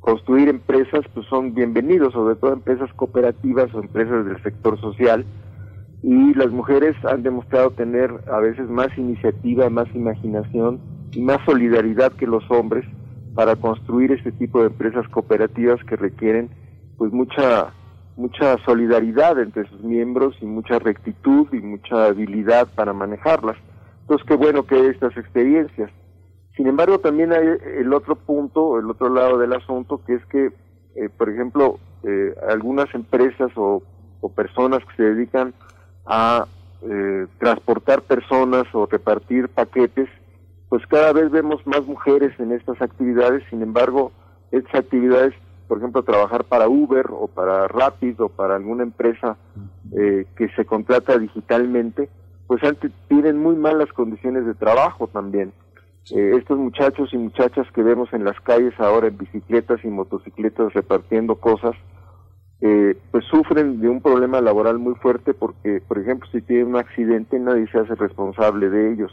construir 0.00 0.48
empresas, 0.48 1.04
pues 1.12 1.26
son 1.26 1.54
bienvenidos, 1.54 2.14
sobre 2.14 2.34
todo 2.36 2.54
empresas 2.54 2.90
cooperativas 2.94 3.72
o 3.74 3.80
empresas 3.80 4.24
del 4.24 4.42
sector 4.42 4.80
social. 4.80 5.26
Y 6.02 6.32
las 6.34 6.50
mujeres 6.50 6.96
han 7.04 7.22
demostrado 7.22 7.70
tener 7.72 8.10
a 8.32 8.38
veces 8.38 8.70
más 8.70 8.88
iniciativa, 8.96 9.68
más 9.68 9.88
imaginación 9.94 10.80
y 11.12 11.20
más 11.20 11.38
solidaridad 11.44 12.12
que 12.12 12.26
los 12.26 12.48
hombres 12.50 12.86
para 13.34 13.56
construir 13.56 14.12
este 14.12 14.32
tipo 14.32 14.60
de 14.60 14.68
empresas 14.68 15.06
cooperativas 15.08 15.82
que 15.84 15.96
requieren 15.96 16.48
pues 16.96 17.12
mucha 17.12 17.74
mucha 18.18 18.58
solidaridad 18.64 19.38
entre 19.38 19.68
sus 19.68 19.80
miembros 19.80 20.34
y 20.40 20.44
mucha 20.44 20.80
rectitud 20.80 21.46
y 21.52 21.60
mucha 21.60 22.06
habilidad 22.06 22.66
para 22.74 22.92
manejarlas. 22.92 23.56
Entonces, 24.00 24.26
qué 24.26 24.34
bueno 24.34 24.64
que 24.64 24.74
hay 24.74 24.86
estas 24.86 25.16
experiencias. 25.16 25.88
Sin 26.56 26.66
embargo, 26.66 26.98
también 26.98 27.32
hay 27.32 27.46
el 27.78 27.92
otro 27.94 28.16
punto, 28.16 28.80
el 28.80 28.90
otro 28.90 29.08
lado 29.08 29.38
del 29.38 29.52
asunto, 29.52 30.02
que 30.04 30.14
es 30.14 30.26
que, 30.26 30.50
eh, 30.96 31.08
por 31.16 31.30
ejemplo, 31.30 31.78
eh, 32.02 32.34
algunas 32.48 32.92
empresas 32.92 33.52
o, 33.54 33.82
personas 34.34 34.80
que 34.84 34.96
se 34.96 35.02
dedican 35.04 35.54
a 36.04 36.46
eh, 36.82 37.26
transportar 37.38 38.02
personas 38.02 38.64
o 38.72 38.86
repartir 38.86 39.48
paquetes, 39.48 40.08
pues 40.68 40.84
cada 40.88 41.12
vez 41.12 41.30
vemos 41.30 41.64
más 41.66 41.86
mujeres 41.86 42.38
en 42.40 42.50
estas 42.50 42.82
actividades, 42.82 43.44
sin 43.48 43.62
embargo, 43.62 44.10
estas 44.50 44.74
actividades 44.74 45.34
por 45.68 45.78
ejemplo, 45.78 46.02
trabajar 46.02 46.44
para 46.44 46.68
Uber 46.68 47.06
o 47.12 47.28
para 47.28 47.68
Rapid 47.68 48.20
o 48.22 48.30
para 48.30 48.56
alguna 48.56 48.82
empresa 48.82 49.36
eh, 49.92 50.26
que 50.34 50.48
se 50.56 50.64
contrata 50.64 51.18
digitalmente, 51.18 52.08
pues 52.46 52.64
antes 52.64 52.90
tienen 53.06 53.38
muy 53.38 53.54
malas 53.54 53.92
condiciones 53.92 54.46
de 54.46 54.54
trabajo 54.54 55.08
también. 55.08 55.52
Eh, 56.10 56.32
estos 56.38 56.58
muchachos 56.58 57.10
y 57.12 57.18
muchachas 57.18 57.66
que 57.72 57.82
vemos 57.82 58.10
en 58.14 58.24
las 58.24 58.40
calles 58.40 58.72
ahora 58.78 59.08
en 59.08 59.18
bicicletas 59.18 59.84
y 59.84 59.88
motocicletas 59.88 60.72
repartiendo 60.72 61.36
cosas, 61.36 61.76
eh, 62.62 62.96
pues 63.10 63.26
sufren 63.26 63.80
de 63.80 63.90
un 63.90 64.00
problema 64.00 64.40
laboral 64.40 64.78
muy 64.78 64.94
fuerte 64.94 65.34
porque, 65.34 65.82
por 65.86 65.98
ejemplo, 65.98 66.26
si 66.32 66.40
tienen 66.40 66.68
un 66.68 66.76
accidente 66.76 67.38
nadie 67.38 67.68
se 67.70 67.78
hace 67.78 67.94
responsable 67.94 68.70
de 68.70 68.94
ellos 68.94 69.12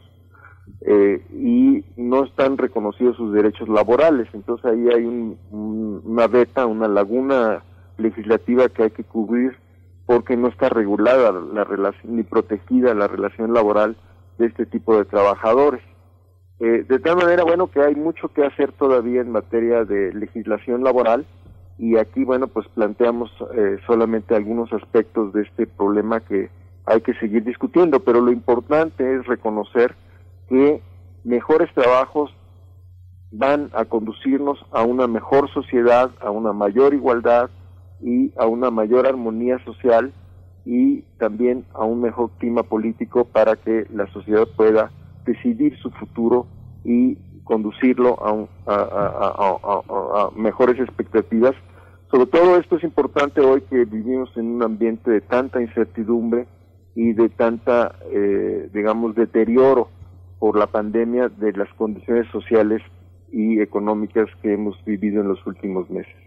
eh, 0.82 1.26
y 1.32 1.84
no 1.98 2.26
están 2.26 2.58
reconocidos 2.58 3.18
sus 3.18 3.34
derechos 3.34 3.68
laborales. 3.70 4.28
Entonces 4.34 4.66
ahí 4.66 4.88
hay 4.90 5.06
una 5.52 6.28
beta, 6.28 6.66
una 6.66 6.88
laguna 6.88 7.64
legislativa 7.98 8.70
que 8.70 8.84
hay 8.84 8.92
que 8.92 9.04
cubrir 9.04 9.58
porque 10.06 10.38
no 10.38 10.50
está 10.50 10.70
regulada 10.70 11.32
la 11.32 11.64
relación 11.64 12.16
ni 12.16 12.24
protegida 12.24 12.94
la 12.94 13.08
relación 13.08 13.54
laboral 13.54 13.96
de 14.38 14.48
este 14.48 14.66
tipo 14.66 14.98
de 14.98 15.06
trabajadores. 15.06 15.82
Eh, 16.60 16.86
de 16.88 17.00
tal 17.00 17.18
manera, 17.18 17.44
bueno, 17.44 17.68
que 17.68 17.82
hay 17.82 17.96
mucho 17.96 18.30
que 18.30 18.46
hacer 18.46 18.72
todavía 18.72 19.22
en 19.22 19.32
materia 19.32 19.84
de 19.84 20.14
legislación 20.14 20.84
laboral 20.84 21.26
y 21.78 21.98
aquí, 21.98 22.24
bueno, 22.24 22.48
pues 22.48 22.68
planteamos 22.70 23.30
eh, 23.56 23.78
solamente 23.86 24.36
algunos 24.36 24.72
aspectos 24.72 25.34
de 25.34 25.42
este 25.42 25.68
problema 25.68 26.22
que 26.22 26.50
hay 26.86 27.02
que 27.02 27.14
seguir 27.16 27.44
discutiendo, 27.44 28.00
pero 28.00 28.22
lo 28.22 28.32
importante 28.32 29.16
es 29.16 29.26
reconocer 29.26 29.96
que 30.48 30.82
mejores 31.24 31.74
trabajos 31.74 32.32
van 33.32 33.70
a 33.74 33.86
conducirnos 33.86 34.58
a 34.72 34.84
una 34.84 35.08
mejor 35.08 35.52
sociedad, 35.54 36.12
a 36.22 36.30
una 36.32 36.54
mayor 36.54 36.94
igualdad 36.94 37.50
y 38.02 38.32
a 38.38 38.46
una 38.46 38.72
mayor 38.72 39.08
armonía 39.08 39.64
social 39.66 40.14
y 40.66 41.02
también 41.20 41.66
a 41.74 41.84
un 41.84 42.02
mejor 42.02 42.32
clima 42.38 42.64
político 42.64 43.26
para 43.26 43.56
que 43.56 43.86
la 43.94 44.08
sociedad 44.14 44.48
pueda 44.56 44.92
decidir 45.26 45.78
su 45.80 45.92
futuro 45.92 46.48
y 46.84 47.16
conducirlo 47.44 48.18
a, 48.68 48.74
a, 48.74 50.30
mejores 50.36 50.80
expectativas. 50.80 51.54
Sobre 52.10 52.28
todo 52.28 52.58
esto 52.58 52.78
es 52.78 52.84
importante 52.84 53.42
hoy 53.42 53.62
que 53.62 53.86
vivimos 53.86 54.30
en 54.38 54.48
un 54.56 54.64
ambiente 54.64 55.12
de 55.12 55.22
tanta 55.22 55.62
incertidumbre 55.62 56.48
y 56.96 57.14
de 57.14 57.30
tanta, 57.30 57.96
eh, 58.12 58.70
digamos, 58.74 59.16
deterioro 59.16 59.90
por 60.46 60.60
la 60.60 60.68
pandemia 60.68 61.28
de 61.28 61.54
las 61.54 61.74
condiciones 61.74 62.28
sociales 62.32 62.80
y 63.32 63.60
económicas 63.62 64.30
que 64.44 64.54
hemos 64.54 64.76
vivido 64.86 65.22
en 65.22 65.30
los 65.30 65.44
últimos 65.48 65.90
meses. 65.90 66.25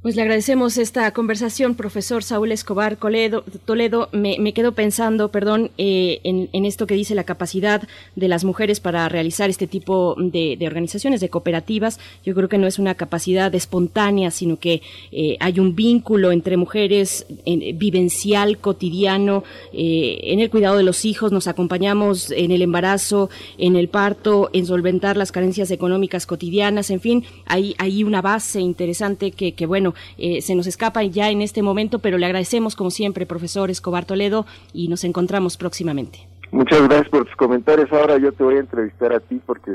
Pues 0.00 0.14
le 0.14 0.22
agradecemos 0.22 0.78
esta 0.78 1.10
conversación, 1.10 1.74
profesor 1.74 2.22
Saúl 2.22 2.52
Escobar 2.52 2.94
Toledo. 2.94 3.42
Toledo 3.64 4.08
me, 4.12 4.36
me 4.38 4.52
quedo 4.52 4.70
pensando, 4.70 5.32
perdón, 5.32 5.72
eh, 5.76 6.20
en, 6.22 6.64
esto 6.64 6.86
que 6.86 6.94
dice 6.94 7.16
la 7.16 7.24
capacidad 7.24 7.82
de 8.14 8.28
las 8.28 8.44
mujeres 8.44 8.78
para 8.78 9.08
realizar 9.08 9.50
este 9.50 9.66
tipo 9.66 10.14
de, 10.16 10.56
organizaciones, 10.64 11.20
de 11.20 11.30
cooperativas. 11.30 11.98
Yo 12.24 12.32
creo 12.36 12.48
que 12.48 12.58
no 12.58 12.68
es 12.68 12.78
una 12.78 12.94
capacidad 12.94 13.52
espontánea, 13.56 14.30
sino 14.30 14.60
que 14.60 14.82
eh, 15.10 15.36
hay 15.40 15.58
un 15.58 15.74
vínculo 15.74 16.30
entre 16.30 16.56
mujeres 16.56 17.26
vivencial, 17.44 18.58
cotidiano, 18.58 19.42
eh, 19.72 20.20
en 20.22 20.38
el 20.38 20.48
cuidado 20.48 20.76
de 20.76 20.84
los 20.84 21.04
hijos, 21.04 21.32
nos 21.32 21.48
acompañamos 21.48 22.30
en 22.30 22.52
el 22.52 22.62
embarazo, 22.62 23.30
en 23.58 23.74
el 23.74 23.88
parto, 23.88 24.48
en 24.52 24.64
solventar 24.64 25.16
las 25.16 25.32
carencias 25.32 25.72
económicas 25.72 26.24
cotidianas, 26.24 26.90
en 26.90 27.00
fin, 27.00 27.24
hay, 27.46 27.74
hay 27.78 28.04
una 28.04 28.22
base 28.22 28.60
interesante 28.60 29.32
que, 29.32 29.54
que 29.54 29.66
bueno, 29.66 29.87
eh, 30.16 30.42
se 30.42 30.54
nos 30.54 30.66
escapa 30.66 31.02
ya 31.02 31.30
en 31.30 31.42
este 31.42 31.62
momento, 31.62 31.98
pero 31.98 32.18
le 32.18 32.26
agradecemos 32.26 32.76
como 32.76 32.90
siempre, 32.90 33.26
profesor 33.26 33.70
Escobar 33.70 34.04
Toledo, 34.04 34.46
y 34.72 34.88
nos 34.88 35.04
encontramos 35.04 35.56
próximamente. 35.56 36.28
Muchas 36.50 36.82
gracias 36.82 37.08
por 37.10 37.26
tus 37.26 37.36
comentarios. 37.36 37.92
Ahora 37.92 38.18
yo 38.18 38.32
te 38.32 38.42
voy 38.42 38.56
a 38.56 38.60
entrevistar 38.60 39.12
a 39.12 39.20
ti 39.20 39.40
porque 39.44 39.72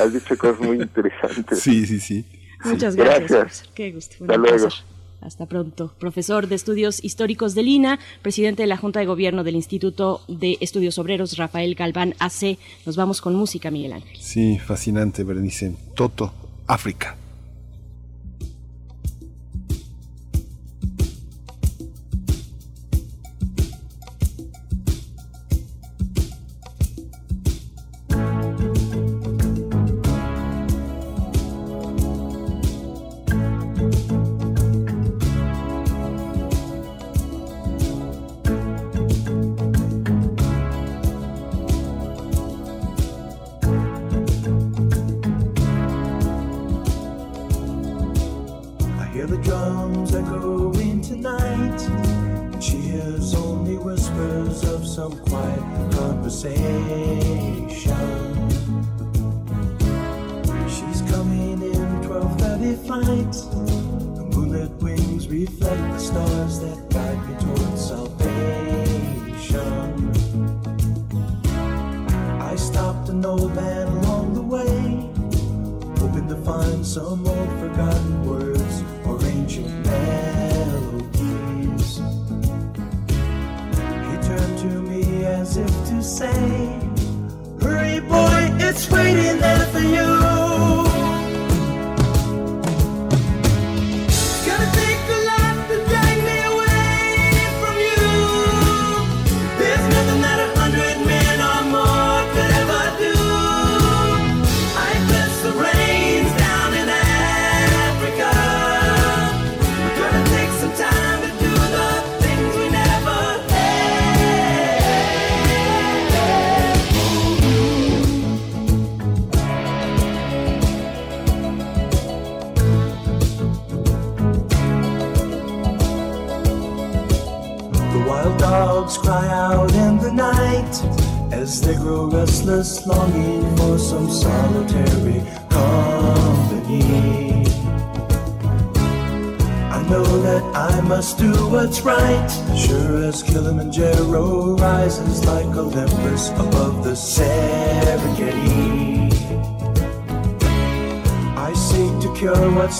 has 0.00 0.12
dicho 0.12 0.36
cosas 0.36 0.60
muy 0.60 0.80
interesantes. 0.80 1.60
Sí, 1.60 1.86
sí, 1.86 2.00
sí. 2.00 2.24
Muchas 2.64 2.96
gracias. 2.96 3.64
Qué 3.74 3.92
gusto. 3.92 4.16
Hasta 4.24 4.36
luego. 4.36 4.68
Hasta 5.20 5.46
pronto. 5.46 5.92
Profesor 5.98 6.46
de 6.46 6.54
Estudios 6.54 7.02
Históricos 7.02 7.54
de 7.54 7.62
Lina, 7.62 7.98
presidente 8.22 8.62
de 8.62 8.68
la 8.68 8.76
Junta 8.76 9.00
de 9.00 9.06
Gobierno 9.06 9.44
del 9.44 9.56
Instituto 9.56 10.20
de 10.28 10.58
Estudios 10.60 10.98
Obreros, 10.98 11.36
Rafael 11.36 11.74
Galván 11.74 12.14
AC. 12.18 12.58
Nos 12.84 12.96
vamos 12.96 13.20
con 13.20 13.34
música, 13.34 13.70
Miguel 13.70 13.94
Ángel. 13.94 14.16
Sí, 14.20 14.58
fascinante, 14.58 15.24
Berenice. 15.24 15.74
Toto, 15.94 16.32
África. 16.66 17.16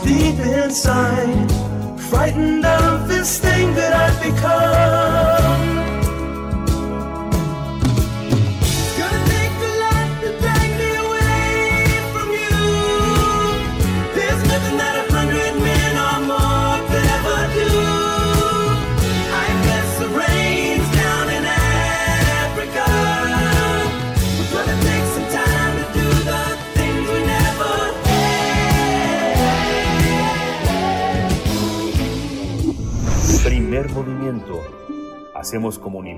Deep 0.07 0.39
inside, 0.39 1.51
frightened 2.09 2.65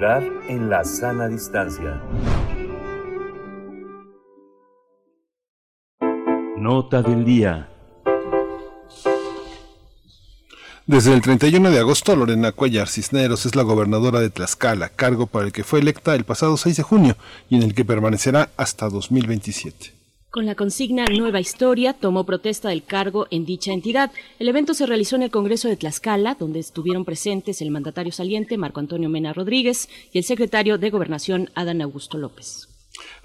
En 0.01 0.71
la 0.71 0.85
sana 0.85 1.27
distancia. 1.27 2.01
Nota 6.57 7.03
del 7.03 7.25
día. 7.25 7.69
Desde 10.87 11.13
el 11.13 11.21
31 11.21 11.73
de 11.73 11.81
agosto, 11.81 12.15
Lorena 12.15 12.53
Cuellar 12.53 12.87
Cisneros 12.87 13.45
es 13.45 13.57
la 13.57 13.65
gobernadora 13.65 14.21
de 14.21 14.31
Tlaxcala, 14.31 14.89
cargo 14.91 15.27
para 15.27 15.47
el 15.47 15.53
que 15.53 15.65
fue 15.65 15.81
electa 15.81 16.15
el 16.15 16.23
pasado 16.23 16.57
6 16.57 16.77
de 16.77 16.83
junio 16.85 17.17
y 17.51 17.57
en 17.57 17.65
el 17.65 17.75
que 17.75 17.85
permanecerá 17.85 18.51
hasta 18.57 18.89
2027. 18.89 19.98
Con 20.31 20.45
la 20.45 20.55
consigna 20.55 21.07
Nueva 21.07 21.41
Historia, 21.41 21.95
tomó 21.95 22.25
protesta 22.25 22.69
del 22.69 22.85
cargo 22.85 23.27
en 23.31 23.47
dicha 23.47 23.73
entidad. 23.73 24.13
El 24.39 24.51
evento 24.51 24.75
se 24.75 24.85
realizó 24.85 25.17
en 25.17 25.23
el 25.23 25.31
Congreso 25.31 25.69
de 25.69 25.77
Tlaxcala, 25.77 26.37
donde 26.39 26.61
estuvieron 26.61 27.07
presentes 27.07 27.63
el 27.63 27.71
mandatario 27.71 28.13
saliente 28.13 28.59
Marco 28.59 28.79
Antonio 28.79 29.09
Mena 29.09 29.33
Rodríguez 29.33 29.89
y 30.13 30.19
el 30.19 30.25
secretario 30.25 30.77
de 30.77 30.91
Gobernación 30.91 31.49
Adán 31.55 31.81
Augusto 31.81 32.19
López. 32.19 32.69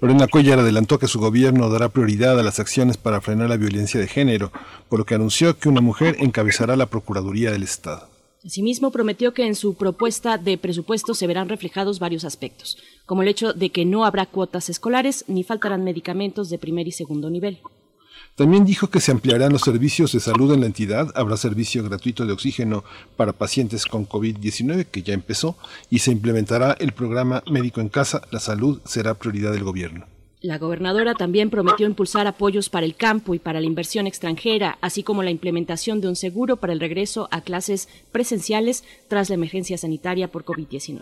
Lorena 0.00 0.28
Cuellar 0.28 0.60
adelantó 0.60 0.98
que 0.98 1.06
su 1.06 1.20
gobierno 1.20 1.68
dará 1.68 1.90
prioridad 1.90 2.40
a 2.40 2.42
las 2.42 2.58
acciones 2.58 2.96
para 2.96 3.20
frenar 3.20 3.50
la 3.50 3.58
violencia 3.58 4.00
de 4.00 4.08
género, 4.08 4.50
por 4.88 4.98
lo 4.98 5.04
que 5.04 5.14
anunció 5.14 5.58
que 5.58 5.68
una 5.68 5.82
mujer 5.82 6.16
encabezará 6.20 6.74
la 6.74 6.86
Procuraduría 6.86 7.50
del 7.50 7.64
Estado. 7.64 8.13
Asimismo, 8.44 8.90
prometió 8.90 9.32
que 9.32 9.46
en 9.46 9.54
su 9.54 9.74
propuesta 9.74 10.36
de 10.36 10.58
presupuesto 10.58 11.14
se 11.14 11.26
verán 11.26 11.48
reflejados 11.48 11.98
varios 11.98 12.24
aspectos, 12.24 12.76
como 13.06 13.22
el 13.22 13.28
hecho 13.28 13.54
de 13.54 13.70
que 13.70 13.86
no 13.86 14.04
habrá 14.04 14.26
cuotas 14.26 14.68
escolares 14.68 15.24
ni 15.28 15.44
faltarán 15.44 15.82
medicamentos 15.82 16.50
de 16.50 16.58
primer 16.58 16.86
y 16.86 16.92
segundo 16.92 17.30
nivel. 17.30 17.60
También 18.34 18.64
dijo 18.64 18.88
que 18.88 19.00
se 19.00 19.12
ampliarán 19.12 19.52
los 19.52 19.62
servicios 19.62 20.12
de 20.12 20.20
salud 20.20 20.52
en 20.52 20.60
la 20.60 20.66
entidad, 20.66 21.10
habrá 21.14 21.36
servicio 21.36 21.84
gratuito 21.84 22.26
de 22.26 22.32
oxígeno 22.32 22.84
para 23.16 23.32
pacientes 23.32 23.86
con 23.86 24.08
COVID-19, 24.08 24.86
que 24.86 25.02
ya 25.02 25.14
empezó, 25.14 25.56
y 25.88 26.00
se 26.00 26.10
implementará 26.10 26.76
el 26.80 26.92
programa 26.92 27.42
Médico 27.50 27.80
en 27.80 27.88
Casa, 27.88 28.22
la 28.30 28.40
salud 28.40 28.80
será 28.84 29.14
prioridad 29.14 29.52
del 29.52 29.64
gobierno. 29.64 30.13
La 30.44 30.58
gobernadora 30.58 31.14
también 31.14 31.48
prometió 31.48 31.86
impulsar 31.86 32.26
apoyos 32.26 32.68
para 32.68 32.84
el 32.84 32.96
campo 32.96 33.34
y 33.34 33.38
para 33.38 33.62
la 33.62 33.66
inversión 33.66 34.06
extranjera, 34.06 34.76
así 34.82 35.02
como 35.02 35.22
la 35.22 35.30
implementación 35.30 36.02
de 36.02 36.08
un 36.08 36.16
seguro 36.16 36.58
para 36.58 36.74
el 36.74 36.80
regreso 36.80 37.28
a 37.30 37.40
clases 37.40 37.88
presenciales 38.12 38.84
tras 39.08 39.30
la 39.30 39.36
emergencia 39.36 39.78
sanitaria 39.78 40.30
por 40.30 40.44
COVID-19. 40.44 41.00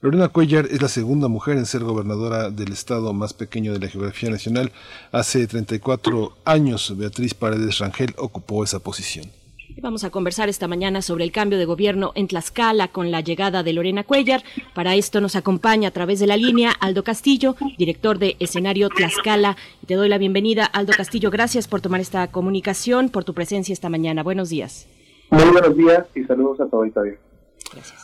Lorena 0.00 0.28
Cuellar 0.28 0.64
es 0.70 0.80
la 0.80 0.88
segunda 0.88 1.28
mujer 1.28 1.58
en 1.58 1.66
ser 1.66 1.84
gobernadora 1.84 2.48
del 2.48 2.72
estado 2.72 3.12
más 3.12 3.34
pequeño 3.34 3.74
de 3.74 3.80
la 3.80 3.88
geografía 3.88 4.30
nacional. 4.30 4.72
Hace 5.12 5.46
34 5.46 6.38
años, 6.46 6.96
Beatriz 6.96 7.34
Paredes 7.34 7.80
Rangel 7.80 8.14
ocupó 8.16 8.64
esa 8.64 8.78
posición. 8.78 9.30
Vamos 9.78 10.04
a 10.04 10.10
conversar 10.10 10.48
esta 10.48 10.68
mañana 10.68 11.02
sobre 11.02 11.24
el 11.24 11.32
cambio 11.32 11.58
de 11.58 11.64
gobierno 11.64 12.12
en 12.14 12.28
Tlaxcala 12.28 12.88
con 12.88 13.10
la 13.10 13.20
llegada 13.20 13.62
de 13.62 13.72
Lorena 13.72 14.04
Cuellar. 14.04 14.42
Para 14.74 14.94
esto 14.94 15.20
nos 15.20 15.36
acompaña 15.36 15.88
a 15.88 15.92
través 15.92 16.20
de 16.20 16.26
la 16.26 16.36
línea 16.36 16.72
Aldo 16.72 17.04
Castillo, 17.04 17.56
director 17.78 18.18
de 18.18 18.36
escenario 18.40 18.88
Tlaxcala. 18.88 19.56
Te 19.86 19.94
doy 19.94 20.08
la 20.08 20.18
bienvenida, 20.18 20.64
Aldo 20.64 20.92
Castillo. 20.96 21.30
Gracias 21.30 21.68
por 21.68 21.80
tomar 21.80 22.00
esta 22.00 22.30
comunicación, 22.30 23.08
por 23.08 23.24
tu 23.24 23.34
presencia 23.34 23.72
esta 23.72 23.88
mañana. 23.88 24.22
Buenos 24.22 24.50
días. 24.50 24.86
Muy 25.30 25.44
buenos 25.44 25.76
días 25.76 26.06
y 26.14 26.24
saludos 26.24 26.60
a 26.60 26.66
todo 26.66 26.84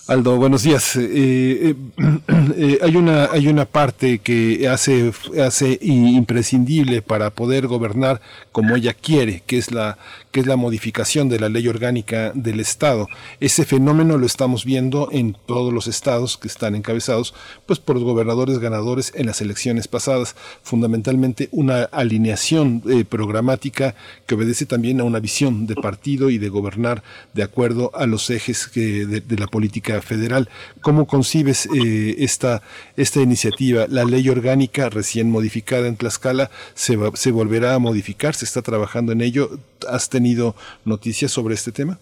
Aldo, 0.09 0.36
buenos 0.36 0.62
días. 0.62 0.94
Eh, 0.94 1.74
eh, 1.74 1.74
eh, 2.56 2.78
hay 2.80 2.94
una 2.94 3.24
hay 3.24 3.48
una 3.48 3.64
parte 3.64 4.20
que 4.20 4.68
hace 4.68 5.12
hace 5.44 5.80
imprescindible 5.82 7.02
para 7.02 7.30
poder 7.30 7.66
gobernar 7.66 8.20
como 8.52 8.76
ella 8.76 8.94
quiere, 8.94 9.43
que 9.47 9.59
es 9.59 9.72
la 9.72 9.98
que 10.30 10.38
es 10.40 10.47
la 10.47 10.55
modificación 10.55 11.28
de 11.28 11.40
la 11.40 11.48
ley 11.48 11.66
orgánica 11.66 12.30
del 12.36 12.60
Estado. 12.60 13.09
Ese 13.40 13.64
fenómeno 13.64 14.16
lo 14.16 14.26
estamos 14.26 14.64
viendo 14.64 15.09
en 15.10 15.36
todos 15.47 15.72
los 15.72 15.88
estados 15.88 16.36
que 16.36 16.47
están 16.47 16.76
encabezados 16.76 17.34
pues 17.66 17.80
por 17.80 17.97
los 17.97 18.05
gobernadores 18.05 18.60
ganadores 18.60 19.12
en 19.16 19.26
las 19.26 19.40
elecciones 19.40 19.88
pasadas, 19.88 20.36
fundamentalmente 20.62 21.48
una 21.51 21.82
alineación 21.84 22.82
programática 23.09 23.97
que 24.26 24.36
obedece 24.36 24.66
también 24.66 25.01
a 25.01 25.05
una 25.05 25.18
visión 25.18 25.66
de 25.66 25.74
partido 25.74 26.30
y 26.30 26.38
de 26.38 26.48
gobernar 26.48 27.02
de 27.34 27.43
acuerdo 27.43 27.90
a 27.94 28.06
los 28.06 28.30
ejes 28.30 28.70
de, 28.72 29.06
de 29.06 29.36
la 29.38 29.48
política 29.56 30.02
federal. 30.02 30.50
¿Cómo 30.82 31.06
concibes 31.06 31.64
eh, 31.64 32.16
esta, 32.18 32.60
esta 32.94 33.20
iniciativa? 33.22 33.86
La 33.88 34.04
ley 34.04 34.28
orgánica 34.28 34.90
recién 34.90 35.30
modificada 35.30 35.88
en 35.88 35.96
Tlaxcala 35.96 36.50
se, 36.74 36.96
va, 36.96 37.08
se 37.14 37.30
volverá 37.32 37.72
a 37.72 37.78
modificar, 37.78 38.34
se 38.34 38.44
está 38.44 38.60
trabajando 38.60 39.12
en 39.12 39.22
ello. 39.22 39.48
¿Has 39.88 40.10
tenido 40.10 40.54
noticias 40.84 41.30
sobre 41.30 41.54
este 41.54 41.72
tema? 41.72 41.98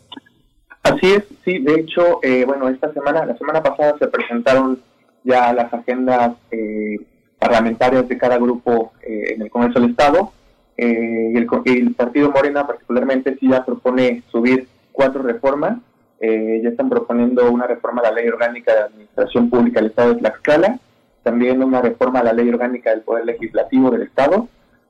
Así 0.82 1.12
es, 1.12 1.22
sí, 1.44 1.60
de 1.60 1.74
hecho, 1.74 2.18
eh, 2.24 2.44
bueno, 2.44 2.68
esta 2.68 2.92
semana, 2.92 3.24
la 3.24 3.38
semana 3.38 3.62
pasada 3.62 3.94
se 4.00 4.08
presentaron 4.08 4.80
ya 5.22 5.52
las 5.52 5.72
agendas 5.72 6.32
eh, 6.50 6.96
parlamentarias 7.38 8.08
de 8.08 8.18
cada 8.18 8.36
grupo 8.36 8.92
en 9.00 9.42
el 9.42 9.48
Congreso 9.48 9.78
del 9.78 9.90
Estado. 9.90 10.32
y 10.76 11.36
el, 11.38 11.46
el 11.66 11.94
Partido 11.94 12.32
Morena 12.32 12.66
particularmente 12.66 13.36
sí 13.38 13.48
ya 13.48 13.64
propone 13.64 14.24
subir 14.32 14.66
cuatro 14.90 15.22
reformas 15.22 15.78
eh, 16.24 16.60
ya 16.62 16.68
están 16.70 16.88
proponiendo 16.94 17.50
una 17.50 17.66
reforma 17.66 18.00
a 18.00 18.04
la 18.08 18.12
ley 18.18 18.26
orgánica 18.28 18.72
de 18.74 18.80
administración 18.88 19.50
pública 19.50 19.80
del 19.80 19.90
Estado 19.90 20.08
de 20.14 20.20
Tlaxcala, 20.20 20.78
también 21.22 21.62
una 21.62 21.80
reforma 21.80 22.20
a 22.20 22.24
la 22.28 22.32
ley 22.32 22.48
orgánica 22.48 22.90
del 22.90 23.00
Poder 23.08 23.24
Legislativo 23.26 23.90
del 23.90 24.02
Estado, 24.02 24.48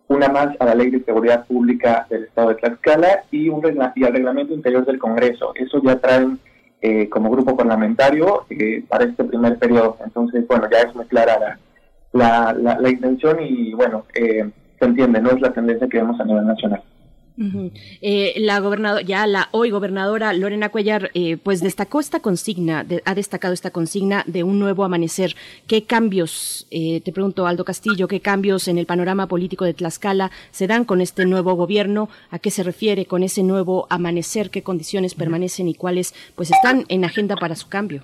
una 0.08 0.28
más 0.28 0.48
a 0.60 0.64
la 0.66 0.74
ley 0.74 0.90
de 0.90 1.02
seguridad 1.04 1.46
pública 1.46 2.06
del 2.10 2.24
Estado 2.24 2.48
de 2.50 2.54
Tlaxcala 2.56 3.24
y, 3.30 3.48
un 3.48 3.62
y 3.94 4.04
al 4.04 4.12
reglamento 4.12 4.52
interior 4.52 4.84
del 4.84 4.98
Congreso. 4.98 5.52
Eso 5.54 5.80
ya 5.82 5.96
traen 5.98 6.38
eh, 6.82 7.08
como 7.08 7.30
grupo 7.30 7.56
parlamentario 7.56 8.44
eh, 8.50 8.84
para 8.88 9.04
este 9.04 9.24
primer 9.24 9.58
periodo. 9.58 9.96
Entonces, 10.04 10.46
bueno, 10.46 10.68
ya 10.70 10.80
es 10.86 10.94
muy 10.94 11.06
clara 11.06 11.38
la, 11.40 11.58
la, 12.12 12.52
la- 12.52 12.78
la 12.78 12.88
intención 12.90 13.38
y, 13.40 13.72
bueno, 13.74 14.04
eh, 14.14 14.50
se 14.78 14.84
entiende, 14.84 15.20
no 15.22 15.30
es 15.30 15.40
la 15.40 15.52
tendencia 15.52 15.88
que 15.88 15.98
vemos 15.98 16.20
a 16.20 16.24
nivel 16.24 16.46
nacional. 16.46 16.82
Eh, 18.00 18.34
la 18.36 18.60
gobernadora, 18.60 19.02
ya 19.02 19.26
la 19.26 19.48
hoy 19.50 19.70
gobernadora 19.70 20.32
Lorena 20.32 20.68
Cuellar, 20.68 21.10
eh, 21.14 21.36
pues 21.36 21.60
destacó 21.60 21.98
esta 21.98 22.20
consigna, 22.20 22.84
de- 22.84 23.02
ha 23.04 23.14
destacado 23.16 23.52
esta 23.52 23.70
consigna 23.72 24.22
de 24.28 24.44
un 24.44 24.60
nuevo 24.60 24.84
amanecer. 24.84 25.34
¿Qué 25.66 25.84
cambios, 25.84 26.68
eh, 26.70 27.00
te 27.00 27.12
pregunto 27.12 27.46
Aldo 27.48 27.64
Castillo, 27.64 28.06
qué 28.06 28.20
cambios 28.20 28.68
en 28.68 28.78
el 28.78 28.86
panorama 28.86 29.26
político 29.26 29.64
de 29.64 29.74
Tlaxcala 29.74 30.30
se 30.52 30.68
dan 30.68 30.84
con 30.84 31.00
este 31.00 31.26
nuevo 31.26 31.54
gobierno? 31.54 32.08
¿A 32.30 32.38
qué 32.38 32.52
se 32.52 32.62
refiere 32.62 33.06
con 33.06 33.24
ese 33.24 33.42
nuevo 33.42 33.88
amanecer? 33.90 34.50
¿Qué 34.50 34.62
condiciones 34.62 35.14
permanecen 35.16 35.66
y 35.68 35.74
cuáles 35.74 36.14
pues 36.36 36.52
están 36.52 36.84
en 36.88 37.04
agenda 37.04 37.34
para 37.36 37.56
su 37.56 37.68
cambio? 37.68 38.02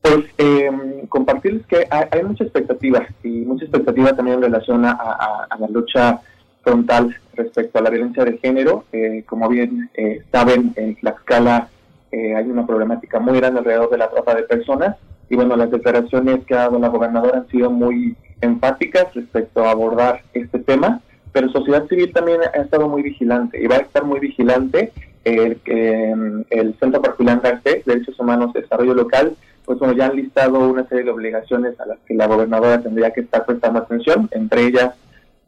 Pues 0.00 0.24
eh, 0.38 0.70
compartirles 1.10 1.66
que 1.66 1.86
hay, 1.90 2.04
hay 2.10 2.22
mucha 2.24 2.44
expectativa 2.44 3.06
y 3.22 3.28
mucha 3.28 3.64
expectativa 3.64 4.14
también 4.14 4.36
en 4.38 4.42
relación 4.44 4.84
a, 4.86 4.92
a- 4.92 5.46
a 5.50 5.58
la 5.58 5.68
lucha 5.68 6.20
frontal 6.64 7.14
respecto 7.34 7.78
a 7.78 7.82
la 7.82 7.90
violencia 7.90 8.24
de 8.24 8.38
género. 8.38 8.84
Eh, 8.92 9.22
como 9.26 9.48
bien 9.48 9.90
eh, 9.94 10.22
saben, 10.32 10.72
en 10.76 10.96
Tlaxcala 10.96 11.68
eh, 12.10 12.34
hay 12.34 12.46
una 12.46 12.66
problemática 12.66 13.20
muy 13.20 13.38
grande 13.38 13.60
alrededor 13.60 13.90
de 13.90 13.98
la 13.98 14.10
trata 14.10 14.34
de 14.34 14.44
personas 14.44 14.96
y 15.28 15.36
bueno, 15.36 15.56
las 15.56 15.70
declaraciones 15.70 16.44
que 16.44 16.54
ha 16.54 16.58
dado 16.58 16.78
la 16.78 16.88
gobernadora 16.88 17.38
han 17.38 17.48
sido 17.48 17.70
muy 17.70 18.16
enfáticas 18.40 19.12
respecto 19.14 19.64
a 19.64 19.70
abordar 19.70 20.22
este 20.32 20.58
tema, 20.58 21.00
pero 21.32 21.48
sociedad 21.50 21.86
civil 21.88 22.12
también 22.12 22.40
ha 22.42 22.60
estado 22.60 22.88
muy 22.88 23.02
vigilante 23.02 23.60
y 23.60 23.66
va 23.66 23.76
a 23.76 23.80
estar 23.80 24.04
muy 24.04 24.20
vigilante 24.20 24.92
el, 25.24 25.58
eh, 25.64 26.14
el 26.50 26.78
Centro 26.78 27.00
Particular 27.00 27.40
Garcés, 27.40 27.84
Derechos 27.84 28.18
Humanos 28.20 28.52
y 28.54 28.60
Desarrollo 28.60 28.94
Local, 28.94 29.34
pues 29.64 29.78
bueno, 29.78 29.94
ya 29.94 30.06
han 30.06 30.16
listado 30.16 30.58
una 30.68 30.86
serie 30.86 31.04
de 31.04 31.10
obligaciones 31.10 31.80
a 31.80 31.86
las 31.86 31.98
que 32.06 32.14
la 32.14 32.26
gobernadora 32.26 32.82
tendría 32.82 33.10
que 33.12 33.22
estar 33.22 33.46
prestando 33.46 33.80
atención, 33.80 34.28
entre 34.32 34.66
ellas 34.66 34.94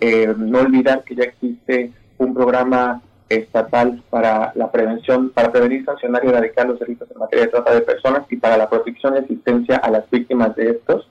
eh, 0.01 0.35
no 0.37 0.61
olvidar 0.61 1.05
que 1.05 1.15
ya 1.15 1.25
existe 1.25 1.93
un 2.19 2.35
programa 2.35 3.03
estatal 3.29 4.03
para 4.09 4.53
la 4.55 4.71
prevención, 4.71 5.31
para 5.31 5.51
prevenir, 5.51 5.85
sancionar 5.85 6.25
y 6.25 6.29
erradicar 6.29 6.65
los 6.67 6.79
delitos 6.79 7.11
en 7.11 7.19
materia 7.19 7.47
de 7.47 7.51
trata 7.51 7.75
de 7.75 7.81
personas 7.81 8.23
y 8.31 8.37
para 8.37 8.57
la 8.57 8.71
protección 8.71 9.15
y 9.15 9.19
asistencia 9.19 9.75
a 9.77 9.91
las 9.91 10.09
víctimas 10.11 10.55
de 10.55 10.71
estos. 10.71 11.11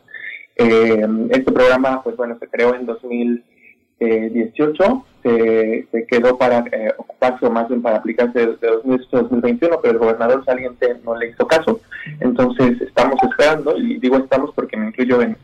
Eh, 0.55 1.05
este 1.31 1.51
programa, 1.51 2.01
pues 2.03 2.15
bueno, 2.15 2.37
se 2.39 2.47
creó 2.47 2.73
en 2.73 2.85
2018, 2.85 5.05
se, 5.23 5.87
se 5.91 6.07
quedó 6.07 6.37
para 6.37 6.59
eh, 6.71 6.93
ocuparse 6.97 7.45
o 7.45 7.51
más 7.51 7.67
bien 7.67 7.81
para 7.81 7.97
aplicarse 7.97 8.39
de, 8.39 8.55
de 8.55 8.67
2018 8.67 9.17
a 9.17 9.21
2021, 9.23 9.79
pero 9.81 9.93
el 9.93 9.99
gobernador 9.99 10.45
saliente 10.45 10.95
no 11.03 11.17
le 11.17 11.31
hizo 11.31 11.45
caso. 11.45 11.81
Entonces 12.21 12.79
estamos 12.81 13.21
esperando, 13.29 13.75
y 13.77 13.99
digo 13.99 14.15
estamos 14.17 14.53
porque 14.55 14.77
me 14.77 14.87
incluyo 14.87 15.21
en 15.21 15.35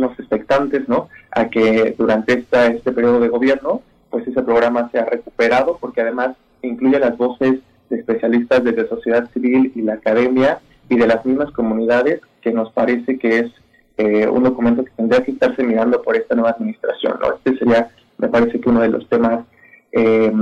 los 0.00 0.18
expectantes, 0.18 0.88
¿no? 0.88 1.08
A 1.30 1.48
que 1.48 1.94
durante 1.98 2.34
esta, 2.34 2.66
este 2.66 2.92
periodo 2.92 3.20
de 3.20 3.28
gobierno, 3.28 3.82
pues 4.10 4.26
ese 4.26 4.42
programa 4.42 4.90
sea 4.90 5.04
recuperado, 5.04 5.78
porque 5.80 6.00
además 6.00 6.36
incluye 6.62 6.98
las 6.98 7.16
voces 7.16 7.60
de 7.90 7.96
especialistas 7.96 8.64
desde 8.64 8.88
sociedad 8.88 9.28
civil 9.32 9.72
y 9.74 9.82
la 9.82 9.94
academia 9.94 10.60
y 10.88 10.96
de 10.96 11.06
las 11.06 11.24
mismas 11.24 11.50
comunidades, 11.52 12.20
que 12.40 12.52
nos 12.52 12.72
parece 12.72 13.18
que 13.18 13.38
es 13.40 13.52
eh, 13.96 14.28
un 14.28 14.44
documento 14.44 14.84
que 14.84 14.92
tendría 14.92 15.24
que 15.24 15.32
estarse 15.32 15.62
mirando 15.62 16.00
por 16.02 16.16
esta 16.16 16.34
nueva 16.34 16.50
administración, 16.50 17.18
¿no? 17.20 17.34
Este 17.34 17.58
sería, 17.58 17.90
me 18.16 18.28
parece 18.28 18.60
que 18.60 18.68
uno 18.68 18.80
de 18.80 18.88
los 18.88 19.08
temas, 19.08 19.44
eh, 19.92 20.32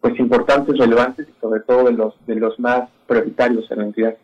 pues 0.00 0.18
importantes, 0.18 0.76
relevantes 0.78 1.26
y 1.28 1.40
sobre 1.40 1.60
todo 1.60 1.84
de 1.84 1.92
los 1.92 2.14
de 2.26 2.36
los 2.36 2.58
más 2.58 2.88
prioritarios 3.06 3.70
en 3.70 3.78
la 3.78 3.84
entidad. 3.84 4.16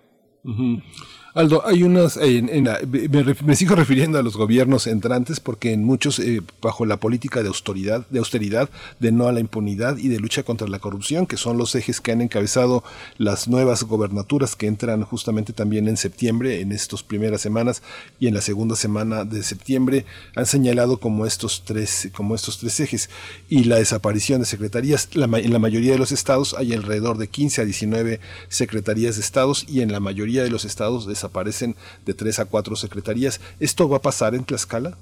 Aldo, 1.34 1.66
hay 1.66 1.82
unas, 1.82 2.18
en- 2.18 2.50
en 2.50 2.64
la- 2.64 2.78
me, 2.86 3.24
me 3.42 3.56
sigo 3.56 3.74
refiriendo 3.74 4.18
a 4.18 4.22
los 4.22 4.36
gobiernos 4.36 4.86
entrantes 4.86 5.40
porque 5.40 5.72
en 5.72 5.82
muchos, 5.82 6.18
eh, 6.18 6.42
bajo 6.60 6.84
la 6.84 6.98
política 6.98 7.40
de 7.42 7.48
austeridad, 7.48 8.06
de 8.10 8.18
austeridad, 8.18 8.68
de 9.00 9.12
no 9.12 9.28
a 9.28 9.32
la 9.32 9.40
impunidad 9.40 9.96
y 9.96 10.09
de 10.09 10.18
lucha 10.20 10.42
contra 10.42 10.68
la 10.68 10.78
corrupción, 10.78 11.26
que 11.26 11.38
son 11.38 11.56
los 11.56 11.74
ejes 11.74 12.02
que 12.02 12.12
han 12.12 12.20
encabezado 12.20 12.84
las 13.16 13.48
nuevas 13.48 13.82
gobernaturas 13.84 14.56
que 14.56 14.66
entran 14.66 15.04
justamente 15.04 15.54
también 15.54 15.88
en 15.88 15.96
septiembre, 15.96 16.60
en 16.60 16.70
estas 16.70 17.02
primeras 17.02 17.40
semanas 17.40 17.82
y 18.20 18.26
en 18.26 18.34
la 18.34 18.42
segunda 18.42 18.76
semana 18.76 19.24
de 19.24 19.42
septiembre, 19.42 20.04
han 20.36 20.44
señalado 20.44 20.98
como 21.00 21.24
estos 21.24 21.62
tres, 21.64 22.10
como 22.14 22.34
estos 22.34 22.59
tres 22.59 22.78
ejes 22.78 23.09
y 23.48 23.64
la 23.64 23.76
desaparición 23.76 24.40
de 24.40 24.46
secretarías. 24.46 25.09
La 25.14 25.24
en 25.38 25.50
la 25.54 25.59
mayoría 25.59 25.92
de 25.92 25.98
los 25.98 26.12
estados 26.12 26.54
hay 26.59 26.74
alrededor 26.74 27.16
de 27.16 27.28
15 27.28 27.62
a 27.62 27.64
19 27.64 28.20
secretarías 28.50 29.14
de 29.14 29.22
estados 29.22 29.64
y 29.66 29.80
en 29.80 29.92
la 29.92 30.00
mayoría 30.00 30.42
de 30.44 30.50
los 30.50 30.66
estados 30.66 31.06
desaparecen 31.23 31.77
de 32.05 32.15
3 32.15 32.40
a 32.40 32.44
4 32.47 32.77
secretarías. 32.77 33.40
¿Esto 33.61 33.89
va 33.89 33.99
a 33.99 34.03
pasar 34.03 34.35
en 34.35 34.44
Tlaxcala? 34.44 34.97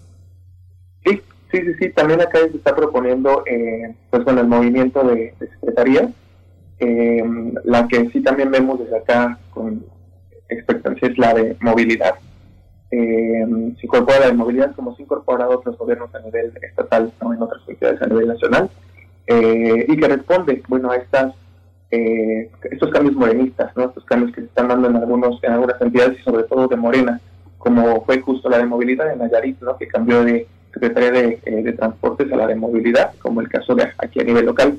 Sí, 1.05 1.23
sí, 1.51 1.59
sí, 1.59 1.75
sí. 1.81 1.91
También 1.91 2.21
acá 2.21 2.39
se 2.41 2.57
está 2.57 2.77
proponiendo, 2.77 3.43
eh, 3.47 3.95
pues 4.11 4.25
bueno, 4.25 4.41
el 4.41 4.49
movimiento 4.49 5.03
de, 5.03 5.35
de 5.39 5.49
secretarías. 5.49 6.11
Eh, 6.79 7.23
la 7.65 7.87
que 7.89 8.09
sí 8.11 8.23
también 8.23 8.51
vemos 8.51 8.79
desde 8.79 8.97
acá 8.97 9.39
con 9.53 9.85
expectancia 10.49 11.09
es 11.09 11.19
la 11.19 11.35
de 11.35 11.57
movilidad. 11.61 12.15
Eh, 12.91 13.47
se 13.79 13.87
incorpora 13.87 14.21
la 14.21 14.27
de 14.27 14.33
movilidad 14.33 14.75
como 14.75 14.97
se 14.97 15.03
ha 15.03 15.05
incorporado 15.05 15.53
a 15.53 15.57
otros 15.57 15.79
gobiernos 15.79 16.13
a 16.15 16.21
nivel 16.21 16.53
estatal, 16.63 17.13
¿no? 17.23 17.33
en 17.33 17.43
otras 17.43 17.63
entidades 17.69 18.03
a 18.03 18.07
nivel 18.07 18.27
nacional, 18.27 18.69
eh, 19.29 19.87
y 19.87 19.97
que 19.97 20.09
responde, 20.09 20.63
bueno, 20.67 20.91
a 20.91 20.97
estas 20.97 21.35
eh, 21.91 22.51
estos 22.71 22.91
cambios 22.91 23.17
morenistas, 23.17 23.77
¿no? 23.77 23.87
estos 23.87 24.05
cambios 24.05 24.33
que 24.33 24.43
se 24.43 24.47
están 24.47 24.69
dando 24.69 24.89
en 24.89 24.97
algunos 24.97 25.43
en 25.43 25.53
algunas 25.53 25.81
entidades 25.81 26.19
y 26.19 26.23
sobre 26.23 26.45
todo 26.45 26.69
de 26.69 26.77
Morena, 26.77 27.21
como 27.59 28.05
fue 28.05 28.21
justo 28.21 28.49
la 28.49 28.59
de 28.59 28.67
movilidad 28.67 29.13
en 29.13 29.19
Nayarit, 29.19 29.61
¿no? 29.61 29.77
que 29.77 29.89
cambió 29.89 30.25
de 30.25 30.47
Secretaría 30.73 31.11
de, 31.11 31.41
eh, 31.45 31.63
de 31.63 31.73
Transportes 31.73 32.33
a 32.33 32.37
la 32.37 32.47
de 32.47 32.55
Movilidad, 32.55 33.13
como 33.21 33.41
el 33.41 33.49
caso 33.49 33.75
de 33.75 33.89
aquí 33.99 34.21
a 34.21 34.25
nivel 34.25 34.47
local. 34.47 34.79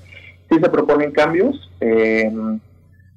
Sí 0.49 0.57
se 0.59 0.69
proponen 0.69 1.11
cambios, 1.11 1.69
eh, 1.81 2.31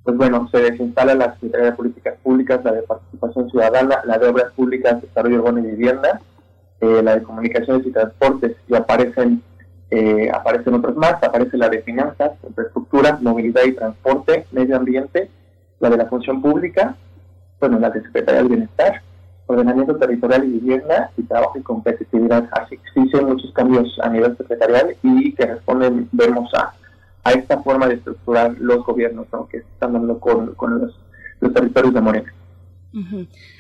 pues 0.03 0.17
bueno, 0.17 0.49
se 0.51 0.61
desinstala 0.61 1.15
la 1.15 1.35
Secretaría 1.35 1.71
de 1.71 1.77
Políticas 1.77 2.15
Públicas, 2.23 2.61
la 2.65 2.73
de 2.73 2.83
Participación 2.83 3.51
Ciudadana, 3.51 4.03
la 4.05 4.19
de 4.19 4.27
Obras 4.29 4.53
Públicas, 4.53 5.01
Desarrollo 5.01 5.37
Urbano 5.37 5.61
y 5.61 5.71
Vivienda, 5.71 6.21
eh, 6.81 7.01
la 7.03 7.17
de 7.17 7.23
Comunicaciones 7.23 7.87
y 7.87 7.93
Transportes, 7.93 8.57
y 8.69 8.75
aparecen 8.75 9.43
eh, 9.95 10.29
aparecen 10.33 10.75
otros 10.75 10.97
más, 10.97 11.23
aparece 11.23 11.57
la 11.57 11.69
de 11.69 11.83
Finanzas, 11.83 12.33
Infraestructura, 12.45 13.17
Movilidad 13.23 13.63
y 13.65 13.73
Transporte, 13.73 14.45
Medio 14.51 14.77
Ambiente, 14.77 15.31
la 15.79 15.89
de 15.89 15.97
la 15.97 16.07
Función 16.07 16.43
Pública, 16.43 16.97
bueno, 17.61 17.79
la 17.79 17.91
de 17.91 18.03
Secretaría 18.03 18.41
del 18.41 18.49
Bienestar, 18.49 19.03
Ordenamiento 19.47 19.97
Territorial 19.97 20.45
y 20.47 20.59
Vivienda 20.59 21.11
y 21.17 21.23
Trabajo 21.23 21.59
y 21.59 21.63
Competitividad. 21.63 22.49
Así 22.51 22.77
que 22.77 23.17
hay 23.17 23.25
muchos 23.25 23.53
cambios 23.53 23.97
a 24.03 24.09
nivel 24.09 24.37
secretarial 24.37 24.97
y 25.03 25.33
que 25.33 25.47
responden, 25.47 26.09
vemos, 26.11 26.53
a, 26.55 26.75
a 27.23 27.33
esta 27.33 27.63
forma 27.63 27.87
de 27.87 27.95
estructurar 27.95 28.57
los 28.59 28.85
gobiernos 28.85 29.27
¿no? 29.33 29.47
que 29.47 29.61
se 29.61 29.67
están 29.75 29.93
dando 29.93 30.19
con, 30.19 30.55
con 30.55 30.93
los 31.41 31.55
territorios 31.55 31.95
de 31.95 32.01
Morena. 32.01 32.35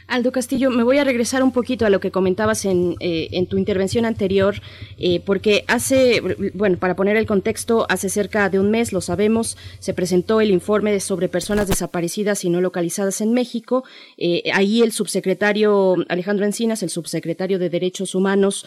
Aldo 0.06 0.32
Castillo, 0.32 0.70
me 0.70 0.82
voy 0.82 0.98
a 0.98 1.05
regresar 1.05 1.43
un 1.43 1.51
poquito 1.51 1.86
a 1.86 1.90
lo 1.90 1.98
que 1.98 2.11
comentabas 2.11 2.65
en, 2.66 2.97
eh, 3.01 3.47
tu 3.48 3.59
intervención 3.59 4.05
anterior, 4.05 4.61
eh, 4.98 5.20
porque 5.20 5.65
hace, 5.66 6.20
bueno, 6.55 6.78
para 6.78 6.94
poner 6.94 7.16
el 7.16 7.27
contexto, 7.27 7.86
hace 7.89 8.09
cerca 8.09 8.48
de 8.48 8.61
un 8.61 8.70
mes, 8.70 8.93
lo 8.93 9.01
sabemos, 9.01 9.56
se 9.81 9.94
presentó 9.94 10.40
el 10.40 10.51
informe 10.51 10.98
sobre 11.01 11.28
personas 11.28 11.69
desaparecidas 11.69 12.44
y 12.44 12.51
no 12.51 12.61
localizadas 12.61 13.20
en 13.20 13.32
México. 13.32 13.85
Eh, 14.19 14.43
ahí 14.52 14.82
el 14.82 14.93
subsecretario 14.93 15.97
Alejandro 16.09 16.44
Encinas, 16.44 16.82
el 16.82 16.90
subsecretario 16.90 17.59
de 17.59 17.70
Derechos 17.70 18.15
Humanos, 18.15 18.66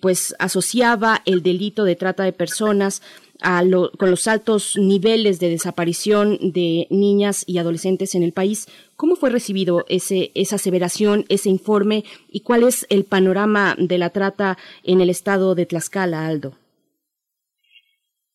pues 0.00 0.34
asociaba 0.38 1.22
el 1.24 1.42
delito 1.42 1.84
de 1.84 1.96
trata 1.96 2.22
de 2.22 2.32
personas 2.32 3.02
a 3.42 3.62
lo- 3.62 3.90
con 3.98 4.10
los 4.10 4.26
altos 4.28 4.76
niveles 4.78 5.40
de 5.40 5.48
desaparición 5.50 6.38
de 6.40 6.86
niñas 6.90 7.44
y 7.46 7.58
adolescentes 7.58 8.14
en 8.14 8.22
el 8.22 8.32
país. 8.32 8.66
¿Cómo 8.96 9.16
fue 9.16 9.30
recibido 9.30 9.84
ese, 9.88 10.30
esa 10.34 10.56
aseveración, 10.56 11.24
ese 11.28 11.48
informe 11.50 12.04
y 12.28 12.40
cuál 12.40 12.62
es 12.62 12.86
el 12.88 13.04
panorama 13.04 13.74
de 13.78 13.98
la 13.98 14.10
trata 14.10 14.56
en 14.84 15.00
el 15.00 15.10
estado 15.10 15.54
de 15.54 15.66
Tlaxcala, 15.66 16.26
Aldo? 16.26 16.52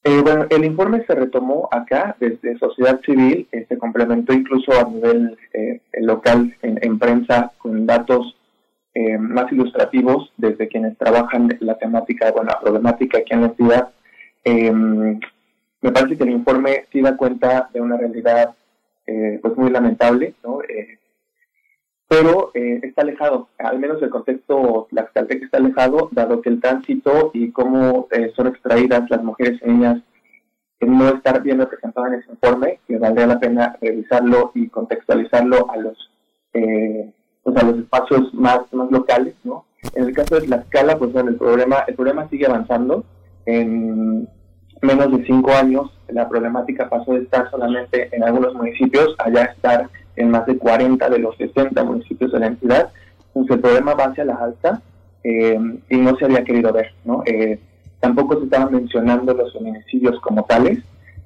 Eh, 0.03 0.21
bueno, 0.21 0.45
el 0.49 0.63
informe 0.63 1.03
se 1.05 1.15
retomó 1.15 1.67
acá 1.71 2.15
desde 2.19 2.57
sociedad 2.59 3.01
civil, 3.05 3.47
eh, 3.51 3.65
se 3.67 3.77
complementó 3.77 4.31
incluso 4.31 4.71
a 4.71 4.85
nivel 4.89 5.37
eh, 5.53 5.81
local 5.99 6.55
en, 6.61 6.79
en 6.81 6.97
prensa 6.97 7.51
con 7.57 7.85
datos 7.85 8.35
eh, 8.93 9.17
más 9.17 9.51
ilustrativos 9.51 10.31
desde 10.37 10.69
quienes 10.69 10.97
trabajan 10.97 11.57
la 11.59 11.77
temática, 11.77 12.31
bueno, 12.31 12.51
la 12.51 12.59
problemática 12.59 13.17
aquí 13.17 13.33
en 13.33 13.41
la 13.41 13.47
entidad. 13.47 13.89
Eh, 14.43 14.71
me 15.81 15.91
parece 15.91 16.17
que 16.17 16.23
el 16.23 16.31
informe 16.31 16.85
sí 16.91 17.01
da 17.01 17.15
cuenta 17.15 17.69
de 17.73 17.81
una 17.81 17.97
realidad 17.97 18.55
eh, 19.05 19.39
pues 19.41 19.55
muy 19.55 19.69
lamentable, 19.69 20.35
¿no? 20.43 20.61
Eh, 20.63 20.99
pero 22.09 22.51
eh, 22.53 22.79
está 22.83 23.01
alejado, 23.01 23.49
al 23.57 23.79
menos 23.79 24.01
el 24.01 24.09
contexto 24.09 24.87
Tlaxcalteca 24.89 25.45
está 25.45 25.57
alejado, 25.57 26.09
dado 26.11 26.41
que 26.41 26.49
el 26.49 26.61
tránsito 26.61 27.31
y 27.33 27.51
cómo 27.51 28.07
eh, 28.11 28.31
son 28.35 28.47
extraídas 28.47 29.09
las 29.09 29.23
mujeres 29.23 29.59
y 29.63 29.69
niñas 29.69 30.01
no 30.79 31.09
estar 31.09 31.41
bien 31.41 31.59
representado 31.59 32.07
en 32.07 32.13
ese 32.15 32.31
informe, 32.31 32.79
que 32.87 32.97
valdría 32.97 33.27
la 33.27 33.39
pena 33.39 33.77
revisarlo 33.81 34.51
y 34.53 34.69
contextualizarlo 34.69 35.69
a 35.71 35.77
los 35.77 36.11
pues 37.43 37.55
a 37.55 37.63
los 37.63 37.77
espacios 37.77 38.33
más, 38.33 38.61
más 38.73 38.89
locales, 38.89 39.35
¿no? 39.43 39.65
En 39.93 40.05
el 40.05 40.13
caso 40.13 40.35
de 40.35 40.47
Tlaxcala, 40.47 40.97
pues 40.97 41.13
bueno, 41.13 41.29
el 41.29 41.35
problema, 41.35 41.83
el 41.87 41.95
problema 41.95 42.27
sigue 42.29 42.47
avanzando. 42.47 43.05
En 43.47 44.27
menos 44.81 45.17
de 45.17 45.25
cinco 45.25 45.51
años, 45.53 45.89
la 46.09 46.27
problemática 46.27 46.89
pasó 46.89 47.13
de 47.13 47.21
estar 47.21 47.49
solamente 47.49 48.09
en 48.15 48.23
algunos 48.23 48.53
municipios 48.53 49.15
a 49.19 49.29
ya 49.29 49.43
estar 49.43 49.89
en 50.17 50.31
más 50.31 50.45
de 50.45 50.57
40 50.57 51.09
de 51.09 51.19
los 51.19 51.35
60 51.37 51.81
municipios 51.85 52.31
de 52.33 52.39
la 52.39 52.47
entidad. 52.47 52.91
Entonces 53.27 53.55
el 53.55 53.61
problema 53.61 53.93
va 53.93 54.05
hacia 54.05 54.25
la 54.25 54.35
alta 54.35 54.81
eh, 55.23 55.57
y 55.89 55.97
no 55.97 56.17
se 56.17 56.25
había 56.25 56.43
querido 56.43 56.73
ver, 56.73 56.93
¿no? 57.05 57.23
Eh, 57.25 57.57
tampoco 58.01 58.37
se 58.37 58.43
estaban 58.43 58.73
mencionando 58.73 59.33
los 59.33 59.53
feminicidios 59.53 60.19
como 60.19 60.43
tales. 60.43 60.79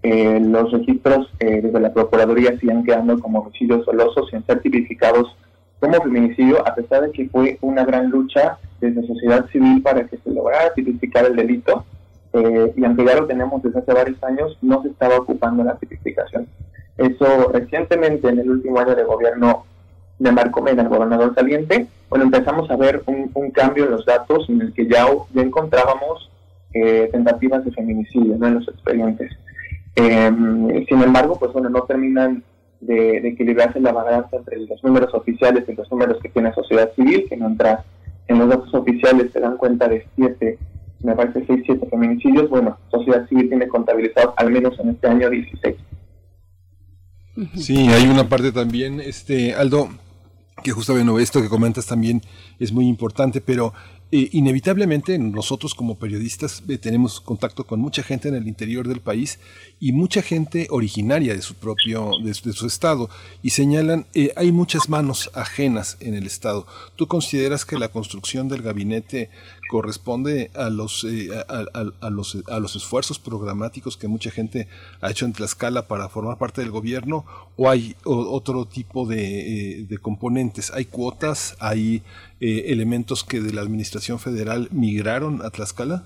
Eh, 0.04 0.40
los 0.40 0.72
registros 0.72 1.28
eh, 1.40 1.62
desde 1.62 1.80
la 1.80 1.94
Procuraduría 1.94 2.58
siguen 2.60 2.84
quedando 2.84 3.20
como 3.20 3.40
homicidios 3.40 3.86
dolosos 3.86 4.30
sin 4.30 4.44
ser 4.46 4.60
tipificados 4.60 5.36
como 5.80 6.02
feminicidio, 6.02 6.68
a 6.68 6.76
pesar 6.76 7.02
de 7.02 7.12
que 7.12 7.30
fue 7.30 7.58
una 7.62 7.84
gran 7.84 8.10
lucha 8.10 8.60
desde 8.80 9.06
sociedad 9.08 9.48
civil 9.52 9.82
para 9.82 10.06
que 10.06 10.18
se 10.18 10.32
lograra 10.32 10.74
tipificar 10.74 11.26
el 11.26 11.36
delito. 11.36 11.86
Eh, 12.34 12.74
y 12.76 12.86
aunque 12.86 13.06
ya 13.06 13.16
lo 13.16 13.28
tenemos 13.28 13.62
desde 13.62 13.80
hace 13.80 13.94
varios 13.94 14.24
años, 14.24 14.58
no 14.62 14.82
se 14.82 14.90
estaba 14.90 15.18
ocupando 15.18 15.64
la 15.64 15.76
tipificación. 15.76 16.48
Eso 16.98 17.50
recientemente, 17.52 18.30
en 18.30 18.40
el 18.40 18.50
último 18.50 18.80
año 18.80 18.96
de 18.96 19.04
gobierno 19.04 19.66
de 20.20 20.32
Marco 20.32 20.62
Mena, 20.62 20.84
el 20.84 20.90
gobernador 20.90 21.34
saliente, 21.34 21.88
bueno, 22.10 22.26
empezamos 22.26 22.70
a 22.70 22.76
ver 22.76 23.02
un, 23.06 23.52
cambio 23.52 23.86
en 23.86 23.92
los 23.92 24.06
datos 24.06 24.50
en 24.50 24.62
el 24.62 24.74
que 24.74 24.88
ya, 24.88 25.08
encontrábamos 25.36 26.30
eh, 26.74 27.10
tentativas 27.12 27.66
de 27.66 27.72
feminicidio 27.72 28.38
¿no? 28.38 28.48
en 28.48 28.56
los 28.56 28.68
expedientes. 28.68 29.32
Eh, 29.96 30.86
sin 30.88 31.02
embargo, 31.02 31.38
pues 31.40 31.52
bueno, 31.54 31.70
no 31.70 31.84
terminan 31.84 32.44
de, 32.82 33.18
equilibrarse 33.28 33.80
la 33.80 33.94
balanza 33.94 34.38
entre 34.38 34.58
los 34.58 34.84
números 34.84 35.14
oficiales 35.14 35.64
y 35.68 35.74
los 35.74 35.90
números 35.92 36.18
que 36.22 36.30
tiene 36.30 36.54
sociedad 36.54 36.92
civil, 36.96 37.26
que 37.30 37.38
mientras 37.38 37.86
en 38.28 38.40
los 38.40 38.50
datos 38.50 38.74
oficiales 38.74 39.32
se 39.32 39.40
dan 39.40 39.58
cuenta 39.58 39.88
de 39.88 40.06
siete, 40.16 40.58
me 41.04 41.16
parece 41.16 41.44
seis, 41.46 41.64
siete 41.66 41.88
feminicidios, 41.90 42.50
bueno, 42.50 42.78
sociedad 42.90 43.28
civil 43.28 43.50
tiene 43.50 43.68
contabilizado 43.68 44.34
al 44.38 44.52
menos 44.52 44.80
en 44.80 44.90
este 44.90 45.08
año 45.08 45.30
16. 45.30 45.76
Sí, 47.56 47.88
hay 47.88 48.08
una 48.08 48.28
parte 48.28 48.52
también, 48.52 49.00
este 49.00 49.54
Aldo, 49.54 49.90
que 50.64 50.72
justamente 50.72 51.24
esto 51.24 51.42
que 51.42 51.50
comentas 51.50 51.86
también 51.86 52.22
es 52.60 52.72
muy 52.72 52.88
importante, 52.88 53.42
pero 53.42 53.74
eh, 54.14 54.28
inevitablemente 54.34 55.18
nosotros 55.18 55.74
como 55.74 55.98
periodistas 55.98 56.64
eh, 56.68 56.78
tenemos 56.78 57.22
contacto 57.22 57.66
con 57.66 57.80
mucha 57.80 58.04
gente 58.04 58.28
en 58.28 58.36
el 58.36 58.46
interior 58.46 58.86
del 58.86 59.00
país 59.00 59.40
y 59.80 59.94
mucha 59.94 60.22
gente 60.22 60.68
originaria 60.70 61.34
de 61.34 61.42
su 61.42 61.56
propio, 61.56 62.12
de, 62.22 62.34
su, 62.34 62.50
de 62.50 62.54
su 62.54 62.68
estado 62.68 63.10
y 63.42 63.52
señalan, 63.52 64.08
eh, 64.14 64.34
hay 64.36 64.52
muchas 64.52 64.90
manos 64.90 65.32
ajenas 65.34 65.96
en 66.02 66.14
el 66.14 66.26
estado. 66.26 66.68
¿Tú 66.98 67.08
consideras 67.08 67.64
que 67.64 67.80
la 67.80 67.88
construcción 67.88 68.50
del 68.50 68.64
gabinete 68.64 69.30
corresponde 69.72 70.52
a 70.54 70.70
los, 70.70 71.06
eh, 71.06 71.30
a, 71.48 72.10
los, 72.10 72.44
a 72.50 72.60
los 72.60 72.76
esfuerzos 72.76 73.20
programáticos 73.20 73.96
que 73.96 74.10
mucha 74.10 74.30
gente 74.30 74.68
ha 75.00 75.10
hecho 75.10 75.26
en 75.26 75.32
Tlaxcala 75.32 75.88
para 75.88 76.10
formar 76.10 76.38
parte 76.38 76.60
del 76.60 76.72
gobierno 76.72 77.24
o 77.56 77.70
hay 77.70 77.96
otro 78.04 78.66
tipo 78.66 79.06
de, 79.08 79.86
de, 79.88 79.98
componentes? 79.98 80.74
¿Hay 80.76 80.84
cuotas? 80.84 81.56
¿Hay 81.62 82.04
eh, 82.42 82.66
elementos 82.68 83.24
que 83.24 83.40
de 83.40 83.54
la 83.54 83.62
administración 83.62 84.20
federal 84.20 84.68
migraron 84.72 85.40
a 85.42 85.52
Tlaxcala? 85.52 86.04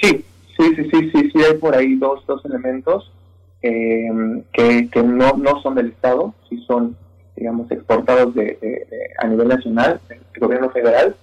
Sí, 0.00 0.24
sí, 0.56 0.74
sí, 0.74 0.88
sí, 0.90 1.10
sí, 1.12 1.30
sí 1.34 1.38
hay 1.46 1.58
por 1.58 1.76
ahí 1.76 1.96
dos, 1.96 2.26
dos 2.26 2.42
elementos 2.46 3.12
eh, 3.60 4.08
que, 4.54 4.88
que 4.88 5.02
no, 5.02 5.36
no 5.36 5.60
son 5.60 5.74
del 5.74 5.88
Estado, 5.88 6.34
sí 6.48 6.64
son, 6.66 6.96
digamos, 7.36 7.70
exportados 7.70 8.34
de 8.34 8.86
a 9.18 9.26
nivel 9.26 9.48
nacional, 9.48 10.00
del 10.08 10.40
gobierno 10.40 10.70
federal, 10.70 11.14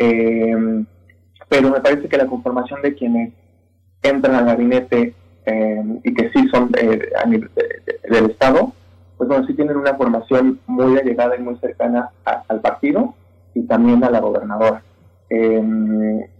eh, 0.00 0.84
pero 1.50 1.70
me 1.70 1.80
parece 1.80 2.08
que 2.08 2.16
la 2.16 2.26
conformación 2.26 2.80
de 2.80 2.94
quienes 2.94 3.32
entran 4.02 4.34
al 4.34 4.46
gabinete 4.46 5.14
eh, 5.44 6.00
y 6.04 6.14
que 6.14 6.30
sí 6.30 6.48
son 6.48 6.70
eh, 6.78 7.10
del 8.08 8.30
Estado, 8.30 8.72
pues 9.18 9.28
bueno, 9.28 9.46
sí 9.46 9.54
tienen 9.54 9.76
una 9.76 9.94
formación 9.94 10.60
muy 10.66 10.96
allegada 10.96 11.36
y 11.36 11.42
muy 11.42 11.56
cercana 11.56 12.10
al 12.24 12.60
partido 12.60 13.14
y 13.54 13.62
también 13.62 14.02
a 14.04 14.10
la 14.10 14.20
gobernadora. 14.20 14.82
Eh, 15.28 16.30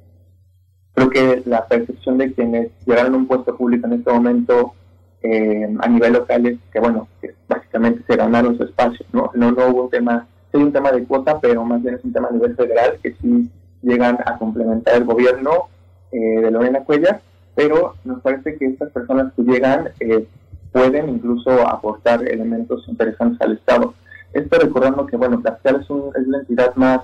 creo 0.94 1.10
que 1.10 1.42
la 1.44 1.66
percepción 1.66 2.16
de 2.16 2.32
quienes 2.32 2.70
llegaron 2.86 3.14
a 3.14 3.16
un 3.18 3.26
puesto 3.26 3.56
público 3.56 3.86
en 3.86 3.94
este 3.94 4.12
momento 4.12 4.74
a 5.22 5.88
nivel 5.88 6.14
local 6.14 6.46
es 6.46 6.58
que, 6.72 6.80
bueno, 6.80 7.06
que 7.20 7.34
básicamente 7.46 8.02
se 8.06 8.16
ganaron 8.16 8.56
su 8.56 8.64
espacio, 8.64 9.04
¿no? 9.12 9.30
No, 9.34 9.52
no 9.52 9.66
hubo 9.66 9.84
un 9.84 9.90
tema, 9.90 10.26
sí 10.50 10.58
un 10.58 10.72
tema 10.72 10.92
de 10.92 11.04
cuota, 11.04 11.38
pero 11.40 11.64
más 11.64 11.82
bien 11.82 11.94
es 11.94 12.04
un 12.04 12.12
tema 12.12 12.28
a 12.28 12.32
nivel 12.32 12.56
federal 12.56 12.98
que 13.02 13.14
sí 13.20 13.50
llegan 13.82 14.18
a 14.24 14.38
complementar 14.38 14.96
el 14.96 15.04
gobierno 15.04 15.68
eh, 16.12 16.40
de 16.40 16.50
Lorena 16.50 16.84
Cuellar, 16.84 17.20
pero 17.54 17.94
nos 18.04 18.20
parece 18.20 18.56
que 18.56 18.66
estas 18.66 18.90
personas 18.90 19.32
que 19.34 19.42
llegan 19.42 19.90
eh, 20.00 20.26
pueden 20.72 21.08
incluso 21.08 21.66
aportar 21.66 22.26
elementos 22.28 22.86
interesantes 22.88 23.40
al 23.40 23.52
Estado. 23.52 23.94
Esto 24.32 24.58
recordando 24.58 25.06
que, 25.06 25.16
bueno, 25.16 25.40
Tlaxcala 25.40 25.80
es, 25.80 25.90
un, 25.90 26.12
es 26.16 26.26
la 26.28 26.38
entidad 26.38 26.74
más 26.76 27.00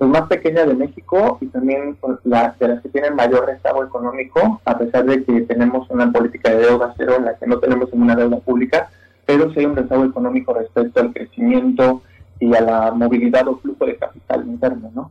pues, 0.00 0.10
más 0.10 0.28
pequeña 0.28 0.64
de 0.64 0.72
México 0.72 1.36
y 1.42 1.46
también 1.48 1.94
pues, 2.00 2.18
la, 2.24 2.56
de 2.58 2.68
las 2.68 2.80
que 2.80 2.88
tienen 2.88 3.14
mayor 3.14 3.44
rezago 3.44 3.84
económico, 3.84 4.60
a 4.64 4.78
pesar 4.78 5.04
de 5.04 5.22
que 5.24 5.42
tenemos 5.42 5.90
una 5.90 6.10
política 6.10 6.50
de 6.50 6.66
deuda 6.66 6.94
cero 6.96 7.16
en 7.18 7.26
la 7.26 7.36
que 7.36 7.46
no 7.46 7.58
tenemos 7.58 7.92
ninguna 7.92 8.16
deuda 8.16 8.38
pública, 8.38 8.88
pero 9.26 9.52
sí 9.52 9.60
hay 9.60 9.66
un 9.66 9.76
rezago 9.76 10.06
económico 10.06 10.54
respecto 10.54 11.00
al 11.00 11.12
crecimiento 11.12 12.00
y 12.40 12.54
a 12.54 12.60
la 12.62 12.90
movilidad 12.92 13.46
o 13.46 13.58
flujo 13.58 13.86
de 13.86 13.96
capital 13.96 14.46
interno, 14.46 14.90
¿no? 14.94 15.10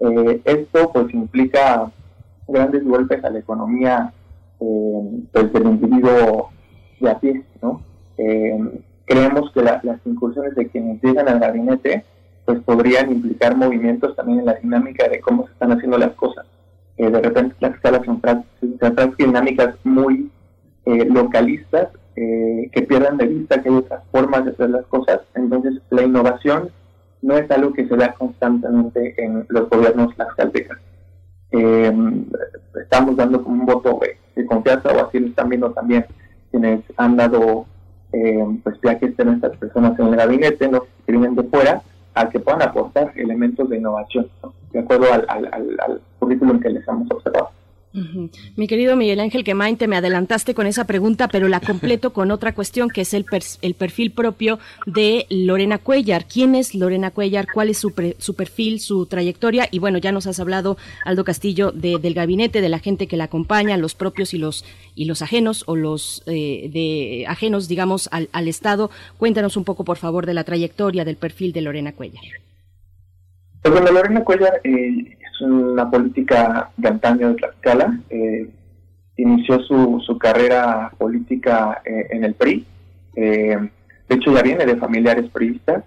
Eh, 0.00 0.40
esto 0.44 0.90
pues 0.92 1.12
implica 1.12 1.92
grandes 2.48 2.84
golpes 2.84 3.22
a 3.22 3.30
la 3.30 3.38
economía 3.38 4.12
eh, 4.60 5.22
pues, 5.30 5.52
del 5.52 5.66
individuo 5.66 6.50
de 6.98 7.10
a 7.10 7.18
pie, 7.18 7.44
¿no? 7.60 7.82
Eh, 8.16 8.58
creemos 9.04 9.52
que 9.52 9.62
la, 9.62 9.80
las 9.82 10.00
incursiones 10.06 10.54
de 10.54 10.68
quienes 10.68 11.02
llegan 11.02 11.28
al 11.28 11.38
gabinete 11.38 12.04
pues 12.46 12.60
podrían 12.62 13.12
implicar 13.12 13.56
movimientos 13.56 14.16
también 14.16 14.40
en 14.40 14.46
la 14.46 14.54
dinámica 14.54 15.06
de 15.06 15.20
cómo 15.20 15.46
se 15.46 15.52
están 15.52 15.72
haciendo 15.72 15.98
las 15.98 16.12
cosas. 16.12 16.46
De 16.96 17.08
repente 17.08 17.54
las 17.60 17.74
escalas 17.74 18.04
son, 18.04 18.20
son 18.20 19.14
dinámicas 19.16 19.74
muy 19.84 20.30
localistas 20.84 21.88
eh, 22.16 22.68
que 22.72 22.82
pierdan 22.82 23.16
de 23.16 23.26
vista 23.26 23.62
que 23.62 23.68
hay 23.68 23.76
otras 23.76 24.02
formas 24.10 24.44
de 24.44 24.52
hacer 24.52 24.70
las 24.70 24.86
cosas. 24.86 25.20
Entonces 25.34 25.80
la 25.90 26.02
innovación 26.02 26.70
no 27.22 27.36
es 27.36 27.50
algo 27.50 27.72
que 27.72 27.86
se 27.86 27.96
da 27.96 28.12
constantemente 28.14 29.14
en 29.22 29.46
los 29.48 29.68
gobiernos 29.68 30.14
tlaxcaltecas. 30.14 30.78
Eh, 31.52 31.92
estamos 32.80 33.16
dando 33.16 33.42
como 33.42 33.60
un 33.60 33.66
voto 33.66 34.00
de 34.34 34.46
confianza 34.46 34.90
o 34.90 35.06
así 35.06 35.18
lo 35.18 35.26
están 35.26 35.48
viendo 35.48 35.72
también 35.72 36.06
quienes 36.50 36.82
han 36.96 37.16
dado 37.16 37.66
eh, 38.12 38.44
pues 38.62 38.76
ya 38.82 38.98
que 38.98 39.06
estén 39.06 39.28
estas 39.28 39.56
personas 39.56 39.98
en 39.98 40.08
el 40.08 40.16
gabinete, 40.16 40.70
los 40.70 40.82
que 41.06 41.12
de 41.12 41.42
fuera, 41.44 41.82
a 42.14 42.28
que 42.28 42.40
puedan 42.40 42.62
aportar 42.62 43.12
elementos 43.14 43.68
de 43.68 43.78
innovación, 43.78 44.28
¿no? 44.42 44.52
de 44.72 44.80
acuerdo 44.80 45.12
al, 45.12 45.24
al, 45.28 45.46
al, 45.52 45.76
al 45.80 46.00
currículum 46.18 46.60
que 46.60 46.70
les 46.70 46.86
hemos 46.88 47.10
observado. 47.10 47.50
Uh 47.92 47.98
-huh. 47.98 48.30
Mi 48.54 48.68
querido 48.68 48.94
Miguel 48.94 49.18
Ángel 49.18 49.42
Quemain, 49.42 49.76
te 49.76 49.88
me 49.88 49.96
adelantaste 49.96 50.54
con 50.54 50.68
esa 50.68 50.86
pregunta, 50.86 51.26
pero 51.26 51.48
la 51.48 51.58
completo 51.70 52.12
con 52.12 52.30
otra 52.30 52.54
cuestión 52.54 52.88
que 52.88 53.00
es 53.00 53.14
el, 53.14 53.26
el 53.62 53.74
perfil 53.74 54.12
propio 54.12 54.60
de 54.86 55.26
Lorena 55.28 55.78
Cuellar. 55.78 56.26
¿Quién 56.26 56.54
es 56.54 56.76
Lorena 56.76 57.10
Cuellar? 57.10 57.46
¿Cuál 57.52 57.68
es 57.70 57.78
su, 57.78 57.92
su, 58.18 58.34
perfil, 58.34 58.78
su 58.78 59.06
trayectoria? 59.06 59.66
Y 59.72 59.80
bueno, 59.80 59.98
ya 59.98 60.12
nos 60.12 60.28
has 60.28 60.38
hablado, 60.38 60.76
Aldo 61.04 61.24
Castillo, 61.24 61.72
de, 61.72 61.98
del 61.98 62.14
gabinete, 62.14 62.60
de 62.60 62.68
la 62.68 62.78
gente 62.78 63.08
que 63.08 63.16
la 63.16 63.24
acompaña, 63.24 63.76
los 63.76 63.96
propios 63.96 64.34
y 64.34 64.38
los 64.38 64.64
y 64.94 65.06
los 65.06 65.22
ajenos 65.22 65.64
o 65.66 65.74
los 65.76 66.22
eh, 66.26 66.68
de 66.72 67.24
ajenos, 67.26 67.66
digamos, 67.66 68.08
al, 68.12 68.28
al 68.32 68.46
Estado. 68.46 68.90
Cuéntanos 69.18 69.56
un 69.56 69.64
poco, 69.64 69.84
por 69.84 69.96
favor, 69.96 70.26
de 70.26 70.34
la 70.34 70.44
trayectoria, 70.44 71.04
del 71.04 71.16
perfil 71.16 71.52
de 71.52 71.62
Lorena 71.62 71.92
Cuellar. 71.92 72.22
Pues 73.62 73.74
bueno, 73.74 73.90
Lorena 73.90 74.24
Cuellar 74.24 74.60
eh, 74.64 75.16
una 75.40 75.90
política 75.90 76.70
de 76.76 76.88
antaño 76.88 77.28
de 77.28 77.34
Tlaxcala. 77.34 78.00
Eh, 78.10 78.48
inició 79.16 79.60
su, 79.60 80.02
su, 80.06 80.18
carrera 80.18 80.92
política 80.96 81.82
eh, 81.84 82.06
en 82.10 82.24
el 82.24 82.34
PRI. 82.34 82.66
Eh, 83.16 83.58
de 84.08 84.16
hecho, 84.16 84.34
ya 84.34 84.42
viene 84.42 84.64
de 84.64 84.76
familiares 84.76 85.30
priistas, 85.30 85.84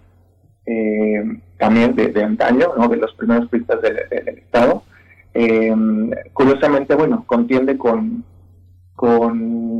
también 1.58 1.94
de, 1.96 2.08
de, 2.08 2.24
antaño, 2.24 2.70
¿no? 2.78 2.88
de 2.88 2.96
los 2.98 3.14
primeros 3.16 3.50
priistas 3.50 3.82
del, 3.82 3.98
del 4.10 4.38
Estado. 4.38 4.84
curiosamente, 6.32 6.96
bueno, 6.96 7.26
contiende 7.26 7.78
con, 7.78 8.24
con 8.96 9.80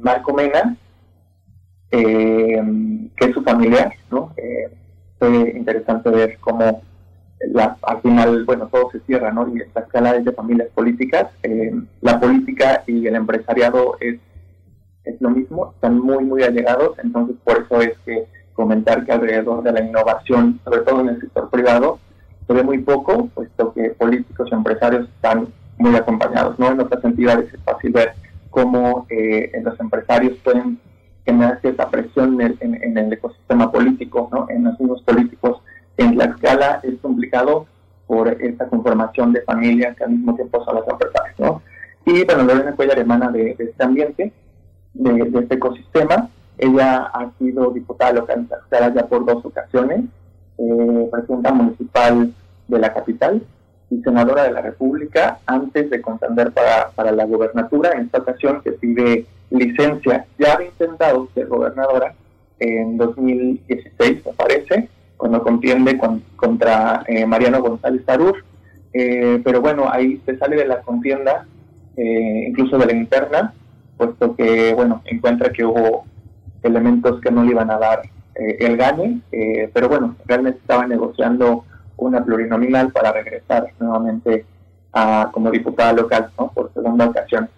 Marco 0.00 0.34
Mena, 0.34 0.76
que 1.90 2.60
es 3.18 3.34
su 3.34 3.42
familiar, 3.42 3.92
¿no? 4.10 4.32
fue 5.18 5.52
interesante 5.56 6.10
ver 6.10 6.38
cómo 6.38 6.80
la, 7.52 7.76
al 7.82 8.00
final, 8.02 8.44
bueno, 8.44 8.68
todo 8.70 8.90
se 8.90 9.00
cierra, 9.00 9.32
¿no? 9.32 9.48
Y 9.54 9.60
esta 9.60 9.80
escala 9.80 10.16
es 10.16 10.24
de 10.24 10.32
familias 10.32 10.68
políticas. 10.74 11.28
Eh, 11.42 11.72
la 12.00 12.18
política 12.20 12.82
y 12.86 13.06
el 13.06 13.14
empresariado 13.16 13.96
es, 14.00 14.18
es 15.04 15.20
lo 15.20 15.30
mismo, 15.30 15.72
están 15.74 15.98
muy, 16.00 16.24
muy 16.24 16.42
allegados, 16.42 16.98
entonces 17.02 17.36
por 17.44 17.62
eso 17.62 17.80
es 17.82 17.96
que 18.04 18.24
comentar 18.54 19.04
que 19.04 19.12
alrededor 19.12 19.62
de 19.62 19.72
la 19.72 19.82
innovación, 19.82 20.60
sobre 20.64 20.80
todo 20.82 21.00
en 21.00 21.08
el 21.10 21.20
sector 21.20 21.50
privado, 21.50 21.98
se 22.46 22.52
ve 22.52 22.62
muy 22.62 22.78
poco, 22.78 23.26
puesto 23.34 23.72
que 23.72 23.90
políticos 23.90 24.48
y 24.50 24.54
empresarios 24.54 25.08
están 25.08 25.48
muy 25.78 25.94
acompañados, 25.96 26.58
¿no? 26.58 26.70
En 26.70 26.80
otras 26.80 27.04
entidades 27.04 27.52
es 27.52 27.60
fácil 27.62 27.92
ver 27.92 28.12
cómo 28.50 29.06
eh, 29.10 29.50
los 29.62 29.78
empresarios 29.80 30.36
pueden 30.44 30.78
generar 31.26 31.60
cierta 31.60 31.88
presión 31.88 32.40
en 32.40 32.46
el, 32.46 32.56
en- 32.60 32.82
en 32.84 32.98
el 32.98 33.12
ecosistema 33.12 33.72
político, 33.72 34.28
¿no? 34.30 34.46
En 34.50 34.64
los 34.64 34.78
mismos 34.78 35.02
políticos. 35.02 35.60
En 35.96 36.18
la 36.18 36.24
escala 36.24 36.80
es 36.82 36.94
complicado 37.00 37.66
por 38.06 38.28
esta 38.28 38.68
conformación 38.68 39.32
de 39.32 39.42
familias 39.42 39.96
que 39.96 40.04
al 40.04 40.10
mismo 40.10 40.34
tiempo 40.34 40.64
son 40.64 40.76
las 40.76 40.88
empresarios, 40.88 41.38
¿no? 41.38 41.62
Y 42.06 42.24
bueno, 42.24 42.42
Lorena 42.42 42.72
Cuellar 42.72 42.98
emana 42.98 43.30
de, 43.30 43.54
de 43.54 43.64
este 43.64 43.84
ambiente, 43.84 44.32
de, 44.92 45.12
de 45.12 45.38
este 45.38 45.54
ecosistema. 45.54 46.28
Ella 46.58 47.10
ha 47.12 47.30
sido 47.38 47.70
diputada 47.70 48.12
local 48.12 48.40
en 48.40 48.46
Tlaxcala 48.46 48.94
ya 48.94 49.06
por 49.06 49.24
dos 49.24 49.44
ocasiones, 49.44 50.04
eh, 50.58 51.08
presidenta 51.10 51.52
municipal 51.52 52.32
de 52.68 52.78
la 52.78 52.92
capital 52.92 53.42
y 53.90 54.00
senadora 54.02 54.44
de 54.44 54.52
la 54.52 54.60
República 54.60 55.38
antes 55.46 55.90
de 55.90 56.00
contender 56.00 56.52
para, 56.52 56.90
para 56.90 57.12
la 57.12 57.24
gobernatura. 57.24 57.92
En 57.92 58.02
esta 58.02 58.18
ocasión 58.18 58.60
que 58.62 58.72
pide 58.72 59.26
licencia, 59.50 60.26
ya 60.38 60.54
había 60.54 60.68
intentado 60.68 61.28
ser 61.34 61.46
gobernadora 61.46 62.14
en 62.58 62.96
2016, 62.96 64.26
me 64.26 64.32
parece, 64.32 64.88
cuando 65.16 65.42
contiende 65.42 65.96
con- 65.98 66.22
contra 66.36 67.04
eh, 67.06 67.26
Mariano 67.26 67.60
González 67.62 68.04
Tarur. 68.04 68.44
Eh, 68.92 69.40
pero 69.44 69.60
bueno, 69.60 69.88
ahí 69.90 70.22
se 70.24 70.36
sale 70.38 70.56
de 70.56 70.66
la 70.66 70.80
contienda, 70.82 71.46
eh, 71.96 72.46
incluso 72.48 72.78
de 72.78 72.86
la 72.86 72.92
interna, 72.92 73.52
puesto 73.96 74.36
que, 74.36 74.72
bueno, 74.74 75.02
encuentra 75.04 75.50
que 75.52 75.64
hubo 75.64 76.04
elementos 76.62 77.20
que 77.20 77.30
no 77.30 77.42
le 77.42 77.50
iban 77.50 77.70
a 77.70 77.78
dar 77.78 78.02
eh, 78.36 78.56
el 78.60 78.76
gane, 78.76 79.20
eh, 79.32 79.68
pero 79.72 79.88
bueno, 79.88 80.16
realmente 80.26 80.60
estaba 80.60 80.86
negociando 80.86 81.64
una 81.96 82.24
plurinominal 82.24 82.92
para 82.92 83.12
regresar 83.12 83.68
nuevamente 83.80 84.44
a, 84.92 85.30
como 85.32 85.50
diputada 85.50 85.92
local, 85.92 86.30
¿no? 86.38 86.52
Por 86.52 86.72
segunda 86.72 87.06
ocasión. 87.06 87.48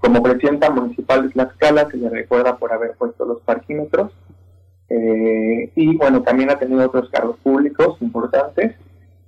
Como 0.00 0.22
presidenta 0.22 0.68
municipal 0.68 1.22
de 1.22 1.28
Tlaxcala, 1.30 1.88
se 1.90 1.96
le 1.96 2.10
recuerda 2.10 2.56
por 2.58 2.72
haber 2.74 2.92
puesto 2.92 3.24
los 3.24 3.40
parquímetros, 3.40 4.12
eh, 4.90 5.70
y 5.74 5.96
bueno, 5.96 6.22
también 6.22 6.50
ha 6.50 6.58
tenido 6.58 6.86
otros 6.86 7.10
cargos 7.10 7.36
públicos 7.38 8.00
importantes. 8.00 8.74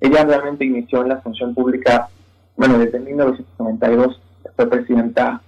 Ella 0.01 0.24
realmente 0.24 0.65
inició 0.65 1.03
en 1.03 1.11
la 1.11 1.20
función 1.20 1.55
pública, 1.55 2.09
bueno, 2.57 2.78
desde 2.78 3.01
1992 3.01 4.20
fue 4.57 4.70
presidenta 4.70 5.43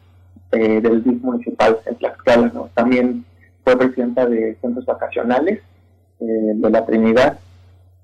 eh, 0.53 0.81
del 0.81 1.03
DIF 1.03 1.23
municipal 1.23 1.79
en 1.87 1.97
Tlaxcala, 1.97 2.51
¿no? 2.53 2.69
También 2.75 3.25
fue 3.65 3.77
presidenta 3.77 4.27
de 4.27 4.57
centros 4.61 4.85
vacacionales 4.85 5.61
eh, 6.21 6.53
de 6.55 6.71
la 6.71 6.85
Trinidad, 6.85 7.39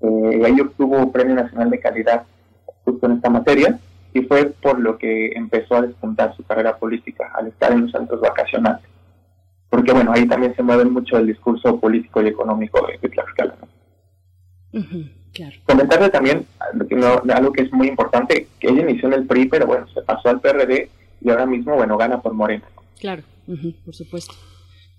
y 0.01 0.45
ahí 0.45 0.61
obtuvo 0.61 1.11
Premio 1.11 1.35
Nacional 1.35 1.69
de 1.69 1.79
Calidad 1.81 2.23
justo 2.85 3.05
en 3.05 3.13
esta 3.13 3.29
materia, 3.29 3.77
y 4.13 4.21
fue 4.21 4.45
por 4.45 4.79
lo 4.79 4.97
que 4.97 5.33
empezó 5.33 5.75
a 5.75 5.81
despuntar 5.81 6.33
su 6.37 6.43
carrera 6.43 6.77
política 6.77 7.29
al 7.35 7.47
estar 7.47 7.73
en 7.73 7.81
los 7.81 7.91
centros 7.91 8.21
vacacionales. 8.21 8.88
Porque 9.69 9.91
bueno, 9.93 10.11
ahí 10.13 10.27
también 10.27 10.55
se 10.55 10.63
mueve 10.63 10.85
mucho 10.85 11.17
el 11.17 11.27
discurso 11.27 11.79
político 11.79 12.21
y 12.21 12.27
económico 12.27 12.85
de, 12.87 12.97
de 12.97 13.09
Tlaxcala. 13.09 13.55
¿no? 13.61 13.67
claro. 15.33 15.55
Comentarle 15.65 16.09
también 16.09 16.45
algo 16.59 16.87
que, 16.87 16.95
no- 16.95 17.21
algo 17.33 17.51
que 17.51 17.63
es 17.63 17.71
muy 17.73 17.87
importante, 17.87 18.47
que 18.59 18.67
ella 18.69 18.81
inició 18.81 19.07
en 19.09 19.13
el 19.15 19.27
PRI, 19.27 19.47
pero 19.47 19.67
bueno, 19.67 19.87
se 19.87 20.01
pasó 20.01 20.29
al 20.29 20.39
PRD 20.41 20.89
y 21.21 21.29
ahora 21.29 21.45
mismo, 21.45 21.75
bueno, 21.75 21.97
gana 21.97 22.21
por 22.21 22.33
Morena. 22.33 22.63
Claro, 22.99 23.23
ujú, 23.47 23.73
por 23.85 23.93
supuesto. 23.95 24.33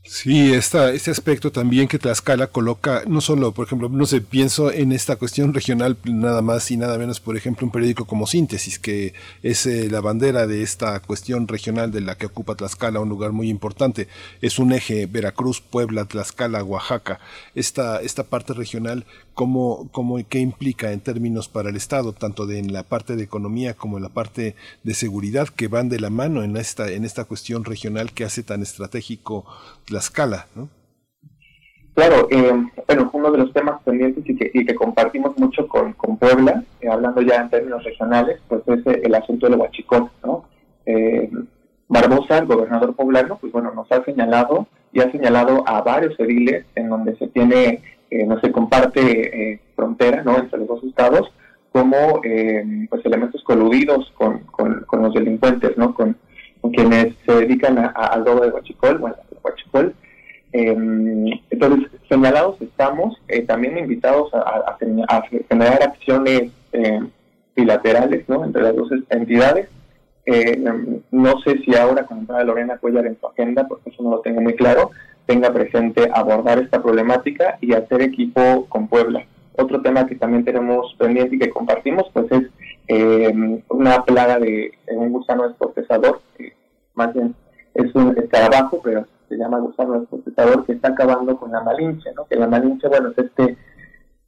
Sí, 0.02 0.54
esta, 0.54 0.92
este 0.92 1.10
aspecto 1.10 1.52
también 1.52 1.86
que 1.86 1.98
Tlaxcala 1.98 2.46
coloca, 2.46 3.04
no 3.06 3.20
solo, 3.20 3.52
por 3.52 3.66
ejemplo, 3.66 3.90
no 3.90 4.06
sé, 4.06 4.22
pienso 4.22 4.72
en 4.72 4.92
esta 4.92 5.16
cuestión 5.16 5.52
regional 5.52 5.98
nada 6.04 6.40
más 6.40 6.70
y 6.70 6.78
nada 6.78 6.96
menos, 6.96 7.20
por 7.20 7.36
ejemplo, 7.36 7.66
un 7.66 7.70
periódico 7.70 8.06
como 8.06 8.26
Síntesis, 8.26 8.78
que 8.78 9.12
es 9.42 9.66
eh, 9.66 9.88
la 9.90 10.00
bandera 10.00 10.46
de 10.46 10.62
esta 10.62 10.98
cuestión 11.00 11.46
regional 11.46 11.92
de 11.92 12.00
la 12.00 12.16
que 12.16 12.26
ocupa 12.26 12.54
Tlaxcala, 12.54 12.98
un 12.98 13.10
lugar 13.10 13.32
muy 13.32 13.50
importante. 13.50 14.08
Es 14.40 14.58
un 14.58 14.72
eje 14.72 15.04
Veracruz, 15.04 15.60
Puebla, 15.60 16.06
Tlaxcala, 16.06 16.64
Oaxaca. 16.64 17.20
Esta, 17.54 18.00
esta 18.00 18.24
parte 18.24 18.54
regional, 18.54 19.04
¿cómo, 19.34 19.88
cómo, 19.92 20.18
¿qué 20.28 20.38
implica 20.38 20.92
en 20.92 21.00
términos 21.00 21.48
para 21.48 21.68
el 21.68 21.76
Estado, 21.76 22.14
tanto 22.14 22.46
de, 22.46 22.58
en 22.58 22.72
la 22.72 22.84
parte 22.84 23.16
de 23.16 23.24
economía 23.24 23.74
como 23.74 23.98
en 23.98 24.02
la 24.02 24.08
parte 24.08 24.56
de 24.82 24.94
seguridad, 24.94 25.48
que 25.48 25.68
van 25.68 25.90
de 25.90 26.00
la 26.00 26.10
mano 26.10 26.42
en 26.42 26.56
esta, 26.56 26.90
en 26.90 27.04
esta 27.04 27.24
cuestión 27.24 27.64
regional 27.64 28.12
que 28.12 28.24
hace 28.24 28.42
tan 28.42 28.62
estratégico 28.62 29.44
Tlaxcala, 29.90 30.46
¿no? 30.54 30.68
Claro, 31.94 32.28
eh, 32.30 32.52
bueno, 32.86 33.10
uno 33.12 33.30
de 33.32 33.38
los 33.38 33.52
temas 33.52 33.82
pendientes 33.82 34.24
y 34.26 34.64
que, 34.64 34.74
compartimos 34.74 35.36
mucho 35.36 35.66
con, 35.66 35.92
Puebla, 36.16 36.62
eh, 36.80 36.88
hablando 36.88 37.20
ya 37.20 37.42
en 37.42 37.50
términos 37.50 37.82
regionales, 37.82 38.40
pues 38.48 38.62
es 38.68 38.86
eh, 38.86 39.00
el 39.02 39.14
asunto 39.14 39.48
del 39.48 39.58
huachicol, 39.58 40.08
¿no? 40.24 40.44
Eh, 40.86 41.28
Barbosa, 41.88 42.38
el 42.38 42.46
gobernador 42.46 42.94
poblano, 42.94 43.36
pues 43.38 43.52
bueno, 43.52 43.72
nos 43.74 43.90
ha 43.90 44.04
señalado 44.04 44.68
y 44.92 45.00
ha 45.00 45.10
señalado 45.10 45.64
a 45.66 45.82
varios 45.82 46.18
ediles 46.20 46.64
en 46.76 46.88
donde 46.88 47.16
se 47.16 47.26
tiene, 47.26 47.82
no 48.26 48.40
se 48.40 48.52
comparte 48.52 49.60
frontera, 49.74 50.22
¿no? 50.22 50.38
Entre 50.38 50.58
los 50.58 50.68
dos 50.68 50.84
estados, 50.84 51.32
como 51.72 52.22
pues 52.88 53.04
elementos 53.04 53.42
coludidos 53.42 54.12
con, 54.16 54.38
con, 54.44 54.82
con 54.86 55.02
los 55.02 55.14
delincuentes, 55.14 55.76
¿no? 55.76 55.92
Con, 55.94 56.16
quienes 56.72 57.14
se 57.26 57.32
dedican 57.32 57.78
al 57.94 58.24
robo 58.24 58.42
de 58.42 58.50
huachicol, 58.50 58.98
bueno, 58.98 59.16
el 59.44 59.50
huachicol. 59.50 59.94
Eh, 60.52 61.40
entonces, 61.50 61.90
señalados 62.08 62.60
estamos, 62.60 63.20
eh, 63.28 63.42
también 63.42 63.78
invitados 63.78 64.32
a, 64.34 64.38
a- 64.40 64.70
a 64.72 64.76
gen- 64.78 65.04
a 65.08 65.22
generar 65.48 65.82
acciones 65.82 66.50
eh, 66.72 67.00
bilaterales 67.54 68.28
¿no? 68.28 68.44
entre 68.44 68.62
las 68.62 68.74
dos 68.76 68.90
entidades. 69.10 69.68
Eh, 70.26 70.62
no 71.10 71.40
sé 71.40 71.58
si 71.64 71.74
ahora, 71.74 72.04
como 72.04 72.22
estaba 72.22 72.44
Lorena 72.44 72.78
Cuellar 72.78 73.06
en 73.06 73.18
su 73.18 73.26
agenda, 73.26 73.66
porque 73.66 73.90
eso 73.90 74.02
no 74.02 74.10
lo 74.10 74.20
tengo 74.20 74.40
muy 74.40 74.54
claro, 74.54 74.90
tenga 75.26 75.52
presente 75.52 76.08
abordar 76.12 76.58
esta 76.58 76.82
problemática 76.82 77.56
y 77.60 77.72
hacer 77.72 78.02
equipo 78.02 78.66
con 78.68 78.88
Puebla. 78.88 79.24
Otro 79.56 79.80
tema 79.82 80.06
que 80.06 80.14
también 80.16 80.44
tenemos 80.44 80.94
pendiente 80.98 81.36
y 81.36 81.38
que 81.38 81.50
compartimos, 81.50 82.06
pues 82.12 82.26
es 82.32 82.42
una 83.68 84.04
plaga 84.04 84.38
de 84.38 84.72
un 84.88 85.12
gusano 85.12 85.48
descortezador, 85.48 86.20
más 86.94 87.12
bien 87.14 87.34
es 87.74 87.94
un 87.94 88.16
escarabajo, 88.18 88.80
pero 88.82 89.06
se 89.30 89.36
llama 89.36 89.58
gusano 89.60 89.98
descortezador, 90.00 90.66
que 90.66 90.72
está 90.72 90.88
acabando 90.88 91.38
con 91.38 91.50
la 91.52 91.62
malinche, 91.62 92.10
¿no? 92.14 92.26
Que 92.26 92.36
la 92.36 92.46
malinche, 92.48 92.88
bueno, 92.88 93.08
es 93.10 93.18
este 93.18 93.56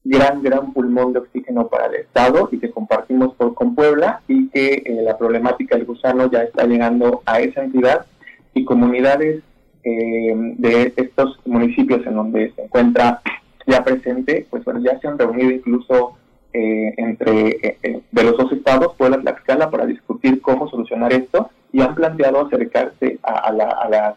gran, 0.05 0.43
gran 0.43 0.73
pulmón 0.73 1.13
de 1.13 1.19
oxígeno 1.19 1.69
para 1.69 1.87
el 1.87 1.97
Estado 1.97 2.49
y 2.51 2.59
que 2.59 2.71
compartimos 2.71 3.35
por, 3.35 3.55
con 3.55 3.75
Puebla 3.75 4.21
y 4.29 4.49
que 4.49 4.83
eh, 4.87 5.03
la 5.05 5.19
problemática 5.19 5.77
del 5.77 5.85
gusano 5.87 6.31
ya 6.31 6.43
está 6.43 6.65
llegando 6.67 7.23
a 7.27 7.41
esa 7.41 7.63
entidad 7.63 8.07
y 8.55 8.65
comunidades 8.65 9.43
eh, 9.85 10.55
de 10.59 10.93
estos 10.97 11.39
municipios 11.45 12.07
en 12.07 12.15
donde 12.15 12.53
se 12.55 12.63
encuentra 12.65 13.21
ya 13.67 13.85
presente, 13.85 14.47
pues 14.51 14.65
bueno, 14.65 14.81
ya 14.81 14.99
se 14.99 15.07
han 15.09 15.19
reunido 15.19 15.51
incluso 15.51 16.17
eh, 16.53 16.95
entre 16.97 17.77
eh, 17.83 18.03
de 18.11 18.25
los 18.25 18.37
dos 18.37 18.53
estados, 18.53 18.95
Puebla 18.97 19.19
y 19.19 19.23
Tlaxcala, 19.23 19.71
para 19.71 19.87
discutir 19.87 20.41
cómo 20.43 20.69
solucionar 20.69 21.13
esto 21.13 21.51
y 21.73 21.81
han 21.81 21.95
planteado 21.95 22.45
acercarse 22.47 23.19
a, 23.23 23.53
la- 23.53 23.71
a 23.71 23.89
las 23.89 24.15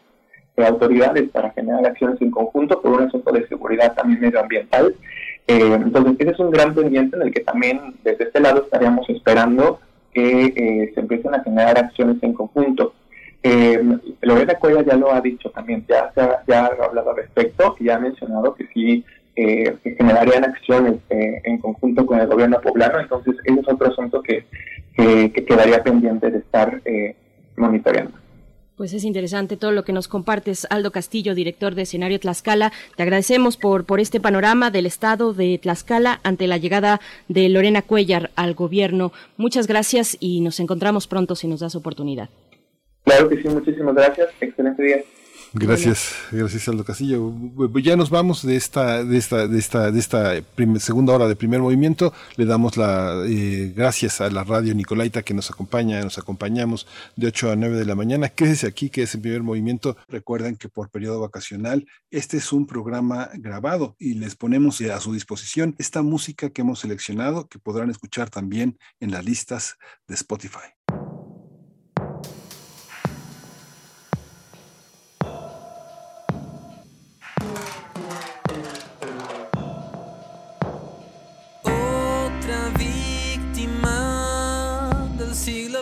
autoridades 0.58 1.30
para 1.32 1.52
generar 1.52 1.86
acciones 1.86 2.22
en 2.22 2.32
conjunto 2.32 2.82
por 2.82 2.94
un 2.94 3.04
asunto 3.04 3.32
de 3.32 3.48
seguridad 3.48 3.94
también 3.94 4.22
medioambiental. 4.22 4.96
Eh, 5.48 5.74
entonces, 5.74 6.16
ese 6.20 6.32
es 6.32 6.40
un 6.40 6.52
gran 6.52 6.74
pendiente 6.74 7.18
en 7.18 7.24
el 7.24 7.34
que 7.34 7.42
también 7.42 7.96
desde 8.04 8.26
este 8.26 8.40
lado 8.40 8.64
estaríamos 8.64 9.10
esperando 9.10 9.80
que 10.14 10.46
eh, 10.56 10.92
se 10.94 11.00
empiecen 11.02 11.36
a 11.36 11.44
generar 11.44 11.78
acciones 11.78 12.18
en 12.24 12.34
conjunto. 12.34 12.94
Eh, 13.48 13.80
Lorena 14.22 14.56
Cuella 14.56 14.82
ya 14.82 14.96
lo 14.96 15.14
ha 15.14 15.22
dicho 15.22 15.52
también, 15.52 15.86
ya, 15.88 16.12
ya 16.48 16.66
ha 16.66 16.86
hablado 16.86 17.12
al 17.12 17.18
respecto 17.18 17.76
y 17.80 17.90
ha 17.90 18.00
mencionado 18.00 18.56
que 18.56 18.66
sí 18.74 19.06
eh, 19.36 19.76
generarían 19.84 20.46
acciones 20.46 20.96
eh, 21.12 21.42
en 21.44 21.60
conjunto 21.60 22.08
con 22.08 22.20
el 22.20 22.26
gobierno 22.26 22.60
poblano, 22.60 23.00
entonces 23.00 23.36
ese 23.44 23.60
es 23.60 23.68
otro 23.68 23.90
asunto 23.90 24.24
que, 24.24 24.46
que, 24.98 25.32
que 25.32 25.46
quedaría 25.46 25.84
pendiente 25.84 26.32
de 26.32 26.40
estar 26.40 26.82
monitoreando. 27.56 28.18
Pues 28.76 28.94
es 28.94 29.06
interesante 29.06 29.56
todo 29.56 29.72
lo 29.72 29.86
que 29.86 29.94
nos 29.94 30.10
compartes, 30.10 30.68
Aldo 30.70 30.92
Castillo, 30.92 31.34
director 31.34 31.76
de 31.76 31.84
escenario 31.84 32.20
Tlaxcala. 32.20 32.74
Te 32.98 33.04
agradecemos 33.04 33.56
por, 33.56 33.86
por 33.86 34.02
este 34.02 34.20
panorama 34.20 34.70
del 34.70 34.86
estado 34.86 35.34
de 35.34 35.58
Tlaxcala 35.58 36.20
ante 36.24 36.46
la 36.46 36.58
llegada 36.58 37.00
de 37.30 37.48
Lorena 37.48 37.82
Cuellar 37.82 38.32
al 38.36 38.54
gobierno. 38.54 39.14
Muchas 39.38 39.68
gracias 39.68 40.18
y 40.20 40.42
nos 40.42 40.60
encontramos 40.60 41.08
pronto 41.08 41.36
si 41.36 41.48
nos 41.48 41.62
das 41.62 41.76
oportunidad. 41.76 42.30
Claro 43.06 43.30
que 43.30 43.42
sí, 43.42 43.48
muchísimas 43.48 43.96
gracias, 43.96 44.30
excelente 44.42 44.84
día. 44.84 45.04
Gracias, 45.58 46.14
gracias 46.34 46.68
Aldo 46.68 46.84
Castillo. 46.84 47.34
Ya 47.82 47.96
nos 47.96 48.10
vamos 48.10 48.46
de 48.46 48.58
esta, 48.58 49.06
de 49.06 49.18
esta, 49.18 49.48
de 49.48 49.58
esta, 49.58 49.90
de 49.90 50.00
esta 50.00 50.34
prim- 50.54 50.80
segunda 50.80 51.14
hora 51.14 51.28
de 51.30 51.36
primer 51.38 51.62
movimiento. 51.62 52.14
Le 52.36 52.46
damos 52.46 52.76
la 52.76 53.24
eh, 53.26 53.72
gracias 53.74 54.20
a 54.20 54.30
la 54.30 54.44
radio 54.44 54.76
Nicolaita 54.76 55.24
que 55.24 55.34
nos 55.34 55.50
acompaña, 55.50 56.02
nos 56.02 56.18
acompañamos 56.18 56.88
de 57.16 57.28
8 57.28 57.52
a 57.52 57.56
9 57.56 57.78
de 57.78 57.86
la 57.86 57.96
mañana. 57.96 58.28
Quédese 58.28 58.68
aquí, 58.68 58.90
que 58.90 59.04
es 59.04 59.16
el 59.16 59.22
primer 59.22 59.44
movimiento. 59.44 59.96
Recuerden 60.10 60.58
que 60.58 60.68
por 60.68 60.90
periodo 60.90 61.22
vacacional, 61.22 61.88
este 62.12 62.36
es 62.38 62.52
un 62.52 62.68
programa 62.68 63.30
grabado 63.36 63.96
y 63.98 64.16
les 64.16 64.36
ponemos 64.36 64.82
a 64.82 65.00
su 65.00 65.14
disposición 65.14 65.74
esta 65.78 66.02
música 66.02 66.50
que 66.50 66.62
hemos 66.64 66.80
seleccionado, 66.80 67.48
que 67.48 67.60
podrán 67.60 67.90
escuchar 67.90 68.30
también 68.30 68.78
en 69.00 69.12
las 69.12 69.24
listas 69.24 69.78
de 70.08 70.16
Spotify. 70.16 70.76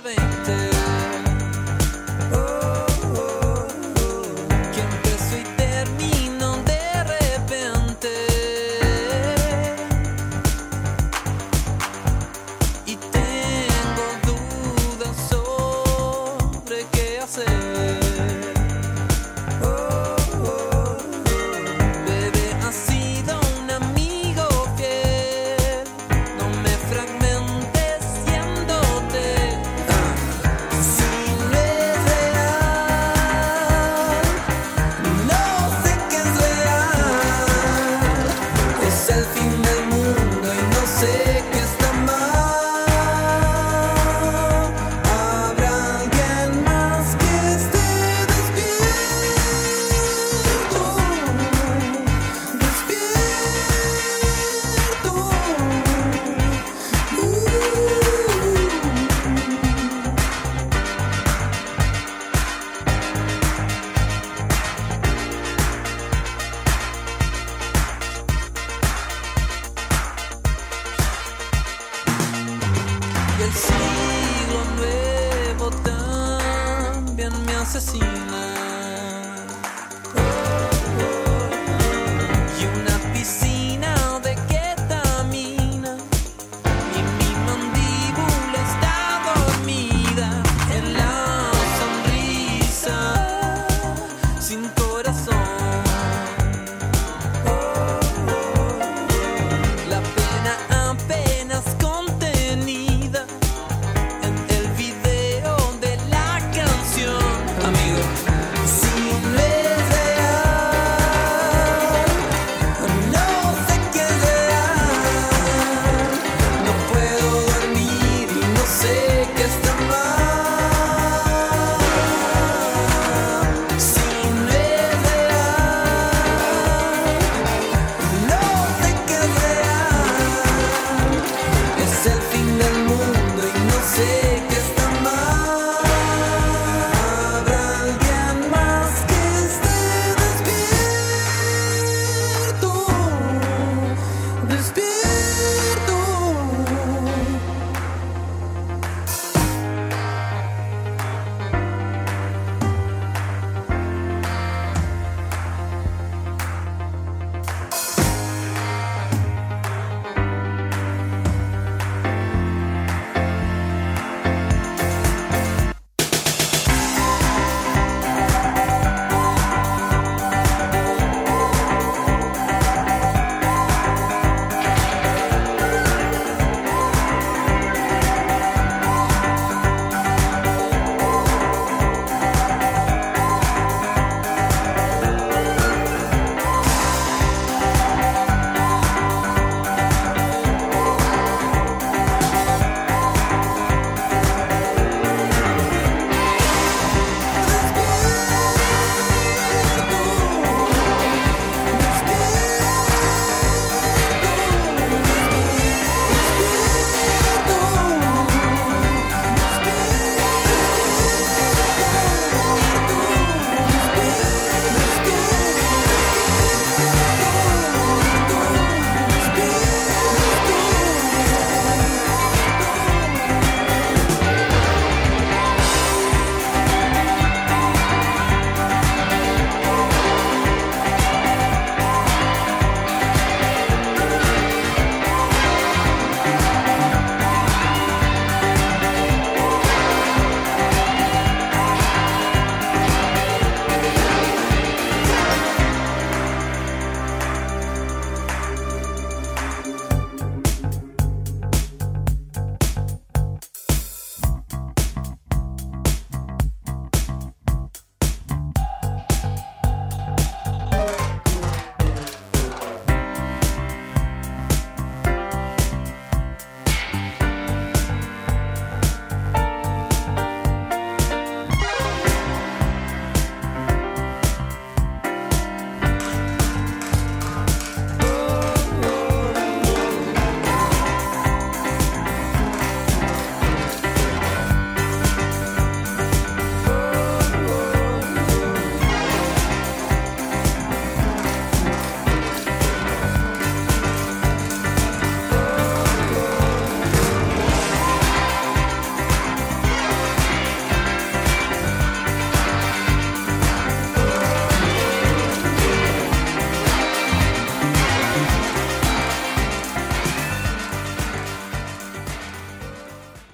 Del 0.02 0.16
siglo 0.16 0.33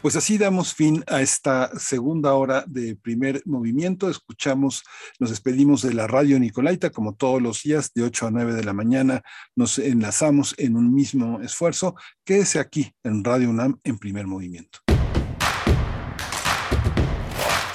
Pues 0.09 0.15
así 0.15 0.39
damos 0.39 0.73
fin 0.73 1.03
a 1.05 1.21
esta 1.21 1.69
segunda 1.77 2.33
hora 2.33 2.63
de 2.65 2.95
primer 2.95 3.43
movimiento. 3.45 4.09
Escuchamos, 4.09 4.83
nos 5.19 5.29
despedimos 5.29 5.83
de 5.83 5.93
la 5.93 6.07
radio 6.07 6.39
Nicolaita, 6.39 6.89
como 6.89 7.13
todos 7.13 7.39
los 7.39 7.61
días, 7.61 7.93
de 7.93 8.01
8 8.01 8.25
a 8.25 8.31
9 8.31 8.55
de 8.55 8.63
la 8.63 8.73
mañana. 8.73 9.21
Nos 9.55 9.77
enlazamos 9.77 10.55
en 10.57 10.75
un 10.75 10.91
mismo 10.95 11.39
esfuerzo. 11.41 11.93
Quédese 12.25 12.57
aquí 12.57 12.91
en 13.03 13.23
Radio 13.23 13.51
UNAM 13.51 13.79
en 13.83 13.99
primer 13.99 14.25
movimiento. 14.25 14.79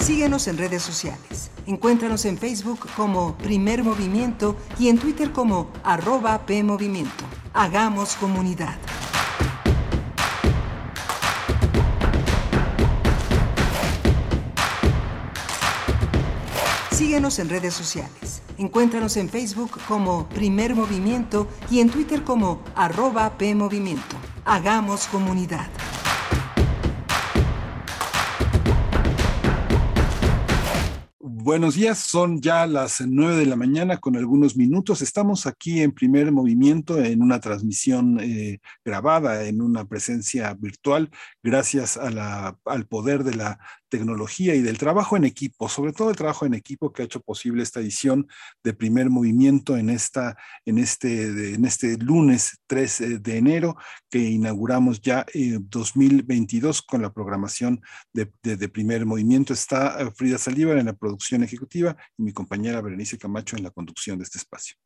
Síguenos 0.01 0.48
en 0.48 0.59
redes 0.59 0.82
sociales. 0.82 1.52
Encuéntranos 1.66 2.24
en 2.24 2.36
Facebook 2.36 2.89
como 2.97 3.39
Primer 3.39 3.85
Movimiento 3.85 4.56
y 4.77 4.89
en 4.89 4.98
Twitter 4.98 5.31
como 5.31 5.73
arroba 5.85 6.44
PMovimiento. 6.47 7.24
Hagamos 7.52 8.16
comunidad. 8.16 8.77
Síguenos 16.95 17.41
en 17.41 17.49
redes 17.49 17.75
sociales. 17.75 18.41
Encuéntranos 18.57 19.16
en 19.16 19.29
Facebook 19.29 19.81
como 19.89 20.29
Primer 20.29 20.77
Movimiento 20.77 21.49
y 21.69 21.81
en 21.81 21.91
Twitter 21.91 22.23
como 22.23 22.62
arroba 22.77 23.37
PMovimiento. 23.37 24.15
Hagamos 24.45 25.09
comunidad. 25.09 25.69
Buenos 31.19 31.75
días, 31.75 31.99
son 31.99 32.41
ya 32.41 32.66
las 32.66 33.03
nueve 33.07 33.37
de 33.37 33.45
la 33.47 33.57
mañana 33.57 33.99
con 33.99 34.16
algunos 34.16 34.57
minutos. 34.57 35.03
Estamos 35.03 35.47
aquí 35.47 35.83
en 35.83 35.93
primer 35.93 36.33
movimiento 36.33 36.99
en 36.99 37.21
una 37.21 37.39
transmisión 37.39 38.19
eh, 38.19 38.61
grabada, 38.83 39.45
en 39.45 39.61
una 39.61 39.85
presencia 39.85 40.55
virtual, 40.55 41.11
gracias 41.43 41.99
al 41.99 42.87
poder 42.87 43.25
de 43.25 43.35
la 43.35 43.59
tecnología 43.89 44.55
y 44.55 44.62
del 44.62 44.78
trabajo 44.78 45.16
en 45.16 45.24
equipo, 45.24 45.69
sobre 45.69 45.93
todo 45.93 46.11
el 46.11 46.16
trabajo 46.16 46.47
en 46.47 46.55
equipo 46.55 46.93
que 46.93 47.02
ha 47.02 47.05
hecho 47.05 47.20
posible 47.20 47.62
esta 47.62 47.81
edición 47.81 48.27
de 48.62 48.74
primer 48.74 49.11
movimiento 49.11 49.77
en, 49.77 49.90
esta, 49.90 50.36
en, 50.65 50.78
este, 50.78 51.55
en 51.55 51.65
este 51.65 51.97
lunes 51.98 52.59
3 52.66 53.23
de 53.23 53.36
enero 53.36 53.77
que 54.11 54.19
inauguramos 54.19 55.01
ya 55.01 55.24
eh, 55.35 55.59
2022 55.61 56.82
con 56.82 57.02
la 57.02 57.12
programación 57.12 57.81
de, 58.12 58.27
primer 58.69 59.06
movimiento. 59.06 59.52
Está 59.52 60.01
eh, 60.01 60.11
Frida 60.15 60.39
Saldívar 60.39 60.78
en 60.78 60.86
la 60.86 60.94
producción 60.94 61.43
ejecutiva 61.43 61.97
y 62.16 62.23
mi 62.23 62.32
compañera 62.32 62.81
Berenice 62.81 63.19
Camacho 63.19 63.56
en 63.56 63.62
la 63.62 63.70
conducción 63.70 64.19
de 64.19 64.24
este 64.24 64.39
espacio. 64.39 64.77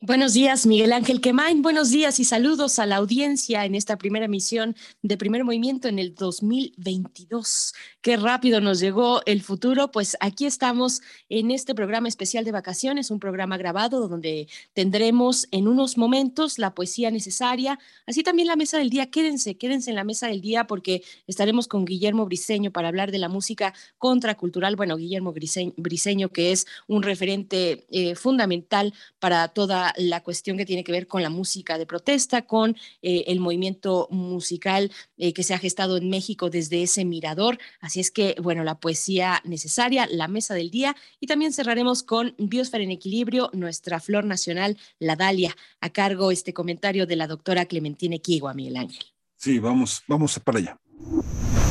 Buenos 0.00 0.32
días, 0.32 0.64
Miguel 0.64 0.92
Ángel 0.92 1.20
Quemain. 1.20 1.60
Buenos 1.60 1.90
días 1.90 2.20
y 2.20 2.24
saludos 2.24 2.78
a 2.78 2.86
la 2.86 2.96
audiencia 2.96 3.64
en 3.64 3.74
esta 3.74 3.98
primera 3.98 4.26
emisión 4.26 4.76
de 5.02 5.16
Primer 5.16 5.42
Movimiento 5.42 5.88
en 5.88 5.98
el 5.98 6.14
2022. 6.14 7.74
Qué 8.00 8.16
rápido 8.16 8.60
nos 8.60 8.78
llegó 8.78 9.22
el 9.26 9.42
futuro. 9.42 9.90
Pues 9.90 10.16
aquí 10.20 10.46
estamos 10.46 11.02
en 11.28 11.50
este 11.50 11.74
programa 11.74 12.06
especial 12.06 12.44
de 12.44 12.52
vacaciones, 12.52 13.10
un 13.10 13.18
programa 13.18 13.56
grabado 13.56 14.06
donde 14.06 14.46
tendremos 14.72 15.48
en 15.50 15.66
unos 15.66 15.98
momentos 15.98 16.60
la 16.60 16.76
poesía 16.76 17.10
necesaria, 17.10 17.76
así 18.06 18.22
también 18.22 18.46
la 18.46 18.54
mesa 18.54 18.78
del 18.78 18.90
día. 18.90 19.10
Quédense, 19.10 19.56
quédense 19.56 19.90
en 19.90 19.96
la 19.96 20.04
mesa 20.04 20.28
del 20.28 20.40
día 20.40 20.68
porque 20.68 21.02
estaremos 21.26 21.66
con 21.66 21.84
Guillermo 21.84 22.24
Briseño 22.24 22.70
para 22.70 22.86
hablar 22.86 23.10
de 23.10 23.18
la 23.18 23.28
música 23.28 23.74
contracultural. 23.98 24.76
Bueno, 24.76 24.96
Guillermo 24.96 25.34
Briseño, 25.76 26.28
que 26.28 26.52
es 26.52 26.68
un 26.86 27.02
referente 27.02 27.84
eh, 27.90 28.14
fundamental 28.14 28.94
para 29.18 29.48
toda 29.48 29.87
la 29.96 30.22
cuestión 30.22 30.56
que 30.56 30.66
tiene 30.66 30.84
que 30.84 30.92
ver 30.92 31.06
con 31.06 31.22
la 31.22 31.30
música 31.30 31.78
de 31.78 31.86
protesta, 31.86 32.42
con 32.42 32.76
eh, 33.02 33.24
el 33.28 33.40
movimiento 33.40 34.08
musical 34.10 34.90
eh, 35.16 35.32
que 35.32 35.42
se 35.42 35.54
ha 35.54 35.58
gestado 35.58 35.96
en 35.96 36.10
México 36.10 36.50
desde 36.50 36.82
ese 36.82 37.04
mirador. 37.04 37.58
Así 37.80 38.00
es 38.00 38.10
que, 38.10 38.36
bueno, 38.42 38.64
la 38.64 38.80
poesía 38.80 39.40
necesaria, 39.44 40.06
la 40.10 40.28
mesa 40.28 40.54
del 40.54 40.70
día 40.70 40.96
y 41.20 41.26
también 41.26 41.52
cerraremos 41.52 42.02
con 42.02 42.34
Biosfera 42.38 42.84
en 42.84 42.90
Equilibrio, 42.90 43.50
nuestra 43.52 44.00
flor 44.00 44.24
nacional, 44.24 44.76
la 44.98 45.16
Dalia, 45.16 45.56
a 45.80 45.90
cargo 45.90 46.30
este 46.30 46.52
comentario 46.52 47.06
de 47.06 47.16
la 47.16 47.26
doctora 47.26 47.66
Clementina 47.66 48.16
Equigua, 48.16 48.54
Miguel 48.54 48.76
Ángel. 48.76 49.04
Sí, 49.36 49.58
vamos, 49.58 50.02
vamos 50.08 50.38
para 50.40 50.58
allá. 50.58 50.76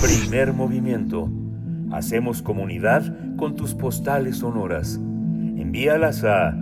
Primer 0.01 0.53
movimiento. 0.53 1.29
Hacemos 1.91 2.41
comunidad 2.41 3.35
con 3.37 3.55
tus 3.55 3.73
postales 3.73 4.37
sonoras. 4.37 4.95
Envíalas 4.95 6.23
a 6.23 6.53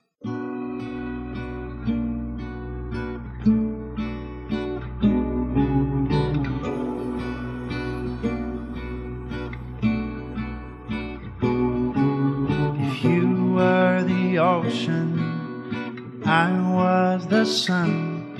I 16.25 16.49
was 16.73 17.27
the 17.27 17.45
sun. 17.45 18.35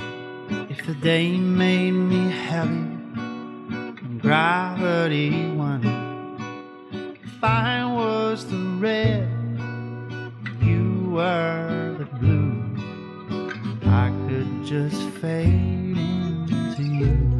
If 0.71 0.87
the 0.87 0.95
day 0.95 1.37
made 1.37 1.91
me 1.91 2.31
heavy, 2.31 2.71
and 2.71 4.19
gravity 4.19 5.51
won. 5.51 5.85
If 7.23 7.43
I 7.43 7.85
was 7.85 8.43
the 8.47 8.57
red, 8.79 9.29
you 10.61 11.11
were 11.11 11.95
the 11.99 12.05
blue, 12.05 12.75
I 13.85 14.09
could 14.27 14.65
just 14.65 15.01
fade 15.21 15.95
into 15.95 16.81
you. 16.81 17.34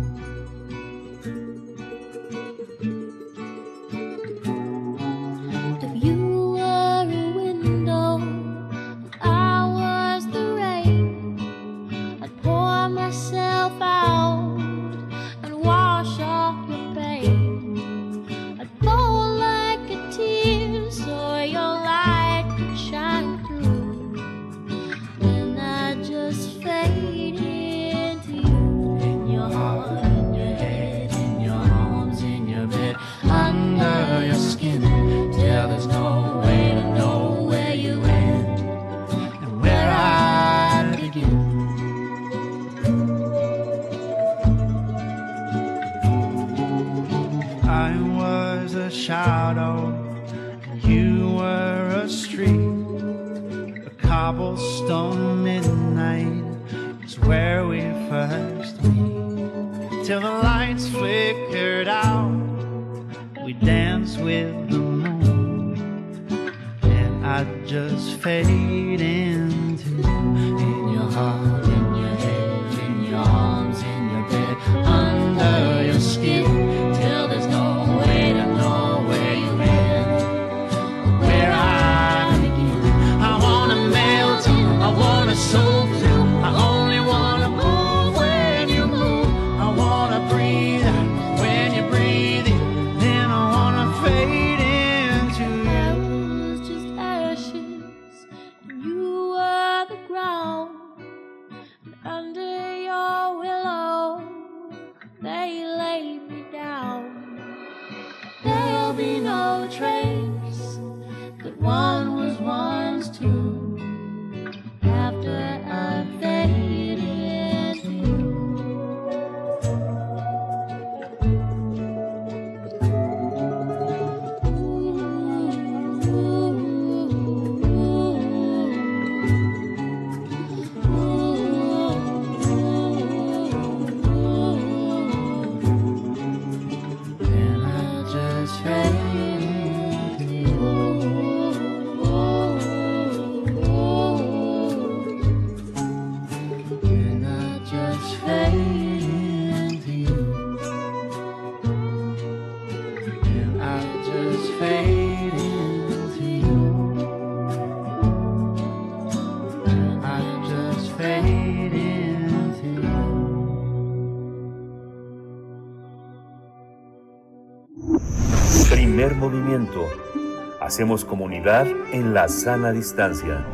Hacemos 170.60 171.06
comunidad 171.06 171.66
en 171.94 172.14
la 172.14 172.28
sana 172.28 172.74
distancia. 172.74 173.46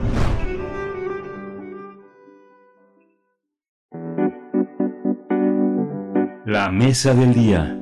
La 6.45 6.69
mesa 6.71 7.13
del 7.13 7.33
día. 7.33 7.77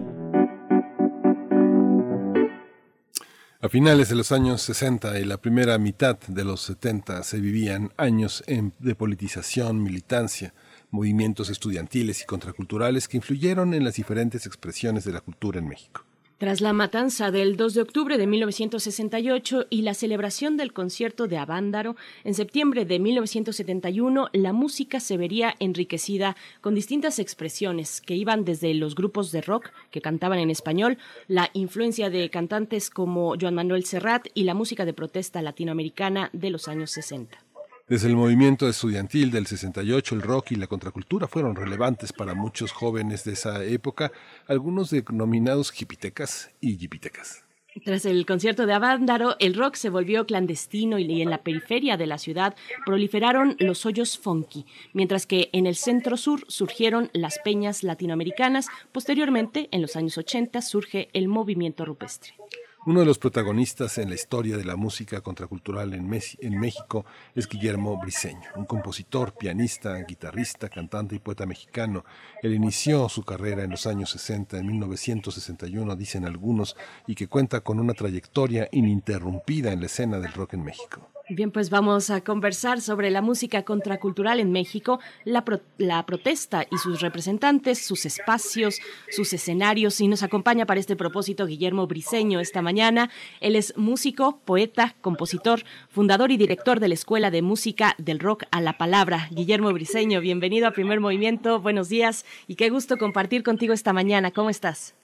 A 3.62 3.68
finales 3.70 4.10
de 4.10 4.16
los 4.16 4.32
años 4.32 4.62
60 4.62 5.20
y 5.20 5.26
la 5.26 5.38
primera 5.38 5.78
mitad 5.78 6.18
de 6.28 6.44
los 6.44 6.62
70 6.62 7.24
se 7.24 7.40
vivían 7.40 7.92
años 7.98 8.44
en- 8.48 8.74
de 8.80 8.96
politización, 8.96 9.82
militancia, 9.82 10.54
movimientos 10.92 11.50
estudiantiles 11.50 12.22
y 12.22 12.26
contraculturales 12.26 13.08
que 13.08 13.18
influyeron 13.18 13.74
en 13.74 13.84
las 13.84 13.96
diferentes 13.96 14.46
expresiones 14.46 15.04
de 15.06 15.14
la 15.14 15.22
cultura 15.22 15.60
en 15.60 15.68
México. 15.68 16.04
Tras 16.40 16.62
la 16.62 16.72
matanza 16.72 17.32
del 17.32 17.58
2 17.58 17.74
de 17.74 17.82
octubre 17.82 18.18
de 18.18 18.26
1968 18.26 19.66
y 19.70 19.82
la 19.82 19.94
celebración 19.94 20.56
del 20.56 20.72
concierto 20.72 21.28
de 21.28 21.38
Avándaro, 21.38 21.98
en 22.24 22.34
septiembre 22.34 22.86
de 22.86 22.98
1971 22.98 24.30
la 24.32 24.54
música 24.54 25.02
se 25.02 25.18
vería 25.18 25.54
enriquecida 25.60 26.38
con 26.62 26.76
distintas 26.76 27.20
expresiones 27.20 28.00
que 28.00 28.16
iban 28.16 28.46
desde 28.46 28.74
los 28.74 28.96
grupos 28.96 29.34
de 29.34 29.42
rock 29.42 29.72
que 29.92 30.00
cantaban 30.00 30.40
en 30.40 30.50
español, 30.50 30.98
la 31.28 31.50
influencia 31.52 32.10
de 32.10 32.30
cantantes 32.30 32.90
como 32.90 33.36
Joan 33.38 33.56
Manuel 33.56 33.84
Serrat 33.84 34.28
y 34.34 34.46
la 34.46 34.54
música 34.54 34.86
de 34.86 34.94
protesta 34.94 35.42
latinoamericana 35.42 36.30
de 36.32 36.52
los 36.52 36.70
años 36.70 36.92
60. 36.92 37.49
Desde 37.90 38.08
el 38.08 38.16
movimiento 38.16 38.70
estudiantil 38.70 39.32
del 39.32 39.48
68, 39.48 40.14
el 40.14 40.22
rock 40.22 40.52
y 40.52 40.56
la 40.58 40.68
contracultura 40.68 41.28
fueron 41.28 41.56
relevantes 41.56 42.14
para 42.14 42.36
muchos 42.36 42.72
jóvenes 42.72 43.24
de 43.24 43.34
esa 43.34 43.66
época, 43.66 44.12
algunos 44.46 44.92
denominados 44.92 45.74
hipitecas 45.82 46.52
y 46.62 46.78
yipitecas. 46.78 47.44
Tras 47.84 48.06
el 48.06 48.28
concierto 48.28 48.68
de 48.68 48.74
Avándaro, 48.74 49.38
el 49.40 49.56
rock 49.56 49.74
se 49.74 49.90
volvió 49.90 50.28
clandestino 50.28 51.00
y 51.00 51.24
en 51.24 51.32
la 51.32 51.42
periferia 51.42 51.98
de 51.98 52.06
la 52.06 52.20
ciudad 52.20 52.56
proliferaron 52.86 53.56
los 53.58 53.88
hoyos 53.88 54.20
funky, 54.20 54.68
mientras 54.94 55.26
que 55.26 55.50
en 55.52 55.66
el 55.66 55.76
centro 55.76 56.16
sur 56.16 56.46
surgieron 56.48 57.10
las 57.14 57.40
peñas 57.40 57.82
latinoamericanas. 57.82 58.68
Posteriormente, 58.92 59.68
en 59.72 59.82
los 59.82 59.96
años 59.96 60.16
80, 60.16 60.62
surge 60.62 61.10
el 61.14 61.28
movimiento 61.28 61.86
rupestre. 61.86 62.34
Uno 62.86 63.02
de 63.02 63.06
los 63.06 63.20
protagonistas 63.20 63.98
en 63.98 64.08
la 64.08 64.16
historia 64.16 64.56
de 64.56 64.64
la 64.64 64.78
música 64.78 65.20
contracultural 65.20 65.94
en, 65.94 66.08
México 66.08 67.06
es 67.36 67.48
Guillermo 67.48 68.00
Briseño, 68.00 68.50
un 68.56 68.66
compositor, 68.66 69.34
pianista, 69.34 69.96
guitarrista, 69.98 70.70
cantante 70.70 71.14
y 71.14 71.20
poeta 71.20 71.46
mexicano. 71.46 72.06
Él 72.42 72.54
inició 72.54 73.10
su 73.10 73.24
carrera 73.24 73.64
en 73.64 73.72
los 73.72 73.86
años 73.86 74.12
60, 74.12 74.58
en 74.58 74.68
1961, 74.68 75.94
dicen 75.98 76.26
algunos, 76.26 76.78
y 77.06 77.16
que 77.16 77.28
cuenta 77.28 77.60
con 77.60 77.82
una 77.82 77.94
trayectoria 77.94 78.70
ininterrumpida 78.72 79.74
en 79.74 79.82
la 79.82 79.88
escena 79.88 80.20
del 80.20 80.32
rock 80.32 80.54
en 80.54 80.64
México. 80.64 81.10
Bien, 81.32 81.52
pues 81.52 81.70
vamos 81.70 82.10
a 82.10 82.22
conversar 82.22 82.82
sobre 82.82 83.12
la 83.12 83.22
música 83.22 83.62
contracultural 83.62 84.40
en 84.40 84.52
México, 84.52 85.00
la, 85.26 85.46
pro- 85.46 85.62
la 85.78 86.04
protesta 86.08 86.66
y 86.72 86.78
sus 86.80 87.02
representantes, 87.02 87.86
sus 87.86 88.08
espacios, 88.08 88.80
sus 89.12 89.32
escenarios. 89.34 90.02
Y 90.02 90.08
nos 90.08 90.24
acompaña 90.24 90.66
para 90.66 90.80
este 90.80 90.96
propósito 90.96 91.46
Guillermo 91.46 91.86
Briseño 91.86 92.40
esta 92.40 92.64
mañana. 92.64 93.12
Él 93.42 93.56
es 93.56 93.78
músico, 93.78 94.40
poeta, 94.44 94.96
compositor, 95.02 95.62
fundador 95.90 96.32
y 96.32 96.38
director 96.38 96.80
de 96.80 96.88
la 96.88 96.96
Escuela 96.96 97.30
de 97.30 97.44
Música 97.44 97.94
del 98.00 98.20
Rock 98.20 98.46
a 98.50 98.60
la 98.60 98.80
Palabra. 98.80 99.28
Guillermo 99.30 99.72
Briseño, 99.72 100.22
bienvenido 100.22 100.68
a 100.68 100.72
Primer 100.72 101.00
Movimiento. 101.00 101.60
Buenos 101.60 101.90
días 101.90 102.26
y 102.48 102.56
qué 102.56 102.72
gusto 102.72 102.98
compartir 102.98 103.44
contigo 103.44 103.74
esta 103.74 103.94
mañana. 103.94 104.32
¿Cómo 104.32 104.50
estás? 104.50 104.96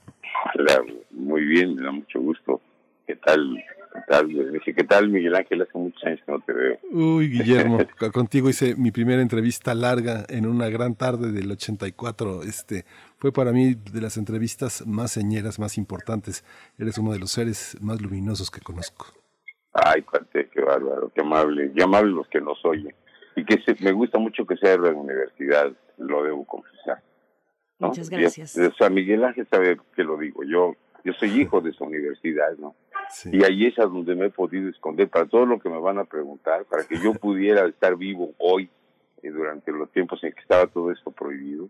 Hola, 0.56 0.84
muy 1.12 1.46
bien, 1.46 1.76
me 1.76 1.84
da 1.84 1.92
mucho 1.92 2.20
gusto. 2.20 2.62
¿Qué 3.06 3.16
tal? 3.16 3.64
¿Qué 3.96 4.02
tal? 4.08 4.28
Me 4.28 4.44
dice, 4.60 4.74
¿qué 4.74 4.84
tal, 4.84 5.10
Miguel 5.10 5.36
Ángel? 5.36 5.62
Hace 5.62 5.78
muchos 5.78 6.04
años 6.04 6.20
que 6.26 6.32
no 6.32 6.40
te 6.42 6.54
veo. 6.54 6.78
Uy, 6.92 7.30
Guillermo, 7.30 7.80
co- 8.00 8.12
contigo 8.12 8.50
hice 8.50 8.76
mi 8.76 8.92
primera 8.92 9.22
entrevista 9.22 9.74
larga 9.74 10.26
en 10.30 10.46
una 10.46 10.70
gran 10.70 10.96
tarde 10.96 11.32
del 11.32 11.52
84. 11.52 12.44
Este 12.44 12.86
fue 13.18 13.32
para 13.32 13.52
mí 13.52 13.74
de 13.76 14.02
las 14.02 14.18
entrevistas 14.18 14.86
más 14.86 15.12
señeras, 15.12 15.60
más 15.60 15.78
importantes. 15.78 16.44
Eres 16.78 16.98
uno 16.98 17.14
de 17.14 17.20
los 17.20 17.32
seres 17.32 17.78
más 17.82 18.02
luminosos 18.02 18.52
que 18.52 18.62
conozco. 18.62 19.08
Ay, 19.74 20.02
cuate, 20.04 20.50
qué 20.54 20.62
bárbaro, 20.62 21.12
qué 21.14 21.22
amable. 21.22 21.72
Qué 21.76 21.84
amable 21.84 22.12
los 22.12 22.28
que 22.28 22.42
nos 22.42 22.64
oyen. 22.66 22.94
Y 23.36 23.44
que 23.46 23.62
se- 23.64 23.82
me 23.84 23.92
gusta 23.92 24.20
mucho 24.20 24.46
que 24.46 24.56
sea 24.58 24.72
de 24.72 24.80
la 24.80 24.92
universidad, 24.94 25.72
lo 25.98 26.24
debo 26.24 26.46
confesar. 26.46 27.02
¿no? 27.80 27.88
Muchas 27.90 28.10
gracias. 28.10 28.56
Y, 28.58 28.62
o 28.62 28.74
sea, 28.76 28.90
Miguel 28.90 29.24
Ángel 29.26 29.48
sabe 29.50 29.78
que 29.96 30.04
lo 30.04 30.18
digo. 30.18 30.44
Yo 30.44 30.76
yo 31.04 31.14
soy 31.20 31.40
hijo 31.40 31.62
de 31.62 31.70
esa 31.70 31.84
universidad, 31.84 32.58
¿no? 32.58 32.74
Y 33.32 33.44
ahí 33.44 33.66
es 33.66 33.80
a 33.80 33.86
donde 33.86 34.16
me 34.16 34.28
he 34.28 34.30
podido 34.30 34.70
esconder 34.70 35.10
para 35.10 35.26
todo 35.26 35.46
lo 35.46 35.60
que 35.60 35.70
me 35.70 35.80
van 35.80 36.00
a 36.00 36.06
preguntar, 36.06 36.66
para 36.66 36.84
que 36.84 36.98
yo 36.98 37.14
pudiera 37.14 37.66
estar 37.68 37.96
vivo 37.96 38.34
hoy, 38.38 38.70
eh, 39.22 39.30
durante 39.30 39.72
los 39.72 39.92
tiempos 39.92 40.24
en 40.24 40.34
que 40.34 40.42
estaba 40.42 40.68
todo 40.68 40.92
esto 40.92 41.12
prohibido. 41.12 41.70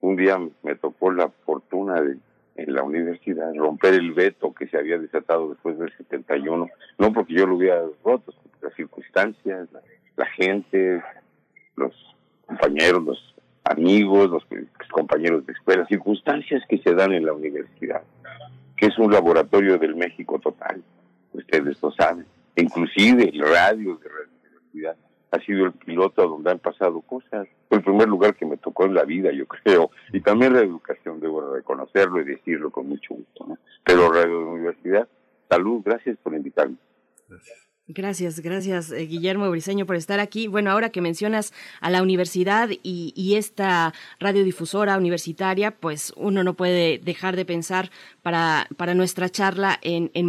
Un 0.00 0.16
día 0.16 0.38
me 0.62 0.74
tocó 0.76 1.10
la 1.10 1.28
fortuna 1.44 2.00
de, 2.00 2.18
en 2.56 2.74
la 2.74 2.82
universidad, 2.82 3.54
romper 3.54 3.94
el 3.94 4.12
veto 4.12 4.52
que 4.52 4.66
se 4.68 4.76
había 4.76 4.98
desatado 4.98 5.50
después 5.50 5.78
del 5.78 5.92
71, 5.96 6.68
no 6.98 7.12
porque 7.12 7.34
yo 7.34 7.46
lo 7.46 7.56
hubiera 7.56 7.82
roto, 8.04 8.34
las 8.60 8.74
circunstancias, 8.74 9.68
la, 9.72 9.80
la 10.16 10.26
gente, 10.26 11.02
los 11.76 11.94
compañeros, 12.46 13.04
los 13.04 13.34
amigos, 13.70 14.30
los 14.30 14.44
compañeros 14.90 15.46
de 15.46 15.52
escuela, 15.52 15.86
circunstancias 15.86 16.62
que 16.68 16.78
se 16.78 16.94
dan 16.94 17.12
en 17.12 17.26
la 17.26 17.32
universidad 17.32 18.02
que 18.78 18.86
es 18.86 18.98
un 18.98 19.12
laboratorio 19.12 19.76
del 19.76 19.96
México 19.96 20.38
total. 20.38 20.82
Ustedes 21.32 21.82
lo 21.82 21.90
saben. 21.92 22.24
Inclusive 22.56 23.28
el 23.28 23.40
radio 23.40 23.96
de 23.96 24.08
la 24.08 24.14
universidad 24.40 24.96
ha 25.30 25.38
sido 25.40 25.66
el 25.66 25.72
piloto 25.72 26.26
donde 26.26 26.52
han 26.52 26.58
pasado 26.60 27.00
cosas. 27.02 27.48
Fue 27.68 27.78
el 27.78 27.84
primer 27.84 28.08
lugar 28.08 28.34
que 28.36 28.46
me 28.46 28.56
tocó 28.56 28.86
en 28.86 28.94
la 28.94 29.04
vida, 29.04 29.30
yo 29.32 29.46
creo. 29.46 29.90
Y 30.12 30.20
también 30.20 30.54
la 30.54 30.60
educación, 30.60 31.20
debo 31.20 31.54
reconocerlo 31.54 32.20
y 32.20 32.24
decirlo 32.24 32.70
con 32.70 32.88
mucho 32.88 33.14
gusto. 33.14 33.46
¿no? 33.46 33.58
Pero 33.84 34.10
Radio 34.10 34.48
Universidad, 34.48 35.08
salud, 35.50 35.82
gracias 35.84 36.16
por 36.22 36.34
invitarme. 36.34 36.76
Gracias, 37.28 37.67
gracias 38.42 38.92
eh, 38.92 39.06
Guillermo 39.06 39.50
Briseño 39.50 39.86
por 39.86 39.96
estar 39.96 40.20
aquí. 40.20 40.46
Bueno, 40.46 40.70
ahora 40.70 40.90
que 40.90 41.00
mencionas 41.00 41.54
a 41.80 41.88
la 41.88 42.02
universidad 42.02 42.68
y, 42.82 43.34
esta 43.38 43.94
radiodifusora 44.20 44.98
universitaria, 44.98 45.70
pues 45.70 46.12
uno 46.16 46.42
no 46.42 46.54
puede 46.54 46.98
dejar 46.98 47.36
de 47.36 47.44
pensar 47.44 47.90
para, 48.22 48.68
para 48.76 48.94
nuestra 48.94 49.28
charla 49.28 49.78
en, 49.82 50.10
en 50.14 50.28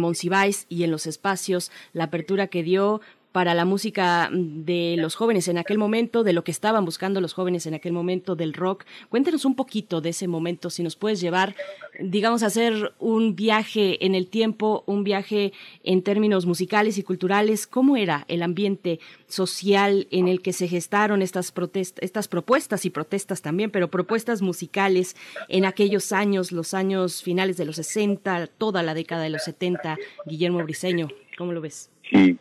y 0.68 0.84
en 0.84 0.90
los 0.90 1.06
espacios, 1.06 1.70
la 1.92 2.04
apertura 2.04 2.46
que 2.46 2.62
dio 2.62 3.00
para 3.32 3.54
la 3.54 3.64
música 3.64 4.28
de 4.32 4.96
los 4.98 5.14
jóvenes 5.14 5.48
en 5.48 5.58
aquel 5.58 5.78
momento, 5.78 6.24
de 6.24 6.32
lo 6.32 6.42
que 6.42 6.50
estaban 6.50 6.84
buscando 6.84 7.20
los 7.20 7.32
jóvenes 7.32 7.66
en 7.66 7.74
aquel 7.74 7.92
momento, 7.92 8.34
del 8.34 8.54
rock. 8.54 8.84
Cuéntanos 9.08 9.44
un 9.44 9.54
poquito 9.54 10.00
de 10.00 10.10
ese 10.10 10.26
momento, 10.26 10.70
si 10.70 10.82
nos 10.82 10.96
puedes 10.96 11.20
llevar, 11.20 11.54
digamos, 12.00 12.42
a 12.42 12.46
hacer 12.46 12.92
un 12.98 13.36
viaje 13.36 14.04
en 14.04 14.14
el 14.14 14.26
tiempo, 14.26 14.82
un 14.86 15.04
viaje 15.04 15.52
en 15.84 16.02
términos 16.02 16.46
musicales 16.46 16.98
y 16.98 17.02
culturales. 17.02 17.66
¿Cómo 17.66 17.96
era 17.96 18.24
el 18.28 18.42
ambiente 18.42 18.98
social 19.28 20.08
en 20.10 20.26
el 20.26 20.42
que 20.42 20.52
se 20.52 20.66
gestaron 20.66 21.22
estas, 21.22 21.52
estas 22.00 22.28
propuestas 22.28 22.84
y 22.84 22.90
protestas 22.90 23.42
también, 23.42 23.70
pero 23.70 23.90
propuestas 23.90 24.42
musicales 24.42 25.14
en 25.48 25.64
aquellos 25.64 26.12
años, 26.12 26.50
los 26.50 26.74
años 26.74 27.22
finales 27.22 27.56
de 27.56 27.64
los 27.64 27.76
60, 27.76 28.48
toda 28.58 28.82
la 28.82 28.94
década 28.94 29.22
de 29.22 29.30
los 29.30 29.44
70? 29.44 29.98
Guillermo 30.26 30.62
Briseño, 30.64 31.08
¿cómo 31.38 31.52
lo 31.52 31.60
ves? 31.60 31.90
Sí, 32.10 32.38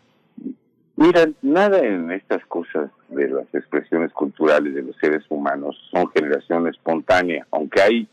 Mira, 1.02 1.30
nada 1.42 1.80
en 1.80 2.12
estas 2.12 2.46
cosas 2.48 2.92
de 3.08 3.30
las 3.30 3.46
expresiones 3.56 4.12
culturales 4.12 4.76
de 4.76 4.82
los 4.82 4.98
seres 4.98 5.24
humanos 5.30 5.78
son 5.92 6.12
generación 6.12 6.68
espontánea, 6.68 7.48
aunque 7.52 7.82
hay 7.82 8.08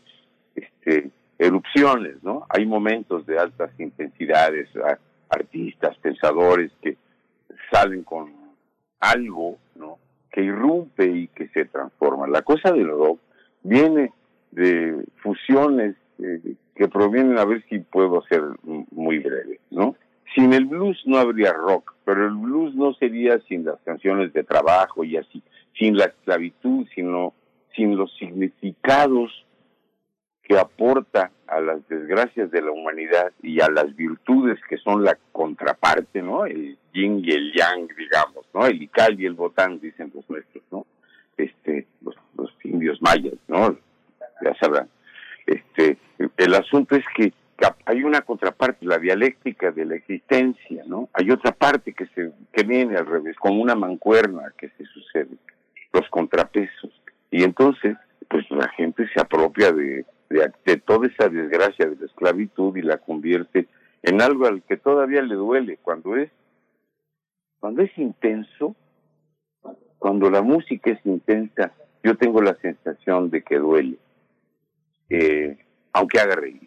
este, 0.55 1.09
erupciones, 1.37 2.23
¿no? 2.23 2.45
Hay 2.47 2.65
momentos 2.65 3.25
de 3.25 3.39
altas 3.39 3.77
intensidades, 3.77 4.69
artistas, 5.27 5.97
pensadores 5.97 6.71
que 6.81 6.95
salen 7.69 8.03
con 8.03 8.31
algo, 9.01 9.57
¿no? 9.75 9.97
Que 10.31 10.43
irrumpe 10.43 11.07
y 11.07 11.27
que 11.27 11.49
se 11.49 11.65
transforma. 11.65 12.25
La 12.25 12.43
cosa 12.43 12.71
del 12.71 12.87
rock 12.87 13.19
viene 13.63 14.13
de 14.51 15.03
fusiones 15.17 15.97
eh, 16.19 16.55
que 16.73 16.87
provienen, 16.87 17.37
a 17.37 17.43
ver 17.43 17.65
si 17.67 17.79
puedo 17.79 18.21
ser 18.29 18.43
muy 18.63 19.19
breve, 19.19 19.59
¿no? 19.71 19.97
Sin 20.33 20.53
el 20.53 20.63
blues 20.63 21.03
no 21.05 21.17
habría 21.17 21.51
rock, 21.51 21.96
pero 22.07 22.25
el 22.25 22.35
blues 22.35 22.73
no 22.73 22.93
sería 22.93 23.37
sin 23.49 23.65
las 23.65 23.81
canciones 23.81 24.31
de 24.31 24.45
trabajo 24.45 25.03
y 25.03 25.17
así, 25.17 25.43
sin 25.77 25.97
la 25.97 26.05
esclavitud, 26.05 26.87
sino 26.95 27.33
sin 27.75 27.97
los 27.97 28.15
significados 28.15 29.45
que 30.41 30.57
aporta 30.57 31.31
a 31.47 31.59
las 31.59 31.85
desgracias 31.89 32.49
de 32.49 32.61
la 32.61 32.71
humanidad 32.71 33.33
y 33.43 33.59
a 33.59 33.67
las 33.67 33.93
virtudes 33.93 34.57
que 34.69 34.77
son 34.77 35.03
la 35.03 35.17
contraparte, 35.33 36.21
¿no? 36.21 36.45
El 36.45 36.77
yin 36.93 37.25
y 37.25 37.31
el 37.31 37.51
yang, 37.53 37.89
digamos, 37.97 38.45
¿no? 38.53 38.65
El 38.65 38.81
ical 38.81 39.19
y 39.19 39.25
el 39.25 39.33
botán, 39.33 39.81
dicen 39.81 40.09
los 40.15 40.29
nuestros, 40.29 40.63
¿no? 40.71 40.85
Este, 41.35 41.87
los, 41.99 42.15
los 42.37 42.53
indios 42.63 43.01
mayas, 43.01 43.35
¿no? 43.49 43.77
Ya 44.41 44.55
sabrán. 44.61 44.87
Este, 45.45 45.97
el 46.37 46.53
asunto 46.53 46.95
es 46.95 47.03
que 47.17 47.33
hay 47.85 48.03
una 48.03 48.21
contraparte, 48.21 48.85
la 48.85 48.99
dialéctica 48.99 49.71
de 49.71 49.85
la 49.85 49.95
existencia, 49.95 50.83
¿no? 50.85 51.09
Hay 51.13 51.31
otra 51.31 51.51
parte 51.51 51.93
que 51.93 52.05
se 52.07 52.31
que 52.51 52.63
viene 52.63 52.97
al 52.97 53.05
revés, 53.05 53.35
como 53.37 53.61
una 53.61 53.75
mancuerna 53.75 54.53
que 54.57 54.69
se 54.69 54.85
sucede, 54.85 55.37
los 55.93 56.07
contrapesos. 56.09 56.91
Y 57.31 57.43
entonces, 57.43 57.97
pues 58.29 58.49
la 58.51 58.69
gente 58.69 59.07
se 59.13 59.19
apropia 59.19 59.71
de, 59.71 60.05
de, 60.29 60.51
de 60.65 60.77
toda 60.77 61.07
esa 61.07 61.29
desgracia 61.29 61.87
de 61.87 61.95
la 61.95 62.05
esclavitud 62.05 62.75
y 62.77 62.81
la 62.81 62.97
convierte 62.97 63.67
en 64.03 64.21
algo 64.21 64.45
al 64.45 64.61
que 64.63 64.77
todavía 64.77 65.21
le 65.21 65.35
duele 65.35 65.77
cuando 65.81 66.15
es 66.15 66.29
cuando 67.59 67.81
es 67.81 67.97
intenso, 67.97 68.75
cuando 69.97 70.29
la 70.29 70.41
música 70.41 70.91
es 70.91 71.05
intensa, 71.05 71.73
yo 72.03 72.15
tengo 72.15 72.41
la 72.41 72.55
sensación 72.55 73.29
de 73.31 73.41
que 73.41 73.57
duele, 73.57 73.97
eh, 75.09 75.57
aunque 75.91 76.19
haga 76.19 76.35
reír. 76.35 76.66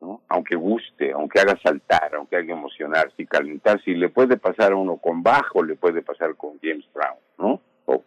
¿No? 0.00 0.22
aunque 0.28 0.56
guste, 0.56 1.12
aunque 1.12 1.40
haga 1.40 1.58
saltar, 1.62 2.14
aunque 2.14 2.36
haga 2.36 2.52
emocionarse 2.52 3.14
y 3.22 3.26
calentarse, 3.26 3.90
le 3.90 4.08
puede 4.08 4.36
pasar 4.36 4.72
a 4.72 4.76
uno 4.76 4.96
con 4.96 5.22
bajo, 5.22 5.62
le 5.62 5.74
puede 5.74 6.02
pasar 6.02 6.36
con 6.36 6.58
James 6.62 6.86
Brown, 6.94 7.18
¿no? 7.38 7.60
O 7.86 8.02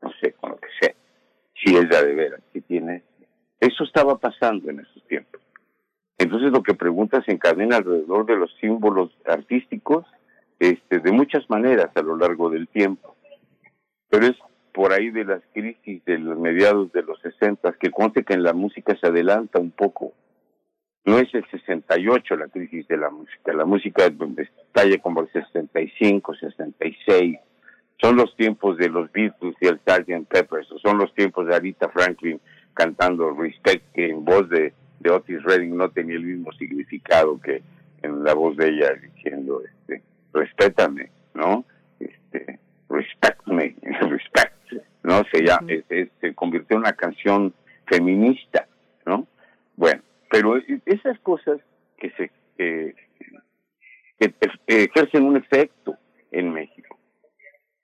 no 0.00 0.12
sé, 0.20 0.32
con 0.32 0.50
lo 0.50 0.56
que 0.56 0.68
sea, 0.80 0.94
si 1.54 1.76
es 1.76 1.88
de 1.88 2.14
veras, 2.14 2.40
si 2.52 2.60
tiene. 2.60 3.02
Eso 3.60 3.84
estaba 3.84 4.18
pasando 4.18 4.70
en 4.70 4.80
esos 4.80 5.02
tiempos. 5.06 5.40
Entonces 6.18 6.52
lo 6.52 6.62
que 6.62 6.74
preguntas 6.74 7.24
se 7.24 7.32
encadena 7.32 7.76
alrededor 7.76 8.26
de 8.26 8.36
los 8.36 8.54
símbolos 8.60 9.10
artísticos 9.24 10.06
este, 10.58 11.00
de 11.00 11.12
muchas 11.12 11.48
maneras 11.50 11.90
a 11.96 12.02
lo 12.02 12.16
largo 12.16 12.50
del 12.50 12.68
tiempo. 12.68 13.16
Pero 14.08 14.26
es 14.26 14.36
por 14.72 14.92
ahí 14.92 15.10
de 15.10 15.24
las 15.24 15.42
crisis 15.52 16.04
de 16.04 16.18
los 16.18 16.38
mediados 16.38 16.92
de 16.92 17.02
los 17.02 17.20
60 17.20 17.72
que 17.72 17.90
conste 17.90 18.24
que 18.24 18.34
en 18.34 18.42
la 18.42 18.52
música 18.52 18.96
se 18.96 19.06
adelanta 19.06 19.58
un 19.58 19.70
poco 19.70 20.12
no 21.04 21.18
es 21.18 21.32
el 21.34 21.44
68 21.50 22.36
la 22.36 22.48
crisis 22.48 22.86
de 22.86 22.96
la 22.96 23.10
música, 23.10 23.52
la 23.52 23.64
música 23.64 24.04
estalla 24.06 24.98
como 24.98 25.20
el 25.20 25.32
65, 25.32 26.34
66. 26.34 27.38
Son 28.00 28.16
los 28.16 28.34
tiempos 28.36 28.78
de 28.78 28.88
los 28.88 29.10
Beatles 29.12 29.56
y 29.60 29.66
el 29.66 29.80
Sgt. 29.80 30.28
Peppers, 30.28 30.68
son 30.82 30.98
los 30.98 31.12
tiempos 31.14 31.46
de 31.46 31.54
Arita 31.54 31.88
Franklin 31.88 32.40
cantando 32.74 33.32
Respect, 33.32 33.92
que 33.92 34.10
en 34.10 34.24
voz 34.24 34.48
de, 34.48 34.72
de 35.00 35.10
Otis 35.10 35.42
Redding 35.42 35.76
no 35.76 35.90
tenía 35.90 36.16
el 36.16 36.24
mismo 36.24 36.52
significado 36.52 37.40
que 37.40 37.62
en 38.02 38.24
la 38.24 38.34
voz 38.34 38.56
de 38.56 38.68
ella 38.68 38.92
diciendo, 38.94 39.62
este, 39.64 40.02
respétame, 40.32 41.10
¿no? 41.34 41.64
Este, 42.00 42.58
respect 42.88 43.46
me, 43.46 43.76
respect, 43.82 44.72
¿no? 45.02 45.22
Se, 45.32 45.44
ya, 45.44 45.60
se 46.20 46.34
convirtió 46.34 46.76
en 46.76 46.82
una 46.82 46.92
canción 46.94 47.52
feminista, 47.86 48.66
¿no? 49.06 49.26
Bueno, 49.76 50.02
pero 50.32 50.56
esas 50.86 51.18
cosas 51.20 51.60
que 51.98 52.10
se 52.12 52.30
que, 52.56 52.94
ejercen 54.66 55.24
un 55.24 55.36
efecto 55.36 55.96
en 56.30 56.52
México. 56.54 56.98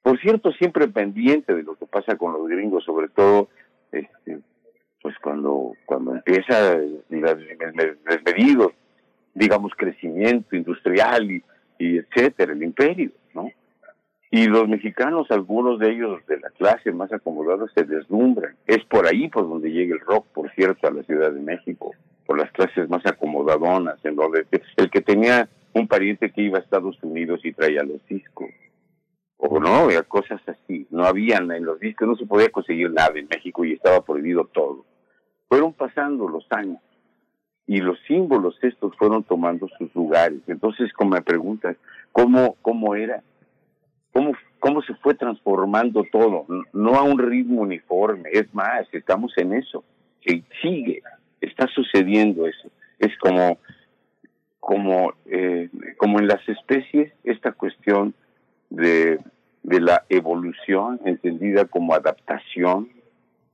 Por 0.03 0.19
cierto, 0.19 0.51
siempre 0.53 0.89
pendiente 0.89 1.55
de 1.55 1.63
lo 1.63 1.75
que 1.75 1.85
pasa 1.85 2.17
con 2.17 2.33
los 2.33 2.49
gringos, 2.49 2.85
sobre 2.85 3.09
todo, 3.09 3.51
este, 3.93 4.39
pues 5.03 5.15
cuando 5.23 5.75
cuando 5.85 6.15
empieza 6.15 6.73
el 6.73 7.05
desmedido, 7.11 8.73
digamos, 9.35 9.73
crecimiento 9.77 10.57
industrial 10.57 11.31
y, 11.31 11.45
y 11.79 11.99
etcétera, 11.99 12.55
el 12.55 12.63
imperio, 12.63 13.11
¿no? 13.35 13.51
Y 14.31 14.47
los 14.47 14.67
mexicanos, 14.69 15.31
algunos 15.31 15.79
de 15.79 15.91
ellos 15.91 16.25
de 16.27 16.41
la 16.41 16.49
clase 16.51 16.93
más 16.93 17.13
acomodada, 17.13 17.67
se 17.75 17.85
deslumbran. 17.85 18.57
Es 18.67 18.85
por 18.85 19.07
ahí 19.07 19.29
por 19.29 19.47
donde 19.49 19.71
llega 19.71 19.95
el 19.95 20.01
rock, 20.01 20.27
por 20.29 20.51
cierto, 20.53 20.87
a 20.87 20.91
la 20.91 21.03
Ciudad 21.03 21.33
de 21.33 21.41
México, 21.41 21.93
por 22.29 22.39
las 22.39 22.53
clases 22.53 22.91
más 22.91 23.07
acomodadonas, 23.07 24.05
en 24.05 24.15
donde 24.15 24.47
el 24.77 24.91
que 24.91 25.01
tenía 25.01 25.49
un 25.73 25.89
pariente 25.89 26.31
que 26.31 26.43
iba 26.43 26.59
a 26.59 26.61
Estados 26.61 27.03
Unidos 27.03 27.41
y 27.43 27.55
traía 27.55 27.83
los 27.83 28.07
discos. 28.07 28.51
O 29.39 29.59
no, 29.59 29.69
había 29.77 30.03
cosas 30.03 30.43
así. 30.47 30.87
No 30.91 31.07
habían 31.07 31.51
en 31.53 31.65
los 31.65 31.81
discos, 31.81 32.07
no 32.07 32.17
se 32.17 32.27
podía 32.27 32.51
conseguir 32.51 32.91
nada 32.91 33.13
en 33.19 33.29
México 33.35 33.65
y 33.65 33.73
estaba 33.73 34.05
prohibido 34.05 34.45
todo. 34.45 34.85
Fueron 35.49 35.73
pasando 35.73 36.29
los 36.29 36.45
años 36.51 36.83
y 37.67 37.79
los 37.79 37.99
símbolos 38.07 38.59
estos 38.61 38.95
fueron 38.99 39.25
tomando 39.25 39.67
sus 39.79 39.95
lugares. 39.95 40.41
Entonces, 40.49 40.93
como 40.93 41.13
me 41.13 41.23
preguntas, 41.23 41.79
¿cómo, 42.13 42.59
cómo 42.61 42.95
era? 42.95 43.23
cómo, 44.13 44.33
cómo 44.59 44.83
se 44.83 44.93
fue 44.97 45.15
transformando 45.15 46.05
todo, 46.13 46.45
no 46.75 46.95
a 46.97 47.03
un 47.03 47.19
ritmo 47.19 47.63
uniforme, 47.63 48.29
es 48.33 48.53
más, 48.53 48.87
estamos 48.93 49.33
en 49.39 49.55
eso, 49.55 49.83
sigue, 50.61 51.03
está 51.41 51.67
sucediendo 51.69 52.47
eso, 52.47 52.69
es 52.99 53.17
como, 53.19 53.59
como, 54.61 55.15
eh, 55.27 55.69
como 55.97 56.19
en 56.19 56.29
las 56.29 56.47
especies, 56.49 57.13
esta 57.25 57.53
cuestión 57.53 58.15
de, 58.71 59.19
de 59.63 59.81
la 59.81 60.05
evolución 60.09 61.01
entendida 61.05 61.65
como 61.65 61.95
adaptación, 61.95 62.89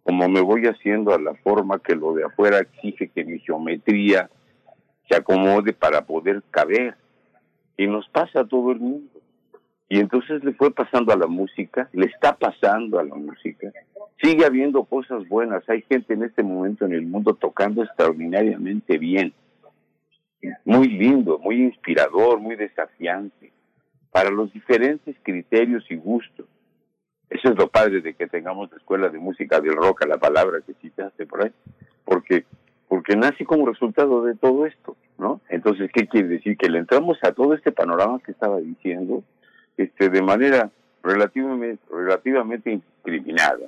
como 0.03 0.29
me 0.29 0.41
voy 0.41 0.67
haciendo 0.67 1.15
a 1.15 1.19
la 1.19 1.35
forma 1.35 1.79
que 1.79 1.95
lo 1.95 2.13
de 2.13 2.25
afuera 2.25 2.59
exige 2.59 3.09
que 3.09 3.25
mi 3.25 3.39
geometría 3.41 4.31
se 5.09 5.17
acomode 5.17 5.73
para 5.73 6.03
poder 6.03 6.43
caber. 6.51 6.95
Y 7.77 7.87
nos 7.87 8.09
pasa 8.09 8.41
a 8.41 8.47
todo 8.47 8.73
el 8.73 8.81
mundo. 8.81 9.11
Y 9.89 9.99
entonces 9.99 10.45
le 10.45 10.53
fue 10.55 10.73
pasando 10.73 11.13
a 11.13 11.17
la 11.17 11.27
música, 11.27 11.89
le 11.93 12.07
está 12.07 12.37
pasando 12.37 12.99
a 12.99 13.05
la 13.05 13.15
música. 13.15 13.73
Sigue 14.23 14.45
habiendo 14.45 14.85
cosas 14.85 15.29
buenas. 15.29 15.69
Hay 15.69 15.83
gente 15.83 16.15
en 16.15 16.23
este 16.23 16.43
momento 16.43 16.85
en 16.85 16.93
el 16.93 17.03
mundo 17.03 17.35
tocando 17.35 17.83
extraordinariamente 17.83 18.99
bien. 18.99 19.33
Muy 20.65 20.89
lindo, 20.89 21.39
muy 21.39 21.63
inspirador, 21.63 22.39
muy 22.39 22.57
desafiante. 22.57 23.53
Para 24.11 24.31
los 24.31 24.53
diferentes 24.53 25.17
criterios 25.23 25.85
y 25.91 25.97
gustos. 25.97 26.47
Eso 27.31 27.51
es 27.51 27.59
lo 27.59 27.69
padre 27.69 28.01
de 28.01 28.15
que 28.15 28.27
tengamos 28.29 28.71
la 28.71 28.77
escuela 28.77 29.09
de 29.09 29.19
música 29.19 29.61
del 29.61 29.75
rock, 29.75 30.03
a 30.03 30.07
la 30.07 30.19
palabra 30.19 30.61
que 30.65 30.75
citaste 30.75 31.27
por 31.27 31.45
ahí, 31.45 31.53
porque 32.05 32.45
porque 32.95 33.17
nace 33.17 33.45
como 33.45 33.67
resultado 33.67 34.25
de 34.25 34.37
todo 34.37 34.67
esto, 34.67 34.97
¿no? 35.19 35.41
Entonces, 35.49 35.91
¿qué 35.93 36.07
quiere 36.07 36.29
decir? 36.29 36.57
Que 36.57 36.69
le 36.69 36.79
entramos 36.79 37.19
a 37.23 37.33
todo 37.33 37.55
este 37.55 37.73
panorama 37.73 38.21
que 38.25 38.31
estaba 38.31 38.61
diciendo, 38.61 39.25
este, 39.77 40.11
de 40.11 40.23
manera 40.23 40.71
relativamente, 41.03 41.83
relativamente 41.91 42.71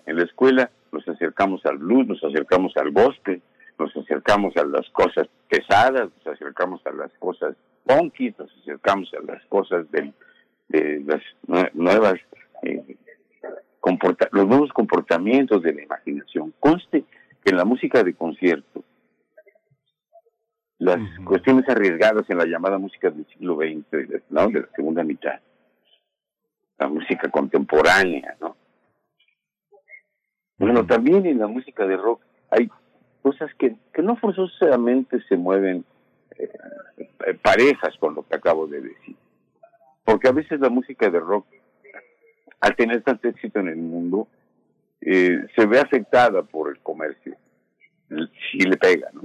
En 0.06 0.16
la 0.16 0.24
escuela 0.24 0.70
nos 0.92 1.06
acercamos 1.08 1.64
al 1.66 1.78
blues, 1.78 2.06
nos 2.06 2.24
acercamos 2.24 2.72
al 2.76 2.90
gospel, 2.90 3.42
nos 3.78 3.94
acercamos 3.96 4.56
a 4.56 4.64
las 4.64 4.88
cosas 4.90 5.28
pesadas, 5.48 6.08
nos 6.16 6.26
acercamos 6.34 6.80
a 6.86 6.92
las 6.92 7.12
cosas 7.18 7.54
funky, 7.86 8.34
nos 8.38 8.50
acercamos 8.62 9.12
a 9.14 9.20
las 9.30 9.44
cosas 9.46 9.90
del, 9.90 10.12
de 10.68 11.02
las 11.06 11.22
nue- 11.46 11.70
nuevas, 11.74 12.14
eh, 12.62 12.96
comporta- 13.80 14.28
los 14.32 14.46
nuevos 14.46 14.72
comportamientos 14.72 15.62
de 15.62 15.74
la 15.74 15.82
imaginación. 15.82 16.52
Conste 16.58 17.04
que 17.44 17.50
en 17.50 17.56
la 17.56 17.64
música 17.64 18.02
de 18.02 18.14
concierto, 18.14 18.82
las 20.78 20.98
cuestiones 21.24 21.66
arriesgadas 21.68 22.28
en 22.28 22.38
la 22.38 22.44
llamada 22.44 22.78
música 22.78 23.10
del 23.10 23.26
siglo 23.28 23.56
XX, 23.56 24.22
¿no? 24.30 24.48
de 24.48 24.60
la 24.60 24.68
segunda 24.76 25.02
mitad, 25.04 25.40
la 26.78 26.88
música 26.88 27.30
contemporánea, 27.30 28.36
¿no? 28.40 28.56
Bueno, 30.58 30.86
también 30.86 31.26
en 31.26 31.38
la 31.38 31.46
música 31.46 31.86
de 31.86 31.96
rock 31.96 32.22
hay 32.50 32.70
cosas 33.22 33.52
que, 33.58 33.76
que 33.92 34.02
no 34.02 34.16
forzosamente 34.16 35.20
se 35.28 35.36
mueven 35.36 35.84
eh, 36.38 36.50
eh, 37.26 37.34
parejas 37.42 37.96
con 37.98 38.14
lo 38.14 38.22
que 38.22 38.36
acabo 38.36 38.66
de 38.66 38.80
decir. 38.80 39.16
Porque 40.04 40.28
a 40.28 40.32
veces 40.32 40.60
la 40.60 40.70
música 40.70 41.10
de 41.10 41.20
rock, 41.20 41.46
al 42.60 42.76
tener 42.76 43.02
tanto 43.02 43.28
éxito 43.28 43.60
en 43.60 43.68
el 43.68 43.76
mundo, 43.76 44.28
eh, 45.00 45.46
se 45.54 45.66
ve 45.66 45.78
afectada 45.78 46.42
por 46.42 46.70
el 46.70 46.78
comercio. 46.80 47.36
Sí 48.50 48.60
le 48.60 48.76
pega, 48.76 49.10
¿no? 49.12 49.22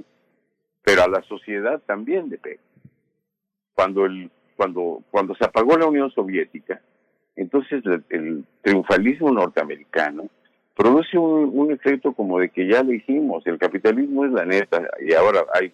Pero 0.83 1.03
a 1.03 1.07
la 1.07 1.21
sociedad 1.21 1.81
también 1.85 2.29
le 2.29 2.39
pega. 2.39 2.61
Cuando, 3.73 4.05
el, 4.05 4.31
cuando, 4.57 5.03
cuando 5.11 5.35
se 5.35 5.45
apagó 5.45 5.77
la 5.77 5.85
Unión 5.85 6.11
Soviética, 6.11 6.81
entonces 7.35 7.83
el, 7.85 8.03
el 8.09 8.45
triunfalismo 8.63 9.31
norteamericano 9.31 10.27
produce 10.75 11.17
un, 11.17 11.51
un 11.53 11.71
efecto 11.71 12.13
como 12.13 12.39
de 12.39 12.49
que 12.49 12.67
ya 12.67 12.83
lo 12.83 12.93
hicimos, 12.93 13.45
el 13.45 13.57
capitalismo 13.57 14.25
es 14.25 14.31
la 14.31 14.45
neta 14.45 14.81
y 15.05 15.13
ahora 15.13 15.45
hay... 15.53 15.73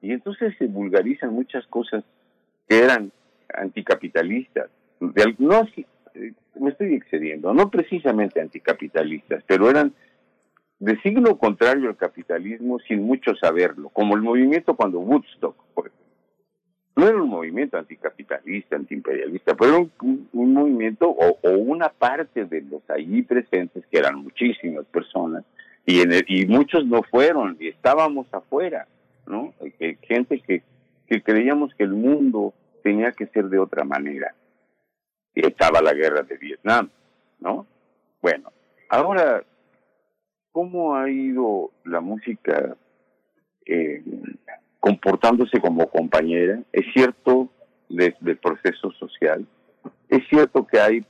Y 0.00 0.12
entonces 0.12 0.54
se 0.58 0.66
vulgarizan 0.66 1.32
muchas 1.32 1.66
cosas 1.66 2.04
que 2.68 2.78
eran 2.78 3.10
anticapitalistas. 3.54 4.70
De 5.00 5.34
no, 5.38 5.66
eh, 6.14 6.32
me 6.60 6.70
estoy 6.70 6.94
excediendo, 6.94 7.54
no 7.54 7.70
precisamente 7.70 8.40
anticapitalistas, 8.40 9.42
pero 9.46 9.70
eran 9.70 9.92
de 10.78 11.00
signo 11.00 11.38
contrario 11.38 11.88
al 11.88 11.96
capitalismo 11.96 12.78
sin 12.80 13.02
mucho 13.02 13.34
saberlo, 13.34 13.88
como 13.90 14.14
el 14.14 14.22
movimiento 14.22 14.76
cuando 14.76 15.00
Woodstock, 15.00 15.56
por 15.74 15.86
ejemplo. 15.88 16.07
No 16.98 17.06
era 17.06 17.22
un 17.22 17.28
movimiento 17.28 17.78
anticapitalista, 17.78 18.74
antiimperialista, 18.74 19.54
pero 19.54 19.76
era 19.76 19.88
un, 20.32 20.52
movimiento 20.52 21.08
o, 21.08 21.38
una 21.50 21.90
parte 21.90 22.44
de 22.44 22.60
los 22.62 22.82
allí 22.90 23.22
presentes, 23.22 23.86
que 23.86 23.98
eran 23.98 24.16
muchísimas 24.16 24.84
personas, 24.86 25.44
y, 25.86 26.00
en 26.00 26.12
el- 26.12 26.24
y 26.26 26.44
muchos 26.46 26.84
no 26.86 27.04
fueron, 27.04 27.56
y 27.60 27.68
estábamos 27.68 28.26
afuera, 28.34 28.88
¿no? 29.28 29.54
Eh, 29.78 29.96
gente 30.02 30.40
que, 30.40 30.64
que 31.06 31.22
creíamos 31.22 31.72
que 31.76 31.84
el 31.84 31.92
mundo 31.92 32.52
tenía 32.82 33.12
que 33.12 33.26
ser 33.26 33.44
de 33.44 33.60
otra 33.60 33.84
manera. 33.84 34.34
Y 35.36 35.46
estaba 35.46 35.80
la 35.80 35.94
guerra 35.94 36.22
de 36.22 36.36
Vietnam, 36.36 36.90
¿no? 37.38 37.64
Bueno, 38.20 38.50
ahora, 38.88 39.44
¿cómo 40.50 40.96
ha 40.96 41.08
ido 41.08 41.70
la 41.84 42.00
música 42.00 42.76
eh, 43.66 44.02
comportándose 44.80 45.60
como 45.60 45.88
compañera? 45.88 46.60
Es 46.72 46.86
cierto 46.92 47.48
desde 47.88 48.32
el 48.32 48.36
proceso 48.36 48.90
social, 48.92 49.46
es 50.08 50.26
cierto 50.28 50.66
que 50.66 50.80
hay 50.80 51.04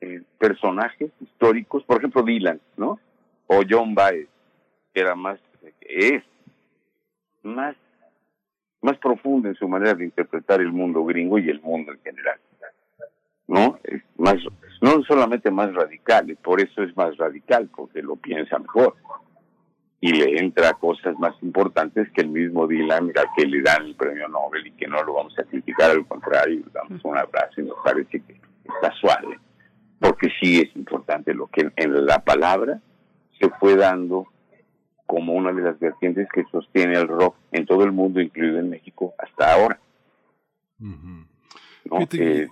eh, 0.00 0.22
personajes 0.38 1.10
históricos, 1.20 1.82
por 1.84 1.98
ejemplo 1.98 2.22
Dylan, 2.22 2.60
¿no? 2.76 2.98
O 3.46 3.60
John 3.68 3.94
Baez, 3.94 4.28
que 4.92 5.00
era 5.00 5.14
más, 5.14 5.40
es 5.80 6.22
más, 7.42 7.76
más 8.82 8.98
profundo 8.98 9.48
en 9.48 9.54
su 9.54 9.68
manera 9.68 9.94
de 9.94 10.04
interpretar 10.04 10.60
el 10.60 10.72
mundo 10.72 11.04
gringo 11.04 11.38
y 11.38 11.48
el 11.48 11.60
mundo 11.60 11.92
en 11.92 12.00
general. 12.00 12.38
¿No? 13.48 13.78
Es 13.84 14.02
más, 14.16 14.36
no 14.80 15.02
solamente 15.04 15.52
más 15.52 15.72
radical, 15.72 16.36
por 16.42 16.60
eso 16.60 16.82
es 16.82 16.96
más 16.96 17.16
radical, 17.16 17.68
porque 17.74 18.02
lo 18.02 18.16
piensa 18.16 18.58
mejor. 18.58 18.96
Y 20.06 20.12
le 20.12 20.38
entra 20.38 20.74
cosas 20.74 21.18
más 21.18 21.34
importantes 21.42 22.08
que 22.12 22.20
el 22.20 22.28
mismo 22.28 22.66
Dylan, 22.68 23.10
al 23.16 23.26
que 23.36 23.44
le 23.46 23.60
dan 23.62 23.86
el 23.86 23.94
premio 23.96 24.28
Nobel 24.28 24.66
y 24.66 24.70
que 24.72 24.86
no 24.86 25.02
lo 25.02 25.14
vamos 25.14 25.36
a 25.38 25.42
criticar, 25.42 25.90
al 25.90 26.06
contrario, 26.06 26.60
le 26.64 26.72
damos 26.72 27.04
un 27.04 27.16
abrazo 27.18 27.60
y 27.60 27.64
nos 27.64 27.76
parece 27.82 28.20
que 28.20 28.40
está 28.64 28.92
suave. 29.00 29.38
Porque 29.98 30.28
sí 30.40 30.60
es 30.60 30.76
importante 30.76 31.34
lo 31.34 31.48
que 31.48 31.70
en 31.74 32.06
la 32.06 32.18
palabra 32.20 32.80
se 33.40 33.48
fue 33.58 33.74
dando 33.76 34.26
como 35.06 35.32
una 35.34 35.52
de 35.52 35.62
las 35.62 35.78
vertientes 35.78 36.28
que 36.32 36.44
sostiene 36.52 36.94
el 36.98 37.08
rock 37.08 37.34
en 37.52 37.66
todo 37.66 37.82
el 37.84 37.92
mundo, 37.92 38.20
incluido 38.20 38.58
en 38.60 38.70
México, 38.70 39.14
hasta 39.18 39.54
ahora. 39.54 39.78
¿no? 41.84 41.96
Fíjate 41.98 42.18
que- 42.18 42.42
Eh, 42.42 42.48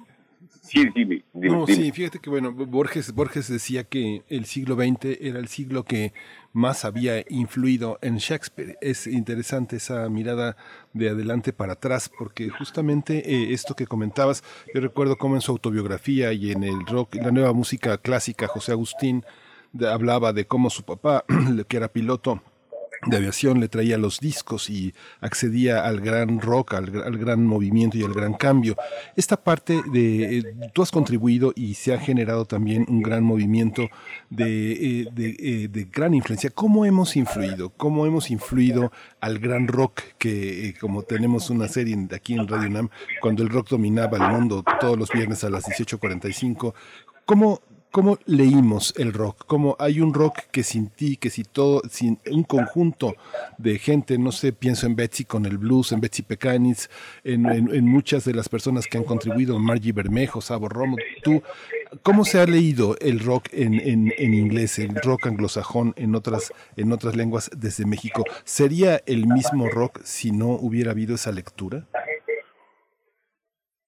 sí, 0.65 0.85
dime, 0.95 1.25
dime, 1.33 1.57
No, 1.57 1.67
dime. 1.67 1.85
sí, 1.85 1.93
fíjate 1.93 2.19
que 2.19 2.31
bueno, 2.31 2.53
Borges, 2.53 3.13
Borges 3.13 3.49
decía 3.49 3.85
que 3.85 4.23
el 4.29 4.47
siglo 4.47 4.75
XX 4.77 5.19
era 5.21 5.39
el 5.39 5.49
siglo 5.49 5.85
que 5.85 6.13
más 6.53 6.85
había 6.85 7.25
influido 7.29 7.99
en 8.01 8.17
Shakespeare. 8.19 8.79
Es 8.81 9.07
interesante 9.07 9.77
esa 9.77 10.09
mirada 10.09 10.57
de 10.93 11.11
adelante 11.11 11.53
para 11.53 11.75
atrás, 11.75 12.09
porque 12.09 12.49
justamente 12.49 13.19
eh, 13.31 13.53
esto 13.53 13.75
que 13.75 13.87
comentabas, 13.87 14.43
yo 14.75 14.81
recuerdo 14.81 15.17
cómo 15.19 15.35
en 15.35 15.41
su 15.41 15.53
autobiografía 15.53 16.33
y 16.33 16.53
en 16.53 16.65
el 16.65 16.87
rock, 16.87 17.17
la 17.17 17.31
nueva 17.31 17.53
música 17.53 17.99
clásica, 17.99 18.47
José 18.47 18.73
Agustín 18.73 19.25
hablaba 19.89 20.33
de 20.33 20.47
cómo 20.47 20.71
su 20.71 20.85
papá, 20.85 21.25
que 21.69 21.77
era 21.77 21.89
piloto, 21.89 22.41
de 23.07 23.17
aviación 23.17 23.61
le 23.61 23.69
traía 23.69 23.99
los 23.99 24.21
discos 24.21 24.71
y 24.71 24.95
accedía 25.21 25.85
al 25.85 26.01
gran 26.01 26.41
rock, 26.41 26.75
al, 26.75 26.93
gr- 26.93 27.05
al 27.05 27.19
gran 27.19 27.45
movimiento 27.47 27.97
y 27.99 28.03
al 28.03 28.15
gran 28.15 28.35
cambio. 28.35 28.77
Esta 29.17 29.37
parte 29.37 29.81
de, 29.93 30.39
eh, 30.39 30.45
tú 30.73 30.83
has 30.83 30.91
contribuido 30.91 31.53
y 31.55 31.75
se 31.75 31.93
ha 31.95 31.99
generado 31.99 32.45
también 32.45 32.87
un 32.89 33.03
gran 33.03 33.23
movimiento 33.25 33.89
de, 34.31 34.73
eh, 34.73 35.09
eh, 35.17 35.69
de 35.71 35.85
gran 35.93 36.15
influencia. 36.15 36.51
¿Cómo 36.51 36.85
hemos 36.85 37.17
influido? 37.17 37.71
¿Cómo 37.71 38.07
hemos 38.07 38.31
influido 38.31 38.93
al 39.21 39.39
gran 39.39 39.69
rock 39.69 40.01
que, 40.19 40.75
como 40.81 41.03
tenemos 41.03 41.51
una 41.51 41.69
serie 41.69 41.97
aquí 42.15 42.35
en 42.35 42.47
Radio 42.49 42.71
Nam, 42.71 42.89
cuando 43.21 43.43
el 43.43 43.49
rock 43.49 43.69
dominaba 43.71 44.17
el 44.19 44.33
mundo 44.33 44.65
todos 44.81 44.99
los 44.99 45.11
viernes 45.11 45.45
a 45.45 45.51
las 45.51 45.65
18.45? 45.65 46.75
¿Cómo, 47.25 47.61
¿Cómo 47.95 48.19
leímos 48.27 48.93
el 48.99 49.13
rock? 49.13 49.45
¿Cómo 49.47 49.77
hay 49.79 50.01
un 50.01 50.13
rock 50.15 50.41
que 50.51 50.65
sin 50.65 50.89
ti, 50.89 51.17
que 51.17 51.31
sin 51.31 51.45
todo, 51.45 51.81
sin 51.89 52.19
un 52.29 52.43
conjunto 52.43 53.15
de 53.57 53.79
gente, 53.79 54.19
no 54.19 54.33
sé, 54.33 54.53
pienso 54.53 54.89
en 54.89 54.97
Betsy 54.97 55.25
con 55.25 55.47
el 55.47 55.59
blues, 55.59 55.93
en 55.93 56.01
Betsy 56.01 56.25
en- 57.23 57.47
en 57.73 57.85
muchas 57.87 58.25
de 58.25 58.35
las 58.35 58.49
personas 58.49 58.89
que 58.89 58.99
han 58.99 59.05
contribuido, 59.05 59.61
Margie 59.61 59.93
Bermejo, 59.93 60.41
Sabo 60.41 60.69
Romo, 60.69 60.97
tú, 61.23 61.41
¿cómo 62.03 62.25
se 62.25 62.41
ha 62.41 62.47
leído 62.47 62.97
el 63.01 63.21
rock 63.21 63.47
en, 63.53 63.75
en, 63.75 64.13
en 64.19 64.35
inglés, 64.35 64.81
el 64.81 64.97
rock 64.97 65.29
anglosajón 65.29 65.95
en 65.97 66.17
otras, 66.17 66.53
en 66.77 66.91
otras 66.91 67.15
lenguas 67.15 67.49
desde 67.57 67.87
México? 67.87 68.25
¿Sería 68.43 69.03
el 69.07 69.29
mismo 69.29 69.69
rock 69.69 70.01
si 70.03 70.33
no 70.33 70.49
hubiera 70.49 70.91
habido 70.91 71.15
esa 71.15 71.31
lectura? 71.31 71.87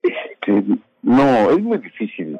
Este, 0.05 0.65
no, 1.03 1.51
es 1.51 1.61
muy 1.61 1.79
difícil 1.79 2.39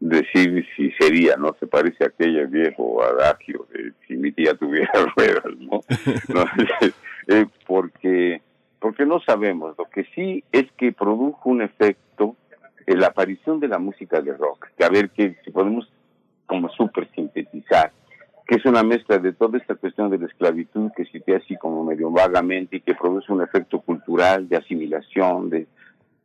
decir 0.00 0.66
si 0.76 0.90
sería, 0.92 1.36
¿no? 1.36 1.54
Se 1.60 1.66
parece 1.66 2.04
a 2.04 2.08
aquel 2.08 2.46
viejo 2.48 3.02
adagio 3.02 3.66
de 3.72 3.92
si 4.06 4.16
mi 4.16 4.32
tía 4.32 4.54
tuviera 4.54 4.90
ruedas, 5.16 5.44
¿no? 5.58 5.80
No, 6.34 6.44
eh, 7.28 7.46
porque, 7.66 8.40
porque 8.78 9.06
no 9.06 9.20
sabemos. 9.20 9.76
Lo 9.78 9.86
que 9.86 10.04
sí 10.14 10.44
es 10.52 10.70
que 10.72 10.92
produjo 10.92 11.50
un 11.50 11.62
efecto 11.62 12.36
en 12.86 13.00
la 13.00 13.08
aparición 13.08 13.60
de 13.60 13.68
la 13.68 13.78
música 13.78 14.20
de 14.20 14.32
rock, 14.32 14.68
que 14.76 14.84
a 14.84 14.88
ver 14.88 15.10
que 15.10 15.36
si 15.44 15.50
podemos 15.50 15.90
como 16.46 16.68
súper 16.70 17.08
sintetizar, 17.14 17.92
que 18.46 18.56
es 18.56 18.64
una 18.64 18.82
mezcla 18.82 19.18
de 19.18 19.32
toda 19.32 19.58
esta 19.58 19.76
cuestión 19.76 20.10
de 20.10 20.18
la 20.18 20.26
esclavitud 20.26 20.90
que 20.96 21.04
cité 21.04 21.36
así 21.36 21.56
como 21.56 21.84
medio 21.84 22.10
vagamente 22.10 22.78
y 22.78 22.80
que 22.80 22.96
produce 22.96 23.32
un 23.32 23.42
efecto 23.42 23.80
cultural 23.80 24.48
de 24.48 24.56
asimilación, 24.56 25.50
de 25.50 25.68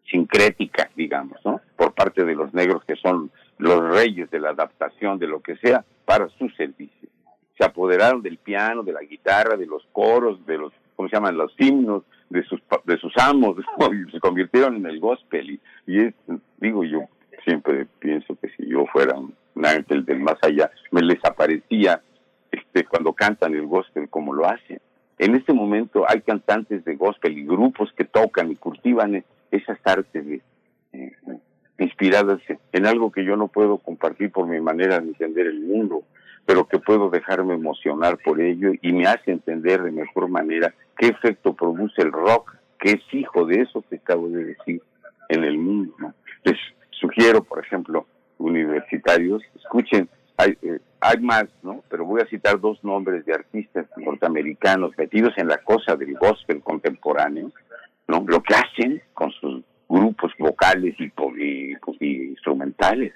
sincrética, 0.10 0.90
digamos, 0.96 1.38
¿no? 1.46 1.62
Por 1.76 1.94
parte 1.94 2.24
de 2.24 2.36
los 2.36 2.54
negros 2.54 2.84
que 2.86 2.96
son 2.96 3.32
los 3.58 3.94
reyes 3.94 4.30
de 4.32 4.40
la 4.40 4.50
adaptación 4.50 5.18
de 5.20 5.28
lo 5.28 5.42
que 5.42 5.56
sea 5.58 5.84
para 6.06 6.30
su 6.30 6.50
servicio. 6.50 7.10
Se 7.58 7.66
apoderaron 7.66 8.22
del 8.22 8.38
piano, 8.38 8.84
de 8.84 8.94
la 8.94 9.02
guitarra, 9.02 9.56
de 9.56 9.66
los 9.66 9.86
coros, 9.92 10.46
de 10.46 10.58
los, 10.58 10.74
¿cómo 10.96 11.10
se 11.10 11.16
llaman? 11.16 11.38
Los 11.38 11.54
himnos, 11.58 12.04
de 12.30 12.44
sus, 12.44 12.62
de 12.84 12.98
sus 12.98 13.14
amos, 13.18 13.58
y 14.08 14.12
se 14.12 14.20
convirtieron 14.20 14.76
en 14.76 14.86
el 14.86 15.00
gospel. 15.00 15.60
Y, 15.88 16.00
es, 16.00 16.14
digo, 16.58 16.84
yo 16.84 17.02
siempre 17.44 17.88
pienso 18.00 18.38
que 18.40 18.50
si 18.50 18.68
yo 18.68 18.86
fuera 18.88 19.16
un 19.16 19.34
un 19.56 19.66
ángel 19.66 20.06
del 20.06 20.20
más 20.20 20.38
allá, 20.42 20.72
me 20.92 21.02
les 21.02 21.24
aparecía 21.24 22.02
este, 22.52 22.86
cuando 22.86 23.14
cantan 23.14 23.56
el 23.56 23.66
gospel 23.66 24.10
como 24.10 24.34
lo 24.34 24.46
hacen. 24.46 24.80
En 25.18 25.36
este 25.36 25.54
momento 25.54 26.06
hay 26.08 26.22
cantantes 26.22 26.84
de 26.84 26.96
gospel 26.96 27.38
y 27.38 27.46
grupos 27.46 27.92
que 27.94 28.04
tocan 28.04 28.52
y 28.52 28.56
cultivan 28.56 29.16
esas 29.56 29.80
artes 29.84 30.26
eh, 30.26 30.42
eh, 30.94 31.12
inspiradas 31.80 32.40
en 32.72 32.86
algo 32.86 33.12
que 33.12 33.24
yo 33.26 33.36
no 33.36 33.48
puedo 33.48 33.78
compartir 33.78 34.32
por 34.32 34.48
mi 34.48 34.60
manera 34.62 35.00
de 35.00 35.08
entender 35.08 35.48
el 35.48 35.62
mundo, 35.62 36.04
pero 36.46 36.68
que 36.68 36.80
puedo 36.80 37.10
dejarme 37.10 37.56
emocionar 37.56 38.18
por 38.24 38.40
ello 38.40 38.72
y 38.82 38.94
me 38.94 39.08
hace 39.08 39.32
entender 39.32 39.82
de 39.84 39.92
mejor 39.92 40.30
manera 40.30 40.74
qué 40.98 41.08
efecto 41.08 41.54
produce 41.54 42.02
el 42.02 42.12
rock, 42.12 42.56
que 42.80 42.92
es 42.92 43.14
hijo 43.14 43.46
de 43.46 43.62
eso 43.62 43.84
que 43.90 43.98
acabo 43.98 44.30
de 44.30 44.46
decir 44.46 44.82
en 45.30 45.44
el 45.44 45.58
mundo. 45.58 45.96
Les 46.44 46.58
sugiero, 46.92 47.44
por 47.44 47.64
ejemplo, 47.64 48.06
universitarios, 48.38 49.42
escuchen, 49.56 50.08
hay, 50.38 50.58
eh, 50.62 50.80
hay 51.00 51.20
más, 51.20 51.46
¿no? 51.64 51.84
Pero 51.90 52.06
voy 52.06 52.22
a 52.22 52.28
citar 52.28 52.60
dos 52.60 52.84
nombres 52.84 53.26
de 53.26 53.34
artistas 53.34 53.86
norteamericanos 53.98 54.92
metidos 54.98 55.34
en 55.38 55.48
la 55.48 55.58
cosa 55.58 55.96
del 55.96 56.16
gospel 56.16 56.62
contemporáneo, 56.62 57.52
¿no? 58.08 58.24
Lo 58.28 58.42
que 58.42 58.54
hacen 58.56 59.02
con 59.14 59.32
sus 59.32 59.64
grupos 59.88 60.32
vocales 60.40 60.96
y, 61.00 61.06
y- 61.38 61.74
y 62.00 62.24
instrumentales 62.30 63.14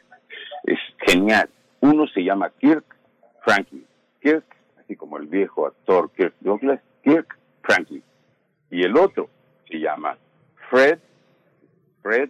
es 0.63 0.79
genial. 1.07 1.49
Uno 1.81 2.07
se 2.07 2.23
llama 2.23 2.51
Kirk 2.59 2.83
Franklin. 3.43 3.85
Kirk, 4.21 4.43
así 4.79 4.95
como 4.95 5.17
el 5.17 5.27
viejo 5.27 5.67
actor 5.67 6.11
Kirk 6.11 6.33
Douglas, 6.41 6.79
Kirk 7.03 7.37
Franklin. 7.63 8.03
Y 8.71 8.83
el 8.83 8.95
otro 8.97 9.29
se 9.69 9.79
llama 9.79 10.17
Fred, 10.69 10.99
Fred 12.01 12.29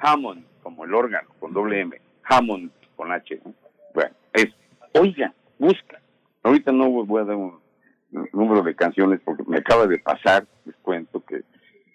Hammond, 0.00 0.44
como 0.62 0.84
el 0.84 0.94
órgano, 0.94 1.28
con 1.38 1.52
doble 1.52 1.80
M. 1.80 2.00
Hammond, 2.24 2.70
con 2.96 3.10
H. 3.12 3.40
¿no? 3.44 3.54
Bueno, 3.94 4.10
es, 4.32 4.46
oigan, 4.98 5.32
busca. 5.58 6.00
Ahorita 6.42 6.72
no 6.72 6.88
voy 6.90 7.20
a 7.22 7.24
dar 7.24 7.36
un 7.36 7.58
número 8.32 8.62
de 8.62 8.74
canciones 8.74 9.20
porque 9.24 9.42
me 9.46 9.58
acaba 9.58 9.86
de 9.86 9.98
pasar, 9.98 10.46
les 10.64 10.74
cuento 10.76 11.24
que 11.24 11.42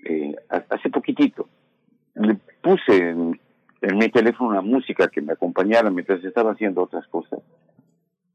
eh, 0.05 0.35
hace 0.69 0.89
poquitito 0.89 1.47
le 2.15 2.35
puse 2.61 3.09
en, 3.09 3.39
mi 3.93 4.09
teléfono 4.09 4.49
una 4.49 4.61
música 4.61 5.07
que 5.09 5.21
me 5.21 5.33
acompañara 5.33 5.91
mientras 5.91 6.23
estaba 6.23 6.53
haciendo 6.53 6.81
otras 6.81 7.05
cosas. 7.07 7.39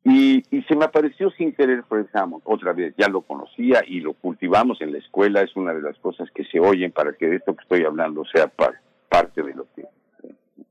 Y, 0.04 0.44
se 0.68 0.76
me 0.76 0.84
apareció 0.84 1.30
sin 1.32 1.52
querer 1.52 1.82
Fred 1.88 2.06
Hammond. 2.12 2.42
Otra 2.44 2.72
vez, 2.72 2.94
ya 2.96 3.08
lo 3.08 3.22
conocía 3.22 3.82
y 3.84 4.00
lo 4.00 4.12
cultivamos 4.12 4.80
en 4.80 4.92
la 4.92 4.98
escuela. 4.98 5.40
Es 5.40 5.56
una 5.56 5.74
de 5.74 5.82
las 5.82 5.98
cosas 5.98 6.30
que 6.30 6.44
se 6.44 6.60
oyen 6.60 6.92
para 6.92 7.12
que 7.14 7.34
esto 7.34 7.56
que 7.56 7.62
estoy 7.62 7.84
hablando 7.84 8.24
sea 8.26 8.46
par- 8.46 8.80
parte 9.08 9.42
de 9.42 9.54
lo 9.54 9.66
que 9.74 9.84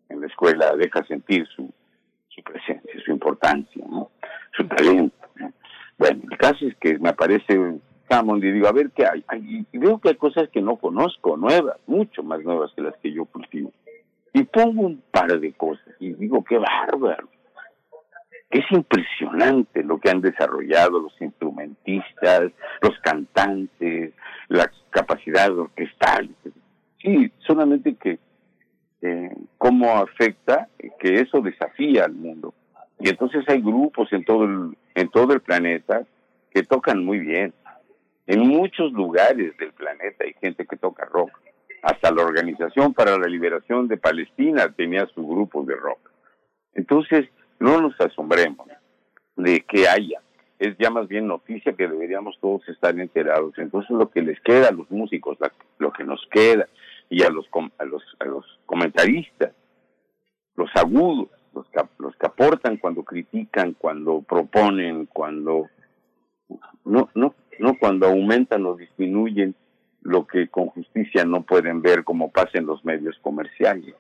en 0.08 0.22
la 0.22 0.28
escuela 0.28 0.74
deja 0.78 1.03
sentir 1.03 1.45
su, 1.48 1.69
presencia, 2.42 2.90
su 3.03 3.11
importancia, 3.11 3.84
su 4.56 4.66
talento. 4.66 5.28
¿no? 5.36 5.52
Bueno, 5.98 6.22
el 6.32 6.38
caso 6.38 6.66
es 6.66 6.76
que 6.78 6.98
me 7.00 7.10
aparece 7.10 7.60
Hammond 8.10 8.44
y 8.44 8.52
digo, 8.52 8.68
a 8.68 8.72
ver 8.72 8.92
qué 8.92 9.06
hay. 9.06 9.24
Ay, 9.28 9.66
Y 9.72 9.78
veo 9.78 10.00
que 10.00 10.10
hay 10.10 10.16
cosas 10.16 10.50
que 10.50 10.62
no 10.62 10.78
conozco, 10.78 11.38
nuevas, 11.38 11.78
mucho 11.88 12.24
más 12.24 12.42
nuevas 12.44 12.72
que 12.76 12.82
las 12.82 12.96
que 12.98 13.12
yo 13.12 13.26
cultivo. 13.26 13.72
Y 14.34 14.44
pongo 14.44 14.84
un 14.84 15.02
par 15.12 15.40
de 15.40 15.54
cosas 15.54 15.96
y 16.00 16.14
digo, 16.14 16.44
qué 16.44 16.58
bárbaro. 16.58 17.28
Es 18.50 18.66
impresionante 18.72 19.84
lo 19.84 20.00
que 20.00 20.10
han 20.10 20.22
desarrollado 20.22 21.00
los 21.00 21.22
instrumentistas, 21.22 22.52
los 22.82 23.00
cantantes, 23.02 24.14
la 24.48 24.72
capacidad 24.90 25.56
orquestal. 25.56 26.30
Sí, 27.02 27.32
solamente 27.46 27.96
que 27.96 28.20
eh, 29.02 29.30
cómo 29.58 29.98
afecta 29.98 30.68
que 31.00 31.22
eso 31.22 31.42
desafía 31.42 32.06
al 32.06 32.14
mundo. 32.14 32.54
Y 33.00 33.10
entonces 33.10 33.46
hay 33.48 33.62
grupos 33.62 34.12
en 34.12 34.26
todo 34.26 34.44
el, 34.44 34.78
en 34.96 35.10
todo 35.10 35.34
el 35.34 35.42
planeta 35.42 36.04
que 36.52 36.64
tocan 36.64 37.06
muy 37.06 37.20
bien. 37.20 37.54
En 38.30 38.48
muchos 38.48 38.91
lugares 38.91 39.58
del 39.58 39.74
planeta 39.74 40.24
hay 40.24 40.35
gente 40.40 40.67
que 40.67 40.77
toca 40.77 41.03
rock. 41.06 41.32
Hasta 41.82 42.11
la 42.11 42.24
Organización 42.24 42.93
para 42.93 43.17
la 43.17 43.25
Liberación 43.25 43.88
de 43.88 43.98
Palestina 43.98 44.72
tenía 44.72 45.08
su 45.08 45.27
grupo 45.27 45.64
de 45.64 45.75
rock. 45.75 46.11
Entonces, 46.75 47.27
no 47.58 47.82
nos 47.82 47.99
asombremos 47.99 48.67
de 49.35 49.61
que 49.61 49.88
haya. 49.88 50.22
Es 50.59 50.77
ya 50.77 50.91
más 50.91 51.08
bien 51.08 51.25
noticia 51.25 51.74
que 51.74 51.88
deberíamos 51.88 52.38
todos 52.40 52.69
estar 52.69 52.99
enterados. 52.99 53.58
Entonces, 53.58 53.90
lo 53.90 54.11
que 54.11 54.22
les 54.22 54.40
queda 54.41 54.67
a 54.67 54.74
los 54.74 54.91
músicos, 54.91 55.40
lo 55.80 55.91
que 55.91 56.03
nos 56.03 56.24
queda, 56.30 56.67
y 57.09 57.24
a 57.24 57.32
los, 57.32 57.49
a 57.80 57.85
los, 57.85 58.03
a 58.19 58.25
los 58.25 58.45
comentaristas, 58.67 59.53
los 60.56 60.69
agudos, 60.75 61.30
los 61.56 61.67
que, 61.69 61.82
los 61.98 62.16
que 62.16 62.27
aportan 62.27 62.77
cuando 62.77 63.01
critican, 63.01 63.74
cuando 63.74 64.22
proponen, 64.22 65.08
cuando 65.08 65.67
no, 66.85 67.09
no, 67.16 67.33
no 67.60 67.76
cuando 67.78 68.08
aumentan 68.08 68.66
o 68.66 68.76
disminuyen 68.76 69.56
lo 70.02 70.26
que 70.26 70.48
con 70.48 70.68
justicia 70.68 71.26
no 71.26 71.44
pueden 71.44 71.82
ver 71.82 72.04
como 72.04 72.32
pasa 72.32 72.58
en 72.58 72.66
los 72.66 72.84
medios 72.86 73.18
comerciales. 73.22 73.94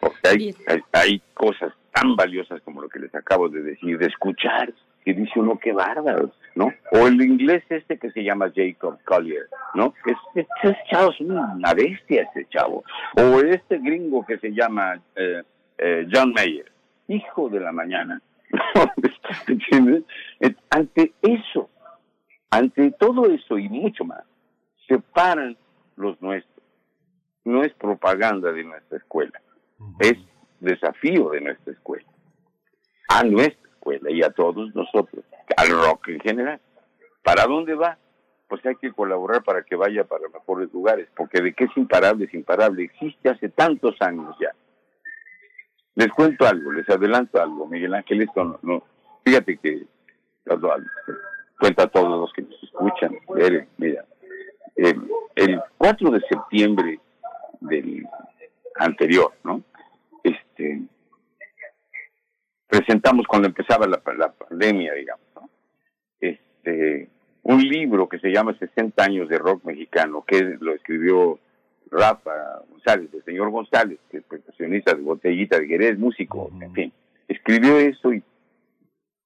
Porque 0.00 0.28
hay, 0.28 0.54
hay, 0.68 0.80
hay 0.92 1.22
cosas 1.34 1.72
tan 1.92 2.14
valiosas 2.16 2.60
como 2.62 2.82
lo 2.82 2.88
que 2.88 2.98
les 3.00 3.14
acabo 3.14 3.48
de 3.48 3.62
decir, 3.62 3.98
de 3.98 4.06
escuchar, 4.06 4.72
que 5.04 5.14
dice 5.14 5.32
uno 5.40 5.58
qué 5.58 5.72
bárbaro, 5.72 6.30
¿no? 6.54 6.72
O 6.92 7.06
el 7.06 7.20
inglés 7.22 7.64
este 7.70 7.96
que 7.98 8.10
se 8.10 8.22
llama 8.22 8.52
Jacob 8.54 8.98
Collier, 9.04 9.48
¿no? 9.74 9.94
Es, 10.04 10.16
es- 10.34 10.46
ese 10.62 10.76
chavo 10.90 11.10
es 11.12 11.20
una 11.20 11.74
bestia 11.74 12.28
ese 12.32 12.46
chavo. 12.50 12.84
O 13.16 13.40
este 13.40 13.78
gringo 13.78 14.24
que 14.26 14.38
se 14.38 14.50
llama 14.52 15.00
eh, 15.16 15.42
eh, 15.78 16.06
John 16.12 16.32
Mayer, 16.32 16.70
hijo 17.08 17.48
de 17.48 17.60
la 17.60 17.72
mañana. 17.72 18.20
¿Entiendes? 19.48 20.04
Ante 20.70 21.12
eso, 21.22 21.70
ante 22.50 22.90
todo 22.92 23.26
eso 23.30 23.58
y 23.58 23.68
mucho 23.68 24.04
más, 24.04 24.24
se 24.88 24.98
paran 24.98 25.56
los 25.96 26.20
nuestros. 26.22 26.64
No 27.44 27.62
es 27.62 27.72
propaganda 27.74 28.52
de 28.52 28.64
nuestra 28.64 28.98
escuela, 28.98 29.40
es 30.00 30.14
desafío 30.60 31.30
de 31.30 31.40
nuestra 31.40 31.72
escuela. 31.72 32.06
A 33.08 33.22
nuestra 33.22 33.68
escuela 33.70 34.10
y 34.10 34.22
a 34.22 34.30
todos 34.30 34.74
nosotros, 34.74 35.24
al 35.56 35.68
rock 35.70 36.08
en 36.08 36.20
general. 36.20 36.60
¿Para 37.22 37.44
dónde 37.46 37.74
va? 37.74 37.98
Pues 38.48 38.64
hay 38.66 38.76
que 38.76 38.92
colaborar 38.92 39.42
para 39.42 39.62
que 39.62 39.74
vaya 39.76 40.04
para 40.04 40.28
mejores 40.28 40.72
lugares, 40.72 41.08
porque 41.16 41.40
de 41.40 41.52
que 41.52 41.64
es 41.64 41.76
imparable, 41.76 42.24
es 42.26 42.34
imparable. 42.34 42.84
Existe 42.84 43.28
hace 43.28 43.48
tantos 43.48 44.00
años 44.00 44.36
ya. 44.40 44.50
Les 45.94 46.08
cuento 46.12 46.46
algo, 46.46 46.72
les 46.72 46.88
adelanto 46.88 47.40
algo, 47.40 47.66
Miguel 47.66 47.94
Ángel, 47.94 48.22
esto 48.22 48.44
no, 48.44 48.58
no- 48.62 48.84
fíjate 49.24 49.56
que 49.58 49.86
cuento 51.58 51.82
a 51.82 51.86
todos 51.88 52.20
los 52.20 52.32
que 52.32 52.42
nos 52.42 52.62
escuchan, 52.62 53.16
Ere, 53.36 53.68
mira, 53.78 54.04
eh, 54.76 54.94
el 55.34 55.60
4 55.78 56.10
de 56.10 56.20
septiembre 56.28 57.00
del 57.60 58.06
anterior, 58.76 59.32
¿no? 59.44 59.62
Este, 60.22 60.82
presentamos 62.66 63.26
cuando 63.26 63.48
empezaba 63.48 63.86
la, 63.86 64.00
la 64.16 64.32
pandemia, 64.32 64.94
digamos, 64.94 65.26
¿no? 65.34 65.48
Este, 66.20 67.08
un 67.42 67.62
libro 67.62 68.08
que 68.08 68.18
se 68.18 68.30
llama 68.30 68.56
60 68.58 69.02
años 69.02 69.28
de 69.28 69.38
rock 69.38 69.64
mexicano, 69.64 70.24
que 70.26 70.56
lo 70.60 70.74
escribió 70.74 71.38
Rafa 71.90 72.62
González, 72.70 73.08
el 73.14 73.24
señor 73.24 73.50
González, 73.50 73.98
que 74.10 74.18
es 74.18 74.24
percusionista 74.24 74.94
de 74.94 75.02
Botellita 75.02 75.58
de 75.58 75.68
Jerez, 75.68 75.98
músico, 75.98 76.50
en 76.60 76.72
fin, 76.72 76.92
escribió 77.28 77.78
eso 77.78 78.12
y, 78.12 78.22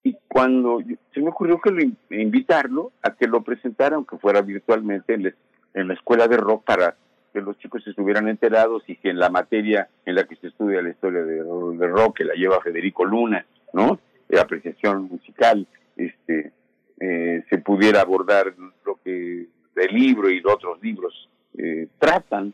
y 0.03 0.17
cuando 0.29 0.83
se 1.13 1.21
me 1.21 1.29
ocurrió 1.29 1.61
que 1.61 1.71
lo 1.71 1.83
in- 1.83 1.97
invitarlo 2.11 2.93
a 3.03 3.15
que 3.15 3.27
lo 3.27 3.43
presentara, 3.43 3.97
aunque 3.97 4.19
fuera 4.19 4.41
virtualmente, 4.41 5.15
en 5.15 5.25
la, 5.25 5.33
en 5.75 5.89
la 5.89 5.95
escuela 5.95 6.27
de 6.27 6.37
rock 6.37 6.65
para 6.65 6.97
que 7.33 7.41
los 7.41 7.59
chicos 7.59 7.87
estuvieran 7.87 8.29
enterados 8.29 8.83
y 8.89 8.97
que 8.97 9.11
en 9.11 9.19
la 9.19 9.31
materia 9.31 9.89
en 10.05 10.15
la 10.17 10.25
que 10.25 10.37
se 10.37 10.49
estudia 10.49 10.83
la 10.83 10.91
historia 10.91 11.23
de, 11.23 11.43
rock, 11.87 12.19
que 12.19 12.25
la 12.25 12.35
lleva 12.35 12.61
Federico 12.61 13.05
Luna, 13.05 13.45
¿no? 13.73 14.01
De 14.29 14.41
apreciación 14.41 15.05
musical, 15.05 15.67
este, 15.97 16.53
eh, 16.99 17.45
se 17.49 17.59
pudiera 17.59 18.01
abordar 18.01 18.55
lo 18.85 18.99
que 19.05 19.47
el 19.77 19.95
libro 19.95 20.31
y 20.31 20.43
otros 20.45 20.83
libros 20.83 21.29
eh, 21.57 21.89
tratan. 21.99 22.53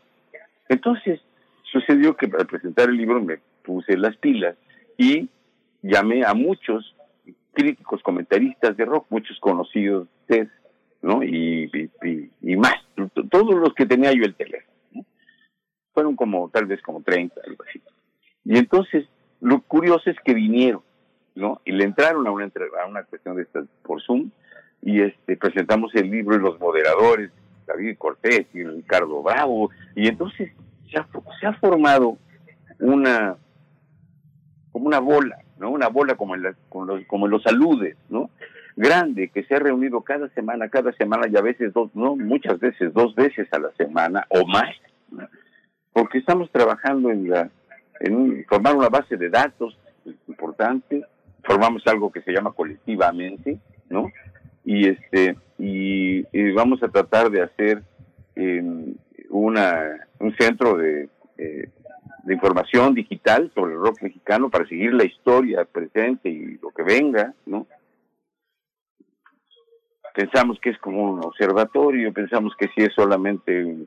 Entonces, 0.69 1.19
sucedió 1.63 2.15
que 2.15 2.27
para 2.27 2.45
presentar 2.45 2.89
el 2.89 2.97
libro 2.97 3.21
me 3.21 3.39
puse 3.63 3.97
las 3.97 4.15
pilas 4.17 4.55
y 4.97 5.29
llamé 5.81 6.23
a 6.23 6.33
muchos 6.33 6.95
críticos, 7.57 8.03
comentaristas 8.03 8.77
de 8.77 8.85
rock, 8.85 9.07
muchos 9.09 9.39
conocidos, 9.39 10.07
ustedes, 10.21 10.49
¿no? 11.01 11.23
Y, 11.23 11.89
más, 12.55 12.75
todos 13.31 13.55
los 13.55 13.73
que 13.73 13.87
tenía 13.87 14.11
yo 14.13 14.23
el 14.23 14.35
teléfono. 14.35 14.77
¿no? 14.91 15.05
Fueron 15.91 16.15
como, 16.15 16.49
tal 16.49 16.67
vez 16.67 16.79
como 16.83 17.01
30, 17.01 17.41
algo 17.47 17.63
así. 17.67 17.81
Y 18.45 18.59
entonces, 18.59 19.07
lo 19.41 19.61
curioso 19.61 20.07
es 20.11 20.17
que 20.23 20.35
vinieron, 20.35 20.83
¿no? 21.33 21.59
Y 21.65 21.71
le 21.71 21.85
entraron 21.85 22.27
a 22.27 22.31
una, 22.31 22.45
a 22.45 22.87
una 22.87 23.03
cuestión 23.05 23.35
de 23.35 23.41
estas 23.41 23.65
por 23.81 24.03
Zoom 24.03 24.29
y 24.83 25.01
este 25.01 25.35
presentamos 25.35 25.93
el 25.95 26.11
libro 26.11 26.35
y 26.35 26.39
los 26.39 26.59
moderadores, 26.59 27.31
David 27.65 27.97
Cortés 27.97 28.45
y 28.53 28.63
Ricardo 28.63 29.23
Bravo, 29.23 29.71
y 29.95 30.07
entonces 30.07 30.51
se 30.91 31.47
ha 31.47 31.53
formado 31.53 32.19
una 32.79 33.35
como 34.71 34.85
una 34.85 34.99
bola 34.99 35.39
¿no? 35.59 35.69
Una 35.71 35.87
bola 35.89 36.15
como 36.15 36.35
en, 36.35 36.43
la- 36.43 36.55
como 36.69 36.85
los, 36.85 37.05
como 37.05 37.25
en 37.25 37.31
los 37.31 37.43
saludes, 37.43 37.95
¿no? 38.09 38.29
Grande, 38.75 39.29
que 39.29 39.43
se 39.43 39.55
ha 39.55 39.59
reunido 39.59 40.01
cada 40.01 40.29
semana, 40.29 40.69
cada 40.69 40.91
semana 40.93 41.27
y 41.27 41.35
a 41.35 41.41
veces 41.41 41.73
dos, 41.73 41.89
no, 41.95 42.15
muchas 42.15 42.59
veces, 42.59 42.93
dos 42.93 43.15
veces 43.15 43.47
a 43.51 43.59
la 43.59 43.71
semana 43.71 44.25
o 44.29 44.45
más, 44.45 44.69
porque 45.93 46.19
estamos 46.19 46.51
trabajando 46.51 47.09
en 47.09 47.29
la, 47.29 47.49
en 47.99 48.15
un- 48.15 48.45
formar 48.47 48.75
una 48.75 48.89
base 48.89 49.17
de 49.17 49.29
datos 49.29 49.77
importante, 50.27 51.03
formamos 51.43 51.81
algo 51.87 52.11
que 52.11 52.21
se 52.21 52.31
llama 52.31 52.51
colectivamente, 52.51 53.57
¿no? 53.89 54.11
Y 54.63 54.87
este, 54.89 55.35
y, 55.57 56.23
vamos 56.51 56.83
a 56.83 56.89
tratar 56.89 57.29
de 57.31 57.41
hacer 57.41 57.81
eh, 58.35 58.63
una, 59.29 60.07
un 60.19 60.35
centro 60.35 60.77
de, 60.77 61.09
eh, 61.37 61.69
de 62.27 62.33
información 62.33 62.93
digital 62.93 63.49
sobre 63.55 63.73
el 63.73 63.79
rock 63.79 64.01
mexicano 64.01 64.49
para 64.49 64.67
seguir 64.67 64.93
la 64.93 65.05
historia 65.05 65.63
presente 65.63 66.27
y 66.27 66.57
lo 66.61 66.71
que 66.71 66.83
venga, 66.83 67.33
¿no? 67.45 67.65
Pensamos 70.13 70.59
que 70.59 70.71
es 70.71 70.77
como 70.79 71.03
un 71.09 71.23
observatorio, 71.23 72.11
pensamos 72.11 72.53
que 72.57 72.67
sí 72.75 72.83
es 72.83 72.93
solamente 72.93 73.85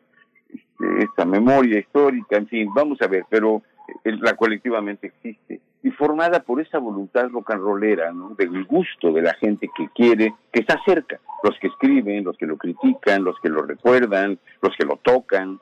este, 0.49 1.05
esta 1.05 1.27
memoria 1.27 1.79
histórica, 1.79 2.39
en 2.39 2.47
fin, 2.47 2.71
vamos 2.75 3.03
a 3.03 3.09
ver, 3.09 3.25
pero 3.29 3.63
eh, 4.05 4.13
la 4.21 4.35
colectivamente 4.35 5.09
existe 5.09 5.61
y 5.83 5.91
formada 5.91 6.41
por 6.41 6.61
esa 6.63 6.79
voluntad 6.79 7.29
rock 7.29 7.51
and 7.51 7.63
rollera, 7.63 8.13
¿no? 8.13 8.31
Del 8.37 8.65
gusto 8.65 9.13
de 9.13 9.23
la 9.23 9.35
gente 9.35 9.69
que 9.77 9.89
quiere, 9.95 10.35
que 10.51 10.61
está 10.61 10.81
cerca, 10.85 11.21
los 11.43 11.59
que 11.59 11.67
escriben, 11.67 12.25
los 12.25 12.39
que 12.39 12.47
lo 12.47 12.57
critican, 12.57 13.25
los 13.25 13.39
que 13.41 13.51
lo 13.51 13.63
recuerdan, 13.63 14.39
los 14.63 14.75
que 14.77 14.85
lo 14.85 14.97
tocan, 14.97 15.61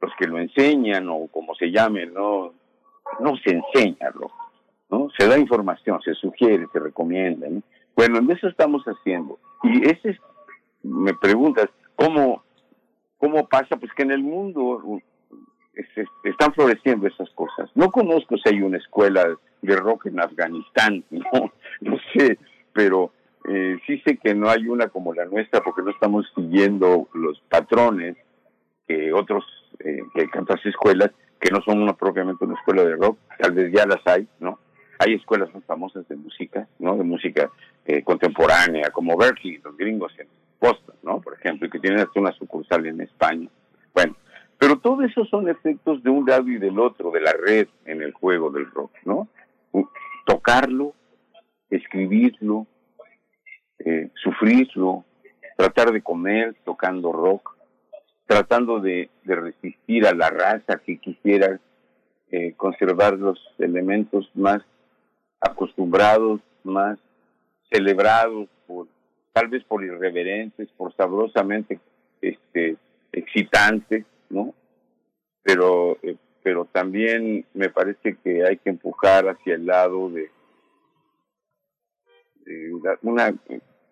los 0.00 0.12
que 0.18 0.26
lo 0.26 0.38
enseñan 0.38 1.08
o 1.08 1.26
como 1.28 1.54
se 1.54 1.70
llame, 1.70 2.06
no, 2.06 2.52
no 3.20 3.36
se 3.44 3.50
enseña, 3.54 4.10
¿no? 4.90 5.08
Se 5.18 5.26
da 5.26 5.38
información, 5.38 6.00
se 6.02 6.14
sugiere, 6.14 6.66
se 6.72 6.78
recomienda, 6.78 7.48
¿no? 7.48 7.62
Bueno, 7.94 8.18
en 8.18 8.30
eso 8.30 8.46
estamos 8.48 8.84
haciendo. 8.84 9.38
Y 9.62 9.86
ese 9.88 10.10
es, 10.10 10.18
me 10.82 11.14
preguntas, 11.14 11.68
¿cómo, 11.96 12.44
cómo 13.18 13.48
pasa? 13.48 13.76
Pues 13.76 13.90
que 13.94 14.02
en 14.02 14.10
el 14.12 14.22
mundo 14.22 14.60
uh, 14.82 15.00
es- 15.74 15.96
es- 15.96 16.08
están 16.24 16.52
floreciendo 16.52 17.06
esas 17.06 17.30
cosas. 17.30 17.70
No 17.74 17.90
conozco 17.90 18.36
si 18.36 18.50
hay 18.54 18.60
una 18.62 18.76
escuela 18.78 19.26
de 19.62 19.76
rock 19.76 20.06
en 20.06 20.20
Afganistán, 20.20 21.04
no, 21.10 21.52
no 21.80 21.96
sé, 22.14 22.38
pero 22.74 23.12
eh, 23.48 23.78
sí 23.86 23.98
sé 24.04 24.18
que 24.18 24.34
no 24.34 24.50
hay 24.50 24.68
una 24.68 24.88
como 24.88 25.14
la 25.14 25.24
nuestra 25.24 25.62
porque 25.62 25.82
no 25.82 25.90
estamos 25.90 26.30
siguiendo 26.34 27.08
los 27.14 27.40
patrones 27.48 28.16
que 28.86 29.12
otros, 29.12 29.44
eh, 29.86 30.02
que 30.14 30.26
tantas 30.28 30.64
escuelas 30.66 31.12
que 31.40 31.50
no 31.50 31.60
son 31.62 31.80
una 31.80 31.92
propiamente 31.92 32.44
una 32.44 32.54
escuela 32.54 32.82
de 32.82 32.96
rock, 32.96 33.18
tal 33.38 33.52
vez 33.52 33.72
ya 33.72 33.86
las 33.86 34.04
hay, 34.06 34.26
¿no? 34.40 34.58
Hay 34.98 35.14
escuelas 35.14 35.52
muy 35.52 35.62
famosas 35.62 36.08
de 36.08 36.16
música, 36.16 36.66
¿no? 36.78 36.96
De 36.96 37.04
música 37.04 37.50
eh, 37.84 38.02
contemporánea, 38.02 38.90
como 38.90 39.16
Berkeley, 39.16 39.58
los 39.62 39.76
gringos 39.76 40.12
en 40.18 40.26
Boston, 40.60 40.96
¿no? 41.02 41.20
Por 41.20 41.34
ejemplo, 41.34 41.66
y 41.66 41.70
que 41.70 41.78
tienen 41.78 42.00
hasta 42.00 42.18
una 42.18 42.32
sucursal 42.32 42.86
en 42.86 43.00
España. 43.00 43.48
Bueno, 43.94 44.16
pero 44.58 44.78
todo 44.78 45.02
eso 45.02 45.24
son 45.26 45.48
efectos 45.48 46.02
de 46.02 46.10
un 46.10 46.26
lado 46.26 46.48
y 46.48 46.58
del 46.58 46.78
otro, 46.78 47.10
de 47.10 47.20
la 47.20 47.32
red 47.32 47.68
en 47.84 48.02
el 48.02 48.12
juego 48.12 48.50
del 48.50 48.70
rock, 48.70 48.90
¿no? 49.04 49.28
Tocarlo, 50.24 50.94
escribirlo, 51.70 52.66
eh, 53.78 54.10
sufrirlo, 54.14 55.04
tratar 55.56 55.92
de 55.92 56.02
comer 56.02 56.56
tocando 56.64 57.12
rock, 57.12 57.55
tratando 58.26 58.80
de, 58.80 59.08
resistir 59.24 60.06
a 60.06 60.14
la 60.14 60.30
raza 60.30 60.78
que 60.84 60.98
quisiera 60.98 61.60
eh, 62.30 62.54
conservar 62.56 63.14
los 63.18 63.38
elementos 63.58 64.30
más 64.34 64.62
acostumbrados, 65.40 66.40
más 66.64 66.98
celebrados, 67.70 68.48
por, 68.66 68.88
tal 69.32 69.48
vez 69.48 69.62
por 69.64 69.84
irreverentes, 69.84 70.68
por 70.76 70.94
sabrosamente 70.96 71.78
este, 72.20 72.76
excitantes, 73.12 74.04
¿no? 74.30 74.54
Pero, 75.42 75.98
eh, 76.02 76.16
pero 76.42 76.64
también 76.66 77.44
me 77.54 77.68
parece 77.68 78.16
que 78.22 78.44
hay 78.44 78.56
que 78.56 78.70
empujar 78.70 79.28
hacia 79.28 79.54
el 79.54 79.66
lado 79.66 80.10
de, 80.10 80.30
de 82.44 82.74
una, 82.74 82.98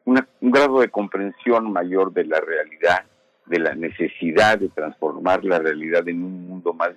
una- 0.05 0.29
un 0.41 0.51
grado 0.51 0.81
de 0.81 0.89
comprensión 0.89 1.73
mayor 1.73 2.13
de 2.13 2.25
la 2.25 2.41
realidad, 2.41 3.07
de 3.47 3.59
la 3.59 3.75
necesidad 3.75 4.59
de 4.59 4.69
transformar 4.69 5.45
la 5.45 5.59
realidad 5.59 6.07
en 6.09 6.23
un 6.23 6.49
mundo 6.49 6.73
más, 6.73 6.93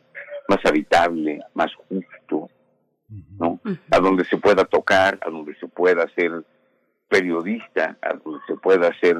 más 0.48 0.66
habitable, 0.66 1.42
más 1.54 1.72
justo, 1.76 2.50
¿no? 3.40 3.60
A 3.92 4.00
donde 4.00 4.26
se 4.26 4.38
pueda 4.38 4.66
tocar, 4.66 5.20
a 5.22 5.30
donde 5.30 5.56
se 5.56 5.68
pueda 5.68 6.08
ser 6.16 6.44
periodista, 7.08 7.98
a 8.02 8.14
donde 8.14 8.40
se 8.48 8.56
pueda 8.56 8.92
ser 9.00 9.18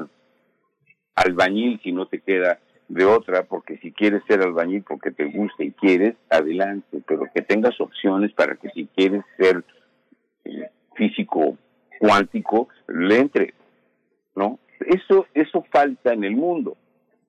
albañil 1.14 1.80
si 1.82 1.92
no 1.92 2.06
te 2.06 2.20
queda 2.20 2.60
de 2.88 3.04
otra, 3.04 3.42
porque 3.44 3.76
si 3.78 3.92
quieres 3.92 4.22
ser 4.26 4.40
albañil 4.42 4.82
porque 4.82 5.10
te 5.10 5.26
gusta 5.26 5.62
y 5.62 5.72
quieres, 5.72 6.14
adelante, 6.30 7.02
pero 7.06 7.24
que 7.34 7.42
tengas 7.42 7.78
opciones 7.80 8.32
para 8.32 8.56
que 8.56 8.70
si 8.70 8.86
quieres 8.86 9.22
ser 9.36 9.62
eh, 10.44 10.70
físico 10.94 11.58
cuántico, 11.98 12.68
le 12.86 13.18
entre, 13.18 13.54
¿no? 14.34 14.58
Eso, 14.80 15.26
eso 15.34 15.64
falta 15.70 16.12
en 16.12 16.24
el 16.24 16.36
mundo, 16.36 16.76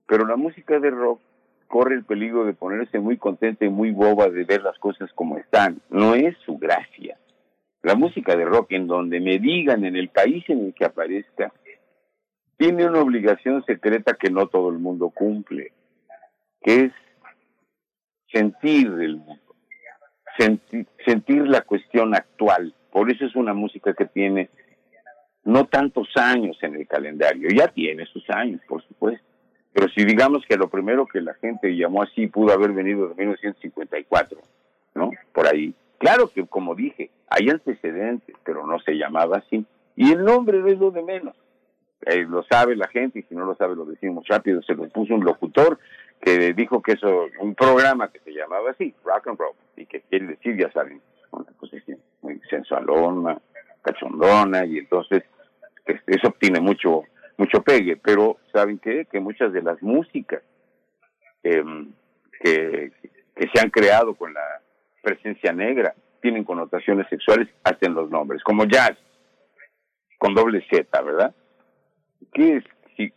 pero 0.10 0.26
la 0.26 0.36
música 0.36 0.80
de 0.80 0.90
rock 0.90 1.22
corre 1.68 1.94
el 1.94 2.04
peligro 2.04 2.44
de 2.44 2.54
ponerse 2.54 2.98
muy 2.98 3.18
contenta 3.18 3.64
y 3.64 3.70
muy 3.70 3.92
boba 3.92 4.28
de 4.28 4.44
ver 4.44 4.64
las 4.64 4.78
cosas 4.80 5.12
como 5.14 5.38
están. 5.38 5.80
No 5.92 6.16
es 6.16 6.36
su 6.46 6.58
gracia. 6.58 7.20
La 7.84 7.94
música 7.94 8.36
de 8.36 8.44
rock, 8.44 8.72
en 8.72 8.88
donde 8.88 9.20
me 9.20 9.38
digan 9.38 9.86
en 9.86 9.96
el 9.96 10.10
país 10.10 10.44
en 10.50 10.66
el 10.66 10.74
que 10.74 10.86
aparezca, 10.86 11.54
tiene 12.58 12.88
una 12.88 13.02
obligación 13.02 13.64
secreta 13.66 14.18
que 14.20 14.32
no 14.32 14.48
todo 14.48 14.70
el 14.70 14.80
mundo 14.80 15.12
cumple, 15.12 15.72
que 16.64 16.86
es 16.86 16.92
sentir 18.34 18.88
el 18.88 19.18
mundo, 19.18 19.56
sentir, 20.40 20.88
sentir 21.06 21.48
la 21.48 21.62
cuestión 21.62 22.16
actual. 22.16 22.74
Por 22.92 23.12
eso 23.12 23.26
es 23.26 23.36
una 23.36 23.54
música 23.54 23.94
que 23.94 24.06
tiene 24.06 24.50
no 25.44 25.66
tantos 25.66 26.10
años 26.16 26.58
en 26.64 26.76
el 26.76 26.88
calendario, 26.88 27.50
ya 27.56 27.68
tiene 27.68 28.08
sus 28.08 28.28
años, 28.32 28.60
por 28.68 28.84
supuesto. 28.88 29.29
Pero 29.74 29.88
si 29.90 30.04
digamos 30.04 30.44
que 30.48 30.58
lo 30.58 30.70
primero 30.70 31.06
que 31.06 31.22
la 31.22 31.34
gente 31.36 31.76
llamó 31.76 32.04
así 32.04 32.28
pudo 32.28 32.54
haber 32.54 32.72
venido 32.72 33.08
de 33.08 33.16
1954, 33.16 34.40
¿no? 34.96 35.12
Por 35.32 35.48
ahí. 35.48 35.74
Claro 36.00 36.30
que, 36.30 36.46
como 36.48 36.76
dije, 36.76 37.12
hay 37.30 37.50
antecedentes, 37.50 38.36
pero 38.44 38.66
no 38.66 38.80
se 38.80 38.94
llamaba 38.94 39.38
así. 39.38 39.66
Y 39.96 40.12
el 40.12 40.24
nombre 40.24 40.60
no 40.60 40.68
es 40.68 40.80
lo 40.80 40.92
de 40.92 41.04
menos. 41.04 41.36
Eh, 42.06 42.26
lo 42.28 42.44
sabe 42.44 42.76
la 42.76 42.88
gente 42.88 43.20
y 43.20 43.24
si 43.24 43.36
no 43.36 43.46
lo 43.46 43.56
sabe 43.56 43.76
lo 43.76 43.86
decimos 43.86 44.26
rápido. 44.28 44.62
Se 44.64 44.74
lo 44.74 44.88
puso 44.90 45.14
un 45.14 45.26
locutor 45.26 45.78
que 46.22 46.54
dijo 46.54 46.82
que 46.82 46.94
eso, 46.94 47.28
un 47.40 47.56
programa 47.56 48.12
que 48.12 48.20
se 48.20 48.32
llamaba 48.32 48.72
así, 48.72 48.94
rock 49.04 49.28
and 49.28 49.40
roll, 49.40 49.56
y 49.78 49.86
que 49.86 50.02
quiere 50.02 50.28
decir, 50.28 50.58
ya 50.58 50.72
saben, 50.72 51.02
una 51.32 51.52
cosa 51.58 51.78
así, 51.78 51.96
muy 52.22 52.42
sensualona, 52.50 53.40
cachondona, 53.82 54.66
y 54.66 54.80
entonces 54.80 55.24
este, 55.86 56.18
eso 56.18 56.34
tiene 56.38 56.60
mucho 56.60 57.04
mucho 57.40 57.64
pegue, 57.64 57.96
pero 57.96 58.38
¿saben 58.52 58.80
qué? 58.80 59.06
Que 59.10 59.22
muchas 59.22 59.54
de 59.54 59.62
las 59.62 59.82
músicas 59.82 60.44
em, 61.42 61.94
que, 62.42 62.92
que 63.34 63.50
se 63.54 63.62
han 63.62 63.70
creado 63.70 64.14
con 64.14 64.34
la 64.34 64.62
presencia 65.02 65.54
negra 65.54 65.96
tienen 66.22 66.44
connotaciones 66.44 67.08
sexuales 67.08 67.48
hasta 67.64 67.88
en 67.88 67.94
los 67.94 68.10
nombres, 68.10 68.44
como 68.44 68.66
jazz, 68.66 68.98
con 70.18 70.36
doble 70.36 70.66
Z, 70.70 71.02
¿verdad? 71.02 71.34
¿Qué 72.34 72.58
es 72.58 72.64
si, 72.98 73.14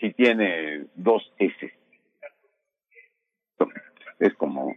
si 0.00 0.14
tiene 0.14 0.86
dos 0.94 1.22
S? 1.38 1.74
Es 4.18 4.34
como, 4.34 4.74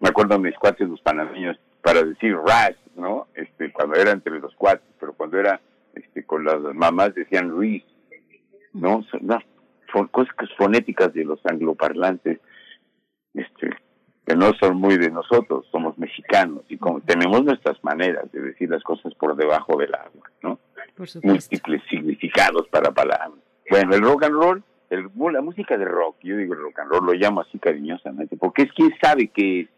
me 0.00 0.08
acuerdo 0.08 0.34
de 0.34 0.50
mis 0.50 0.58
cuates 0.58 0.88
los 0.88 1.00
panameños 1.02 1.56
para 1.80 2.02
decir 2.02 2.34
ras, 2.36 2.74
¿no? 2.96 3.28
Este, 3.34 3.70
cuando 3.70 3.94
era 3.94 4.10
entre 4.10 4.40
los 4.40 4.52
cuates, 4.56 4.88
pero 4.98 5.12
cuando 5.12 5.38
era 5.38 5.60
este, 5.98 6.24
con 6.24 6.44
las 6.44 6.60
mamás 6.74 7.14
decían 7.14 7.50
Ruiz, 7.50 7.84
¿no? 8.72 9.04
Son 9.92 10.08
cosas 10.08 10.34
fonéticas 10.56 11.12
de 11.14 11.24
los 11.24 11.44
angloparlantes, 11.44 12.40
este, 13.34 13.70
que 14.26 14.36
no 14.36 14.52
son 14.60 14.76
muy 14.76 14.98
de 14.98 15.10
nosotros, 15.10 15.66
somos 15.72 15.96
mexicanos 15.98 16.62
y 16.68 16.76
como 16.76 17.00
tenemos 17.00 17.44
nuestras 17.44 17.82
maneras 17.82 18.30
de 18.32 18.42
decir 18.42 18.68
las 18.68 18.82
cosas 18.82 19.14
por 19.14 19.34
debajo 19.36 19.78
del 19.78 19.94
agua, 19.94 20.30
¿no? 20.42 20.58
Por 20.94 21.08
Múltiples 21.22 21.82
significados 21.88 22.68
para 22.68 22.90
palabras. 22.90 23.40
Bueno, 23.70 23.94
el 23.94 24.02
rock 24.02 24.24
and 24.24 24.34
roll, 24.34 24.62
el, 24.90 25.08
la 25.32 25.40
música 25.40 25.76
de 25.76 25.84
rock, 25.84 26.16
yo 26.22 26.36
digo 26.36 26.54
el 26.54 26.60
rock 26.60 26.78
and 26.80 26.90
roll, 26.90 27.06
lo 27.06 27.12
llamo 27.14 27.40
así 27.40 27.58
cariñosamente, 27.58 28.36
porque 28.36 28.62
es 28.62 28.72
quien 28.72 28.92
sabe 29.00 29.28
que 29.28 29.60
es, 29.60 29.68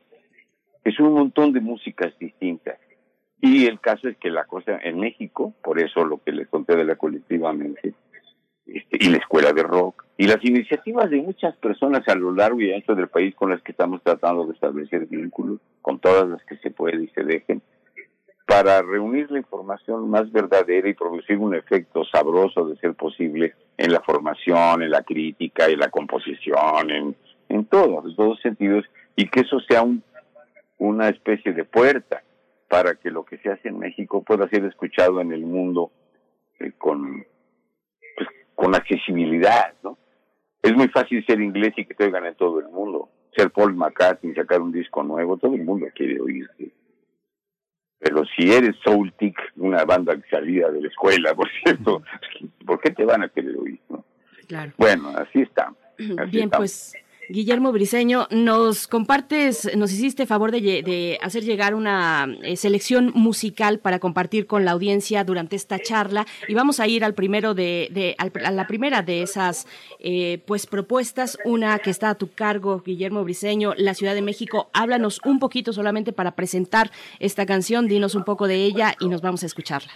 es 0.85 0.99
un 0.99 1.13
montón 1.13 1.53
de 1.53 1.61
músicas 1.61 2.17
distintas. 2.19 2.79
Y 3.41 3.67
el 3.67 3.81
caso 3.81 4.09
es 4.09 4.17
que 4.19 4.31
la 4.31 4.45
cosa 4.45 4.79
en 4.83 5.01
México, 5.01 5.55
por 5.63 5.81
eso 5.81 6.05
lo 6.05 6.19
que 6.23 6.33
les 6.33 6.49
conté 6.49 6.77
de 6.77 6.85
la 6.85 6.97
colectivamente, 6.97 7.95
este, 8.67 8.99
y 9.01 9.09
la 9.09 9.17
escuela 9.17 9.53
de 9.53 9.63
rock, 9.63 10.05
y 10.19 10.27
las 10.27 10.45
iniciativas 10.45 11.09
de 11.09 11.23
muchas 11.23 11.57
personas 11.57 12.07
a 12.07 12.15
lo 12.15 12.33
largo 12.33 12.61
y 12.61 12.73
ancho 12.73 12.95
del 12.95 13.09
país 13.09 13.35
con 13.35 13.51
las 13.51 13.63
que 13.63 13.73
estamos 13.73 14.03
tratando 14.03 14.47
de 14.47 14.53
establecer 14.53 15.07
vínculos, 15.07 15.59
con 15.81 15.99
todas 15.99 16.29
las 16.29 16.45
que 16.45 16.59
se 16.59 16.71
puede 16.71 17.03
y 17.03 17.09
se 17.09 17.25
dejen, 17.25 17.63
para 18.47 18.83
reunir 18.83 19.31
la 19.31 19.39
información 19.39 20.11
más 20.11 20.31
verdadera 20.31 20.89
y 20.89 20.95
producir 20.95 21.39
un 21.39 21.55
efecto 21.55 22.05
sabroso 22.05 22.67
de 22.67 22.77
ser 22.77 22.95
posible 22.95 23.55
en 23.79 23.93
la 23.93 24.01
formación, 24.01 24.83
en 24.83 24.91
la 24.91 25.03
crítica, 25.03 25.67
en 25.67 25.79
la 25.79 25.89
composición, 25.89 26.91
en, 26.91 27.17
en 27.49 27.65
todo, 27.65 28.07
en 28.07 28.15
todos 28.15 28.39
sentidos, 28.41 28.85
y 29.17 29.29
que 29.29 29.41
eso 29.41 29.61
sea 29.61 29.83
un, 29.83 30.03
una 30.79 31.09
especie 31.09 31.53
de 31.53 31.65
puerta 31.65 32.23
para 32.71 32.95
que 32.95 33.11
lo 33.11 33.25
que 33.25 33.37
se 33.39 33.51
hace 33.51 33.69
en 33.69 33.81
México 33.81 34.23
pueda 34.23 34.49
ser 34.49 34.65
escuchado 34.65 35.21
en 35.21 35.33
el 35.33 35.45
mundo 35.45 35.91
eh, 36.61 36.71
con, 36.79 37.27
pues, 38.17 38.29
con 38.55 38.77
accesibilidad, 38.77 39.75
¿no? 39.83 39.99
Es 40.63 40.73
muy 40.77 40.87
fácil 40.89 41.25
ser 41.27 41.41
inglés 41.41 41.73
y 41.77 41.85
que 41.85 41.95
te 41.95 42.05
oigan 42.05 42.27
en 42.27 42.37
todo 42.37 42.61
el 42.61 42.69
mundo. 42.69 43.09
Ser 43.37 43.51
Paul 43.51 43.75
McCartney, 43.75 44.35
sacar 44.35 44.61
un 44.61 44.71
disco 44.71 45.03
nuevo, 45.03 45.37
todo 45.37 45.57
el 45.57 45.65
mundo 45.65 45.89
quiere 45.93 46.21
oírte. 46.21 46.71
Pero 47.99 48.25
si 48.37 48.53
eres 48.53 48.77
Soul 48.85 49.13
Tick, 49.19 49.37
una 49.57 49.85
banda 49.85 50.17
salida 50.31 50.71
de 50.71 50.83
la 50.83 50.89
escuela, 50.89 51.35
por 51.35 51.49
cierto, 51.65 52.03
¿por 52.65 52.81
qué 52.81 52.93
te 52.93 53.05
van 53.05 53.25
a 53.25 53.29
querer 53.31 53.57
oír? 53.57 53.81
no? 53.89 54.05
Claro. 54.47 54.73
Bueno, 54.77 55.09
así 55.17 55.43
está. 55.43 55.75
Así 55.99 56.31
Bien, 56.31 56.45
estamos. 56.45 56.59
pues 56.59 56.95
Guillermo 57.33 57.71
Briseño, 57.71 58.27
nos 58.33 58.89
compartes, 58.89 59.71
nos 59.77 59.93
hiciste 59.93 60.27
favor 60.27 60.51
de, 60.51 60.61
de 60.61 61.17
hacer 61.23 61.45
llegar 61.45 61.77
una 61.77 62.27
eh, 62.43 62.57
selección 62.57 63.13
musical 63.15 63.79
para 63.79 64.01
compartir 64.01 64.49
con 64.49 64.65
la 64.65 64.73
audiencia 64.73 65.23
durante 65.23 65.55
esta 65.55 65.79
charla 65.79 66.27
y 66.49 66.55
vamos 66.55 66.81
a 66.81 66.89
ir 66.89 67.05
al 67.05 67.15
primero 67.15 67.55
de, 67.55 67.89
de- 67.93 68.17
al- 68.19 68.33
a 68.45 68.51
la 68.51 68.67
primera 68.67 69.03
de 69.03 69.23
esas 69.23 69.69
eh, 70.01 70.43
pues 70.45 70.67
propuestas, 70.67 71.39
una 71.45 71.79
que 71.79 71.91
está 71.91 72.11
a 72.11 72.15
tu 72.17 72.33
cargo, 72.33 72.83
Guillermo 72.85 73.23
Briseño, 73.23 73.75
La 73.77 73.95
Ciudad 73.95 74.15
de 74.17 74.23
México. 74.23 74.69
Háblanos 74.73 75.21
un 75.25 75.39
poquito 75.39 75.73
solamente 75.73 76.13
para 76.13 76.35
presentar 76.35 76.91
esta 77.21 77.47
canción, 77.47 77.87
dinos 77.87 78.17
un 78.17 78.25
poco 78.25 78.49
de 78.49 78.57
ella 78.65 78.95
y 78.99 79.09
nos 79.09 79.23
vamos 79.23 79.45
a 79.45 79.47
escucharla. 79.47 79.93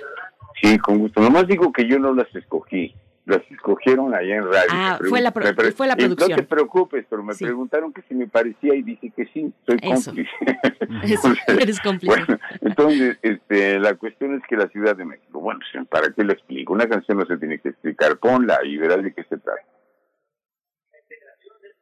Sí, 0.63 0.79
con 0.79 0.99
gusto. 1.01 1.21
Nomás 1.21 1.49
digo 1.49 1.73
que 1.73 1.89
yo 1.89 1.99
no 1.99 2.15
las 2.15 2.33
escogí. 2.37 2.95
Las 3.27 3.41
escogieron 3.51 4.15
allá 4.15 4.37
en 4.37 4.45
radio. 4.45 4.69
Ah, 4.71 4.99
fue 5.09 5.23
la 5.23 5.31
pro- 5.31 5.45
fue 5.75 5.87
la 5.87 5.95
y 5.97 6.03
No 6.03 6.15
producción. 6.15 6.37
te 6.41 6.43
preocupes, 6.47 7.07
pero 7.09 7.23
me 7.23 7.35
preguntaron 7.35 7.91
que 7.93 8.03
si 8.03 8.15
me 8.15 8.27
parecía 8.27 8.75
y 8.75 8.83
dije 8.83 9.11
que 9.17 9.25
sí, 9.33 9.51
soy 9.67 9.79
Eso. 9.81 10.11
cómplice. 10.11 10.31
Eso, 11.15 11.33
eres 11.49 11.81
cómplice. 11.81 12.15
Bueno, 12.15 12.39
entonces, 12.61 13.17
este, 13.23 13.79
la 13.79 13.95
cuestión 13.95 14.35
es 14.35 14.43
que 14.47 14.57
la 14.57 14.69
Ciudad 14.69 14.95
de 14.95 15.07
México, 15.07 15.41
bueno, 15.41 15.61
¿para 15.89 16.13
qué 16.13 16.23
lo 16.23 16.35
explico? 16.35 16.75
Una 16.75 16.87
canción 16.87 17.17
no 17.17 17.25
se 17.25 17.39
tiene 17.39 17.59
que 17.61 17.71
explicar, 17.71 18.19
ponla 18.19 18.59
y 18.63 18.77
verás 18.77 19.03
de 19.03 19.15
qué 19.15 19.23
se 19.25 19.39
trata. 19.39 19.63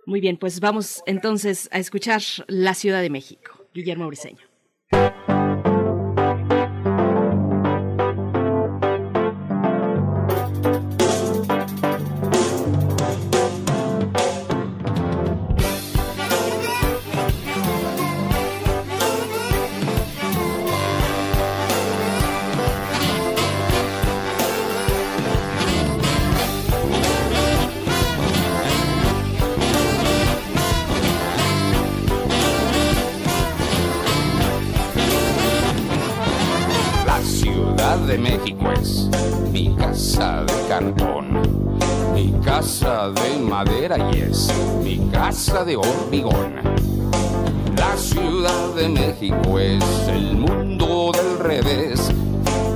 Muy 0.06 0.20
bien, 0.20 0.36
pues 0.36 0.60
vamos 0.60 1.02
entonces 1.06 1.68
a 1.72 1.78
escuchar 1.78 2.20
La 2.46 2.74
Ciudad 2.74 3.02
de 3.02 3.10
México. 3.10 3.66
Guillermo 3.74 4.06
Briseño. 4.06 4.46
Mi 44.82 45.10
casa 45.10 45.62
de 45.62 45.76
hormigón. 45.76 46.54
La 47.76 47.96
Ciudad 47.98 48.74
de 48.74 48.88
México 48.88 49.58
es 49.58 49.84
el 50.08 50.36
mundo 50.36 51.12
del 51.12 51.38
revés. 51.38 52.10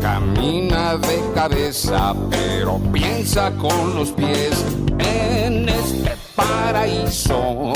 Camina 0.02 0.98
de 0.98 1.18
cabeza, 1.34 2.14
pero 2.30 2.78
piensa 2.92 3.50
con 3.52 3.94
los 3.94 4.10
pies 4.10 4.64
en 4.98 5.68
este 5.68 6.12
paraíso 6.34 7.72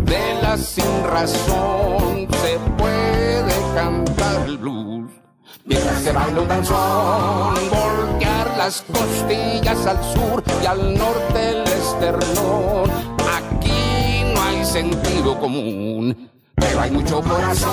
de 0.00 0.42
la 0.42 0.58
sin 0.58 1.04
razón. 1.04 2.28
Se 2.42 2.58
puede 2.76 3.74
cantar 3.74 4.46
el 4.46 4.58
blues 4.58 5.10
Mientras 5.64 6.02
se 6.02 6.12
baila 6.12 6.40
un 6.42 6.48
danzón, 6.48 7.54
voltear 7.70 8.54
las 8.58 8.82
costillas 8.82 9.86
al 9.86 10.04
sur 10.12 10.42
y 10.62 10.66
al 10.66 10.98
norte 10.98 11.48
el 11.48 11.62
esternón. 11.62 13.13
Sentido 14.74 15.38
común, 15.38 16.28
pero 16.56 16.80
hay 16.80 16.90
mucho 16.90 17.20
corazón. 17.20 17.70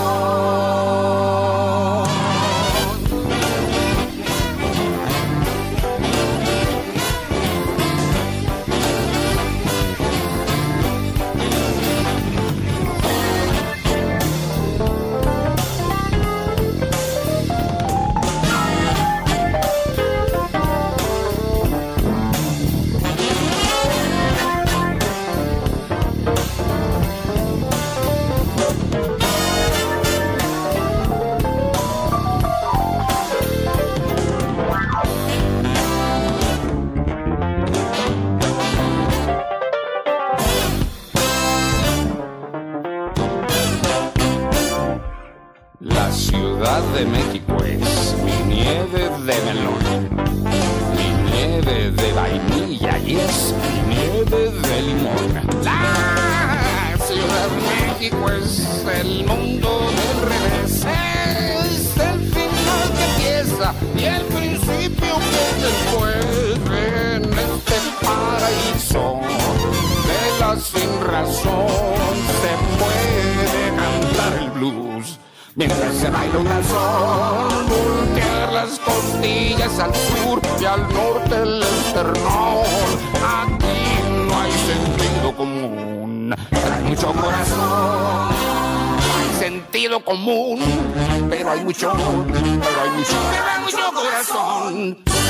Se 76.02 76.10
baila 76.10 76.40
un 76.40 76.46
danzón, 76.46 77.70
voltear 77.70 78.54
las 78.54 78.80
costillas 78.80 79.78
al 79.78 79.94
sur 79.94 80.42
y 80.60 80.66
al 80.66 80.82
norte 80.92 81.36
el 81.36 81.62
esternón. 81.62 82.66
Aquí 83.24 83.78
no 84.28 84.42
hay 84.42 84.52
sentido 84.52 85.36
común, 85.38 86.36
hay 86.52 86.84
mucho 86.86 87.14
corazón. 87.14 88.30
Hay 89.14 89.40
sentido 89.40 90.04
común, 90.04 90.60
pero 91.30 91.52
hay 91.52 91.64
mucho, 91.64 91.94
pero 91.94 92.82
hay 92.82 92.90
mucho, 92.98 93.16
pero 93.32 93.46
hay 93.46 93.62
mucho 93.64 93.94
corazón. 93.94 95.21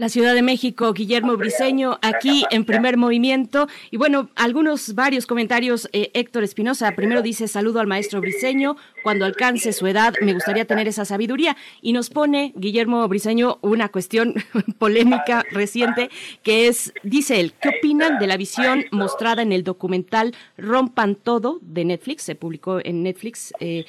La 0.00 0.08
Ciudad 0.08 0.32
de 0.32 0.40
México, 0.40 0.94
Guillermo 0.94 1.36
Briseño, 1.36 1.98
aquí 2.00 2.44
en 2.50 2.64
primer 2.64 2.96
movimiento. 2.96 3.68
Y 3.90 3.98
bueno, 3.98 4.30
algunos, 4.34 4.94
varios 4.94 5.26
comentarios. 5.26 5.90
Eh, 5.92 6.10
Héctor 6.14 6.42
Espinosa, 6.42 6.90
primero 6.92 7.20
dice, 7.20 7.48
saludo 7.48 7.80
al 7.80 7.86
maestro 7.86 8.22
Briseño, 8.22 8.78
cuando 9.02 9.26
alcance 9.26 9.74
su 9.74 9.86
edad 9.86 10.14
me 10.22 10.32
gustaría 10.32 10.64
tener 10.64 10.88
esa 10.88 11.04
sabiduría. 11.04 11.54
Y 11.82 11.92
nos 11.92 12.08
pone, 12.08 12.54
Guillermo 12.56 13.06
Briseño, 13.08 13.58
una 13.60 13.90
cuestión 13.90 14.36
polémica 14.78 15.44
reciente, 15.50 16.08
que 16.42 16.68
es, 16.68 16.94
dice 17.02 17.38
él, 17.38 17.52
¿qué 17.60 17.68
opinan 17.68 18.18
de 18.18 18.26
la 18.26 18.38
visión 18.38 18.86
mostrada 18.92 19.42
en 19.42 19.52
el 19.52 19.64
documental 19.64 20.34
Rompan 20.56 21.14
Todo 21.14 21.58
de 21.60 21.84
Netflix? 21.84 22.22
Se 22.22 22.34
publicó 22.34 22.80
en 22.82 23.02
Netflix 23.02 23.52
eh, 23.60 23.84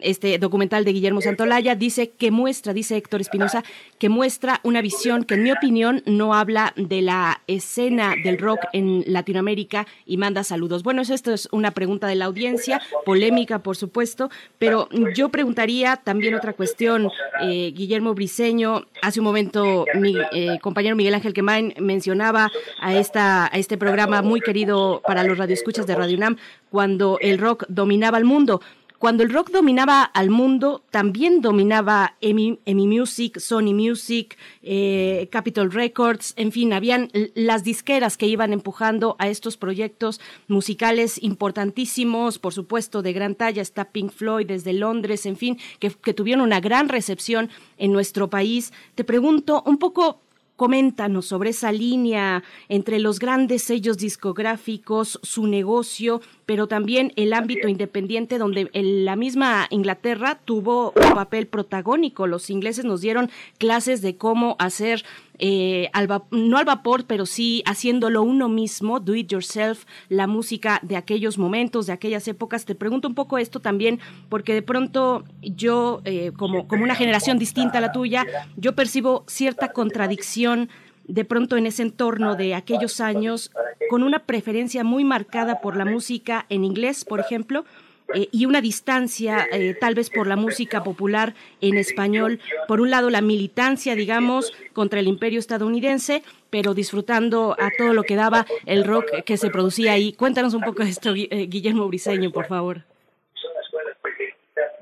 este 0.00 0.38
documental 0.38 0.84
de 0.84 0.92
Guillermo 0.92 1.20
Santolaya. 1.20 1.76
Dice 1.76 2.10
que 2.10 2.32
muestra, 2.32 2.72
dice 2.72 2.96
Héctor 2.96 3.20
Espinosa, 3.20 3.62
que 4.00 4.08
muestra 4.08 4.58
una 4.64 4.82
visión 4.82 5.22
que 5.22 5.34
en 5.34 5.44
mi 5.44 5.51
mi 5.51 5.51
opinión, 5.52 6.02
no 6.06 6.34
habla 6.34 6.72
de 6.76 7.02
la 7.02 7.42
escena 7.46 8.14
del 8.22 8.38
rock 8.38 8.60
en 8.72 9.04
Latinoamérica 9.06 9.86
y 10.06 10.16
manda 10.16 10.44
saludos. 10.44 10.82
Bueno, 10.82 11.02
esto 11.02 11.32
es 11.32 11.48
una 11.52 11.70
pregunta 11.70 12.06
de 12.06 12.14
la 12.14 12.26
audiencia, 12.26 12.80
polémica, 13.04 13.60
por 13.60 13.76
supuesto, 13.76 14.30
pero 14.58 14.88
yo 15.14 15.28
preguntaría 15.28 15.96
también 15.96 16.34
otra 16.34 16.52
cuestión. 16.52 17.10
Eh, 17.42 17.72
Guillermo 17.74 18.14
Briseño, 18.14 18.86
hace 19.00 19.20
un 19.20 19.24
momento 19.24 19.84
mi 19.94 20.16
eh, 20.32 20.58
compañero 20.60 20.96
Miguel 20.96 21.14
Ángel 21.14 21.32
Quemain 21.32 21.74
mencionaba 21.78 22.50
a, 22.80 22.94
esta, 22.94 23.46
a 23.46 23.58
este 23.58 23.76
programa 23.76 24.22
muy 24.22 24.40
querido 24.40 25.02
para 25.06 25.24
los 25.24 25.38
radioescuchas 25.38 25.86
de 25.86 25.94
Radio 25.94 26.16
UNAM, 26.16 26.36
cuando 26.70 27.18
el 27.20 27.38
rock 27.38 27.64
dominaba 27.68 28.18
el 28.18 28.24
mundo. 28.24 28.60
Cuando 29.02 29.24
el 29.24 29.30
rock 29.30 29.50
dominaba 29.50 30.04
al 30.04 30.30
mundo, 30.30 30.84
también 30.92 31.40
dominaba 31.40 32.14
EMI, 32.20 32.60
EMI 32.64 32.86
Music, 32.86 33.40
Sony 33.40 33.74
Music, 33.74 34.38
eh, 34.62 35.28
Capitol 35.32 35.72
Records, 35.72 36.34
en 36.36 36.52
fin, 36.52 36.72
habían 36.72 37.10
las 37.34 37.64
disqueras 37.64 38.16
que 38.16 38.28
iban 38.28 38.52
empujando 38.52 39.16
a 39.18 39.26
estos 39.26 39.56
proyectos 39.56 40.20
musicales 40.46 41.20
importantísimos, 41.20 42.38
por 42.38 42.54
supuesto, 42.54 43.02
de 43.02 43.12
gran 43.12 43.34
talla. 43.34 43.60
Está 43.60 43.86
Pink 43.86 44.12
Floyd 44.12 44.46
desde 44.46 44.72
Londres, 44.72 45.26
en 45.26 45.36
fin, 45.36 45.58
que, 45.80 45.90
que 45.90 46.14
tuvieron 46.14 46.44
una 46.44 46.60
gran 46.60 46.88
recepción 46.88 47.50
en 47.78 47.90
nuestro 47.90 48.30
país. 48.30 48.72
Te 48.94 49.02
pregunto 49.02 49.64
un 49.66 49.78
poco 49.78 50.20
Coméntanos 50.62 51.26
sobre 51.26 51.50
esa 51.50 51.72
línea 51.72 52.44
entre 52.68 53.00
los 53.00 53.18
grandes 53.18 53.64
sellos 53.64 53.96
discográficos, 53.98 55.18
su 55.22 55.46
negocio, 55.48 56.20
pero 56.46 56.66
también 56.66 57.12
el 57.16 57.32
ámbito 57.32 57.68
independiente 57.68 58.38
donde 58.38 58.68
el- 58.72 59.04
la 59.04 59.16
misma 59.16 59.66
Inglaterra 59.70 60.40
tuvo 60.44 60.92
un 60.96 61.14
papel 61.14 61.46
protagónico. 61.46 62.26
Los 62.26 62.50
ingleses 62.50 62.84
nos 62.84 63.00
dieron 63.00 63.30
clases 63.58 64.02
de 64.02 64.16
cómo 64.16 64.56
hacer, 64.58 65.04
eh, 65.38 65.88
al 65.92 66.08
no 66.30 66.58
al 66.58 66.64
vapor, 66.64 67.04
pero 67.06 67.26
sí 67.26 67.62
haciéndolo 67.66 68.22
uno 68.22 68.48
mismo, 68.48 69.00
do 69.00 69.14
it 69.14 69.30
yourself, 69.30 69.84
la 70.08 70.26
música 70.26 70.78
de 70.82 70.96
aquellos 70.96 71.38
momentos, 71.38 71.86
de 71.86 71.92
aquellas 71.92 72.26
épocas. 72.28 72.64
Te 72.64 72.74
pregunto 72.74 73.08
un 73.08 73.14
poco 73.14 73.38
esto 73.38 73.60
también, 73.60 73.98
porque 74.28 74.54
de 74.54 74.62
pronto 74.62 75.24
yo, 75.42 76.00
eh, 76.04 76.32
como, 76.36 76.68
como 76.68 76.84
una 76.84 76.94
generación 76.94 77.38
distinta 77.38 77.78
a 77.78 77.80
la 77.80 77.92
tuya, 77.92 78.24
yo 78.56 78.74
percibo 78.74 79.24
cierta 79.26 79.72
contradicción 79.72 80.68
de 81.12 81.26
pronto 81.26 81.58
en 81.58 81.66
ese 81.66 81.82
entorno 81.82 82.36
de 82.36 82.54
aquellos 82.54 82.98
años, 82.98 83.52
con 83.90 84.02
una 84.02 84.20
preferencia 84.20 84.82
muy 84.82 85.04
marcada 85.04 85.60
por 85.60 85.76
la 85.76 85.84
música 85.84 86.46
en 86.48 86.64
inglés, 86.64 87.04
por 87.04 87.20
ejemplo, 87.20 87.66
eh, 88.14 88.28
y 88.32 88.46
una 88.46 88.62
distancia 88.62 89.46
eh, 89.52 89.76
tal 89.78 89.94
vez 89.94 90.08
por 90.08 90.26
la 90.26 90.36
música 90.36 90.82
popular 90.82 91.34
en 91.60 91.76
español. 91.76 92.40
Por 92.66 92.80
un 92.80 92.88
lado, 92.88 93.10
la 93.10 93.20
militancia, 93.20 93.94
digamos, 93.94 94.54
contra 94.72 95.00
el 95.00 95.06
imperio 95.06 95.38
estadounidense, 95.38 96.22
pero 96.48 96.72
disfrutando 96.72 97.56
a 97.58 97.68
todo 97.76 97.92
lo 97.92 98.04
que 98.04 98.16
daba 98.16 98.46
el 98.64 98.84
rock 98.84 99.22
que 99.26 99.36
se 99.36 99.50
producía 99.50 99.92
ahí. 99.92 100.14
Cuéntanos 100.14 100.54
un 100.54 100.62
poco 100.62 100.82
de 100.82 100.90
esto, 100.90 101.12
eh, 101.14 101.46
Guillermo 101.46 101.86
Briseño, 101.88 102.30
por 102.30 102.46
favor. 102.46 102.84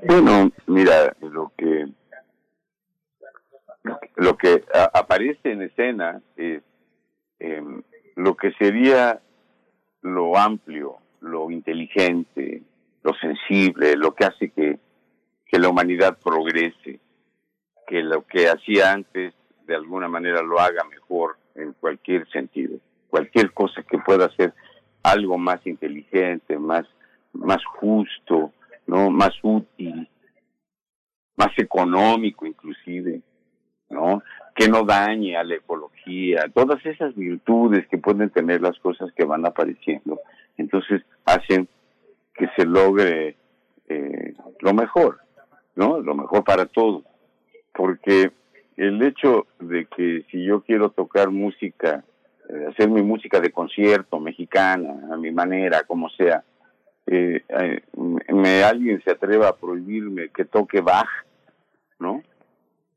Bueno, 0.06 0.52
mira, 0.66 1.12
lo 1.20 1.52
que 1.58 1.88
lo 4.16 4.36
que 4.36 4.64
a- 4.74 4.90
aparece 4.98 5.52
en 5.52 5.62
escena 5.62 6.20
es 6.36 6.62
em, 7.38 7.82
lo 8.16 8.36
que 8.36 8.52
sería 8.52 9.20
lo 10.02 10.36
amplio, 10.36 10.96
lo 11.20 11.50
inteligente, 11.50 12.62
lo 13.02 13.14
sensible, 13.14 13.96
lo 13.96 14.14
que 14.14 14.24
hace 14.26 14.50
que, 14.50 14.78
que 15.46 15.58
la 15.58 15.68
humanidad 15.68 16.18
progrese, 16.22 17.00
que 17.86 18.02
lo 18.02 18.26
que 18.26 18.48
hacía 18.48 18.92
antes 18.92 19.34
de 19.66 19.74
alguna 19.74 20.08
manera 20.08 20.42
lo 20.42 20.58
haga 20.60 20.84
mejor 20.84 21.38
en 21.54 21.72
cualquier 21.74 22.28
sentido, 22.30 22.78
cualquier 23.08 23.52
cosa 23.52 23.82
que 23.82 23.98
pueda 23.98 24.28
ser 24.36 24.52
algo 25.02 25.38
más 25.38 25.66
inteligente, 25.66 26.58
más, 26.58 26.86
más 27.32 27.64
justo, 27.64 28.52
no, 28.86 29.10
más 29.10 29.32
útil, 29.42 30.08
más 31.36 31.58
económico 31.58 32.44
inclusive, 32.46 33.22
¿no? 33.90 34.22
Que 34.54 34.68
no 34.68 34.84
dañe 34.84 35.36
a 35.36 35.44
la 35.44 35.56
ecología, 35.56 36.46
todas 36.54 36.84
esas 36.86 37.14
virtudes 37.14 37.86
que 37.88 37.98
pueden 37.98 38.30
tener 38.30 38.60
las 38.60 38.78
cosas 38.78 39.12
que 39.12 39.24
van 39.24 39.46
apareciendo, 39.46 40.20
entonces 40.56 41.02
hacen 41.24 41.68
que 42.34 42.48
se 42.56 42.64
logre 42.64 43.36
eh, 43.88 44.34
lo 44.60 44.72
mejor, 44.72 45.18
¿no? 45.76 45.98
Lo 46.00 46.14
mejor 46.14 46.44
para 46.44 46.66
todos, 46.66 47.04
porque 47.74 48.30
el 48.76 49.02
hecho 49.02 49.46
de 49.58 49.86
que 49.86 50.24
si 50.30 50.44
yo 50.44 50.62
quiero 50.62 50.90
tocar 50.90 51.30
música, 51.30 52.02
eh, 52.48 52.66
hacer 52.70 52.88
mi 52.88 53.02
música 53.02 53.38
de 53.38 53.52
concierto 53.52 54.18
mexicana, 54.18 55.08
a 55.12 55.16
mi 55.16 55.30
manera, 55.30 55.82
como 55.82 56.08
sea, 56.10 56.42
eh, 57.06 57.42
eh, 57.48 57.82
me 58.32 58.62
alguien 58.62 59.02
se 59.02 59.10
atreva 59.10 59.48
a 59.48 59.56
prohibirme 59.56 60.28
que 60.28 60.44
toque 60.44 60.80
Bach, 60.80 61.08
¿no? 61.98 62.22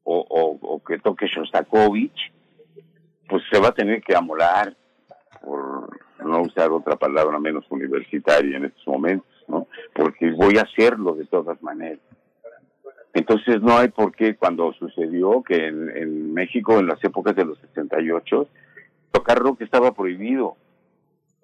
O, 0.06 0.60
o, 0.62 0.84
que 0.84 1.00
toque 1.00 1.28
Shostakovich, 1.28 2.34
pues 3.30 3.44
se 3.50 3.60
va 3.60 3.70
a 3.70 3.74
tener 3.74 4.02
que 4.02 4.16
amolar, 4.16 4.76
por 5.42 6.00
no 6.24 6.42
usar 6.42 6.72
otra 6.72 6.96
palabra 6.96 7.40
menos 7.40 7.66
universitaria 7.70 8.58
en 8.58 8.66
estos 8.66 8.86
momentos, 8.88 9.28
¿no? 9.48 9.68
Porque 9.94 10.32
voy 10.32 10.58
a 10.58 10.64
hacerlo 10.64 11.16
de 11.16 11.26
todas 11.26 11.62
maneras. 11.62 12.00
Entonces 13.14 13.62
no 13.62 13.78
hay 13.78 13.90
por 13.90 14.14
qué 14.16 14.36
cuando 14.36 14.74
sucedió 14.74 15.44
que 15.44 15.68
en, 15.68 15.90
en 15.96 16.34
México 16.34 16.80
en 16.80 16.88
las 16.88 17.04
épocas 17.04 17.36
de 17.36 17.46
los 17.46 17.60
68 17.60 18.48
tocar 19.12 19.38
rock 19.38 19.62
estaba 19.62 19.94
prohibido, 19.94 20.58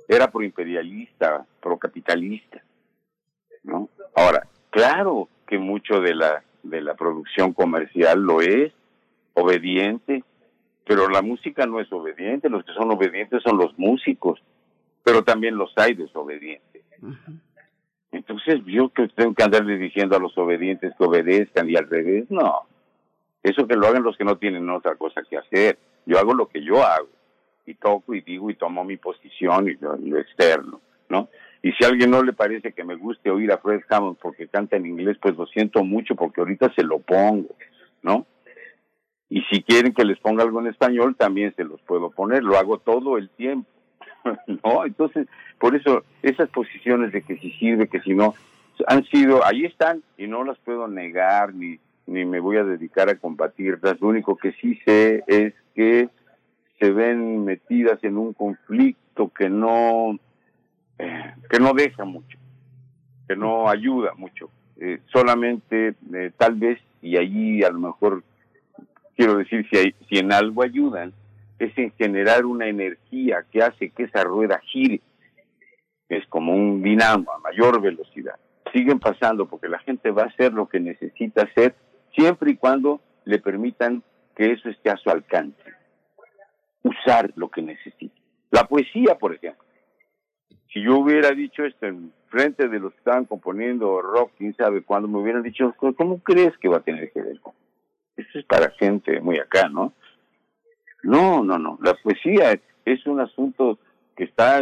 era 0.08 0.32
proimperialista, 0.32 1.46
procapitalista, 1.62 2.64
¿no? 3.64 3.90
Ahora, 4.16 4.48
claro 4.72 5.30
que 5.48 5.60
mucho 5.60 6.02
de 6.02 6.16
la 6.16 6.44
de 6.64 6.82
la 6.82 6.96
producción 6.96 7.54
comercial 7.54 8.22
lo 8.22 8.42
es, 8.42 8.74
obediente, 9.34 10.24
pero 10.86 11.08
la 11.08 11.22
música 11.22 11.66
no 11.66 11.80
es 11.80 11.92
obediente, 11.92 12.50
los 12.50 12.64
que 12.66 12.74
son 12.74 12.92
obedientes 12.92 13.44
son 13.44 13.58
los 13.58 13.78
músicos, 13.78 14.42
pero 15.04 15.24
también 15.24 15.56
los 15.56 15.72
hay 15.78 15.94
desobedientes. 15.94 16.84
Entonces 18.12 18.62
yo 18.66 18.90
que 18.90 19.08
tengo 19.10 19.34
que 19.34 19.44
andarle 19.44 19.78
diciendo 19.78 20.16
a 20.16 20.20
los 20.20 20.38
obedientes 20.38 20.94
que 20.98 21.04
obedezcan 21.04 21.70
y 21.70 21.76
al 21.76 21.90
revés, 21.90 22.26
no. 22.30 22.62
Eso 23.44 23.68
que 23.68 23.76
lo 23.76 23.88
hagan 23.88 24.04
los 24.04 24.18
que 24.18 24.26
no 24.26 24.38
tienen 24.38 24.70
otra 24.70 24.96
cosa 24.96 25.22
que 25.24 25.38
hacer. 25.38 25.78
Yo 26.06 26.18
hago 26.18 26.34
lo 26.34 26.48
que 26.48 26.64
yo 26.64 26.84
hago. 26.84 27.08
Y 27.66 27.76
toco 27.76 28.16
y 28.16 28.22
digo 28.22 28.50
y 28.50 28.56
tomo 28.56 28.84
mi 28.84 28.98
posición 28.98 29.70
y 29.70 29.76
lo, 29.76 29.96
lo 29.96 30.18
externo, 30.18 30.82
¿no? 31.08 31.30
Y 31.62 31.72
si 31.74 31.84
a 31.84 31.90
alguien 31.90 32.12
no 32.12 32.24
le 32.24 32.34
parece 32.34 32.72
que 32.72 32.84
me 32.84 32.96
guste 32.96 33.30
oír 33.30 33.52
a 33.52 33.58
Fred 33.58 33.82
Hammond 33.90 34.18
porque 34.18 34.48
canta 34.48 34.78
en 34.78 34.86
inglés, 34.86 35.18
pues 35.22 35.36
lo 35.36 35.46
siento 35.48 35.84
mucho 35.84 36.16
porque 36.16 36.42
ahorita 36.42 36.74
se 36.74 36.84
lo 36.84 37.00
pongo, 37.00 37.56
¿no? 38.02 38.26
Y 39.30 39.42
si 39.44 39.62
quieren 39.62 39.94
que 39.94 40.06
les 40.06 40.18
ponga 40.20 40.44
algo 40.44 40.60
en 40.60 40.68
español, 40.68 41.16
también 41.16 41.54
se 41.56 41.64
los 41.64 41.82
puedo 41.82 42.10
poner. 42.10 42.44
Lo 42.44 42.58
hago 42.58 42.80
todo 42.80 43.18
el 43.18 43.30
tiempo, 43.30 43.70
¿no? 44.64 44.86
Entonces, 44.86 45.28
por 45.60 45.76
eso, 45.76 46.04
esas 46.24 46.50
posiciones 46.50 47.12
de 47.12 47.22
que 47.22 47.38
si 47.38 47.52
sirve, 47.52 47.88
que 47.88 48.00
si 48.02 48.16
no, 48.16 48.34
han 48.88 49.04
sido, 49.06 49.46
ahí 49.46 49.66
están 49.66 50.02
y 50.18 50.28
no 50.28 50.44
las 50.44 50.58
puedo 50.60 50.88
negar 50.88 51.54
ni, 51.54 51.78
ni 52.08 52.26
me 52.26 52.40
voy 52.40 52.58
a 52.58 52.64
dedicar 52.64 53.10
a 53.10 53.16
combatirlas. 53.16 54.00
Lo 54.02 54.08
único 54.08 54.36
que 54.38 54.54
sí 54.54 54.80
sé 54.86 55.24
es 55.28 55.54
que 55.76 56.10
se 56.80 56.92
ven 56.92 57.44
metidas 57.44 58.04
en 58.04 58.18
un 58.18 58.34
conflicto 58.34 59.30
que 59.30 59.50
no, 59.50 60.18
eh, 61.00 61.34
que 61.50 61.60
no 61.60 61.74
deja 61.74 62.04
mucho, 62.04 62.38
que 63.28 63.36
no 63.36 63.70
ayuda 63.70 64.14
mucho. 64.16 64.50
Eh, 64.82 65.00
solamente 65.12 65.96
eh, 66.14 66.32
tal 66.38 66.56
vez, 66.56 66.80
y 67.02 67.18
allí 67.18 67.64
a 67.64 67.70
lo 67.70 67.80
mejor 67.80 68.24
quiero 69.16 69.38
decir, 69.38 69.66
si, 69.70 69.78
hay, 69.78 69.96
si 70.10 70.20
en 70.20 70.34
algo 70.34 70.62
ayudan, 70.62 71.14
es 71.58 71.78
en 71.78 71.92
generar 71.94 72.46
una 72.46 72.68
energía 72.68 73.46
que 73.52 73.62
hace 73.62 73.90
que 73.90 74.04
esa 74.04 74.24
rueda 74.24 74.60
gire. 74.66 75.02
Es 76.10 76.26
como 76.28 76.54
un 76.54 76.82
dinamo 76.82 77.32
a 77.32 77.40
mayor 77.40 77.82
velocidad. 77.82 78.36
Siguen 78.74 79.00
pasando 79.00 79.48
porque 79.48 79.70
la 79.70 79.80
gente 79.80 80.12
va 80.12 80.24
a 80.24 80.28
hacer 80.28 80.54
lo 80.54 80.68
que 80.68 80.80
necesita 80.80 81.44
hacer 81.44 81.76
siempre 82.16 82.52
y 82.52 82.56
cuando 82.58 83.02
le 83.26 83.40
permitan 83.40 84.04
que 84.36 84.52
eso 84.52 84.70
esté 84.70 84.90
a 84.90 84.98
su 84.98 85.10
alcance. 85.10 85.62
Usar 86.84 87.32
lo 87.36 87.50
que 87.50 87.62
necesita. 87.62 88.16
La 88.52 88.66
poesía, 88.66 89.16
por 89.16 89.34
ejemplo. 89.34 89.69
Si 90.72 90.82
yo 90.82 90.98
hubiera 91.00 91.32
dicho 91.32 91.66
esto 91.66 91.88
en 91.88 92.14
frente 92.28 92.68
de 92.68 92.80
los 92.80 92.92
que 92.94 93.00
estaban 93.00 93.26
componiendo 93.26 94.02
rock, 94.02 94.32
quién 94.38 94.56
sabe 94.56 94.84
cuándo, 94.84 95.08
me 95.08 95.20
hubieran 95.20 95.42
dicho, 95.42 95.74
¿cómo 95.78 96.20
crees 96.20 96.56
que 96.58 96.68
va 96.68 96.78
a 96.78 96.82
tener 96.82 97.12
que 97.12 97.22
ver 97.22 97.40
con 97.40 97.54
eso 98.20 98.40
es 98.40 98.46
para 98.46 98.72
gente 98.72 99.22
muy 99.22 99.40
acá, 99.40 99.70
¿no? 99.70 99.94
No, 101.04 101.44
no, 101.44 101.58
no. 101.58 101.80
La 101.82 101.94
poesía 101.94 102.60
es 102.86 103.06
un 103.08 103.22
asunto 103.22 103.80
que 104.16 104.26
está 104.26 104.62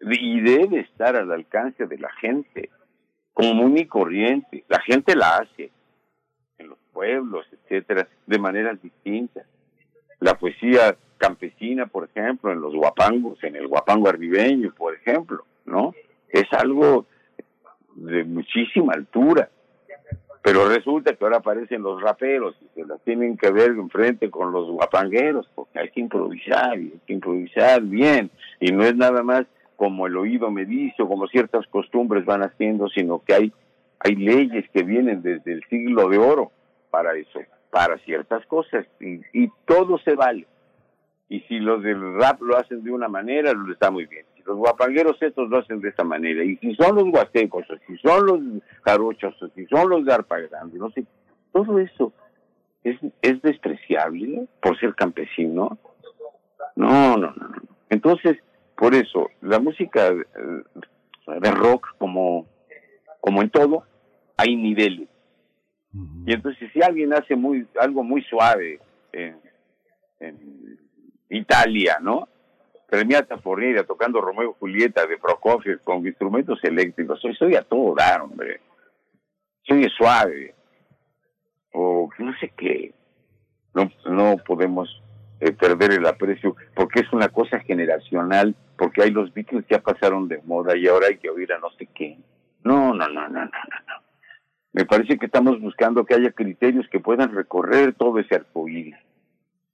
y 0.00 0.40
debe 0.40 0.80
estar 0.80 1.16
al 1.16 1.32
alcance 1.32 1.86
de 1.86 1.98
la 1.98 2.10
gente, 2.20 2.68
común 3.32 3.78
y 3.78 3.86
corriente. 3.86 4.64
La 4.68 4.80
gente 4.80 5.16
la 5.16 5.36
hace 5.36 5.70
en 6.58 6.68
los 6.68 6.78
pueblos, 6.92 7.46
etcétera, 7.52 8.06
de 8.26 8.38
maneras 8.38 8.82
distintas. 8.82 9.46
La 10.22 10.34
poesía 10.34 10.96
campesina, 11.18 11.86
por 11.86 12.04
ejemplo, 12.04 12.52
en 12.52 12.60
los 12.60 12.74
guapangos, 12.74 13.42
en 13.42 13.56
el 13.56 13.66
guapango 13.66 14.08
arribeño, 14.08 14.72
por 14.76 14.94
ejemplo, 14.94 15.44
¿no? 15.64 15.94
Es 16.28 16.46
algo 16.52 17.06
de 17.96 18.24
muchísima 18.24 18.92
altura. 18.94 19.50
Pero 20.42 20.68
resulta 20.68 21.14
que 21.14 21.24
ahora 21.24 21.38
aparecen 21.38 21.82
los 21.82 22.00
raperos 22.00 22.56
y 22.60 22.68
se 22.74 22.86
las 22.86 23.00
tienen 23.02 23.36
que 23.36 23.50
ver 23.50 23.70
enfrente 23.70 24.30
con 24.30 24.52
los 24.52 24.70
guapangueros, 24.70 25.48
porque 25.54 25.80
hay 25.80 25.90
que 25.90 26.00
improvisar, 26.00 26.78
y 26.78 26.92
hay 26.92 27.00
que 27.06 27.12
improvisar 27.14 27.82
bien. 27.82 28.30
Y 28.60 28.72
no 28.72 28.84
es 28.84 28.94
nada 28.94 29.22
más 29.22 29.44
como 29.76 30.06
el 30.06 30.16
oído 30.16 30.50
me 30.50 30.64
dice 30.64 31.02
o 31.02 31.08
como 31.08 31.26
ciertas 31.26 31.66
costumbres 31.66 32.24
van 32.24 32.42
haciendo, 32.42 32.88
sino 32.88 33.22
que 33.24 33.34
hay, 33.34 33.52
hay 33.98 34.14
leyes 34.14 34.68
que 34.70 34.84
vienen 34.84 35.22
desde 35.22 35.52
el 35.52 35.64
siglo 35.68 36.08
de 36.08 36.18
oro 36.18 36.52
para 36.90 37.16
eso, 37.16 37.40
para 37.72 37.96
ciertas 38.00 38.44
cosas. 38.46 38.86
Y, 39.00 39.48
todo 39.64 39.98
se 40.04 40.14
vale. 40.14 40.46
Y 41.30 41.40
si 41.40 41.58
los 41.58 41.82
del 41.82 42.20
rap 42.20 42.42
lo 42.42 42.58
hacen 42.58 42.84
de 42.84 42.92
una 42.92 43.08
manera, 43.08 43.54
lo 43.54 43.72
está 43.72 43.90
muy 43.90 44.04
bien. 44.04 44.26
Si 44.36 44.42
los 44.42 44.58
guapangueros 44.58 45.16
estos 45.22 45.48
lo 45.48 45.58
hacen 45.58 45.80
de 45.80 45.88
esta 45.88 46.04
manera, 46.04 46.44
y 46.44 46.58
si 46.58 46.74
son 46.74 46.96
los 46.96 47.04
huastecos, 47.04 47.64
o 47.70 47.74
si 47.86 47.96
son 47.96 48.26
los 48.26 48.40
jarochos, 48.84 49.42
o 49.42 49.48
si 49.48 49.64
son 49.66 49.88
los 49.88 50.04
de 50.04 50.12
Arpa 50.12 50.38
Grande, 50.40 50.78
no 50.78 50.90
sé, 50.90 51.06
todo 51.50 51.78
eso 51.78 52.12
es, 52.84 52.98
es 53.22 53.40
despreciable 53.40 54.46
por 54.60 54.78
ser 54.78 54.94
campesino. 54.94 55.78
No, 56.76 57.16
no, 57.16 57.32
no, 57.32 57.48
no. 57.48 57.62
Entonces, 57.88 58.36
por 58.76 58.94
eso, 58.94 59.30
la 59.40 59.58
música 59.58 60.08
eh, 60.08 61.40
de 61.40 61.50
rock, 61.52 61.88
como, 61.96 62.46
como 63.20 63.40
en 63.40 63.48
todo, 63.48 63.84
hay 64.36 64.56
niveles. 64.56 65.08
Y 66.26 66.32
entonces, 66.32 66.70
si 66.72 66.82
alguien 66.82 67.12
hace 67.12 67.36
muy 67.36 67.66
algo 67.78 68.02
muy 68.02 68.22
suave 68.22 68.80
en, 69.12 69.36
en 70.20 70.78
Italia, 71.28 71.98
¿no? 72.00 72.28
Premiata 72.92 73.38
Fornida 73.38 73.84
tocando 73.84 74.20
Romeo 74.20 74.50
y 74.50 74.60
Julieta 74.60 75.06
de 75.06 75.16
Prokofiev 75.16 75.80
con 75.82 76.06
instrumentos 76.06 76.62
eléctricos. 76.62 77.18
Soy, 77.22 77.34
soy 77.36 77.56
a 77.56 77.62
todo 77.62 77.94
dar, 77.94 78.20
hombre. 78.20 78.60
Soy 79.62 79.88
suave. 79.96 80.54
O 81.72 82.10
no 82.18 82.34
sé 82.38 82.52
qué. 82.54 82.92
No, 83.74 83.90
no 84.04 84.36
podemos 84.46 85.02
eh, 85.40 85.52
perder 85.52 85.92
el 85.92 86.06
aprecio 86.06 86.54
porque 86.74 87.00
es 87.00 87.10
una 87.14 87.30
cosa 87.30 87.60
generacional, 87.60 88.54
porque 88.76 89.02
hay 89.02 89.10
los 89.10 89.32
Beatles 89.32 89.64
ya 89.70 89.80
pasaron 89.80 90.28
de 90.28 90.42
moda 90.42 90.76
y 90.76 90.86
ahora 90.86 91.06
hay 91.06 91.16
que 91.16 91.30
oír 91.30 91.50
a 91.54 91.58
no 91.60 91.70
sé 91.78 91.86
qué. 91.94 92.18
No, 92.62 92.92
no, 92.92 93.08
no, 93.08 93.26
no, 93.26 93.40
no, 93.40 93.46
no. 93.46 93.91
Me 94.72 94.84
parece 94.86 95.18
que 95.18 95.26
estamos 95.26 95.60
buscando 95.60 96.04
que 96.04 96.14
haya 96.14 96.30
criterios 96.32 96.88
que 96.88 97.00
puedan 97.00 97.34
recorrer 97.34 97.94
todo 97.94 98.18
ese 98.18 98.36
arcoíris. 98.36 98.96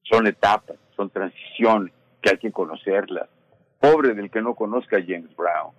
Son 0.03 0.27
etapas, 0.27 0.77
son 0.97 1.11
transiciones 1.11 1.93
que 2.21 2.31
hay 2.31 2.39
que 2.39 2.51
conocerlas. 2.51 3.29
Pobre 3.79 4.15
del 4.15 4.31
que 4.31 4.43
no 4.43 4.55
conozca 4.55 4.97
a 4.97 5.03
James 5.03 5.35
Brown, 5.37 5.73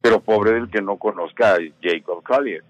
pero 0.00 0.20
pobre 0.20 0.54
del 0.54 0.68
que 0.68 0.82
no 0.82 0.96
conozca 0.96 1.54
a 1.54 1.58
Jacob 1.80 2.22
Collier. 2.24 2.64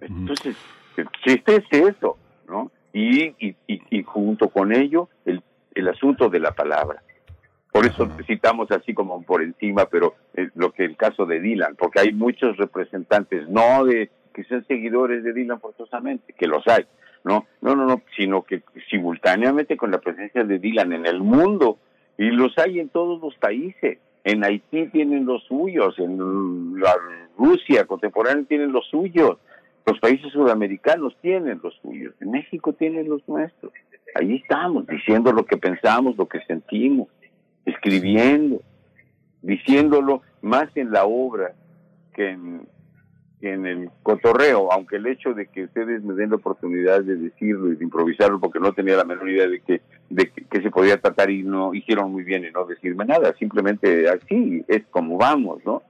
Entonces, 0.00 0.56
el 0.96 1.08
chiste 1.22 1.56
es 1.56 1.96
eso, 1.96 2.16
¿no? 2.48 2.70
Y, 2.94 3.24
y, 3.38 3.56
y, 3.66 3.82
y 3.90 4.02
junto 4.02 4.48
con 4.48 4.72
ello, 4.72 5.08
el, 5.26 5.42
el 5.74 5.88
asunto 5.88 6.28
de 6.30 6.40
la 6.40 6.52
palabra. 6.52 7.02
Por 7.72 7.86
eso 7.86 8.06
citamos 8.26 8.70
así 8.70 8.92
como 8.92 9.22
por 9.22 9.42
encima, 9.42 9.86
pero 9.86 10.14
eh, 10.34 10.50
lo 10.54 10.72
que 10.72 10.84
el 10.84 10.96
caso 10.96 11.24
de 11.24 11.40
Dylan, 11.40 11.74
porque 11.76 12.00
hay 12.00 12.12
muchos 12.12 12.58
representantes, 12.58 13.48
no 13.48 13.84
de 13.86 14.10
que 14.34 14.44
sean 14.44 14.66
seguidores 14.66 15.24
de 15.24 15.32
Dylan 15.32 15.58
forzosamente, 15.58 16.34
que 16.34 16.46
los 16.46 16.66
hay, 16.68 16.84
no, 17.24 17.46
no, 17.62 17.74
no, 17.74 17.86
no, 17.86 18.02
sino 18.14 18.42
que 18.42 18.62
simultáneamente 18.90 19.78
con 19.78 19.90
la 19.90 20.00
presencia 20.00 20.44
de 20.44 20.58
Dylan 20.58 20.92
en 20.92 21.06
el 21.06 21.20
mundo, 21.20 21.78
y 22.18 22.30
los 22.30 22.56
hay 22.58 22.78
en 22.78 22.90
todos 22.90 23.20
los 23.20 23.34
países. 23.36 23.98
En 24.24 24.44
Haití 24.44 24.86
tienen 24.88 25.24
los 25.24 25.42
suyos, 25.44 25.98
en 25.98 26.78
la 26.78 26.94
Rusia 27.36 27.86
contemporánea 27.86 28.44
tienen 28.44 28.70
los 28.70 28.86
suyos, 28.88 29.38
los 29.84 29.98
países 29.98 30.30
sudamericanos 30.30 31.16
tienen 31.20 31.58
los 31.62 31.74
suyos, 31.82 32.14
en 32.20 32.30
México 32.30 32.72
tienen 32.72 33.08
los 33.08 33.26
nuestros. 33.26 33.72
Ahí 34.14 34.36
estamos, 34.36 34.86
diciendo 34.86 35.32
lo 35.32 35.44
que 35.44 35.56
pensamos, 35.56 36.16
lo 36.16 36.28
que 36.28 36.40
sentimos, 36.44 37.08
escribiendo, 37.64 38.60
diciéndolo 39.42 40.22
más 40.40 40.68
en 40.76 40.90
la 40.90 41.04
obra 41.04 41.54
que 42.14 42.30
en, 42.30 42.66
que 43.40 43.52
en 43.52 43.66
el 43.66 43.90
cotorreo, 44.02 44.72
aunque 44.72 44.96
el 44.96 45.06
hecho 45.06 45.34
de 45.34 45.46
que 45.46 45.64
ustedes 45.64 46.02
me 46.02 46.14
den 46.14 46.30
la 46.30 46.36
oportunidad 46.36 47.02
de 47.02 47.16
decirlo 47.16 47.72
y 47.72 47.76
de 47.76 47.84
improvisarlo, 47.84 48.38
porque 48.38 48.60
no 48.60 48.72
tenía 48.72 48.96
la 48.96 49.04
menor 49.04 49.28
idea 49.28 49.48
de 49.48 49.60
que, 49.60 49.82
de 50.10 50.30
que, 50.30 50.44
que 50.44 50.62
se 50.62 50.70
podía 50.70 51.00
tratar 51.00 51.30
y 51.30 51.42
no 51.42 51.74
hicieron 51.74 52.12
muy 52.12 52.22
bien 52.22 52.44
en 52.44 52.52
no 52.52 52.64
decirme 52.64 53.04
nada, 53.04 53.34
simplemente 53.38 54.08
así 54.08 54.64
es 54.68 54.84
como 54.90 55.18
vamos, 55.18 55.60
¿no? 55.64 55.82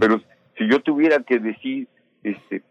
Pero 0.00 0.20
si 0.58 0.68
yo 0.68 0.80
tuviera 0.80 1.22
que 1.22 1.38
decir, 1.38 1.86
este, 2.24 2.62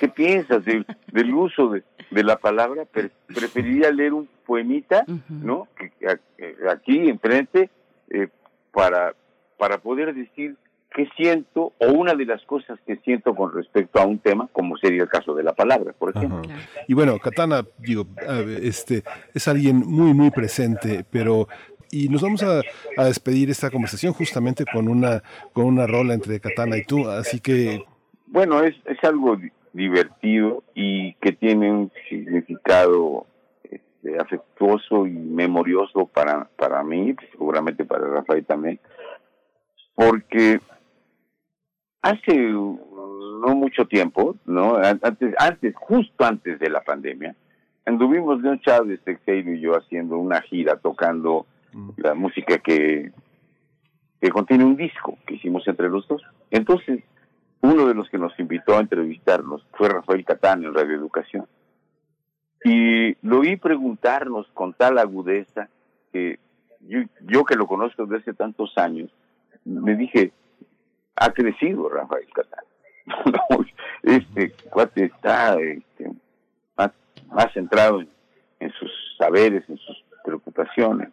¿qué, 0.00 0.08
piensas 0.08 0.64
del, 0.64 0.86
del 1.12 1.34
uso 1.34 1.70
de, 1.70 1.82
de 2.10 2.22
la 2.24 2.36
palabra? 2.36 2.84
Pre- 2.84 3.10
preferiría 3.26 3.90
leer 3.90 4.12
un 4.14 4.28
poemita, 4.46 5.04
¿no? 5.28 5.68
Que, 5.76 5.92
a- 6.08 6.72
aquí 6.72 7.08
enfrente, 7.08 7.70
eh, 8.10 8.28
para, 8.72 9.14
para 9.58 9.78
poder 9.78 10.14
decir 10.14 10.56
qué 10.94 11.06
siento 11.16 11.74
o 11.78 11.92
una 11.92 12.14
de 12.14 12.24
las 12.24 12.42
cosas 12.44 12.78
que 12.86 12.96
siento 13.04 13.34
con 13.34 13.52
respecto 13.52 13.98
a 14.00 14.06
un 14.06 14.18
tema, 14.18 14.48
como 14.52 14.76
sería 14.78 15.02
el 15.02 15.08
caso 15.08 15.34
de 15.34 15.42
la 15.42 15.52
palabra, 15.52 15.92
por 15.92 16.16
ejemplo. 16.16 16.42
Y 16.86 16.94
bueno, 16.94 17.18
Katana, 17.18 17.62
digo, 17.78 18.06
este, 18.62 19.02
es 19.34 19.46
alguien 19.48 19.76
muy, 19.78 20.14
muy 20.14 20.30
presente, 20.30 21.04
pero 21.10 21.46
y 21.90 22.08
nos 22.08 22.22
vamos 22.22 22.42
a, 22.42 22.60
a 22.96 23.04
despedir 23.04 23.50
esta 23.50 23.70
conversación 23.70 24.12
justamente 24.14 24.64
con 24.70 24.88
una, 24.88 25.22
con 25.52 25.66
una 25.66 25.86
rola 25.86 26.14
entre 26.14 26.40
Katana 26.40 26.76
y 26.78 26.84
tú, 26.84 27.08
así 27.08 27.40
que 27.40 27.82
Bueno, 28.26 28.62
es, 28.62 28.74
es 28.86 29.02
algo 29.04 29.38
divertido 29.72 30.62
y 30.74 31.14
que 31.14 31.32
tiene 31.32 31.70
un 31.70 31.92
significado 32.08 33.26
este, 33.62 34.18
afectuoso 34.18 35.06
y 35.06 35.10
memorioso 35.12 36.06
para, 36.06 36.48
para 36.56 36.82
mí, 36.82 37.14
seguramente 37.32 37.84
para 37.84 38.06
Rafael 38.06 38.44
también, 38.44 38.80
porque 39.94 40.60
hace 42.02 42.36
no 42.36 43.54
mucho 43.54 43.86
tiempo, 43.86 44.36
¿no? 44.46 44.76
An- 44.76 45.00
Antes, 45.02 45.34
antes, 45.38 45.74
justo 45.76 46.24
antes 46.24 46.58
de 46.58 46.70
la 46.70 46.80
pandemia, 46.82 47.34
anduvimos 47.84 48.40
León 48.42 48.60
Chávez, 48.60 49.00
Texeiro 49.04 49.52
y 49.52 49.60
yo 49.60 49.72
haciendo 49.76 50.18
una 50.18 50.40
gira 50.42 50.76
tocando 50.76 51.46
la 51.96 52.14
música 52.14 52.58
que, 52.58 53.12
que 54.20 54.30
contiene 54.30 54.64
un 54.64 54.76
disco 54.76 55.16
que 55.26 55.34
hicimos 55.34 55.66
entre 55.68 55.88
los 55.88 56.06
dos. 56.08 56.22
Entonces, 56.50 57.02
uno 57.60 57.86
de 57.86 57.94
los 57.94 58.08
que 58.08 58.18
nos 58.18 58.38
invitó 58.38 58.76
a 58.76 58.80
entrevistarnos 58.80 59.66
fue 59.72 59.88
Rafael 59.88 60.24
Catán 60.24 60.64
en 60.64 60.74
Radio 60.74 60.96
Educación. 60.96 61.46
Y 62.64 63.16
lo 63.26 63.40
oí 63.40 63.56
preguntarnos 63.56 64.46
con 64.54 64.74
tal 64.74 64.98
agudeza 64.98 65.68
que 66.12 66.38
yo, 66.80 67.44
que 67.44 67.56
lo 67.56 67.66
conozco 67.66 68.06
desde 68.06 68.22
hace 68.22 68.34
tantos 68.34 68.76
años, 68.76 69.10
me 69.64 69.96
dije, 69.96 70.32
ha 71.16 71.30
crecido 71.30 71.88
Rafael 71.88 72.28
Catán. 72.32 72.64
Este 74.02 74.52
cuate 74.70 75.06
está 75.06 75.60
este, 75.60 76.10
más, 76.76 76.92
más 77.26 77.52
centrado 77.52 78.00
en, 78.00 78.08
en 78.60 78.70
sus 78.72 78.90
saberes, 79.18 79.68
en 79.68 79.76
sus 79.76 80.04
preocupaciones. 80.24 81.08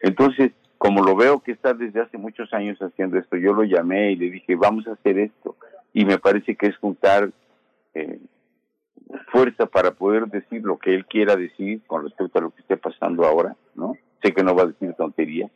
Entonces, 0.00 0.52
como 0.78 1.04
lo 1.04 1.14
veo 1.14 1.40
que 1.40 1.52
está 1.52 1.74
desde 1.74 2.00
hace 2.00 2.18
muchos 2.18 2.52
años 2.52 2.78
haciendo 2.80 3.18
esto, 3.18 3.36
yo 3.36 3.52
lo 3.52 3.62
llamé 3.62 4.12
y 4.12 4.16
le 4.16 4.30
dije, 4.30 4.56
vamos 4.56 4.86
a 4.88 4.92
hacer 4.92 5.18
esto. 5.18 5.56
Y 5.92 6.04
me 6.04 6.18
parece 6.18 6.56
que 6.56 6.66
es 6.66 6.76
juntar 6.76 7.30
eh, 7.94 8.18
fuerza 9.30 9.66
para 9.66 9.92
poder 9.92 10.26
decir 10.26 10.62
lo 10.62 10.78
que 10.78 10.94
él 10.94 11.06
quiera 11.06 11.36
decir 11.36 11.82
con 11.86 12.04
respecto 12.04 12.38
a 12.38 12.42
lo 12.42 12.50
que 12.50 12.62
esté 12.62 12.76
pasando 12.76 13.24
ahora, 13.24 13.56
¿no? 13.74 13.96
Sé 14.22 14.32
que 14.32 14.42
no 14.42 14.54
va 14.54 14.62
a 14.62 14.66
decir 14.66 14.94
tontería. 14.94 15.50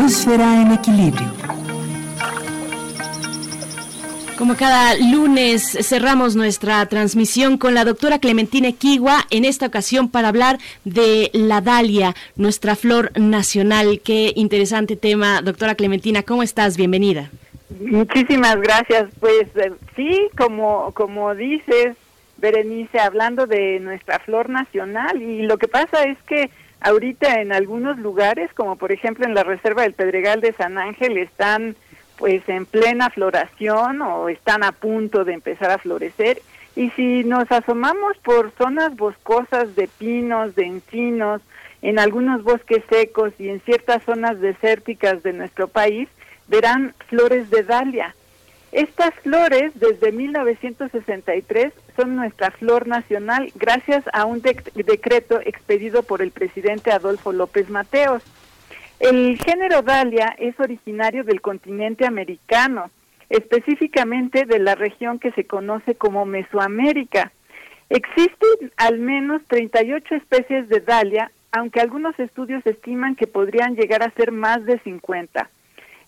Biosfera 0.08 0.62
en 0.62 0.72
equilibrio. 0.72 1.28
Como 4.38 4.56
cada 4.56 4.94
lunes 4.96 5.76
cerramos 5.82 6.34
nuestra 6.34 6.86
transmisión 6.86 7.58
con 7.58 7.74
la 7.74 7.84
doctora 7.84 8.18
Clementina 8.18 8.68
Equigua, 8.68 9.26
en 9.28 9.44
esta 9.44 9.66
ocasión 9.66 10.08
para 10.08 10.28
hablar 10.28 10.56
de 10.86 11.28
la 11.34 11.60
dalia, 11.60 12.14
nuestra 12.36 12.74
flor 12.74 13.12
nacional. 13.20 14.00
Qué 14.02 14.32
interesante 14.34 14.96
tema. 14.96 15.42
Doctora 15.42 15.74
Clementina, 15.74 16.22
¿cómo 16.22 16.42
estás? 16.42 16.78
Bienvenida. 16.78 17.30
Muchísimas 17.78 18.58
gracias. 18.62 19.10
Pues 19.20 19.48
eh, 19.56 19.72
sí, 19.94 20.30
como, 20.38 20.90
como 20.92 21.34
dices, 21.34 21.98
Berenice, 22.38 22.98
hablando 22.98 23.46
de 23.46 23.78
nuestra 23.80 24.20
flor 24.20 24.48
nacional, 24.48 25.20
y 25.20 25.42
lo 25.42 25.58
que 25.58 25.68
pasa 25.68 26.04
es 26.04 26.16
que 26.26 26.48
ahorita 26.80 27.40
en 27.40 27.52
algunos 27.52 27.98
lugares, 27.98 28.52
como 28.54 28.76
por 28.76 28.92
ejemplo 28.92 29.26
en 29.26 29.34
la 29.34 29.44
Reserva 29.44 29.82
del 29.82 29.94
Pedregal 29.94 30.40
de 30.40 30.52
San 30.52 30.78
Ángel, 30.78 31.18
están 31.18 31.76
pues 32.16 32.46
en 32.48 32.66
plena 32.66 33.10
floración 33.10 34.02
o 34.02 34.28
están 34.28 34.64
a 34.64 34.72
punto 34.72 35.24
de 35.24 35.34
empezar 35.34 35.70
a 35.70 35.78
florecer. 35.78 36.42
Y 36.74 36.90
si 36.90 37.24
nos 37.24 37.50
asomamos 37.50 38.16
por 38.18 38.52
zonas 38.52 38.96
boscosas 38.96 39.74
de 39.76 39.88
pinos, 39.98 40.54
de 40.54 40.66
encinos, 40.66 41.40
en 41.82 41.98
algunos 41.98 42.42
bosques 42.42 42.82
secos 42.88 43.32
y 43.38 43.48
en 43.48 43.60
ciertas 43.60 44.02
zonas 44.02 44.40
desérticas 44.40 45.22
de 45.22 45.32
nuestro 45.32 45.68
país, 45.68 46.08
verán 46.48 46.94
flores 47.08 47.50
de 47.50 47.62
dalia. 47.62 48.14
Estas 48.72 49.14
flores, 49.22 49.72
desde 49.76 50.12
1963, 50.12 51.72
son 51.96 52.16
nuestra 52.16 52.50
flor 52.50 52.86
nacional 52.86 53.50
gracias 53.54 54.04
a 54.12 54.24
un 54.26 54.42
dec- 54.42 54.72
decreto 54.74 55.40
expedido 55.44 56.02
por 56.02 56.20
el 56.20 56.30
presidente 56.30 56.92
Adolfo 56.92 57.32
López 57.32 57.70
Mateos. 57.70 58.22
El 59.00 59.38
género 59.38 59.82
Dalia 59.82 60.34
es 60.38 60.58
originario 60.60 61.24
del 61.24 61.40
continente 61.40 62.04
americano, 62.04 62.90
específicamente 63.30 64.44
de 64.44 64.58
la 64.58 64.74
región 64.74 65.18
que 65.18 65.32
se 65.32 65.44
conoce 65.44 65.94
como 65.94 66.26
Mesoamérica. 66.26 67.32
Existen 67.88 68.70
al 68.76 68.98
menos 68.98 69.40
38 69.48 70.14
especies 70.14 70.68
de 70.68 70.80
Dalia, 70.80 71.30
aunque 71.52 71.80
algunos 71.80 72.18
estudios 72.18 72.66
estiman 72.66 73.16
que 73.16 73.26
podrían 73.26 73.76
llegar 73.76 74.02
a 74.02 74.10
ser 74.10 74.30
más 74.30 74.62
de 74.66 74.78
50. 74.80 75.48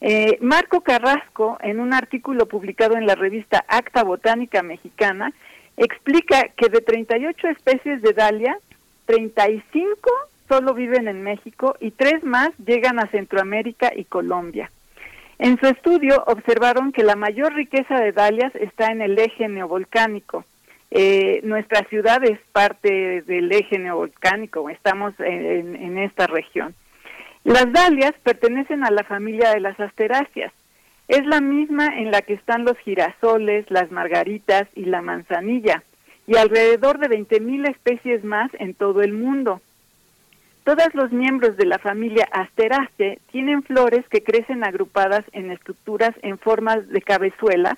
Eh, 0.01 0.39
Marco 0.41 0.81
Carrasco, 0.81 1.59
en 1.61 1.79
un 1.79 1.93
artículo 1.93 2.47
publicado 2.47 2.97
en 2.97 3.07
la 3.07 3.15
revista 3.15 3.65
Acta 3.69 4.03
Botánica 4.03 4.62
Mexicana, 4.62 5.33
explica 5.77 6.49
que 6.57 6.69
de 6.69 6.81
38 6.81 7.49
especies 7.49 8.01
de 8.03 8.12
Dalia, 8.12 8.59
35 9.07 10.11
solo 10.49 10.75
viven 10.75 11.07
en 11.07 11.23
México 11.23 11.77
y 11.81 11.93
tres 11.93 12.25
más 12.25 12.51
llegan 12.59 12.99
a 12.99 13.07
Centroamérica 13.09 13.93
y 13.95 14.05
Colombia. 14.05 14.70
En 15.39 15.59
su 15.59 15.67
estudio 15.67 16.23
observaron 16.27 16.93
que 16.93 17.05
la 17.05 17.17
mayor 17.17 17.55
riqueza 17.55 17.99
de 18.01 18.12
dalias 18.12 18.55
está 18.57 18.93
en 18.93 19.01
el 19.01 19.19
eje 19.19 19.49
neovolcánico. 19.49 20.45
Eh, 20.91 21.41
nuestra 21.45 21.85
ciudad 21.89 22.23
es 22.25 22.39
parte 22.53 23.23
del 23.23 23.51
eje 23.53 23.79
neovolcánico, 23.79 24.69
estamos 24.69 25.15
en, 25.20 25.77
en 25.77 25.99
esta 25.99 26.27
región. 26.27 26.75
Las 27.44 27.73
dalias 27.73 28.15
pertenecen 28.23 28.85
a 28.85 28.91
la 28.91 29.05
familia 29.05 29.51
de 29.51 29.60
las 29.60 29.78
asteráceas. 29.81 30.52
Es 31.09 31.25
la 31.27 31.41
misma 31.41 31.86
en 31.86 32.10
la 32.10 32.23
que 32.23 32.35
están 32.35 32.65
los 32.65 32.78
girasoles, 32.78 33.65
las 33.70 33.91
margaritas 33.91 34.69
y 34.75 34.85
la 34.85 35.02
manzanilla, 35.02 35.83
y 36.27 36.36
alrededor 36.36 36.99
de 36.99 37.09
20.000 37.09 37.69
especies 37.70 38.23
más 38.25 38.51
en 38.55 38.75
todo 38.75 39.02
el 39.02 39.12
mundo. 39.12 39.60
Todos 40.65 40.94
los 40.94 41.10
miembros 41.10 41.57
de 41.57 41.65
la 41.65 41.78
familia 41.78 42.28
Asteraceae 42.31 43.19
tienen 43.33 43.62
flores 43.62 44.07
que 44.09 44.23
crecen 44.23 44.62
agrupadas 44.62 45.25
en 45.33 45.51
estructuras 45.51 46.15
en 46.23 46.39
formas 46.39 46.86
de 46.91 47.01
cabezuela 47.01 47.77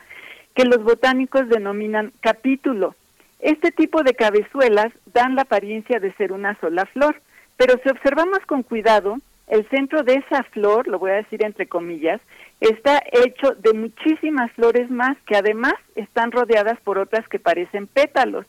que 0.55 0.65
los 0.65 0.83
botánicos 0.83 1.49
denominan 1.49 2.13
capítulo. 2.21 2.95
Este 3.39 3.71
tipo 3.71 4.03
de 4.03 4.15
cabezuelas 4.15 4.93
dan 5.15 5.37
la 5.37 5.43
apariencia 5.43 6.01
de 6.01 6.13
ser 6.15 6.33
una 6.33 6.59
sola 6.61 6.85
flor, 6.87 7.17
pero 7.57 7.81
si 7.83 7.89
observamos 7.89 8.41
con 8.47 8.63
cuidado, 8.63 9.19
el 9.49 9.69
centro 9.69 10.03
de 10.03 10.15
esa 10.15 10.43
flor, 10.45 10.89
lo 10.89 10.99
voy 10.99 11.11
a 11.11 11.17
decir 11.17 11.45
entre 11.45 11.67
comillas, 11.67 12.21
está 12.61 13.03
hecho 13.13 13.51
de 13.53 13.73
muchísimas 13.73 14.51
flores 14.53 14.91
más 14.91 15.17
que 15.27 15.37
además 15.37 15.75
están 15.95 16.31
rodeadas 16.31 16.79
por 16.81 16.99
otras 16.99 17.27
que 17.29 17.39
parecen 17.39 17.87
pétalos. 17.87 18.47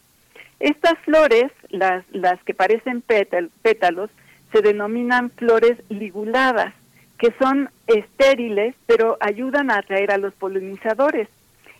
Estas 0.60 0.98
flores, 1.00 1.52
las, 1.70 2.06
las 2.12 2.42
que 2.44 2.54
parecen 2.54 3.02
pétal- 3.02 3.50
pétalos, 3.62 4.10
se 4.52 4.62
denominan 4.62 5.32
flores 5.32 5.78
liguladas, 5.90 6.74
que 7.18 7.34
son 7.40 7.70
estériles, 7.88 8.76
pero 8.86 9.18
ayudan 9.20 9.72
a 9.72 9.80
atraer 9.80 10.12
a 10.12 10.18
los 10.18 10.34
polinizadores. 10.36 11.28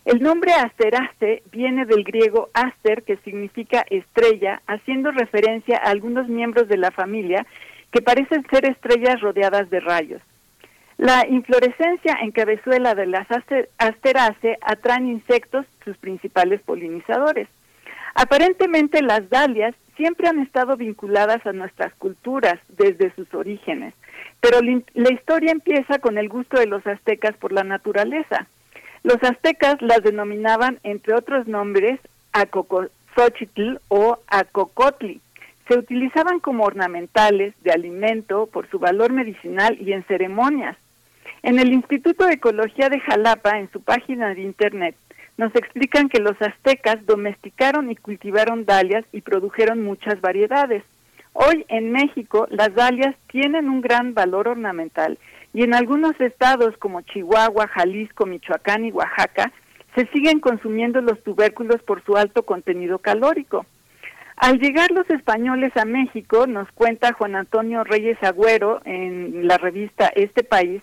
El 0.04 0.22
nombre 0.22 0.52
asterace 0.52 1.42
viene 1.50 1.86
del 1.86 2.04
griego 2.04 2.50
aster, 2.52 3.04
que 3.04 3.16
significa 3.18 3.86
estrella, 3.88 4.60
haciendo 4.66 5.12
referencia 5.12 5.78
a 5.78 5.90
algunos 5.90 6.28
miembros 6.28 6.68
de 6.68 6.76
la 6.76 6.90
familia 6.90 7.46
que 7.94 8.02
parecen 8.02 8.44
ser 8.50 8.64
estrellas 8.66 9.20
rodeadas 9.20 9.70
de 9.70 9.78
rayos. 9.78 10.20
La 10.98 11.24
inflorescencia 11.28 12.18
en 12.22 12.32
cabezuela 12.32 12.96
de 12.96 13.06
las 13.06 13.28
aster- 13.28 13.68
asteraceae 13.78 14.58
atraen 14.62 15.06
insectos, 15.06 15.64
sus 15.84 15.96
principales 15.98 16.60
polinizadores. 16.62 17.46
Aparentemente 18.16 19.00
las 19.00 19.30
dalias 19.30 19.76
siempre 19.96 20.26
han 20.26 20.40
estado 20.40 20.76
vinculadas 20.76 21.46
a 21.46 21.52
nuestras 21.52 21.94
culturas 21.94 22.58
desde 22.68 23.14
sus 23.14 23.32
orígenes, 23.32 23.94
pero 24.40 24.58
la 24.60 25.12
historia 25.12 25.52
empieza 25.52 26.00
con 26.00 26.18
el 26.18 26.28
gusto 26.28 26.58
de 26.58 26.66
los 26.66 26.84
aztecas 26.88 27.36
por 27.36 27.52
la 27.52 27.62
naturaleza. 27.62 28.48
Los 29.04 29.22
aztecas 29.22 29.76
las 29.80 30.02
denominaban, 30.02 30.80
entre 30.82 31.14
otros 31.14 31.46
nombres, 31.46 32.00
Acocozochitl 32.32 33.76
o 33.86 34.18
Acocotli. 34.26 35.20
Se 35.68 35.78
utilizaban 35.78 36.40
como 36.40 36.64
ornamentales, 36.64 37.54
de 37.62 37.72
alimento, 37.72 38.46
por 38.46 38.68
su 38.70 38.78
valor 38.78 39.12
medicinal 39.12 39.76
y 39.80 39.92
en 39.92 40.04
ceremonias. 40.04 40.76
En 41.42 41.58
el 41.58 41.72
Instituto 41.72 42.26
de 42.26 42.34
Ecología 42.34 42.88
de 42.88 43.00
Jalapa, 43.00 43.58
en 43.58 43.70
su 43.70 43.82
página 43.82 44.34
de 44.34 44.42
internet, 44.42 44.96
nos 45.36 45.54
explican 45.54 46.08
que 46.08 46.20
los 46.20 46.40
aztecas 46.40 47.04
domesticaron 47.06 47.90
y 47.90 47.96
cultivaron 47.96 48.64
dalias 48.64 49.04
y 49.12 49.20
produjeron 49.20 49.82
muchas 49.82 50.20
variedades. 50.20 50.84
Hoy 51.32 51.64
en 51.68 51.90
México 51.90 52.46
las 52.50 52.74
dalias 52.74 53.16
tienen 53.26 53.68
un 53.68 53.80
gran 53.80 54.14
valor 54.14 54.48
ornamental 54.48 55.18
y 55.52 55.64
en 55.64 55.74
algunos 55.74 56.18
estados 56.20 56.76
como 56.78 57.00
Chihuahua, 57.02 57.66
Jalisco, 57.68 58.26
Michoacán 58.26 58.84
y 58.84 58.92
Oaxaca 58.92 59.52
se 59.94 60.06
siguen 60.08 60.40
consumiendo 60.40 61.00
los 61.00 61.22
tubérculos 61.22 61.82
por 61.82 62.04
su 62.04 62.16
alto 62.16 62.44
contenido 62.44 62.98
calórico. 62.98 63.66
Al 64.36 64.58
llegar 64.58 64.90
los 64.90 65.08
españoles 65.10 65.76
a 65.76 65.84
México, 65.84 66.46
nos 66.46 66.70
cuenta 66.72 67.12
Juan 67.12 67.36
Antonio 67.36 67.84
Reyes 67.84 68.18
Agüero 68.22 68.80
en 68.84 69.46
la 69.46 69.58
revista 69.58 70.10
Este 70.14 70.42
País, 70.42 70.82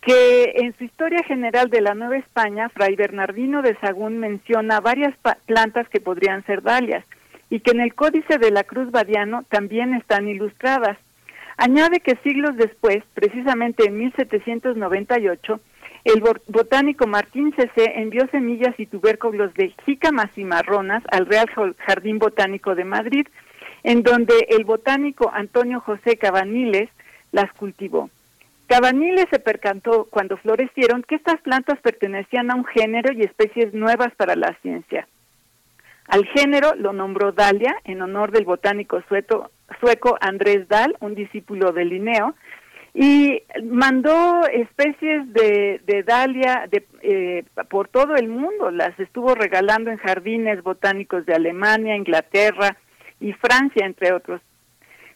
que 0.00 0.52
en 0.56 0.76
su 0.78 0.84
historia 0.84 1.22
general 1.24 1.68
de 1.68 1.80
la 1.80 1.94
Nueva 1.94 2.16
España, 2.16 2.68
Fray 2.68 2.94
Bernardino 2.94 3.60
de 3.60 3.76
Sagún 3.80 4.18
menciona 4.18 4.80
varias 4.80 5.14
plantas 5.46 5.88
que 5.88 6.00
podrían 6.00 6.44
ser 6.46 6.62
dalias 6.62 7.04
y 7.50 7.60
que 7.60 7.72
en 7.72 7.80
el 7.80 7.94
Códice 7.94 8.38
de 8.38 8.52
la 8.52 8.62
Cruz 8.62 8.90
Badiano 8.92 9.42
también 9.48 9.94
están 9.94 10.28
ilustradas. 10.28 10.96
Añade 11.56 12.00
que 12.00 12.16
siglos 12.22 12.56
después, 12.56 13.02
precisamente 13.14 13.84
en 13.86 13.98
1798, 13.98 15.60
el 16.06 16.22
bot- 16.22 16.42
botánico 16.46 17.06
Martín 17.06 17.52
C.C. 17.56 17.92
envió 17.96 18.26
semillas 18.28 18.74
y 18.78 18.86
tubérculos 18.86 19.52
de 19.54 19.74
jícamas 19.84 20.30
y 20.36 20.44
marronas 20.44 21.02
al 21.10 21.26
Real 21.26 21.48
Jardín 21.78 22.18
Botánico 22.18 22.74
de 22.74 22.84
Madrid, 22.84 23.26
en 23.82 24.02
donde 24.02 24.34
el 24.50 24.64
botánico 24.64 25.30
Antonio 25.32 25.80
José 25.80 26.16
Cabaniles 26.16 26.88
las 27.32 27.52
cultivó. 27.52 28.08
Cabaniles 28.68 29.26
se 29.30 29.38
percató 29.38 30.06
cuando 30.10 30.36
florecieron 30.36 31.02
que 31.02 31.14
estas 31.16 31.40
plantas 31.40 31.78
pertenecían 31.80 32.50
a 32.50 32.54
un 32.56 32.64
género 32.64 33.12
y 33.12 33.22
especies 33.22 33.74
nuevas 33.74 34.12
para 34.16 34.34
la 34.34 34.54
ciencia. 34.62 35.06
Al 36.08 36.24
género 36.26 36.74
lo 36.76 36.92
nombró 36.92 37.32
Dalia 37.32 37.76
en 37.84 38.00
honor 38.02 38.30
del 38.30 38.44
botánico 38.44 39.02
sueco 39.80 40.18
Andrés 40.20 40.68
Dahl, 40.68 40.96
un 41.00 41.14
discípulo 41.14 41.72
de 41.72 41.84
Linneo, 41.84 42.34
y 42.98 43.42
mandó 43.62 44.46
especies 44.46 45.30
de, 45.34 46.02
Dalia 46.06 46.66
de, 46.70 46.86
eh, 47.02 47.44
por 47.68 47.88
todo 47.88 48.14
el 48.16 48.28
mundo. 48.28 48.70
Las 48.70 48.98
estuvo 48.98 49.34
regalando 49.34 49.90
en 49.90 49.98
jardines 49.98 50.62
botánicos 50.62 51.26
de 51.26 51.34
Alemania, 51.34 51.94
Inglaterra 51.94 52.74
y 53.20 53.34
Francia, 53.34 53.84
entre 53.84 54.14
otros. 54.14 54.40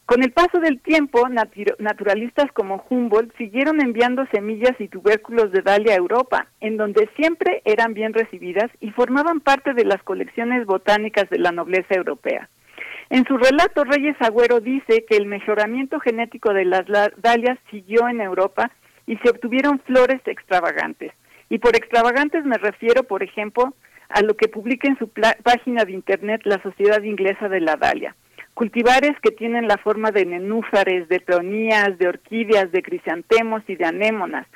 Con 0.05 0.23
el 0.23 0.31
paso 0.31 0.59
del 0.61 0.79
tiempo, 0.83 1.21
natu- 1.29 1.75
naturalistas 1.79 2.53
como 2.53 2.85
Humboldt 2.91 3.35
siguieron 3.39 3.81
enviando 3.81 4.27
semillas 4.31 4.79
y 4.79 4.89
tubérculos 4.89 5.51
de 5.51 5.63
Dalia 5.63 5.95
a 5.95 5.99
Europa, 5.99 6.49
en 6.61 6.77
donde 6.77 7.09
siempre 7.17 7.63
eran 7.65 7.95
bien 7.95 8.13
recibidas 8.13 8.71
y 8.81 8.91
formaban 8.91 9.41
parte 9.41 9.73
de 9.73 9.87
las 9.87 10.03
colecciones 10.03 10.67
botánicas 10.67 11.31
de 11.31 11.39
la 11.39 11.51
nobleza 11.53 11.95
europea. 11.95 12.51
En 13.11 13.25
su 13.27 13.37
relato, 13.37 13.85
Reyes 13.85 14.17
Agüero 14.21 14.61
dice 14.61 15.05
que 15.09 15.17
el 15.17 15.27
mejoramiento 15.27 15.99
genético 16.01 16.53
de 16.55 16.65
las 16.65 16.89
la- 16.89 17.13
dalias 17.17 17.59
siguió 17.71 18.09
en 18.09 18.21
Europa 18.21 18.71
y 19.07 19.17
se 19.17 19.31
obtuvieron 19.31 19.81
flores 19.81 20.21
extravagantes. 20.27 21.13
Y 21.49 21.59
por 21.59 21.75
extravagantes 21.75 22.45
me 22.45 22.57
refiero, 22.57 23.03
por 23.03 23.25
ejemplo, 23.25 23.75
a 24.09 24.23
lo 24.23 24.35
que 24.37 24.49
publica 24.49 24.87
en 24.89 24.97
su 24.99 25.09
página 25.43 25.85
de 25.85 25.93
internet 25.93 26.43
la 26.45 26.63
Sociedad 26.63 27.03
Inglesa 27.03 27.49
de 27.49 27.61
la 27.61 27.75
Dalia. 27.77 28.15
Cultivares 28.55 29.13
que 29.23 29.31
tienen 29.33 29.67
la 29.67 29.79
forma 29.79 30.11
de 30.13 30.27
nenúfares, 30.27 31.09
de 31.09 31.19
peonías, 31.21 31.99
de 31.99 32.09
orquídeas, 32.09 32.71
de 32.71 32.83
crisantemos 32.83 33.63
y 33.67 33.75
de 33.75 33.87
anémonas. 33.87 34.47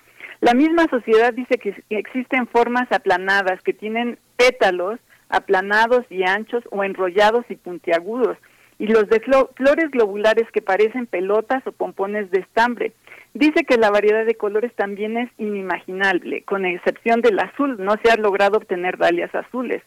La 0.41 0.55
misma 0.55 0.87
sociedad 0.91 1.33
dice 1.33 1.59
que 1.59 1.83
existen 1.91 2.47
formas 2.47 2.87
aplanadas 2.93 3.61
que 3.63 3.73
tienen 3.73 4.19
pétalos 4.37 5.01
aplanados 5.29 6.05
y 6.11 6.23
anchos 6.25 6.65
o 6.71 6.85
enrollados 6.85 7.45
y 7.49 7.57
puntiagudos, 7.57 8.37
y 8.79 8.87
los 8.87 9.09
de 9.09 9.21
flo- 9.23 9.51
flores 9.55 9.91
globulares 9.91 10.51
que 10.53 10.63
parecen 10.63 11.07
pelotas 11.07 11.67
o 11.67 11.73
pompones 11.73 12.31
de 12.31 12.41
estambre. 12.41 12.93
Dice 13.33 13.65
que 13.65 13.77
la 13.79 13.91
variedad 13.91 14.25
de 14.27 14.35
colores 14.37 14.73
también 14.75 15.17
es 15.17 15.31
inimaginable, 15.39 16.43
con 16.43 16.65
excepción 16.65 17.21
del 17.21 17.39
azul, 17.39 17.77
no 17.79 17.95
se 18.03 18.11
ha 18.11 18.17
logrado 18.17 18.59
obtener 18.59 18.97
dalias 18.99 19.35
azules. 19.35 19.83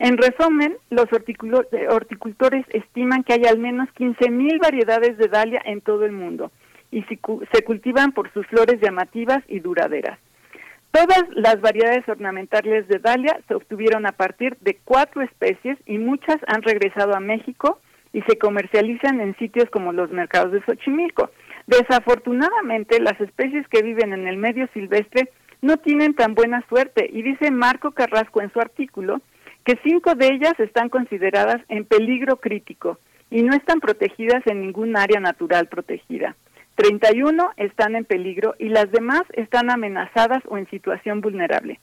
En 0.00 0.16
resumen, 0.16 0.76
los 0.90 1.06
eh, 1.12 1.86
horticultores 1.90 2.64
estiman 2.72 3.24
que 3.24 3.34
hay 3.34 3.44
al 3.46 3.58
menos 3.58 3.88
15.000 3.98 4.60
variedades 4.60 5.18
de 5.18 5.26
dalia 5.28 5.60
en 5.64 5.80
todo 5.80 6.04
el 6.04 6.12
mundo 6.12 6.52
y 6.90 7.02
se 7.02 7.64
cultivan 7.64 8.12
por 8.12 8.32
sus 8.32 8.46
flores 8.46 8.80
llamativas 8.80 9.42
y 9.48 9.60
duraderas. 9.60 10.18
Todas 10.90 11.24
las 11.34 11.60
variedades 11.60 12.08
ornamentales 12.08 12.88
de 12.88 12.98
dalia 12.98 13.40
se 13.46 13.54
obtuvieron 13.54 14.06
a 14.06 14.12
partir 14.12 14.56
de 14.60 14.78
cuatro 14.84 15.22
especies 15.22 15.78
y 15.86 15.98
muchas 15.98 16.38
han 16.46 16.62
regresado 16.62 17.14
a 17.14 17.20
México 17.20 17.78
y 18.12 18.22
se 18.22 18.38
comercializan 18.38 19.20
en 19.20 19.36
sitios 19.36 19.68
como 19.70 19.92
los 19.92 20.10
mercados 20.10 20.52
de 20.52 20.62
Xochimilco. 20.62 21.30
Desafortunadamente, 21.66 23.00
las 23.00 23.20
especies 23.20 23.68
que 23.68 23.82
viven 23.82 24.14
en 24.14 24.26
el 24.26 24.38
medio 24.38 24.66
silvestre 24.72 25.30
no 25.60 25.76
tienen 25.76 26.14
tan 26.14 26.34
buena 26.34 26.64
suerte 26.68 27.08
y 27.12 27.22
dice 27.22 27.50
Marco 27.50 27.90
Carrasco 27.90 28.40
en 28.40 28.52
su 28.52 28.60
artículo 28.60 29.20
que 29.64 29.78
cinco 29.84 30.14
de 30.14 30.28
ellas 30.28 30.54
están 30.58 30.88
consideradas 30.88 31.60
en 31.68 31.84
peligro 31.84 32.36
crítico 32.36 32.98
y 33.30 33.42
no 33.42 33.54
están 33.54 33.80
protegidas 33.80 34.46
en 34.46 34.62
ningún 34.62 34.96
área 34.96 35.20
natural 35.20 35.66
protegida. 35.66 36.36
31 36.78 37.50
están 37.56 37.96
en 37.96 38.04
peligro 38.04 38.54
y 38.56 38.68
las 38.68 38.88
demás 38.92 39.22
están 39.32 39.68
amenazadas 39.68 40.38
o 40.46 40.58
en 40.58 40.70
situación 40.70 41.20
vulnerable. 41.20 41.80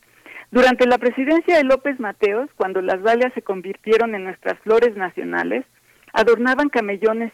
Durante 0.51 0.88
la 0.88 0.98
presidencia 0.98 1.57
de 1.57 1.65
López 1.65 1.99
Mateos, 1.99 2.49
cuando 2.56 2.82
las 2.82 3.03
dalias 3.03 3.33
se 3.33 3.41
convirtieron 3.41 4.15
en 4.15 4.24
nuestras 4.24 4.57
flores 4.59 4.95
nacionales, 4.95 5.65
adornaban 6.14 6.69
camellones 6.69 7.33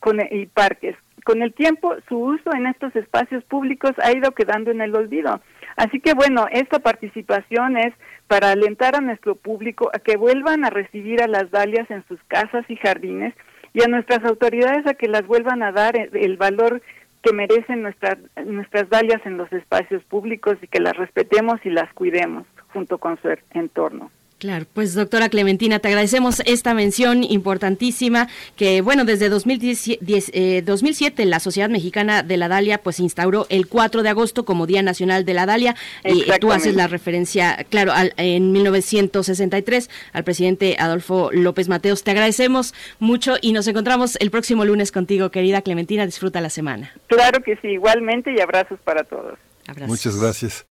con- 0.00 0.20
y 0.30 0.46
parques. 0.46 0.96
con 1.24 1.40
el 1.42 1.54
tiempo 1.54 1.96
su 2.08 2.18
uso 2.18 2.54
en 2.54 2.66
estos 2.66 2.94
espacios 2.94 3.42
públicos 3.44 3.92
ha 4.04 4.12
ido 4.12 4.30
quedando 4.32 4.70
en 4.70 4.82
el 4.82 4.94
olvido. 4.94 5.40
Así 5.76 5.98
que 5.98 6.12
bueno, 6.12 6.46
esta 6.52 6.78
participación 6.78 7.78
es 7.78 7.94
para 8.28 8.50
alentar 8.50 8.94
a 8.96 9.00
nuestro 9.00 9.34
público 9.34 9.90
a 9.94 9.98
que 9.98 10.16
vuelvan 10.18 10.64
a 10.64 10.70
recibir 10.70 11.22
a 11.22 11.26
las 11.26 11.50
dalias 11.50 11.90
en 11.90 12.04
sus 12.06 12.22
casas 12.28 12.64
y 12.68 12.76
jardines 12.76 13.34
y 13.76 13.82
a 13.82 13.88
nuestras 13.88 14.24
autoridades 14.24 14.86
a 14.86 14.94
que 14.94 15.06
las 15.06 15.26
vuelvan 15.26 15.62
a 15.62 15.70
dar 15.70 15.98
el, 15.98 16.08
el 16.16 16.38
valor 16.38 16.80
que 17.22 17.34
merecen 17.34 17.82
nuestras 17.82 18.16
nuestras 18.46 18.88
dalias 18.88 19.20
en 19.26 19.36
los 19.36 19.52
espacios 19.52 20.02
públicos 20.04 20.56
y 20.62 20.66
que 20.66 20.80
las 20.80 20.96
respetemos 20.96 21.60
y 21.62 21.68
las 21.68 21.92
cuidemos 21.92 22.46
junto 22.72 22.96
con 22.96 23.20
su 23.20 23.28
entorno. 23.50 24.10
Claro, 24.38 24.66
pues 24.74 24.94
doctora 24.94 25.30
Clementina, 25.30 25.78
te 25.78 25.88
agradecemos 25.88 26.40
esta 26.44 26.74
mención 26.74 27.24
importantísima 27.24 28.28
que, 28.54 28.82
bueno, 28.82 29.06
desde 29.06 29.30
2010, 29.30 29.98
eh, 30.32 30.62
2007 30.62 31.24
la 31.24 31.40
Sociedad 31.40 31.70
Mexicana 31.70 32.22
de 32.22 32.36
la 32.36 32.48
Dalia 32.48 32.78
pues 32.78 33.00
instauró 33.00 33.46
el 33.48 33.66
4 33.66 34.02
de 34.02 34.10
agosto 34.10 34.44
como 34.44 34.66
Día 34.66 34.82
Nacional 34.82 35.24
de 35.24 35.32
la 35.32 35.46
Dalia 35.46 35.74
y 36.04 36.24
tú 36.38 36.52
haces 36.52 36.74
la 36.74 36.86
referencia, 36.86 37.64
claro, 37.70 37.92
al, 37.92 38.12
en 38.18 38.52
1963 38.52 39.88
al 40.12 40.24
presidente 40.24 40.76
Adolfo 40.78 41.30
López 41.32 41.68
Mateos. 41.68 42.04
Te 42.04 42.10
agradecemos 42.10 42.74
mucho 42.98 43.36
y 43.40 43.54
nos 43.54 43.66
encontramos 43.68 44.16
el 44.20 44.30
próximo 44.30 44.66
lunes 44.66 44.92
contigo, 44.92 45.30
querida 45.30 45.62
Clementina. 45.62 46.04
Disfruta 46.04 46.42
la 46.42 46.50
semana. 46.50 46.92
Claro 47.06 47.42
que 47.42 47.56
sí, 47.56 47.68
igualmente 47.68 48.34
y 48.36 48.40
abrazos 48.40 48.78
para 48.84 49.02
todos. 49.04 49.38
Abrazos. 49.66 49.88
Muchas 49.88 50.20
gracias. 50.20 50.66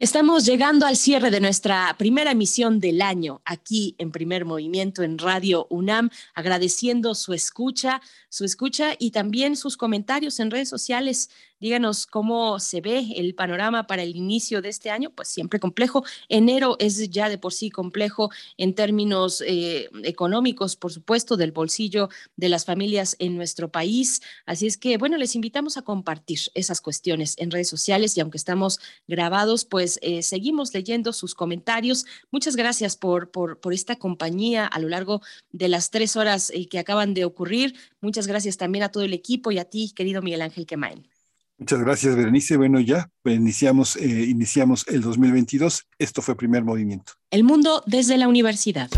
Estamos 0.00 0.46
llegando 0.46 0.86
al 0.86 0.96
cierre 0.96 1.28
de 1.28 1.40
nuestra 1.40 1.92
primera 1.98 2.30
emisión 2.30 2.78
del 2.78 3.02
año 3.02 3.42
aquí 3.44 3.96
en 3.98 4.12
Primer 4.12 4.44
Movimiento 4.44 5.02
en 5.02 5.18
Radio 5.18 5.66
UNAM, 5.70 6.10
agradeciendo 6.34 7.16
su 7.16 7.32
escucha, 7.32 8.00
su 8.28 8.44
escucha 8.44 8.94
y 8.96 9.10
también 9.10 9.56
sus 9.56 9.76
comentarios 9.76 10.38
en 10.38 10.52
redes 10.52 10.68
sociales. 10.68 11.30
Díganos 11.60 12.06
cómo 12.06 12.60
se 12.60 12.80
ve 12.80 13.14
el 13.16 13.34
panorama 13.34 13.86
para 13.86 14.02
el 14.02 14.14
inicio 14.14 14.62
de 14.62 14.68
este 14.68 14.90
año, 14.90 15.10
pues 15.10 15.28
siempre 15.28 15.58
complejo. 15.58 16.04
Enero 16.28 16.76
es 16.78 17.10
ya 17.10 17.28
de 17.28 17.38
por 17.38 17.52
sí 17.52 17.70
complejo 17.70 18.30
en 18.56 18.74
términos 18.74 19.42
eh, 19.46 19.88
económicos, 20.04 20.76
por 20.76 20.92
supuesto, 20.92 21.36
del 21.36 21.52
bolsillo 21.52 22.08
de 22.36 22.48
las 22.48 22.64
familias 22.64 23.16
en 23.18 23.36
nuestro 23.36 23.70
país. 23.70 24.22
Así 24.46 24.66
es 24.66 24.76
que, 24.76 24.98
bueno, 24.98 25.16
les 25.16 25.34
invitamos 25.34 25.76
a 25.76 25.82
compartir 25.82 26.38
esas 26.54 26.80
cuestiones 26.80 27.34
en 27.38 27.50
redes 27.50 27.68
sociales 27.68 28.16
y 28.16 28.20
aunque 28.20 28.38
estamos 28.38 28.78
grabados, 29.06 29.64
pues 29.64 29.98
eh, 30.02 30.22
seguimos 30.22 30.72
leyendo 30.72 31.12
sus 31.12 31.34
comentarios. 31.34 32.06
Muchas 32.30 32.54
gracias 32.56 32.96
por, 32.96 33.30
por, 33.30 33.58
por 33.60 33.72
esta 33.72 33.96
compañía 33.96 34.66
a 34.66 34.78
lo 34.78 34.88
largo 34.88 35.22
de 35.52 35.68
las 35.68 35.90
tres 35.90 36.16
horas 36.16 36.50
eh, 36.50 36.68
que 36.68 36.78
acaban 36.78 37.14
de 37.14 37.24
ocurrir. 37.24 37.74
Muchas 38.00 38.26
gracias 38.26 38.56
también 38.56 38.84
a 38.84 38.90
todo 38.90 39.02
el 39.04 39.12
equipo 39.12 39.50
y 39.50 39.58
a 39.58 39.64
ti, 39.64 39.92
querido 39.94 40.22
Miguel 40.22 40.42
Ángel 40.42 40.66
Quemain. 40.66 41.17
Muchas 41.58 41.80
gracias, 41.80 42.14
Berenice. 42.14 42.56
Bueno, 42.56 42.78
ya 42.78 43.10
iniciamos, 43.24 43.96
eh, 43.96 44.26
iniciamos 44.28 44.86
el 44.86 45.00
2022. 45.00 45.86
Esto 45.98 46.22
fue 46.22 46.36
primer 46.36 46.64
movimiento. 46.64 47.14
El 47.30 47.42
mundo 47.42 47.82
desde 47.86 48.16
la 48.16 48.28
universidad. 48.28 48.88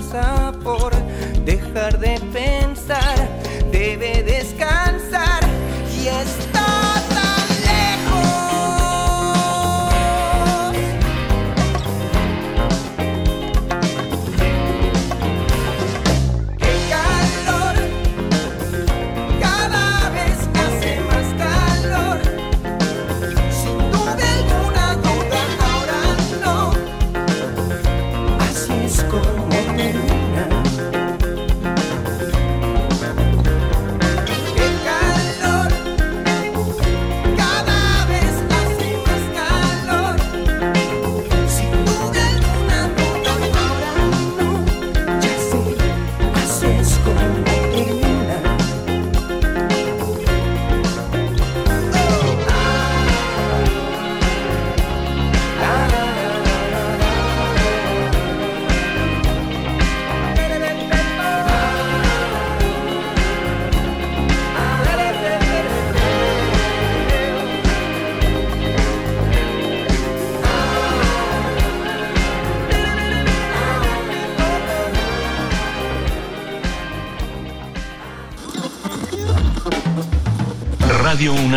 Esfuerza 0.00 0.52
por 0.64 0.89